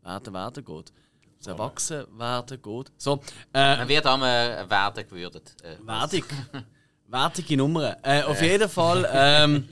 werden, 0.02 0.34
werden 0.34 0.64
geht, 0.64 0.92
ums 1.32 1.46
erwachsen 1.46 2.04
werden 2.18 2.60
geht. 2.60 2.92
So, 2.96 3.20
äh, 3.54 3.76
Man 3.76 3.88
wird 3.88 4.06
einmal 4.06 4.68
werden 4.68 5.06
gewürdet. 5.08 5.54
Äh, 5.62 5.86
Wertig. 5.86 6.24
Wertige 7.10 7.56
Nummern. 7.56 7.96
Äh, 8.02 8.22
auf 8.22 8.40
jeden 8.40 8.68
Fall. 8.68 9.08
Ähm, 9.12 9.68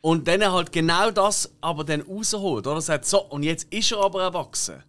und 0.00 0.28
dann 0.28 0.44
halt 0.52 0.70
genau 0.70 1.10
das 1.10 1.50
aber 1.60 1.82
dann 1.82 2.02
rausholt. 2.02 2.66
Oder 2.66 2.80
sagt, 2.80 3.06
so, 3.06 3.24
und 3.24 3.42
jetzt 3.42 3.72
ist 3.72 3.90
er 3.90 3.98
aber 3.98 4.22
erwachsen. 4.22 4.82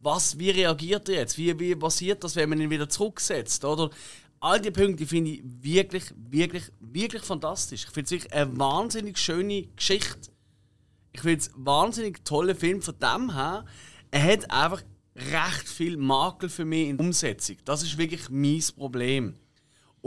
Was, 0.00 0.38
wie 0.38 0.50
reagiert 0.50 1.08
er 1.08 1.16
jetzt? 1.16 1.38
Wie, 1.38 1.58
wie 1.58 1.74
passiert 1.74 2.22
das, 2.22 2.36
wenn 2.36 2.50
man 2.50 2.60
ihn 2.60 2.68
wieder 2.68 2.88
zurücksetzt? 2.88 3.64
Oder? 3.64 3.88
All 4.40 4.60
die 4.60 4.70
Punkte 4.70 5.06
finde 5.06 5.30
ich 5.30 5.42
wirklich, 5.42 6.04
wirklich, 6.16 6.64
wirklich 6.80 7.22
fantastisch. 7.22 7.84
Ich 7.84 7.90
finde 7.90 8.04
es 8.04 8.10
wirklich 8.10 8.32
eine 8.34 8.58
wahnsinnig 8.58 9.18
schöne 9.18 9.62
Geschichte. 9.74 10.30
Ich 11.12 11.22
finde 11.22 11.38
es 11.38 11.48
ein 11.48 11.64
wahnsinnig 11.64 12.24
toller 12.26 12.54
Film 12.54 12.82
von 12.82 12.94
dem 12.98 13.34
her. 13.34 13.64
Er 14.10 14.22
hat 14.22 14.50
einfach 14.50 14.82
recht 15.16 15.66
viel 15.66 15.96
Makel 15.96 16.50
für 16.50 16.66
mich 16.66 16.88
in 16.88 16.98
der 16.98 17.06
Umsetzung. 17.06 17.56
Das 17.64 17.82
ist 17.82 17.96
wirklich 17.96 18.28
mein 18.28 18.62
Problem. 18.76 19.34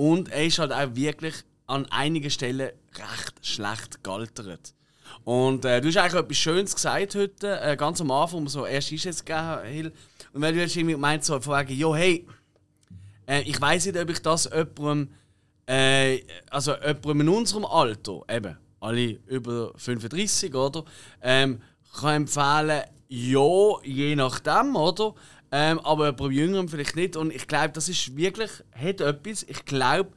Und 0.02 0.30
er 0.30 0.48
ist 0.48 0.58
halt 0.58 0.72
auch 0.74 0.96
wirklich 0.96 1.36
an 1.68 1.86
einigen 1.92 2.32
Stellen 2.32 2.72
recht 2.96 3.46
schlecht 3.46 4.04
gealtert. 4.04 4.74
Und 5.24 5.64
äh, 5.64 5.80
du 5.80 5.90
hast 5.90 5.98
eigentlich 5.98 6.24
etwas 6.24 6.38
Schönes 6.38 6.74
gesagt 6.74 7.14
heute, 7.14 7.62
äh, 7.62 7.78
ganz 7.78 8.02
am 8.02 8.10
Anfang, 8.10 8.48
so 8.48 8.66
erst 8.66 8.90
gegeben 8.90 9.38
haben. 9.38 9.68
Hill. 9.68 9.94
Und 10.34 10.42
wenn 10.42 10.56
du 10.56 10.60
jetzt 10.60 10.76
irgendwie 10.76 10.96
meinst, 10.96 11.28
so 11.28 11.40
wegen, 11.46 11.78
jo, 11.78 11.96
hey, 11.96 12.28
äh, 13.28 13.42
ich 13.42 13.62
weiß 13.62 13.86
nicht, 13.86 13.98
ob 14.00 14.10
ich 14.10 14.20
das 14.24 14.46
jemandem, 14.46 15.14
äh, 15.68 16.22
also 16.50 16.74
jemandem 16.78 17.22
in 17.22 17.30
unserem 17.30 17.66
Alter, 17.66 18.22
eben, 18.28 18.58
alle 18.80 19.20
über 19.28 19.72
35, 19.76 20.56
oder, 20.56 20.84
ähm, 21.22 21.62
kann 21.94 22.24
empfehlen, 22.24 22.86
ja, 23.08 23.84
je 23.84 24.16
nachdem, 24.16 24.76
oder? 24.76 25.14
Ähm, 25.52 25.80
aber 25.80 26.06
jemandem 26.06 26.32
Jüngerem 26.32 26.70
vielleicht 26.70 26.96
nicht. 26.96 27.16
Und 27.16 27.34
ich 27.34 27.48
glaube, 27.48 27.74
das 27.74 27.90
ist 27.90 28.16
wirklich, 28.16 28.52
hat 28.74 29.02
etwas, 29.02 29.44
ich 29.44 29.66
glaube, 29.66 30.12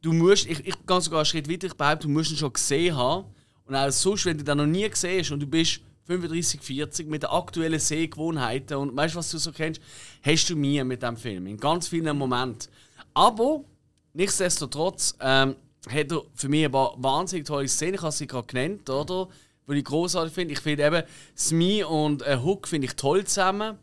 du 0.00 0.12
musst, 0.12 0.46
ich, 0.46 0.66
ich 0.66 0.86
gehe 0.86 1.00
sogar 1.00 1.20
einen 1.20 1.26
Schritt 1.26 1.50
weiter, 1.50 1.66
ich 1.66 1.74
behaupte, 1.74 2.06
du 2.06 2.12
musst 2.12 2.30
ihn 2.30 2.36
schon 2.36 2.52
gesehen 2.52 2.96
haben. 2.96 3.26
Und 3.66 3.74
auch 3.74 3.90
sonst, 3.90 4.24
wenn 4.24 4.38
du 4.38 4.44
den 4.44 4.58
noch 4.58 4.66
nie 4.66 4.88
gesehen 4.88 5.20
hast 5.20 5.32
und 5.32 5.40
du 5.40 5.46
bist 5.46 5.80
35, 6.06 6.60
40 6.62 7.08
mit 7.08 7.24
den 7.24 7.30
aktuellen 7.30 7.80
Sehgewohnheiten 7.80 8.76
und 8.76 8.96
weißt 8.96 9.14
du, 9.14 9.18
was 9.18 9.30
du 9.30 9.38
so 9.38 9.52
kennst, 9.52 9.80
hast 10.22 10.48
du 10.48 10.56
Mühe 10.56 10.84
mit 10.84 11.02
dem 11.02 11.16
Film. 11.16 11.46
In 11.46 11.56
ganz 11.56 11.88
vielen 11.88 12.16
Momenten. 12.16 12.70
Aber 13.12 13.64
nichtsdestotrotz 14.12 15.16
ähm, 15.20 15.56
hat 15.88 16.12
er 16.12 16.22
für 16.34 16.48
mich 16.48 16.64
ein 16.64 16.72
paar 16.72 16.94
wahnsinnig 16.96 17.46
tolle 17.46 17.68
Szenen, 17.68 17.94
ich 17.94 18.02
habe 18.02 18.12
sie 18.12 18.26
gerade 18.26 18.46
genannt, 18.46 18.88
oder? 18.88 19.28
Weil 19.66 19.78
ich 19.78 19.84
großartig 19.84 20.32
finde. 20.32 20.54
Ich 20.54 20.60
finde 20.60 20.86
eben, 20.86 21.02
Smee 21.36 21.82
und 21.82 22.22
äh, 22.22 22.38
Hook 22.40 22.68
finde 22.68 22.86
ich 22.86 22.94
toll 22.94 23.24
zusammen. 23.24 23.76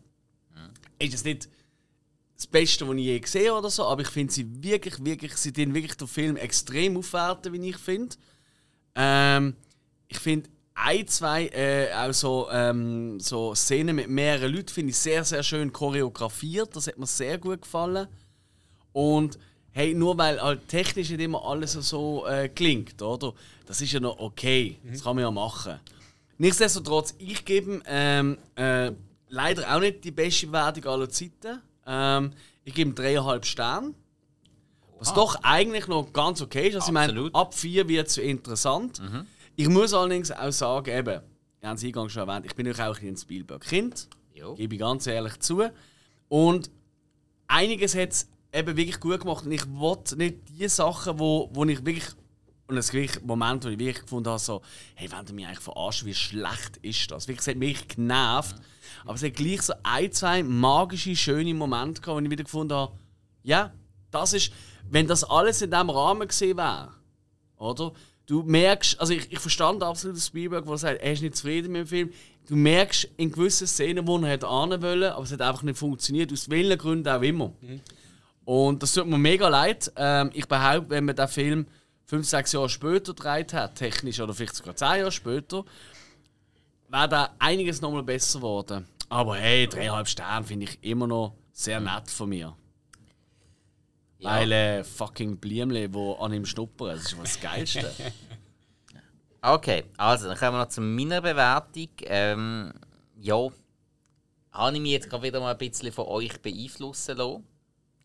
Ist 1.00 1.14
es 1.14 1.24
nicht 1.24 1.50
das 2.36 2.48
Beste, 2.48 2.88
was 2.88 2.96
ich 2.96 3.04
je 3.04 3.20
gesehen 3.20 3.50
habe 3.50 3.60
oder 3.60 3.70
so, 3.70 3.86
aber 3.86 4.02
ich 4.02 4.10
finde 4.10 4.34
sie 4.34 4.64
wirklich, 4.64 5.04
wirklich, 5.04 5.36
sie 5.38 5.54
tun 5.54 5.74
wirklich 5.74 5.96
den 5.96 6.08
Film 6.08 6.36
extrem 6.36 6.98
aufwerten, 6.98 7.54
wie 7.54 7.70
ich 7.70 7.78
finde. 7.78 8.16
Ähm, 8.96 9.56
ich 10.08 10.20
finde 10.20 10.50
ein, 10.76 11.08
zwei 11.08 11.48
äh, 11.48 11.94
auch 11.94 12.14
so, 12.14 12.48
ähm, 12.52 13.20
so 13.20 13.54
Szenen 13.56 13.96
mit 13.96 14.10
mehreren 14.10 14.54
Leuten 14.54 14.70
finde 14.70 14.92
ich 14.92 14.98
sehr, 14.98 15.24
sehr 15.24 15.44
schön 15.44 15.72
choreografiert. 15.72 16.76
Das 16.76 16.88
hat 16.88 16.98
mir 16.98 17.06
sehr 17.06 17.38
gut 17.38 17.62
gefallen. 17.62 18.08
Und 18.92 19.38
hey, 19.72 19.94
nur 19.94 20.18
weil 20.18 20.42
halt 20.42 20.68
technisch 20.68 21.10
nicht 21.10 21.22
immer 21.22 21.44
alles 21.46 21.74
so 21.74 22.26
äh, 22.28 22.50
klingt, 22.50 23.02
oder? 23.02 23.34
Das 23.66 23.82
ist 23.82 23.92
ja 23.92 24.00
noch 24.00 24.20
okay. 24.20 24.78
Das 24.84 25.04
kann 25.04 25.16
man 25.16 25.24
ja 25.24 25.32
machen. 25.32 25.80
Nichtsdestotrotz, 26.38 27.14
ich 27.20 27.46
gebe 27.46 27.82
ähm, 27.86 28.38
äh, 28.56 28.92
leider 29.34 29.76
auch 29.76 29.80
nicht 29.80 30.04
die 30.04 30.12
beste 30.12 30.48
Bewertung 30.48 30.86
aller 30.86 31.10
Zeiten. 31.10 31.62
Ähm, 31.86 32.32
ich 32.64 32.74
gebe 32.74 32.92
ihm 32.92 32.96
dreieinhalb 32.96 33.46
Sterne. 33.46 33.94
Was 35.00 35.14
doch 35.14 35.36
eigentlich 35.44 35.88
noch 35.88 36.14
ganz 36.14 36.42
okay 36.42 36.70
ist. 36.70 36.76
Also 36.76 36.88
ich 36.88 36.94
meine, 36.94 37.30
ab 37.34 37.54
4 37.54 37.90
wird 37.90 38.08
es 38.08 38.18
interessant. 38.18 39.02
Ich 39.58 39.68
muss 39.68 39.94
allerdings 39.94 40.32
auch 40.32 40.52
sagen, 40.52 40.98
eben, 40.98 41.22
ich 41.60 41.68
habe 41.68 41.76
es 41.76 41.84
eingangs 41.84 42.14
schon 42.14 42.28
erwähnt, 42.28 42.46
ich 42.46 42.56
bin 42.56 42.66
natürlich 42.66 42.90
auch 42.90 43.02
ein 43.02 43.18
Spielberg-Kind. 43.18 44.08
Gebe 44.56 44.76
ich 44.76 44.80
ganz 44.80 45.06
ehrlich 45.08 45.40
zu. 45.40 45.64
Und 46.30 46.72
einiges 47.48 47.96
hat 47.96 48.12
es 48.12 48.30
eben 48.54 48.78
wirklich 48.78 49.00
gut 49.00 49.20
gemacht. 49.22 49.46
Und 49.46 49.52
ich 49.52 49.70
wollte 49.74 50.16
nicht 50.16 50.38
die 50.50 50.68
Sachen, 50.70 51.20
wo, 51.20 51.50
wo 51.54 51.66
ich 51.66 51.86
wirklich. 51.86 52.06
Und 52.74 52.80
es 52.80 52.90
gibt 52.90 53.04
wirklich 53.04 53.24
Momente, 53.24 53.68
wo 53.68 53.72
ich 53.72 53.78
wirklich 53.78 54.02
gefunden 54.02 54.30
habe, 54.30 54.40
so, 54.40 54.64
hey, 54.96 55.08
wenn 55.12 55.26
du 55.26 55.34
mich 55.34 55.46
eigentlich 55.46 55.60
verarschen, 55.60 56.08
wie 56.08 56.14
schlecht 56.16 56.78
ist 56.82 57.12
das? 57.12 57.28
Wirklich, 57.28 57.42
es 57.42 57.48
hat 57.48 57.58
mich 57.58 57.88
genervt. 57.88 58.56
Aber 59.06 59.14
es 59.14 59.24
hat 59.24 59.36
gleich 59.36 59.62
so 59.62 59.74
ein, 59.84 60.12
zwei 60.12 60.42
magische, 60.42 61.16
schöne 61.16 61.54
Momente 61.54 62.02
gehabt, 62.02 62.20
wo 62.20 62.26
ich 62.26 62.32
wieder 62.32 62.44
gefunden 62.44 62.74
habe, 62.74 62.94
ja, 63.44 63.72
das 64.10 64.34
ist, 64.34 64.52
wenn 64.90 65.06
das 65.06 65.24
alles 65.24 65.62
in 65.62 65.70
diesem 65.70 65.92
Rahmen 65.92 66.28
gesehen 66.28 66.58
wäre, 66.58 66.94
oder? 67.58 67.94
Du 68.26 68.42
merkst, 68.42 69.00
also 69.00 69.14
ich, 69.14 69.32
ich 69.32 69.40
verstand 69.40 69.84
absolut 69.84 70.18
Spielberg, 70.20 70.66
der 70.66 70.78
sagt, 70.78 71.02
er 71.02 71.14
ist 71.14 71.22
nicht 71.22 71.36
zufrieden 71.36 71.74
mit 71.74 71.82
dem 71.82 71.88
Film. 71.88 72.10
Du 72.48 72.56
merkst 72.56 73.10
in 73.18 73.32
gewissen 73.32 73.68
Szenen, 73.68 74.08
wo 74.08 74.18
er 74.18 74.30
hätte 74.30 74.48
wollen, 74.48 75.12
aber 75.12 75.24
es 75.24 75.32
hat 75.32 75.42
einfach 75.42 75.62
nicht 75.62 75.78
funktioniert, 75.78 76.32
aus 76.32 76.50
welchen 76.50 76.78
Gründen 76.78 77.10
auch 77.10 77.22
immer. 77.22 77.52
Und 78.46 78.82
das 78.82 78.94
tut 78.94 79.08
mir 79.08 79.18
mega 79.18 79.48
leid. 79.48 79.92
Ähm, 79.96 80.32
ich 80.34 80.48
behaupte, 80.48 80.90
wenn 80.90 81.06
man 81.06 81.16
den 81.16 81.28
Film 81.28 81.68
fünf, 82.06 82.28
sechs 82.28 82.52
Jahre 82.52 82.70
später 82.70 83.14
gedreht 83.14 83.54
hat, 83.54 83.76
technisch, 83.76 84.20
oder 84.20 84.34
vielleicht 84.34 84.56
sogar 84.56 84.76
zehn 84.76 85.00
Jahre 85.00 85.12
später, 85.12 85.66
wäre 86.90 87.10
da 87.10 87.36
einiges 87.40 87.82
nochmal 87.82 88.04
besser 88.04 88.40
geworden. 88.40 88.88
Aber 89.10 89.36
hey, 89.36 89.68
dreieinhalb 89.68 90.08
Sterne 90.08 90.46
finde 90.46 90.66
ich 90.66 90.84
immer 90.84 91.08
noch 91.08 91.36
sehr 91.52 91.80
nett 91.80 92.10
von 92.10 92.30
mir. 92.30 92.56
Ja. 94.20 94.30
Weil 94.30 94.52
äh, 94.52 94.84
fucking 94.84 95.38
Blümle, 95.38 95.90
die 95.90 96.16
an 96.20 96.34
ihm 96.34 96.46
schnuppern, 96.46 96.96
das 96.96 97.04
ist 97.04 97.18
was 97.20 97.40
Geilste. 97.40 97.92
Okay, 99.46 99.84
also 99.98 100.30
dann 100.30 100.38
kommen 100.38 100.54
wir 100.54 100.60
noch 100.60 100.70
zu 100.70 100.80
meiner 100.80 101.20
Bewertung. 101.20 101.90
Ähm, 102.04 102.72
ja, 103.20 103.50
habe 104.54 104.76
ich 104.76 104.82
mich 104.82 104.92
jetzt 104.94 105.10
gerade 105.10 105.22
wieder 105.22 105.42
mal 105.42 105.52
ein 105.52 105.58
bisschen 105.58 105.92
von 105.92 106.06
euch 106.06 106.42
beeinflussen 106.42 107.18
lassen. 107.18 107.44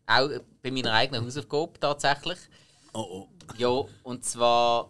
Auch 0.05 0.29
bei 0.61 0.69
meiner 0.69 0.91
eigenen 0.91 1.23
Hausaufgabe 1.23 1.79
tatsächlich. 1.79 2.37
oh 2.91 2.99
oh. 2.99 3.38
Ja, 3.57 3.83
und 4.03 4.23
zwar, 4.23 4.89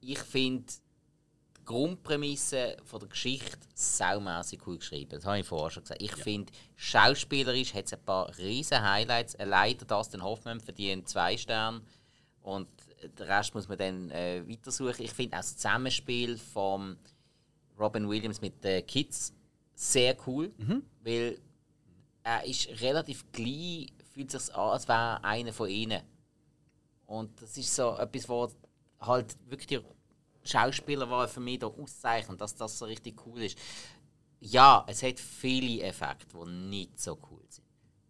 ich 0.00 0.18
finde 0.18 0.64
die 1.58 1.64
Grundprämisse 1.64 2.76
von 2.84 3.00
der 3.00 3.08
Geschichte 3.08 3.58
saumässig 3.74 4.66
cool 4.66 4.78
geschrieben. 4.78 5.10
Das 5.10 5.24
habe 5.24 5.40
ich 5.40 5.46
vorher 5.46 5.70
schon 5.70 5.82
gesagt. 5.82 6.02
Ich 6.02 6.14
finde, 6.14 6.52
schauspielerisch 6.76 7.74
hat 7.74 7.86
es 7.86 7.92
ein 7.92 8.04
paar 8.04 8.36
riesen 8.38 8.82
Highlights. 8.82 9.34
Äh, 9.34 9.44
Leider 9.44 9.84
Dustin 9.84 10.22
Hoffman 10.22 10.60
verdient 10.60 11.08
zwei 11.08 11.36
Sterne. 11.36 11.82
Und 12.42 12.68
den 13.18 13.26
Rest 13.26 13.54
muss 13.54 13.68
man 13.68 13.78
dann 13.78 14.10
äh, 14.10 14.42
weitersuchen. 14.48 15.02
Ich 15.04 15.12
finde 15.12 15.36
auch 15.36 15.40
das 15.40 15.56
Zusammenspiel 15.56 16.36
von 16.38 16.96
Robin 17.78 18.08
Williams 18.08 18.40
mit 18.40 18.62
den 18.64 18.86
Kids 18.86 19.32
sehr 19.74 20.16
cool, 20.26 20.52
weil 21.02 21.38
er 22.22 22.44
ist 22.44 22.68
relativ 22.80 23.24
gleich, 23.32 23.92
fühlt 24.12 24.30
sich 24.30 24.54
an, 24.54 24.70
als 24.70 24.86
wäre 24.86 25.22
einer 25.24 25.52
von 25.52 25.68
ihnen. 25.68 26.02
Und 27.12 27.42
das 27.42 27.58
ist 27.58 27.74
so 27.76 27.94
etwas, 27.98 28.26
wo 28.26 28.48
halt 29.00 29.36
wirklich 29.44 29.66
die 29.66 30.48
Schauspieler 30.48 31.10
waren 31.10 31.28
für 31.28 31.40
mich 31.40 31.58
da 31.58 31.66
auszeichnen, 31.66 32.38
dass 32.38 32.54
das 32.54 32.78
so 32.78 32.86
richtig 32.86 33.20
cool 33.26 33.42
ist. 33.42 33.58
Ja, 34.40 34.82
es 34.88 35.02
hat 35.02 35.20
viele 35.20 35.82
Effekte, 35.82 36.38
die 36.38 36.50
nicht 36.50 36.98
so 36.98 37.18
cool 37.30 37.44
sind. 37.50 37.66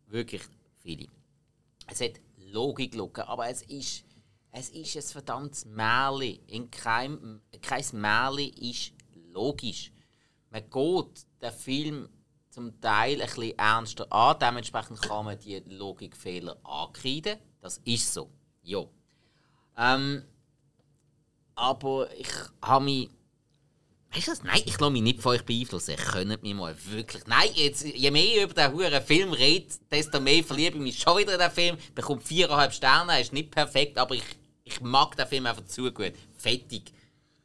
Wirklich 0.06 0.42
viele. 0.76 1.08
Es 1.88 2.00
hat 2.00 2.20
Logiklücken, 2.36 3.24
aber 3.24 3.48
es 3.48 3.62
ist, 3.62 4.04
es 4.52 4.70
ist 4.70 4.96
ein 4.96 5.02
verdammtes 5.02 5.64
Märchen. 5.64 6.38
In 6.46 6.70
keinem, 6.70 7.42
kein 7.60 7.84
Märchen 7.94 8.52
ist 8.52 8.92
logisch. 9.32 9.90
Man 10.50 10.62
geht 10.70 11.26
den 11.42 11.52
Film 11.52 12.08
zum 12.50 12.80
Teil 12.80 13.20
ein 13.20 13.26
bisschen 13.26 13.58
ernster 13.58 14.12
an, 14.12 14.36
dementsprechend 14.40 15.02
kann 15.02 15.24
man 15.24 15.40
die 15.40 15.58
Logikfehler 15.58 16.56
ankreiden. 16.62 17.40
Das 17.60 17.78
ist 17.78 18.14
so. 18.14 18.30
Ja. 18.62 18.84
Ähm, 19.76 20.22
aber 21.54 22.08
ich 22.16 22.28
habe 22.60 22.84
mich. 22.84 23.10
Weißt 24.14 24.26
du 24.28 24.32
was? 24.32 24.42
Nein, 24.42 24.60
ich 24.66 24.78
lasse 24.78 24.92
mich 24.92 25.02
nicht 25.02 25.20
von 25.22 25.32
euch 25.36 25.44
beeinflussen. 25.44 25.92
Ich 25.92 26.04
könnt 26.04 26.42
mich 26.42 26.54
mal 26.54 26.74
wirklich. 26.90 27.26
Nein, 27.26 27.48
jetzt, 27.54 27.82
je 27.84 28.10
mehr 28.10 28.22
ich 28.22 28.42
über 28.42 28.52
diesen 28.54 28.72
huren 28.72 29.02
Film 29.02 29.32
rede, 29.32 29.66
desto 29.90 30.20
mehr 30.20 30.44
verliebe 30.44 30.76
ich 30.76 30.82
mich 30.82 30.98
schon 30.98 31.16
wieder 31.18 31.32
in 31.34 31.38
den 31.40 31.50
Film. 31.50 31.76
Bekommt 31.94 32.22
viereinhalb 32.22 32.74
Sterne, 32.74 33.20
ist 33.20 33.32
nicht 33.32 33.50
perfekt, 33.50 33.96
aber 33.96 34.14
ich, 34.14 34.24
ich 34.64 34.80
mag 34.82 35.16
den 35.16 35.26
Film 35.26 35.46
einfach 35.46 35.64
zu 35.64 35.90
gut. 35.92 36.12
Fettig. 36.36 36.92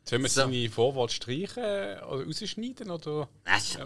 Sollen 0.03 0.21
wir 0.23 0.29
So. 0.29 0.41
seine 0.41 0.69
Vorwahl 0.69 1.09
streichen 1.09 1.63
oder 1.63 2.25
rausschneiden? 2.25 2.91
Oder? 2.91 3.29
Das. 3.45 3.77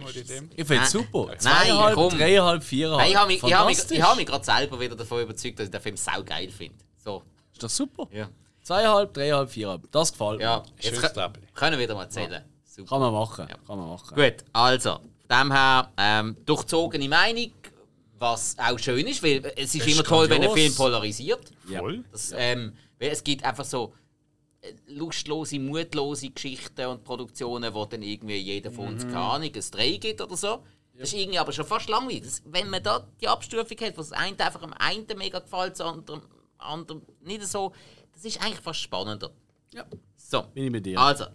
Ich 0.56 0.68
finde 0.68 0.84
es 0.84 0.92
super. 0.92 1.26
Nein, 1.28 1.40
Zweieinhalb, 1.40 2.12
dreieinhalb, 2.18 2.64
viereinhalb. 2.64 3.10
Ich 3.10 3.16
habe 3.16 3.28
mich, 3.28 3.44
ich 3.44 3.54
habe 3.54 3.68
mich, 3.70 4.02
habe 4.02 4.18
mich 4.18 4.26
gerade 4.28 4.46
selber 4.46 4.80
wieder 4.80 4.96
davon 4.96 5.22
überzeugt, 5.22 5.60
dass 5.60 5.66
ich 5.66 5.72
den 5.72 5.82
Film 5.82 5.98
saugeil 5.98 6.50
finde. 6.50 6.76
So, 7.04 7.24
Ist 7.54 7.64
das 7.64 7.76
super? 7.76 8.08
ja. 8.12 8.30
Zweieinhalb, 8.64 9.12
dreieinhalb, 9.14 9.50
viereinhalb. 9.50 9.92
Das 9.92 10.12
gefällt 10.12 10.38
mir. 10.38 10.44
ja. 10.44 10.64
Jetzt 10.80 10.96
Schönes 10.96 11.16
Leben. 11.16 11.34
können 11.56 11.78
wir 11.80 11.84
wieder 11.84 11.96
mal 11.96 12.08
zählen. 12.10 12.44
Super. 12.64 12.90
Kann 12.90 13.00
man 13.02 13.14
machen. 13.14 13.48
Ja. 13.50 13.56
Kann 13.66 13.78
man 13.80 13.90
machen. 13.90 14.16
Gut, 14.16 14.36
also, 14.54 15.00
von 15.28 15.40
dem 15.40 15.52
her, 15.52 15.92
ähm, 15.98 16.38
durchzogene 16.46 17.10
Meinung, 17.10 17.52
was 18.20 18.56
auch 18.60 18.78
schön 18.78 19.08
ist, 19.08 19.24
weil 19.24 19.44
es 19.58 19.74
ist 19.74 19.88
ist 19.88 19.94
immer 19.96 20.04
toll, 20.04 20.30
wenn 20.30 20.42
ein 20.44 20.48
grandios. 20.48 20.60
Film 20.60 20.76
polarisiert. 20.76 21.52
Ja. 21.68 21.80
Voll. 21.80 22.04
Das, 22.12 22.32
ähm, 22.38 22.74
weil 23.00 23.10
es 23.10 23.24
gibt 23.24 23.44
einfach 23.44 23.66
so 23.66 23.94
äh, 24.62 24.74
lustlose, 24.88 25.58
mutlose 25.60 26.30
Geschichten 26.30 26.86
und 26.86 27.04
Produktionen, 27.04 27.74
wo 27.74 27.86
dann 27.86 28.04
irgendwie 28.04 28.38
jeder 28.38 28.70
von 28.72 28.86
Mhm. 28.86 28.92
uns, 28.94 29.04
keine 29.06 29.18
Ahnung, 29.22 29.50
ein 29.56 29.64
Dreh 29.72 29.98
gibt 29.98 30.22
oder 30.22 30.38
so. 30.38 30.64
Das 31.00 31.10
ist 31.12 31.16
irgendwie 31.20 31.40
aber 31.40 31.52
schon 31.52 31.66
fast 31.66 31.90
langweilig. 31.90 32.22
Das, 32.26 32.44
wenn 32.46 32.70
man 32.70 32.84
da 32.84 33.08
die 33.20 33.28
Abstufung 33.28 33.78
hat, 33.80 33.98
was 33.98 34.12
einem 34.12 34.40
einfach 34.40 34.62
am 34.62 34.74
einen 34.74 35.08
mega 35.18 35.40
gefällt, 35.40 35.72
das 35.74 35.82
andere, 35.82 36.22
andere 36.62 37.02
nicht 37.22 37.44
so, 37.48 37.74
das 38.14 38.26
ist 38.26 38.42
eigentlich 38.42 38.60
fast 38.60 38.80
spannender. 38.82 39.32
Ja. 39.74 39.86
So. 40.16 40.44
Bin 40.54 40.66
ich 40.66 40.72
bei 40.72 40.80
dir. 40.80 41.00
Also, 41.00 41.26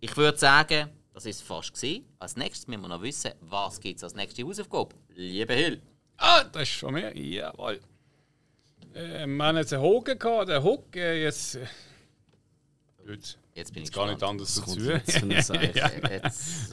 ich 0.00 0.16
würde 0.16 0.38
sagen, 0.38 0.90
das 1.12 1.24
ist 1.26 1.42
fast 1.42 1.72
gewesen. 1.74 2.04
Als 2.18 2.36
nächstes 2.36 2.66
müssen 2.66 2.82
wir 2.82 2.88
noch 2.88 3.02
wissen, 3.02 3.32
was 3.40 3.80
gibt 3.80 3.96
es 3.98 4.04
als 4.04 4.14
nächste 4.14 4.42
Hausaufgabe. 4.44 4.94
Liebe 5.14 5.54
Hill. 5.54 5.82
Ah, 6.18 6.44
das 6.44 6.62
ist 6.62 6.68
schon 6.70 6.94
mehr. 6.94 7.16
Jawohl. 7.16 7.80
Äh, 8.94 9.26
wir 9.26 9.44
haben 9.44 9.56
jetzt 9.56 9.72
einen 9.72 9.82
Hogen 9.82 10.18
gehabt, 10.18 10.48
den 10.48 10.62
Hook. 10.62 10.94
Äh, 10.96 11.22
jetzt. 11.24 11.56
Äh, 11.56 11.66
gut. 13.06 13.38
Jetzt 13.54 13.72
bin 13.72 13.82
ich 13.82 13.88
Jetzt 13.88 13.94
gar 13.94 14.06
nicht 14.06 14.20
gespannt. 14.20 14.22
anders 14.40 14.54
Das 14.54 14.64
kommt 14.64 14.78
dazu. 14.78 14.90
jetzt. 15.26 15.52
Jetzt, 16.10 16.72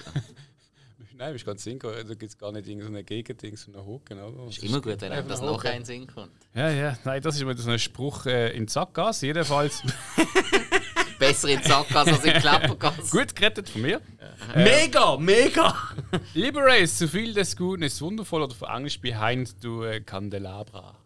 Nein, 1.23 1.37
ich 1.37 1.45
kann 1.45 1.57
singen, 1.57 1.79
da 1.79 2.03
gibt 2.03 2.23
es 2.23 2.37
gar 2.37 2.51
nicht 2.51 2.67
irgendeinen 2.67 3.05
Gegending, 3.05 3.55
so 3.55 3.71
einen 3.71 3.85
Hocken. 3.85 4.19
Oder? 4.19 4.49
ist 4.49 4.61
immer 4.61 4.81
gut, 4.81 4.99
wenn 4.99 5.13
einem 5.13 5.25
das 5.29 5.39
noch 5.39 5.63
ein 5.63 5.85
Sinn 5.85 6.05
kommt. 6.05 6.33
Ja, 6.53 6.69
ja, 6.69 6.97
nein, 7.05 7.21
das 7.21 7.35
ist 7.35 7.41
immer 7.41 7.55
so 7.55 7.71
ein 7.71 7.79
Spruch 7.79 8.25
äh, 8.25 8.49
in 8.49 8.67
Sackgasse, 8.67 9.27
jedenfalls. 9.27 9.81
Besser 11.19 11.47
in 11.47 11.63
Sackgasse 11.63 12.11
als 12.11 12.25
in 12.25 12.33
Klappergasse. 12.33 13.09
Gut 13.09 13.33
gerettet 13.33 13.69
von 13.69 13.83
mir. 13.83 14.01
Mega, 14.53 15.15
mega! 15.15 15.73
Liberate, 16.33 16.87
zu 16.87 17.07
viel 17.07 17.33
des 17.33 17.55
Guten 17.55 17.83
ist 17.83 18.01
wundervoll 18.01 18.41
oder 18.41 18.51
auf 18.51 18.61
Englisch 18.69 18.99
Behind 18.99 19.47
the 19.61 19.69
äh, 19.69 20.01
Candelabra. 20.01 20.97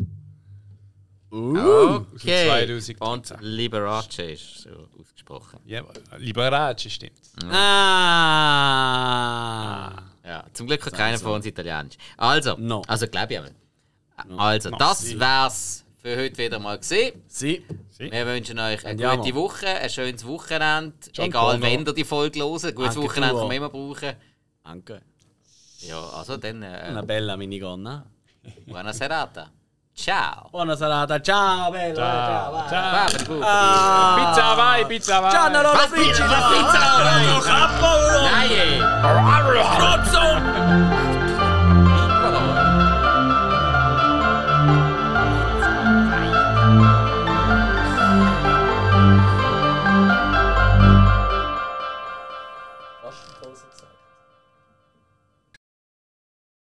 Okay. 1.29 2.47
2013. 2.47 2.95
Und 2.97 3.35
Liberace 3.41 4.17
ist 4.17 4.61
so 4.61 4.69
ausgesprochen. 4.99 5.59
Ja, 5.65 5.83
Liberace 6.17 6.89
stimmt. 6.89 7.21
Ah! 7.51 8.87
Ja, 10.27 10.43
zum 10.53 10.67
Glück 10.67 10.85
hat 10.85 10.93
keiner 10.93 11.17
von 11.17 11.33
uns 11.33 11.45
Italienisch. 11.45 11.95
Also, 12.17 12.55
No. 12.57 12.81
also 12.87 13.07
glaube 13.07 13.33
ich 13.33 13.39
einmal. 13.39 13.53
Also, 14.37 14.71
das 14.71 15.17
wär's 15.17 15.85
für 16.01 16.17
heute 16.17 16.37
wieder 16.37 16.59
mal 16.59 16.77
gesehen. 16.77 17.23
Sie. 17.27 17.63
Wir 17.97 18.25
wünschen 18.27 18.59
euch 18.59 18.85
eine 18.85 19.01
Ja, 19.01 19.15
gute. 19.15 19.33
Woche, 19.35 19.67
ein 19.67 19.89
schönes 19.89 20.25
Wochenende. 20.25 20.93
John 21.13 21.27
Egal, 21.27 21.53
Connor. 21.53 21.61
wenn 21.61 21.85
ihr 21.85 21.93
die 21.93 22.03
Folge 22.03 22.39
hören. 22.39 22.59
Ein 22.63 22.75
gutes 22.75 22.95
Danke, 22.95 23.09
Wochenende 23.09 23.35
kann 23.37 23.47
man 23.47 23.55
immer 23.57 23.69
brauchen. 23.69 24.13
Danke. 24.63 25.01
Ja, 25.79 25.99
also 26.09 26.35
dann, 26.37 26.57
Una 26.57 26.99
äh, 27.01 27.05
bella 27.05 27.37
minigonna. 27.37 28.05
buona 28.65 28.91
serata. 28.93 29.51
Ciao. 29.97 30.47
Buona 30.51 30.75
serata. 30.75 31.19
Ciao, 31.19 31.71
bella. 31.71 31.95
Ciao. 31.95 32.69
Ciao. 32.69 33.07
Bye, 33.07 33.25
Bubu. 33.25 33.39
Pizza 33.39 34.53
vai, 34.53 34.85
pizza 34.85 35.19
vai. 35.19 35.31
Ciao, 35.31 35.49
Nolo 35.49 35.69
Was, 35.69 35.89
Pizza? 35.89 36.23
Was, 36.23 36.43
Pizza? 36.53 37.49
Capo! 37.49 38.21
Nein! 38.21 38.79
Rozzo! 39.79 40.96